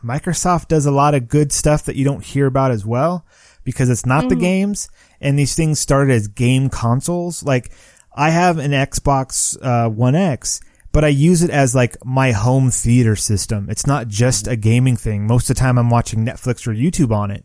Microsoft 0.03 0.69
does 0.69 0.85
a 0.85 0.91
lot 0.91 1.15
of 1.15 1.27
good 1.27 1.51
stuff 1.51 1.83
that 1.85 1.95
you 1.95 2.05
don't 2.05 2.23
hear 2.23 2.45
about 2.45 2.71
as 2.71 2.85
well 2.85 3.25
because 3.63 3.89
it's 3.89 4.05
not 4.05 4.29
the 4.29 4.35
games 4.35 4.89
and 5.19 5.37
these 5.37 5.55
things 5.55 5.79
started 5.79 6.13
as 6.13 6.27
game 6.27 6.69
consoles. 6.69 7.43
Like 7.43 7.71
I 8.15 8.29
have 8.29 8.57
an 8.57 8.71
Xbox, 8.71 9.57
uh, 9.61 9.89
One 9.89 10.15
X, 10.15 10.61
but 10.91 11.03
I 11.03 11.09
use 11.09 11.43
it 11.43 11.49
as 11.49 11.75
like 11.75 11.97
my 12.05 12.31
home 12.31 12.71
theater 12.71 13.17
system. 13.17 13.67
It's 13.69 13.85
not 13.85 14.07
just 14.07 14.47
a 14.47 14.55
gaming 14.55 14.95
thing. 14.95 15.27
Most 15.27 15.49
of 15.49 15.57
the 15.57 15.59
time 15.59 15.77
I'm 15.77 15.89
watching 15.89 16.25
Netflix 16.25 16.65
or 16.67 16.73
YouTube 16.73 17.11
on 17.11 17.31
it. 17.31 17.43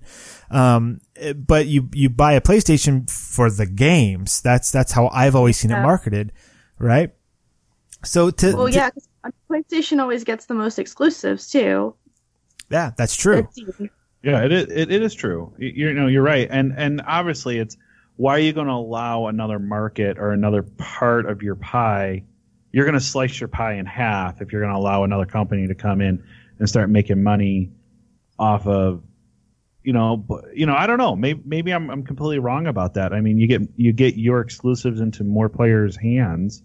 Um, 0.52 1.00
but 1.34 1.66
you, 1.66 1.88
you 1.92 2.08
buy 2.10 2.32
a 2.34 2.40
PlayStation 2.40 3.08
for 3.10 3.50
the 3.50 3.66
games. 3.66 4.40
That's, 4.40 4.70
that's 4.70 4.92
how 4.92 5.08
I've 5.08 5.34
always 5.36 5.56
seen 5.58 5.70
it 5.70 5.80
marketed. 5.82 6.32
Right. 6.78 7.12
So 8.04 8.30
to, 8.30 8.56
Well, 8.56 8.66
to- 8.68 8.72
yeah, 8.72 8.90
'cause 8.90 9.08
PlayStation 9.50 10.00
always 10.00 10.24
gets 10.24 10.46
the 10.46 10.54
most 10.54 10.78
exclusives 10.78 11.50
too. 11.50 11.94
yeah, 12.70 12.92
that's 12.96 13.14
true. 13.16 13.48
Yeah, 14.22 14.44
it 14.44 14.52
is, 14.52 14.64
it, 14.70 14.90
it 14.92 15.02
is 15.02 15.14
true. 15.14 15.52
You, 15.58 15.68
you 15.68 15.92
know, 15.94 16.06
you're 16.06 16.22
right, 16.22 16.46
and 16.50 16.74
and 16.76 17.00
obviously, 17.06 17.58
it's 17.58 17.76
why 18.16 18.36
are 18.36 18.38
you 18.38 18.52
going 18.52 18.66
to 18.66 18.72
allow 18.74 19.26
another 19.28 19.58
market 19.58 20.18
or 20.18 20.32
another 20.32 20.62
part 20.62 21.24
of 21.26 21.42
your 21.42 21.54
pie? 21.54 22.24
You're 22.72 22.84
going 22.84 22.98
to 22.98 23.04
slice 23.04 23.40
your 23.40 23.48
pie 23.48 23.74
in 23.74 23.86
half 23.86 24.40
if 24.42 24.52
you're 24.52 24.60
going 24.60 24.72
to 24.74 24.78
allow 24.78 25.04
another 25.04 25.24
company 25.26 25.66
to 25.68 25.74
come 25.74 26.00
in 26.02 26.22
and 26.58 26.68
start 26.68 26.90
making 26.90 27.22
money 27.22 27.70
off 28.38 28.66
of, 28.66 29.02
you 29.82 29.92
know, 29.92 30.16
but, 30.16 30.44
you 30.54 30.66
know, 30.66 30.74
I 30.74 30.86
don't 30.86 30.98
know. 30.98 31.16
Maybe 31.16 31.40
maybe 31.44 31.70
I'm 31.72 31.90
I'm 31.90 32.02
completely 32.04 32.38
wrong 32.38 32.66
about 32.66 32.94
that. 32.94 33.12
I 33.12 33.20
mean, 33.20 33.38
you 33.38 33.46
get 33.46 33.62
you 33.76 33.92
get 33.92 34.16
your 34.16 34.40
exclusives 34.40 35.00
into 35.00 35.24
more 35.24 35.48
players' 35.48 35.96
hands. 35.96 36.62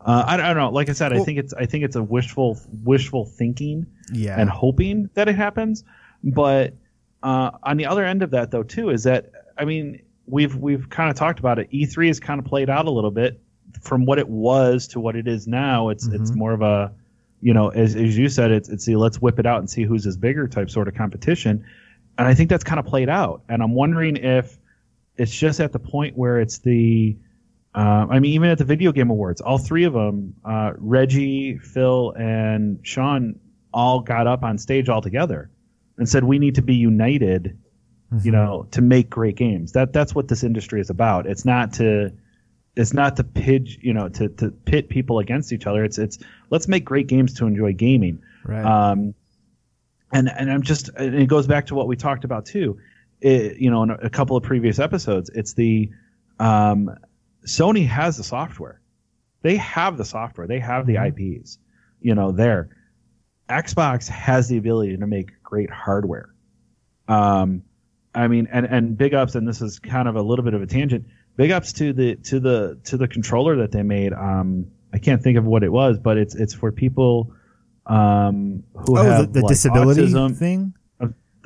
Uh, 0.00 0.24
I, 0.26 0.36
don't- 0.36 0.46
I 0.46 0.48
don't 0.54 0.56
know. 0.64 0.70
Like 0.70 0.88
I 0.88 0.92
said, 0.94 1.12
I 1.12 1.20
think 1.22 1.38
it's 1.38 1.52
I 1.54 1.66
think 1.66 1.84
it's 1.84 1.96
a 1.96 2.02
wishful 2.02 2.58
wishful 2.84 3.24
thinking 3.24 3.86
Yeah. 4.12 4.40
and 4.40 4.50
hoping 4.50 5.10
that 5.14 5.28
it 5.28 5.36
happens. 5.36 5.84
But 6.24 6.74
uh, 7.22 7.52
on 7.62 7.76
the 7.76 7.86
other 7.86 8.04
end 8.04 8.22
of 8.22 8.30
that, 8.32 8.50
though, 8.50 8.62
too, 8.64 8.90
is 8.90 9.04
that 9.04 9.30
I 9.56 9.64
mean 9.64 10.00
we've 10.26 10.56
we've 10.56 10.88
kind 10.90 11.10
of 11.10 11.16
talked 11.16 11.38
about 11.38 11.58
it. 11.58 11.70
E3 11.70 12.08
has 12.08 12.20
kind 12.20 12.38
of 12.40 12.46
played 12.46 12.68
out 12.70 12.86
a 12.86 12.90
little 12.90 13.10
bit 13.12 13.40
from 13.80 14.04
what 14.04 14.18
it 14.18 14.28
was 14.28 14.86
to 14.88 15.00
what 15.00 15.16
it 15.16 15.26
is 15.28 15.46
now. 15.46 15.88
It's 15.88 16.06
it's 16.06 16.30
Mhm. 16.32 16.36
more 16.36 16.52
of 16.52 16.62
a 16.62 16.92
you 17.40 17.54
know 17.54 17.68
as 17.70 17.94
as 17.96 18.16
you 18.18 18.28
said, 18.28 18.50
it's 18.50 18.68
it's 18.68 18.84
the 18.84 18.96
let's 18.96 19.20
whip 19.20 19.38
it 19.38 19.46
out 19.46 19.58
and 19.60 19.70
see 19.70 19.82
who's 19.84 20.04
is 20.06 20.16
bigger 20.16 20.46
type 20.48 20.68
sort 20.70 20.88
of 20.88 20.94
competition. 20.94 21.64
And 22.18 22.28
I 22.28 22.34
think 22.34 22.50
that's 22.50 22.64
kind 22.64 22.78
of 22.78 22.86
played 22.86 23.08
out. 23.08 23.42
And 23.48 23.62
I'm 23.62 23.74
wondering 23.74 24.16
if 24.16 24.58
it's 25.16 25.32
just 25.32 25.60
at 25.60 25.72
the 25.72 25.78
point 25.78 26.16
where 26.16 26.40
it's 26.40 26.58
the 26.58 27.16
uh, 27.74 28.06
I 28.10 28.18
mean, 28.18 28.32
even 28.32 28.50
at 28.50 28.58
the 28.58 28.64
video 28.64 28.92
game 28.92 29.08
awards, 29.08 29.40
all 29.40 29.56
three 29.56 29.84
of 29.84 29.94
them, 29.94 30.34
uh, 30.44 30.72
Reggie, 30.76 31.56
Phil, 31.56 32.12
and 32.18 32.86
Shawn, 32.86 33.40
all 33.72 34.00
got 34.00 34.26
up 34.26 34.42
on 34.42 34.58
stage 34.58 34.90
all 34.90 35.00
together 35.00 35.50
and 35.96 36.06
said, 36.06 36.22
"We 36.22 36.38
need 36.38 36.56
to 36.56 36.62
be 36.62 36.74
united, 36.74 37.58
you 38.22 38.30
know, 38.30 38.66
to 38.72 38.82
make 38.82 39.08
great 39.08 39.36
games." 39.36 39.72
That 39.72 39.94
that's 39.94 40.14
what 40.14 40.28
this 40.28 40.44
industry 40.44 40.82
is 40.82 40.90
about. 40.90 41.26
It's 41.26 41.46
not 41.46 41.72
to 41.74 42.12
it's 42.76 42.92
not 42.92 43.16
to 43.16 43.24
pitch, 43.24 43.78
you 43.80 43.94
know, 43.94 44.08
to, 44.10 44.28
to 44.28 44.50
pit 44.50 44.90
people 44.90 45.18
against 45.18 45.52
each 45.52 45.66
other. 45.66 45.82
It's 45.82 45.96
it's 45.96 46.18
let's 46.50 46.68
make 46.68 46.84
great 46.84 47.06
games 47.06 47.34
to 47.34 47.46
enjoy 47.46 47.72
gaming. 47.72 48.22
Right. 48.44 48.64
Um, 48.64 49.14
and 50.12 50.28
and 50.28 50.52
I'm 50.52 50.62
just 50.62 50.90
and 50.90 51.14
it 51.14 51.26
goes 51.26 51.46
back 51.46 51.66
to 51.66 51.74
what 51.74 51.88
we 51.88 51.96
talked 51.96 52.24
about 52.24 52.46
too. 52.46 52.78
It, 53.20 53.58
you 53.58 53.70
know, 53.70 53.84
in 53.84 53.90
a, 53.90 54.10
couple 54.10 54.36
of 54.36 54.42
previous 54.42 54.80
episodes, 54.80 55.30
it's 55.32 55.54
the 55.54 55.90
um, 56.40 56.90
Sony 57.46 57.86
has 57.86 58.16
the 58.16 58.24
software. 58.24 58.80
They 59.42 59.56
have 59.56 59.96
the 59.96 60.04
software. 60.04 60.48
They 60.48 60.58
have 60.58 60.86
the 60.86 60.96
IPs. 60.96 61.58
You 62.00 62.14
know, 62.14 62.32
there. 62.32 62.76
Xbox 63.48 64.08
has 64.08 64.48
the 64.48 64.58
ability 64.58 64.96
to 64.96 65.06
make 65.06 65.40
great 65.42 65.70
hardware. 65.70 66.34
Um, 67.06 67.62
I 68.14 68.28
mean, 68.28 68.48
and 68.52 68.66
and 68.66 68.96
big 68.98 69.14
ups, 69.14 69.34
and 69.34 69.46
this 69.46 69.62
is 69.62 69.78
kind 69.78 70.08
of 70.08 70.16
a 70.16 70.22
little 70.22 70.44
bit 70.44 70.54
of 70.54 70.62
a 70.62 70.66
tangent. 70.66 71.06
Big 71.36 71.50
ups 71.50 71.72
to 71.74 71.92
the 71.92 72.16
to 72.16 72.40
the 72.40 72.78
to 72.84 72.96
the 72.96 73.08
controller 73.08 73.56
that 73.56 73.72
they 73.72 73.82
made. 73.82 74.12
Um, 74.12 74.66
I 74.92 74.98
can't 74.98 75.22
think 75.22 75.38
of 75.38 75.44
what 75.44 75.62
it 75.62 75.72
was, 75.72 75.98
but 75.98 76.18
it's 76.18 76.34
it's 76.34 76.52
for 76.54 76.70
people 76.72 77.32
um, 77.86 78.62
who 78.74 78.98
oh, 78.98 79.04
the, 79.04 79.10
have 79.12 79.32
the 79.32 79.40
like, 79.40 79.48
disability 79.48 80.02
autism. 80.08 80.36
thing? 80.36 80.74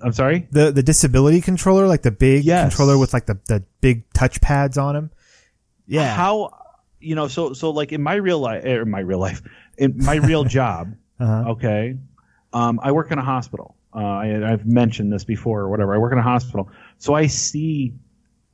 I'm 0.03 0.13
sorry. 0.13 0.47
The 0.51 0.73
the 0.73 0.83
disability 0.83 1.41
controller, 1.41 1.87
like 1.87 2.03
the 2.03 2.11
big 2.11 2.45
Yes. 2.45 2.69
controller 2.69 2.99
with 2.99 3.15
like 3.15 3.25
the, 3.27 3.39
the 3.49 3.65
big 3.81 4.13
touch 4.13 4.41
pads 4.43 4.77
on 4.77 4.95
them. 4.95 5.11
Yeah. 5.87 6.15
How 6.15 6.51
you 7.01 7.15
know? 7.15 7.29
So 7.29 7.55
so 7.55 7.71
like 7.71 7.93
in 7.93 8.03
my 8.03 8.17
real 8.17 8.39
life, 8.39 8.65
or 8.67 8.85
my 8.85 9.01
real 9.01 9.19
life, 9.19 9.41
in 9.79 9.97
my 9.97 10.17
real 10.17 10.45
job, 10.59 10.95
Uh-huh. 11.19 11.53
Okay. 11.53 11.97
Um, 12.53 12.79
I 12.83 12.93
work 12.93 13.11
in 13.11 13.19
a 13.19 13.23
hospital. 13.25 13.75
Uh, 13.95 13.99
I, 13.99 14.53
I've 14.53 14.67
mentioned 14.67 15.11
this 15.13 15.25
before 15.25 15.61
or 15.63 15.71
whatever. 15.71 15.95
I 15.95 15.99
work 15.99 16.13
in 16.13 16.19
a 16.19 16.23
hospital. 16.23 16.69
So 16.99 17.15
I 17.15 17.27
see 17.27 17.95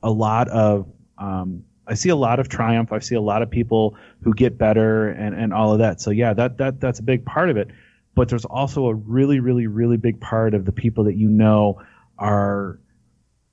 a 0.01 0.09
lot 0.09 0.47
of, 0.47 0.87
um, 1.17 1.65
I 1.87 1.95
see 1.95 2.09
a 2.09 2.15
lot 2.15 2.39
of 2.39 2.49
triumph. 2.49 2.91
I 2.91 2.99
see 2.99 3.15
a 3.15 3.21
lot 3.21 3.41
of 3.41 3.49
people 3.49 3.97
who 4.21 4.33
get 4.33 4.57
better 4.57 5.09
and, 5.09 5.35
and 5.35 5.53
all 5.53 5.73
of 5.73 5.79
that. 5.79 5.99
So 5.99 6.11
yeah, 6.11 6.33
that, 6.33 6.57
that, 6.57 6.79
that's 6.79 6.99
a 6.99 7.03
big 7.03 7.25
part 7.25 7.49
of 7.49 7.57
it. 7.57 7.69
But 8.15 8.29
there's 8.29 8.45
also 8.45 8.85
a 8.85 8.93
really, 8.93 9.39
really, 9.39 9.67
really 9.67 9.97
big 9.97 10.21
part 10.21 10.53
of 10.53 10.65
the 10.65 10.71
people 10.71 11.05
that 11.05 11.15
you 11.15 11.27
know 11.27 11.81
are, 12.17 12.79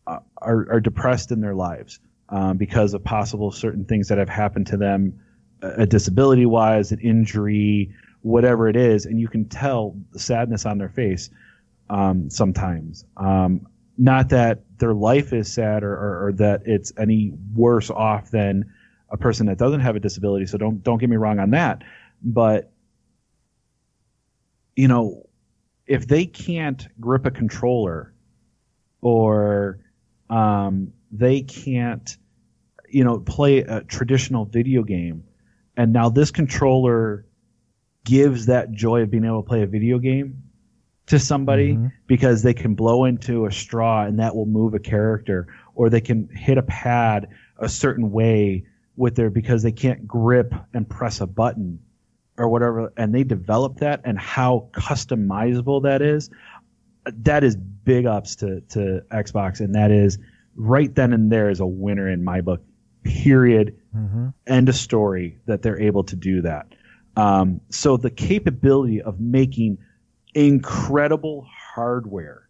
uh, 0.07 0.19
are, 0.37 0.73
are 0.73 0.81
depressed 0.81 1.33
in 1.33 1.41
their 1.41 1.55
lives 1.55 1.99
um, 2.29 2.57
because 2.57 2.95
of 2.95 3.03
possible 3.03 3.51
certain 3.51 3.85
things 3.85 4.09
that 4.09 4.19
have 4.19 4.29
happened 4.29 4.69
to 4.69 4.77
them, 4.77 5.21
a 5.63 5.87
disability 5.87 6.47
wise, 6.47 6.93
an 6.93 7.01
injury, 7.01 7.95
whatever 8.23 8.69
it 8.69 8.77
is, 8.77 9.07
and 9.07 9.21
you 9.21 9.29
can 9.29 9.49
tell 9.49 9.97
the 10.13 10.19
sadness 10.19 10.67
on 10.67 10.79
their 10.79 10.89
face 10.89 11.31
um, 11.89 12.31
sometimes. 12.31 13.05
Um, 13.17 13.67
not 14.01 14.31
that 14.31 14.63
their 14.79 14.95
life 14.95 15.35
is 15.35 15.53
sad 15.53 15.85
or, 15.85 15.93
or, 15.93 16.27
or, 16.27 16.33
that 16.33 16.63
it's 16.65 16.91
any 16.99 17.35
worse 17.55 17.91
off 17.91 18.31
than 18.31 18.73
a 19.11 19.19
person 19.19 19.47
that 19.47 19.59
doesn't 19.59 19.81
have 19.81 19.95
a 19.95 20.01
disability. 20.01 20.47
So 20.47 20.57
don't 20.57 20.83
don't 20.83 20.97
get 20.99 21.11
me 21.11 21.17
wrong 21.17 21.39
on 21.39 21.51
that, 21.51 21.83
but 22.23 22.73
you 24.75 24.89
know, 24.89 25.29
if 25.87 26.09
they 26.09 26.25
can't 26.25 26.89
grip 26.99 27.27
a 27.27 27.31
controller 27.31 28.15
or 29.03 29.81
um, 30.31 30.95
they 31.13 31.43
can't, 31.43 32.17
you 32.89 33.05
know, 33.05 33.19
play 33.19 33.59
a 33.59 33.83
traditional 33.83 34.47
video 34.47 34.83
game, 34.83 35.25
and 35.77 35.93
now 35.93 36.09
this 36.09 36.31
controller 36.31 37.27
gives 38.05 38.47
that 38.47 38.73
joy 38.73 39.03
of 39.03 39.11
being 39.11 39.27
able 39.27 39.43
to 39.43 39.47
play 39.47 39.63
a 39.63 39.67
video 39.67 39.99
game 39.99 40.50
to 41.11 41.19
somebody 41.19 41.73
mm-hmm. 41.73 41.89
because 42.07 42.45
they 42.45 42.55
can 42.55 42.77
blow 42.77 43.05
into 43.05 43.45
a 43.45 43.51
straw 43.51 44.05
and 44.05 44.21
that 44.21 44.37
will 44.37 44.47
move 44.47 44.75
a 44.75 44.79
character 44.79 45.49
or 45.75 45.91
they 45.91 46.01
can 46.01 46.29
hit 46.29 46.57
a 46.57 46.63
pad 46.63 47.27
a 47.59 47.69
certain 47.69 48.13
way 48.13 48.65
with 48.95 49.17
their 49.17 49.29
because 49.29 49.65
they 49.65 49.73
can't 49.73 50.07
grip 50.07 50.55
and 50.73 50.89
press 50.89 51.21
a 51.21 51.27
button 51.27 51.81
or 52.39 52.49
whatever 52.49 52.93
and 52.97 53.13
they 53.13 53.25
develop 53.25 53.79
that 53.79 54.01
and 54.05 54.21
how 54.21 54.69
customizable 54.71 55.83
that 55.83 56.01
is 56.01 56.31
that 57.07 57.43
is 57.43 57.57
big 57.57 58.07
ups 58.07 58.37
to, 58.37 58.61
to 58.69 59.03
Xbox 59.11 59.59
and 59.59 59.75
that 59.75 59.91
is 59.91 60.17
right 60.55 60.95
then 60.95 61.13
and 61.13 61.33
there 61.33 61.51
is 61.51 61.59
a 61.59 61.67
winner 61.67 62.09
in 62.09 62.23
my 62.23 62.41
book 62.41 62.63
period 63.03 63.77
mm-hmm. 63.97 64.29
end 64.47 64.69
of 64.69 64.77
story 64.77 65.39
that 65.47 65.63
they're 65.63 65.81
able 65.81 66.05
to 66.05 66.15
do 66.15 66.41
that 66.41 66.69
um, 67.17 67.61
so 67.69 67.97
the 67.97 68.11
capability 68.11 69.03
of 69.03 69.19
making 69.19 69.77
incredible 70.35 71.47
hardware 71.75 72.49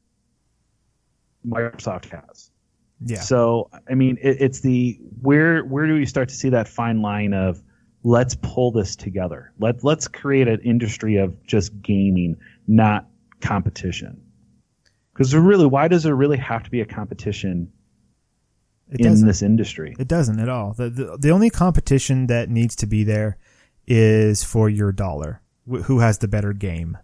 Microsoft 1.46 2.06
has. 2.10 2.50
Yeah. 3.04 3.20
So 3.20 3.70
I 3.88 3.94
mean, 3.94 4.18
it, 4.20 4.38
it's 4.40 4.60
the 4.60 4.98
where 5.22 5.62
where 5.64 5.86
do 5.86 5.94
we 5.94 6.06
start 6.06 6.28
to 6.28 6.34
see 6.34 6.50
that 6.50 6.68
fine 6.68 7.00
line 7.00 7.32
of 7.32 7.62
let's 8.02 8.36
pull 8.40 8.72
this 8.72 8.96
together. 8.96 9.52
Let 9.58 9.82
let's 9.84 10.08
create 10.08 10.48
an 10.48 10.60
industry 10.60 11.16
of 11.16 11.42
just 11.46 11.80
gaming, 11.80 12.36
not 12.66 13.06
competition. 13.40 14.20
Because 15.12 15.34
really, 15.34 15.66
why 15.66 15.88
does 15.88 16.02
there 16.02 16.14
really 16.14 16.38
have 16.38 16.62
to 16.64 16.70
be 16.70 16.80
a 16.80 16.86
competition 16.86 17.72
it 18.90 19.04
in 19.04 19.26
this 19.26 19.42
industry? 19.42 19.94
It 19.98 20.08
doesn't 20.08 20.38
at 20.38 20.48
all. 20.48 20.74
The, 20.74 20.90
the 20.90 21.18
the 21.18 21.30
only 21.30 21.50
competition 21.50 22.26
that 22.26 22.48
needs 22.48 22.76
to 22.76 22.86
be 22.86 23.04
there 23.04 23.38
is 23.86 24.44
for 24.44 24.68
your 24.68 24.92
dollar. 24.92 25.42
Wh- 25.70 25.82
who 25.82 26.00
has 26.00 26.18
the 26.18 26.28
better 26.28 26.52
game? 26.52 26.98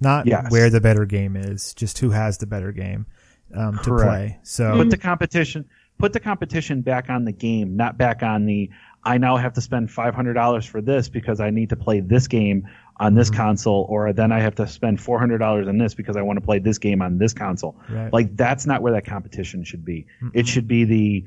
Not 0.00 0.26
yes. 0.26 0.50
where 0.50 0.70
the 0.70 0.80
better 0.80 1.04
game 1.04 1.36
is, 1.36 1.74
just 1.74 1.98
who 1.98 2.10
has 2.10 2.38
the 2.38 2.46
better 2.46 2.72
game 2.72 3.06
um, 3.54 3.78
to 3.82 3.96
play. 3.96 4.38
So 4.42 4.76
put 4.76 4.90
the 4.90 4.96
competition 4.96 5.64
put 5.98 6.12
the 6.12 6.20
competition 6.20 6.80
back 6.80 7.10
on 7.10 7.24
the 7.24 7.32
game, 7.32 7.76
not 7.76 7.98
back 7.98 8.22
on 8.22 8.46
the 8.46 8.70
I 9.04 9.16
now 9.18 9.36
have 9.36 9.52
to 9.54 9.60
spend 9.60 9.90
five 9.90 10.14
hundred 10.14 10.34
dollars 10.34 10.64
for 10.66 10.80
this 10.80 11.08
because 11.08 11.40
I 11.40 11.50
need 11.50 11.70
to 11.70 11.76
play 11.76 12.00
this 12.00 12.26
game 12.28 12.68
on 13.00 13.14
this 13.14 13.30
mm-hmm. 13.30 13.40
console, 13.40 13.86
or 13.88 14.12
then 14.12 14.32
I 14.32 14.40
have 14.40 14.54
to 14.56 14.66
spend 14.66 15.00
four 15.00 15.18
hundred 15.18 15.38
dollars 15.38 15.68
on 15.68 15.78
this 15.78 15.94
because 15.94 16.16
I 16.16 16.22
want 16.22 16.38
to 16.38 16.44
play 16.44 16.58
this 16.58 16.78
game 16.78 17.00
on 17.00 17.18
this 17.18 17.32
console. 17.32 17.76
Right. 17.88 18.12
Like 18.12 18.36
that's 18.36 18.66
not 18.66 18.82
where 18.82 18.92
that 18.92 19.06
competition 19.06 19.64
should 19.64 19.84
be. 19.84 20.06
Mm-hmm. 20.22 20.38
It 20.38 20.46
should 20.46 20.68
be 20.68 20.84
the 20.84 21.24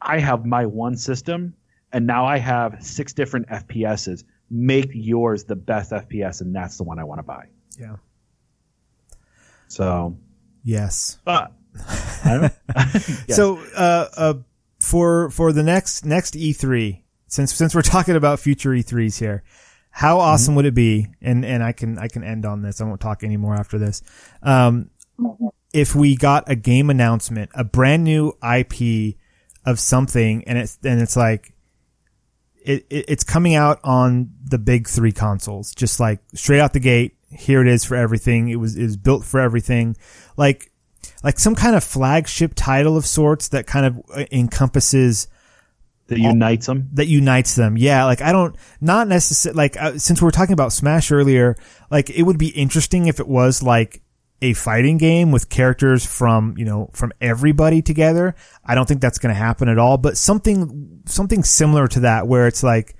I 0.00 0.18
have 0.18 0.46
my 0.46 0.66
one 0.66 0.96
system 0.96 1.54
and 1.92 2.06
now 2.06 2.24
I 2.24 2.38
have 2.38 2.82
six 2.82 3.12
different 3.12 3.48
FPSs 3.48 4.24
make 4.50 4.90
yours 4.92 5.44
the 5.44 5.56
best 5.56 5.92
FPS, 5.92 6.40
and 6.40 6.54
that's 6.54 6.76
the 6.76 6.84
one 6.84 6.98
I 6.98 7.04
want 7.04 7.18
to 7.20 7.22
buy. 7.22 7.46
Yeah. 7.78 7.96
So. 9.70 10.16
Yes. 10.64 11.18
But. 11.24 11.52
yes. 12.24 12.56
So, 13.28 13.58
uh, 13.76 14.08
uh, 14.16 14.34
for 14.80 15.30
for 15.30 15.52
the 15.52 15.62
next 15.62 16.04
next 16.04 16.34
E3, 16.34 17.02
since 17.28 17.54
since 17.54 17.74
we're 17.74 17.82
talking 17.82 18.16
about 18.16 18.40
future 18.40 18.70
E3s 18.70 19.18
here, 19.18 19.42
how 19.90 20.16
mm-hmm. 20.16 20.22
awesome 20.22 20.52
mm-hmm. 20.52 20.56
would 20.56 20.66
it 20.66 20.74
be? 20.74 21.08
And 21.22 21.44
and 21.44 21.62
I 21.62 21.72
can 21.72 21.98
I 21.98 22.08
can 22.08 22.24
end 22.24 22.44
on 22.44 22.62
this. 22.62 22.80
I 22.80 22.84
won't 22.84 23.00
talk 23.00 23.22
anymore 23.22 23.54
after 23.54 23.78
this. 23.78 24.02
Um, 24.42 24.90
if 25.72 25.94
we 25.94 26.16
got 26.16 26.50
a 26.50 26.56
game 26.56 26.90
announcement, 26.90 27.50
a 27.54 27.64
brand 27.64 28.04
new 28.04 28.36
IP 28.42 29.16
of 29.64 29.78
something, 29.78 30.44
and 30.46 30.58
it's 30.58 30.78
and 30.82 31.00
it's 31.00 31.16
like 31.16 31.54
it, 32.64 32.86
it, 32.90 33.04
it's 33.08 33.24
coming 33.24 33.54
out 33.54 33.80
on 33.84 34.32
the 34.44 34.58
big 34.58 34.88
three 34.88 35.12
consoles, 35.12 35.74
just 35.74 36.00
like 36.00 36.20
straight 36.34 36.60
out 36.60 36.72
the 36.72 36.80
gate. 36.80 37.16
Here 37.30 37.60
it 37.60 37.68
is 37.68 37.84
for 37.84 37.96
everything. 37.96 38.48
It 38.48 38.56
was 38.56 38.76
is 38.76 38.96
built 38.96 39.24
for 39.24 39.40
everything, 39.40 39.96
like 40.36 40.70
like 41.22 41.38
some 41.38 41.54
kind 41.54 41.76
of 41.76 41.84
flagship 41.84 42.52
title 42.54 42.96
of 42.96 43.06
sorts 43.06 43.48
that 43.48 43.66
kind 43.66 43.86
of 43.86 44.02
uh, 44.14 44.24
encompasses 44.32 45.28
that 46.08 46.18
unites 46.18 46.68
all, 46.68 46.74
them. 46.74 46.88
That 46.94 47.06
unites 47.06 47.54
them. 47.54 47.76
Yeah, 47.76 48.04
like 48.04 48.20
I 48.20 48.32
don't 48.32 48.56
not 48.80 49.08
necessarily 49.08 49.56
like 49.56 49.76
uh, 49.76 49.98
since 49.98 50.20
we 50.20 50.24
were 50.24 50.32
talking 50.32 50.54
about 50.54 50.72
Smash 50.72 51.12
earlier, 51.12 51.56
like 51.90 52.10
it 52.10 52.22
would 52.22 52.38
be 52.38 52.48
interesting 52.48 53.06
if 53.06 53.20
it 53.20 53.28
was 53.28 53.62
like 53.62 54.02
a 54.42 54.52
fighting 54.54 54.96
game 54.96 55.32
with 55.32 55.48
characters 55.48 56.04
from, 56.04 56.54
you 56.56 56.64
know, 56.64 56.90
from 56.92 57.12
everybody 57.20 57.82
together. 57.82 58.34
I 58.64 58.74
don't 58.74 58.86
think 58.86 59.00
that's 59.00 59.18
going 59.18 59.34
to 59.34 59.38
happen 59.38 59.68
at 59.68 59.78
all, 59.78 59.98
but 59.98 60.16
something, 60.16 61.02
something 61.04 61.44
similar 61.44 61.86
to 61.88 62.00
that 62.00 62.26
where 62.26 62.46
it's 62.46 62.62
like, 62.62 62.94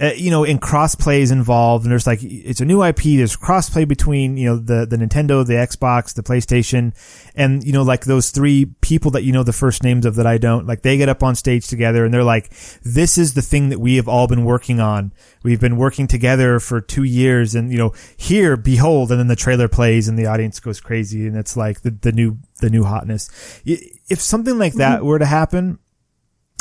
uh, 0.00 0.12
you 0.16 0.30
know, 0.30 0.44
in 0.44 0.58
crossplay 0.58 1.20
is 1.20 1.30
involved 1.30 1.84
and 1.84 1.92
there's 1.92 2.06
like, 2.06 2.20
it's 2.22 2.60
a 2.60 2.64
new 2.64 2.82
IP. 2.82 3.02
There's 3.02 3.36
crossplay 3.36 3.86
between, 3.86 4.38
you 4.38 4.48
know, 4.48 4.56
the, 4.56 4.86
the 4.86 4.96
Nintendo, 4.96 5.46
the 5.46 5.54
Xbox, 5.54 6.14
the 6.14 6.22
PlayStation, 6.22 6.94
and, 7.34 7.62
you 7.62 7.72
know, 7.72 7.82
like 7.82 8.06
those 8.06 8.30
three 8.30 8.66
people 8.80 9.10
that 9.10 9.24
you 9.24 9.32
know 9.32 9.42
the 9.42 9.52
first 9.52 9.82
names 9.82 10.06
of 10.06 10.14
that 10.14 10.26
I 10.26 10.38
don't, 10.38 10.66
like 10.66 10.80
they 10.80 10.96
get 10.96 11.10
up 11.10 11.22
on 11.22 11.34
stage 11.34 11.66
together 11.66 12.04
and 12.04 12.14
they're 12.14 12.24
like, 12.24 12.50
this 12.82 13.18
is 13.18 13.34
the 13.34 13.42
thing 13.42 13.68
that 13.68 13.78
we 13.78 13.96
have 13.96 14.08
all 14.08 14.26
been 14.26 14.44
working 14.44 14.80
on. 14.80 15.12
We've 15.42 15.60
been 15.60 15.76
working 15.76 16.06
together 16.06 16.60
for 16.60 16.80
two 16.80 17.04
years 17.04 17.54
and, 17.54 17.70
you 17.70 17.76
know, 17.76 17.92
here, 18.16 18.56
behold, 18.56 19.10
and 19.10 19.20
then 19.20 19.28
the 19.28 19.36
trailer 19.36 19.68
plays 19.68 20.08
and 20.08 20.18
the 20.18 20.26
audience 20.26 20.60
goes 20.60 20.80
crazy 20.80 21.26
and 21.26 21.36
it's 21.36 21.58
like 21.58 21.82
the, 21.82 21.90
the 21.90 22.12
new, 22.12 22.38
the 22.60 22.70
new 22.70 22.84
hotness. 22.84 23.28
If 23.66 24.20
something 24.20 24.58
like 24.58 24.74
that 24.74 24.98
mm-hmm. 24.98 25.06
were 25.06 25.18
to 25.18 25.26
happen, 25.26 25.78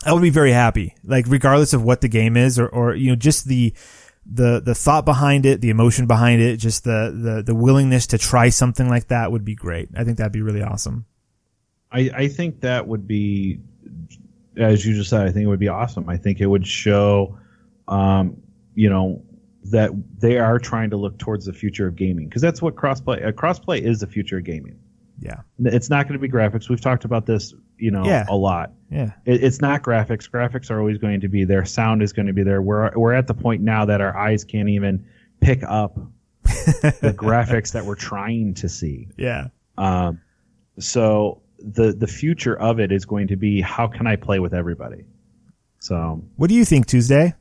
I 0.06 0.14
would 0.14 0.22
be 0.22 0.30
very 0.30 0.52
happy. 0.52 0.96
Like 1.04 1.26
regardless 1.28 1.74
of 1.74 1.84
what 1.84 2.02
the 2.02 2.08
game 2.08 2.38
is 2.38 2.58
or, 2.58 2.68
or, 2.68 2.96
you 2.96 3.10
know, 3.10 3.16
just 3.16 3.48
the, 3.48 3.74
the, 4.26 4.62
the 4.62 4.76
thought 4.76 5.06
behind 5.06 5.46
it, 5.46 5.62
the 5.62 5.70
emotion 5.70 6.08
behind 6.08 6.42
it, 6.42 6.58
just 6.58 6.84
the, 6.84 7.14
the, 7.16 7.44
the 7.44 7.56
willingness 7.56 8.08
to 8.08 8.18
try 8.18 8.50
something 8.50 8.88
like 8.88 9.08
that 9.08 9.32
would 9.32 9.44
be 9.44 9.56
great. 9.56 9.90
I 9.96 10.04
think 10.04 10.18
that'd 10.18 10.32
be 10.32 10.42
really 10.42 10.62
awesome. 10.62 11.06
I, 11.92 12.12
I 12.16 12.28
think 12.28 12.62
that 12.62 12.88
would 12.88 13.08
be, 13.08 13.60
as 14.56 14.86
you 14.86 14.94
just 14.94 15.10
said, 15.10 15.22
I 15.22 15.32
think 15.32 15.46
it 15.46 15.48
would 15.48 15.60
be 15.60 15.70
awesome. 15.70 16.08
I 16.08 16.18
think 16.18 16.40
it 16.40 16.46
would 16.46 16.68
show, 16.68 17.38
um, 17.88 18.42
you 18.76 18.90
know, 18.90 19.24
that 19.66 19.92
they 20.20 20.38
are 20.38 20.60
trying 20.60 20.92
to 20.92 20.98
look 20.98 21.18
towards 21.18 21.46
the 21.46 21.54
future 21.54 21.88
of 21.88 21.96
gaming 21.96 22.28
because 22.28 22.42
that's 22.42 22.62
what 22.62 22.76
crossplay, 22.76 23.26
uh, 23.26 23.32
crossplay 23.32 23.82
is 23.82 24.00
the 24.00 24.08
future 24.08 24.38
of 24.38 24.44
gaming. 24.44 24.80
Yeah. 25.20 25.42
It's 25.60 25.90
not 25.90 26.08
going 26.08 26.14
to 26.14 26.20
be 26.20 26.30
graphics. 26.30 26.70
We've 26.70 26.80
talked 26.80 27.04
about 27.04 27.26
this, 27.26 27.54
you 27.80 27.92
know, 27.92 28.06
yeah. 28.06 28.26
a 28.28 28.36
lot. 28.36 28.72
Yeah. 28.92 29.12
It, 29.26 29.44
it's 29.44 29.62
not 29.62 29.84
graphics. 29.84 30.30
Graphics 30.30 30.70
are 30.72 30.80
always 30.80 30.98
going 30.98 31.22
to 31.22 31.28
be 31.28 31.46
there. 31.46 31.66
Sound 31.66 32.02
is 32.02 32.14
going 32.14 32.28
to 32.28 32.34
be 32.34 32.44
there. 32.44 32.62
We're 32.62 32.92
we're 32.96 33.14
at 33.14 33.28
the 33.28 33.34
point 33.34 33.62
now 33.62 33.86
that 33.86 34.02
our 34.02 34.16
eyes 34.16 34.44
can't 34.44 34.70
even 34.70 35.06
pick 35.40 35.64
up 35.64 35.98
the 36.44 37.14
graphics 37.16 37.74
that 37.74 37.86
we're 37.86 37.96
trying 37.96 38.56
to 38.56 38.70
see. 38.70 39.08
Yeah. 39.18 39.48
Um, 39.78 40.22
so 40.80 41.42
the 41.60 41.94
the 41.94 42.08
future 42.08 42.58
of 42.58 42.80
it 42.80 42.92
is 42.92 43.06
going 43.06 43.28
to 43.28 43.36
be 43.36 43.62
how 43.62 43.88
can 43.88 44.08
I 44.08 44.16
play 44.16 44.40
with 44.40 44.54
everybody. 44.54 45.06
So. 45.80 46.24
What 46.36 46.50
do 46.50 46.56
you 46.56 46.66
think, 46.66 46.88
Tuesday? 46.88 47.34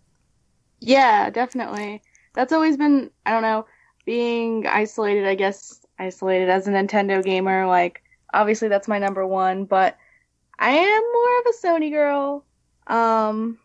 Yeah, 0.81 1.31
definitely. 1.31 2.03
That's 2.35 2.53
always 2.53 2.77
been 2.77 3.11
I 3.27 3.33
don't 3.33 3.43
know 3.43 3.67
being 4.05 4.67
isolated. 4.67 5.27
I 5.27 5.35
guess 5.35 5.85
isolated 5.99 6.49
as 6.49 6.69
a 6.69 6.71
Nintendo 6.71 7.23
gamer. 7.25 7.67
Like, 7.67 8.03
obviously 8.33 8.69
that's 8.69 8.89
my 8.89 8.99
number 8.99 9.27
one, 9.27 9.65
but 9.65 9.97
I 10.59 10.71
am 10.71 11.03
more 11.13 11.39
of 11.41 11.47
a 11.47 11.67
Sony 11.67 11.91
girl. 11.91 12.45
Um, 12.87 13.59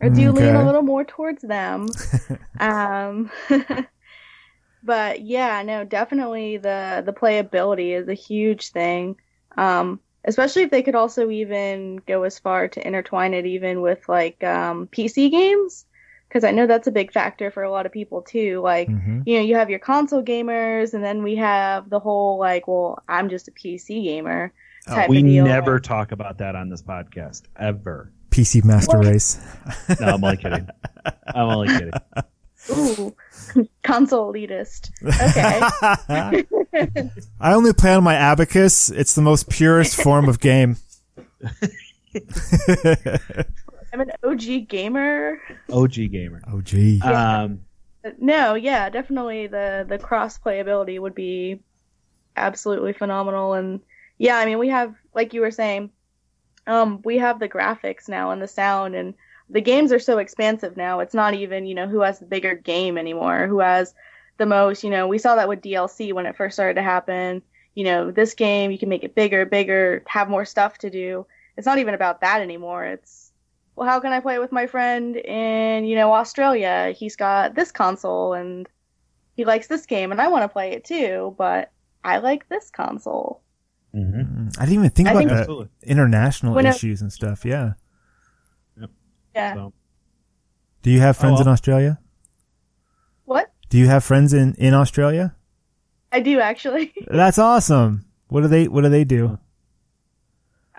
or 0.00 0.10
do 0.10 0.32
okay. 0.32 0.32
lean 0.32 0.56
a 0.56 0.64
little 0.64 0.82
more 0.82 1.04
towards 1.04 1.42
them. 1.42 1.98
um, 2.60 3.30
but 4.82 5.20
yeah, 5.22 5.62
no, 5.62 5.84
definitely 5.84 6.56
the 6.56 7.02
the 7.04 7.12
playability 7.12 7.92
is 7.98 8.08
a 8.08 8.14
huge 8.14 8.70
thing. 8.70 9.16
Um, 9.56 10.00
especially 10.24 10.62
if 10.62 10.70
they 10.70 10.82
could 10.82 10.94
also 10.94 11.30
even 11.30 11.96
go 12.06 12.22
as 12.24 12.38
far 12.38 12.68
to 12.68 12.86
intertwine 12.86 13.34
it 13.34 13.46
even 13.46 13.80
with 13.82 14.08
like 14.08 14.42
um, 14.44 14.86
PC 14.88 15.28
games, 15.30 15.86
because 16.28 16.44
I 16.44 16.50
know 16.52 16.66
that's 16.66 16.86
a 16.86 16.92
big 16.92 17.12
factor 17.12 17.50
for 17.50 17.62
a 17.62 17.70
lot 17.70 17.86
of 17.86 17.92
people 17.92 18.22
too. 18.22 18.60
Like, 18.60 18.88
Mhm. 18.88 19.22
you 19.24 19.36
know, 19.36 19.44
you 19.44 19.56
have 19.56 19.70
your 19.70 19.78
console 19.80 20.22
gamers, 20.22 20.94
and 20.94 21.04
then 21.04 21.22
we 21.22 21.36
have 21.36 21.90
the 21.90 22.00
whole 22.00 22.38
like, 22.38 22.66
well, 22.66 23.02
I'm 23.08 23.28
just 23.28 23.48
a 23.48 23.52
PC 23.52 24.02
gamer 24.04 24.52
type 24.94 25.08
we 25.08 25.18
of 25.18 25.24
deal. 25.24 25.44
never 25.44 25.78
talk 25.80 26.12
about 26.12 26.38
that 26.38 26.54
on 26.56 26.68
this 26.68 26.82
podcast 26.82 27.42
ever. 27.58 28.12
PC 28.30 28.64
Master 28.64 28.98
What? 28.98 29.06
Race. 29.06 29.40
No, 30.00 30.06
I'm 30.14 30.24
only 30.24 30.36
kidding. 30.36 30.68
I'm 31.26 31.48
only 31.48 31.68
kidding. 31.68 31.92
Ooh, 32.70 33.16
console 33.82 34.32
elitist. 34.32 34.90
Okay. 35.04 36.44
I 37.40 37.52
only 37.54 37.72
play 37.72 37.94
on 37.94 38.04
my 38.04 38.14
abacus. 38.14 38.90
It's 38.90 39.14
the 39.14 39.22
most 39.22 39.48
purest 39.48 39.96
form 40.02 40.28
of 40.28 40.38
game. 40.40 40.76
I'm 43.92 44.00
an 44.00 44.12
OG 44.22 44.68
gamer. 44.68 45.38
OG 45.72 45.94
gamer. 46.12 46.40
OG. 46.46 46.64
gee. 46.64 47.00
Um, 47.00 47.60
No, 48.18 48.54
yeah, 48.54 48.88
definitely 48.90 49.46
the 49.48 49.84
the 49.88 49.98
cross 49.98 50.38
playability 50.38 50.98
would 51.00 51.14
be 51.14 51.60
absolutely 52.36 52.92
phenomenal 52.92 53.54
and 53.54 53.80
yeah, 54.20 54.36
I 54.36 54.44
mean 54.44 54.58
we 54.58 54.68
have 54.68 54.94
like 55.14 55.32
you 55.32 55.40
were 55.40 55.50
saying 55.50 55.90
um 56.66 57.00
we 57.04 57.16
have 57.16 57.40
the 57.40 57.48
graphics 57.48 58.06
now 58.06 58.32
and 58.32 58.42
the 58.42 58.46
sound 58.46 58.94
and 58.94 59.14
the 59.48 59.62
games 59.62 59.92
are 59.92 59.98
so 59.98 60.18
expansive 60.18 60.76
now. 60.76 61.00
It's 61.00 61.14
not 61.14 61.32
even, 61.34 61.66
you 61.66 61.74
know, 61.74 61.88
who 61.88 62.02
has 62.02 62.18
the 62.18 62.26
bigger 62.26 62.54
game 62.54 62.98
anymore, 62.98 63.46
who 63.46 63.60
has 63.60 63.94
the 64.36 64.44
most, 64.44 64.84
you 64.84 64.90
know, 64.90 65.08
we 65.08 65.16
saw 65.16 65.36
that 65.36 65.48
with 65.48 65.62
DLC 65.62 66.12
when 66.12 66.26
it 66.26 66.36
first 66.36 66.54
started 66.54 66.74
to 66.74 66.82
happen. 66.82 67.40
You 67.74 67.84
know, 67.84 68.10
this 68.10 68.34
game 68.34 68.70
you 68.70 68.78
can 68.78 68.90
make 68.90 69.04
it 69.04 69.14
bigger, 69.14 69.46
bigger, 69.46 70.04
have 70.06 70.28
more 70.28 70.44
stuff 70.44 70.76
to 70.78 70.90
do. 70.90 71.26
It's 71.56 71.66
not 71.66 71.78
even 71.78 71.94
about 71.94 72.20
that 72.20 72.42
anymore. 72.42 72.84
It's 72.84 73.32
well, 73.74 73.88
how 73.88 74.00
can 74.00 74.12
I 74.12 74.20
play 74.20 74.38
with 74.38 74.52
my 74.52 74.66
friend 74.66 75.16
in, 75.16 75.86
you 75.86 75.96
know, 75.96 76.12
Australia? 76.12 76.92
He's 76.94 77.16
got 77.16 77.54
this 77.54 77.72
console 77.72 78.34
and 78.34 78.68
he 79.34 79.46
likes 79.46 79.66
this 79.66 79.86
game 79.86 80.12
and 80.12 80.20
I 80.20 80.28
want 80.28 80.42
to 80.42 80.48
play 80.48 80.72
it 80.72 80.84
too, 80.84 81.34
but 81.38 81.72
I 82.04 82.18
like 82.18 82.50
this 82.50 82.70
console. 82.70 83.40
Mhm. 83.94 84.56
I 84.58 84.64
didn't 84.64 84.74
even 84.78 84.90
think 84.90 85.08
I 85.08 85.12
about 85.12 85.18
think- 85.18 85.30
the 85.30 85.36
Absolutely. 85.36 85.68
international 85.82 86.54
When 86.54 86.66
I- 86.66 86.70
issues 86.70 87.02
and 87.02 87.12
stuff. 87.12 87.44
Yeah. 87.44 87.74
Yeah. 89.34 89.54
So, 89.54 89.72
Do 90.82 90.90
you 90.90 91.00
have 91.00 91.16
friends 91.16 91.38
Oh, 91.38 91.42
in. 91.42 91.48
Australia? 91.48 91.98
What? 93.26 93.52
Do 93.68 93.78
you 93.78 93.86
have 93.86 94.02
friends 94.02 94.32
in, 94.32 94.54
in 94.54 94.74
Australia? 94.74 95.34
I 96.12 96.20
do 96.20 96.40
actually. 96.40 96.92
That's 97.06 97.38
awesome. 97.38 98.04
What 98.28 98.40
do 98.42 98.48
they 98.48 98.66
What 98.68 98.82
do 98.82 98.88
they 98.88 99.04
do? 99.04 99.38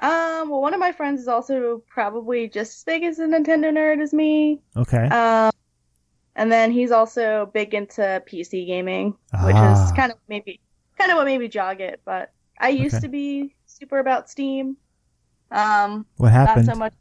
um, 0.02 0.50
well, 0.50 0.62
one 0.62 0.74
of 0.74 0.80
my 0.80 0.92
friends 0.92 1.22
is 1.22 1.28
also 1.28 1.84
probably 1.88 2.50
just 2.50 2.78
as 2.80 2.84
big 2.84 3.04
as 3.04 3.20
a 3.20 3.26
Nintendo 3.28 3.72
nerd 3.72 4.02
as 4.02 4.14
me. 4.14 4.60
Okay. 4.76 5.08
Um, 5.08 5.52
and 6.36 6.52
then 6.52 6.72
he's 6.72 6.92
also 6.92 7.50
big 7.54 7.74
into 7.74 8.02
PC 8.28 8.66
gaming, 8.66 9.10
which 9.44 9.56
Ah. 9.56 9.86
is 9.86 9.92
kind 9.92 10.12
of 10.12 10.18
maybe 10.28 10.60
kind 10.98 11.12
of 11.12 11.18
what 11.18 11.26
made 11.26 11.38
me 11.40 11.48
jog 11.48 11.82
it. 11.82 12.02
But 12.04 12.32
I 12.62 12.70
used 12.70 12.96
Okay. 12.96 13.06
to 13.06 13.10
be 13.10 13.56
super 13.66 14.00
about 14.00 14.30
Steam. 14.30 14.78
Um, 15.52 16.06
What 16.18 16.32
happened? 16.32 16.68
Not 16.68 16.76
so 16.76 16.80
much. 16.80 16.94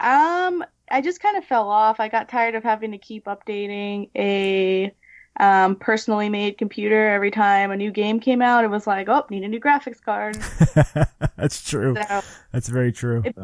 Um, 0.00 0.64
I 0.90 1.00
just 1.02 1.20
kind 1.20 1.36
of 1.36 1.44
fell 1.44 1.68
off. 1.68 2.00
I 2.00 2.08
got 2.08 2.28
tired 2.28 2.54
of 2.54 2.62
having 2.62 2.92
to 2.92 2.98
keep 2.98 3.26
updating 3.26 4.10
a 4.16 4.94
um, 5.38 5.76
personally 5.76 6.28
made 6.28 6.58
computer 6.58 7.08
every 7.08 7.30
time 7.30 7.70
a 7.70 7.76
new 7.76 7.90
game 7.92 8.18
came 8.20 8.42
out. 8.42 8.64
It 8.64 8.70
was 8.70 8.86
like, 8.86 9.08
oh, 9.08 9.26
need 9.30 9.44
a 9.44 9.48
new 9.48 9.60
graphics 9.60 10.00
card. 10.02 10.36
That's 11.36 11.62
true. 11.68 11.96
So 11.96 12.20
That's 12.52 12.68
very 12.68 12.92
true. 12.92 13.22
it 13.24 13.36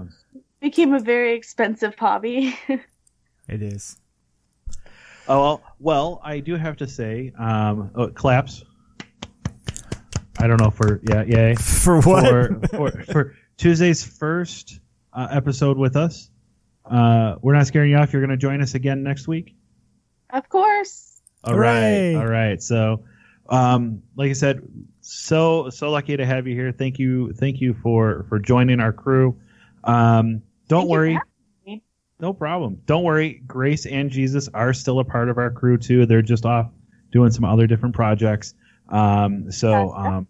became 0.61 0.95
a 0.95 1.01
very 1.01 1.35
expensive 1.35 1.95
hobby. 1.97 2.59
It 3.49 3.63
is. 3.63 3.97
oh 5.29 5.41
well, 5.41 5.63
well, 5.79 6.21
I 6.25 6.41
do 6.41 6.57
have 6.57 6.77
to 6.79 6.87
say, 6.87 7.33
um, 7.39 7.91
oh, 7.95 8.09
claps. 8.09 8.65
I 10.39 10.47
don't 10.47 10.61
know 10.61 10.71
for 10.71 11.01
yeah, 11.03 11.23
yay 11.23 11.55
For 11.55 12.01
what? 12.01 12.29
for 12.29 12.61
for, 12.69 13.03
for 13.05 13.37
Tuesday's 13.57 14.05
first 14.05 14.81
uh, 15.13 15.29
episode 15.31 15.79
with 15.79 15.97
us. 15.97 16.31
Uh, 16.85 17.37
we're 17.43 17.55
not 17.55 17.67
scaring 17.67 17.91
you 17.91 17.97
off. 17.97 18.13
You're 18.13 18.23
going 18.23 18.31
to 18.31 18.37
join 18.37 18.61
us 18.61 18.75
again 18.75 19.03
next 19.03 19.27
week. 19.27 19.55
of 20.31 20.49
course. 20.49 21.21
All 21.45 21.57
right, 21.57 22.13
Hooray. 22.13 22.15
all 22.17 22.27
right. 22.27 22.63
So, 22.63 23.05
um, 23.49 24.03
like 24.17 24.31
I 24.31 24.35
said, 24.35 24.63
so 25.01 25.71
so 25.71 25.91
lucky 25.91 26.17
to 26.17 26.27
have 26.27 26.47
you 26.47 26.55
here. 26.55 26.73
Thank 26.73 26.99
you, 26.99 27.33
thank 27.33 27.61
you 27.61 27.75
for 27.75 28.27
for 28.29 28.39
joining 28.39 28.81
our 28.81 28.93
crew. 28.93 29.39
Um, 29.85 30.43
don't 30.69 30.83
Thank 30.83 30.91
worry, 30.91 31.19
no 32.19 32.33
problem. 32.33 32.81
Don't 32.87 33.05
worry. 33.05 33.41
Grace 33.47 33.87
and 33.87 34.11
Jesus 34.11 34.49
are 34.53 34.73
still 34.73 34.99
a 34.99 35.05
part 35.05 35.29
of 35.29 35.39
our 35.39 35.51
crew 35.51 35.79
too. 35.79 36.07
They're 36.07 36.23
just 36.23 36.45
off 36.45 36.71
doing 37.13 37.31
some 37.31 37.45
other 37.45 37.67
different 37.67 37.95
projects. 37.95 38.55
Um, 38.89 39.51
so, 39.51 39.93
um, 39.93 40.27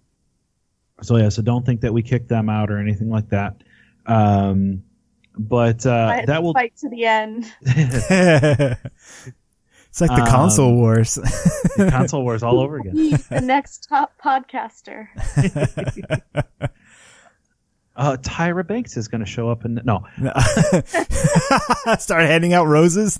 so 1.03 1.17
yeah. 1.17 1.29
So 1.29 1.43
don't 1.43 1.67
think 1.67 1.81
that 1.83 1.93
we 1.93 2.03
kicked 2.03 2.29
them 2.29 2.49
out 2.49 2.71
or 2.71 2.79
anything 2.79 3.11
like 3.11 3.29
that. 3.31 3.57
Um, 4.07 4.83
but 5.39 5.85
uh, 5.85 6.23
that 6.27 6.43
will 6.43 6.55
fight 6.55 6.75
to 6.79 6.89
the 6.89 7.05
end. 7.05 7.53
it's 7.61 8.81
like 10.01 10.11
the 10.11 10.23
Um, 10.23 10.27
console 10.27 10.75
wars. 10.75 11.19
console 11.77 12.23
wars 12.23 12.43
all 12.43 12.61
over 12.61 12.79
again. 12.79 12.95
Be 12.95 13.17
the 13.31 13.41
next 13.43 13.87
top 13.89 14.13
podcaster. 14.23 15.09
Uh, 17.99 18.15
Tyra 18.19 18.67
Banks 18.67 18.99
is 18.99 19.09
going 19.09 19.23
to 19.23 19.27
show 19.27 19.49
up 19.49 19.65
and 19.65 19.81
no. 19.87 20.05
Start 21.99 22.27
handing 22.27 22.53
out 22.53 22.67
roses. 22.67 23.19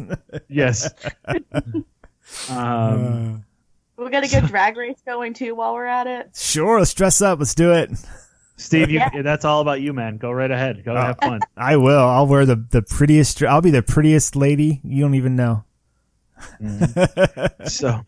Yes. 0.51 0.93
um, 2.51 3.43
We're 3.97 4.11
gonna 4.11 4.29
get 4.29 4.47
drag 4.49 4.77
race 4.77 5.01
going 5.07 5.35
too 5.35 5.55
while 5.55 5.75
we're 5.75 5.87
at 5.87 6.07
it. 6.07 6.31
sure, 6.35 6.79
let's 6.79 6.95
dress 6.95 7.21
up. 7.21 7.39
Let's 7.39 7.55
do 7.55 7.73
it. 7.73 7.91
Steve, 8.59 8.91
you, 8.91 8.99
Yeah. 8.99 9.23
that's 9.23 9.45
all 9.45 9.61
about 9.61 9.81
you, 9.83 9.93
man. 9.93 10.17
Go 10.17 10.31
right 10.33 10.51
ahead. 10.51 10.83
Go 10.85 10.95
have 10.97 11.19
fun. 11.21 11.41
I 11.57 11.77
will. 11.77 11.99
I'll 12.05 12.27
wear 12.27 12.47
the 12.47 12.57
the 12.57 12.83
prettiest. 12.83 13.43
I'll 13.43 13.61
be 13.61 13.71
the 13.71 13.83
prettiest 13.83 14.35
lady. 14.37 14.81
You 14.85 15.03
don't 15.03 15.15
even 15.15 15.37
know. 15.37 15.65
so, 17.65 18.01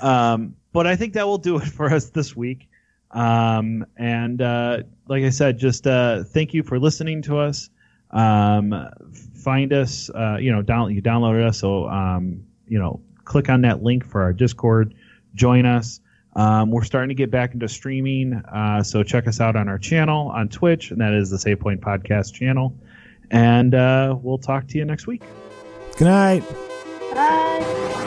um, 0.00 0.56
but 0.72 0.86
I 0.86 0.96
think 0.96 1.14
that 1.14 1.26
will 1.26 1.38
do 1.38 1.56
it 1.58 1.64
for 1.64 1.92
us 1.92 2.10
this 2.10 2.34
week. 2.36 2.68
Um, 3.10 3.84
and 3.96 4.40
uh, 4.40 4.78
like 5.06 5.22
I 5.24 5.30
said, 5.30 5.58
just 5.58 5.86
uh, 5.86 6.24
thank 6.24 6.54
you 6.54 6.62
for 6.62 6.78
listening 6.78 7.22
to 7.22 7.38
us. 7.38 7.68
Um, 8.10 8.88
find 9.34 9.72
us, 9.72 10.10
uh, 10.10 10.36
you 10.40 10.52
know, 10.52 10.62
down 10.62 10.94
you 10.94 11.02
download 11.02 11.46
us, 11.46 11.58
so 11.58 11.88
um, 11.88 12.44
you 12.66 12.78
know, 12.78 13.00
click 13.24 13.48
on 13.48 13.62
that 13.62 13.82
link 13.82 14.04
for 14.06 14.22
our 14.22 14.32
Discord, 14.32 14.94
join 15.34 15.66
us. 15.66 16.00
Um, 16.34 16.70
we're 16.70 16.84
starting 16.84 17.10
to 17.10 17.14
get 17.14 17.30
back 17.30 17.52
into 17.52 17.68
streaming, 17.68 18.34
uh, 18.34 18.82
so 18.82 19.02
check 19.02 19.26
us 19.26 19.40
out 19.40 19.54
on 19.54 19.68
our 19.68 19.78
channel 19.78 20.28
on 20.28 20.48
Twitch, 20.48 20.90
and 20.90 21.00
that 21.00 21.12
is 21.12 21.28
the 21.28 21.38
Save 21.38 21.60
Point 21.60 21.80
Podcast 21.80 22.32
channel. 22.32 22.74
And 23.30 23.74
uh, 23.74 24.16
we'll 24.20 24.38
talk 24.38 24.66
to 24.68 24.78
you 24.78 24.84
next 24.84 25.06
week. 25.06 25.22
Good 25.96 26.06
night. 26.06 26.42
Bye. 27.12 27.98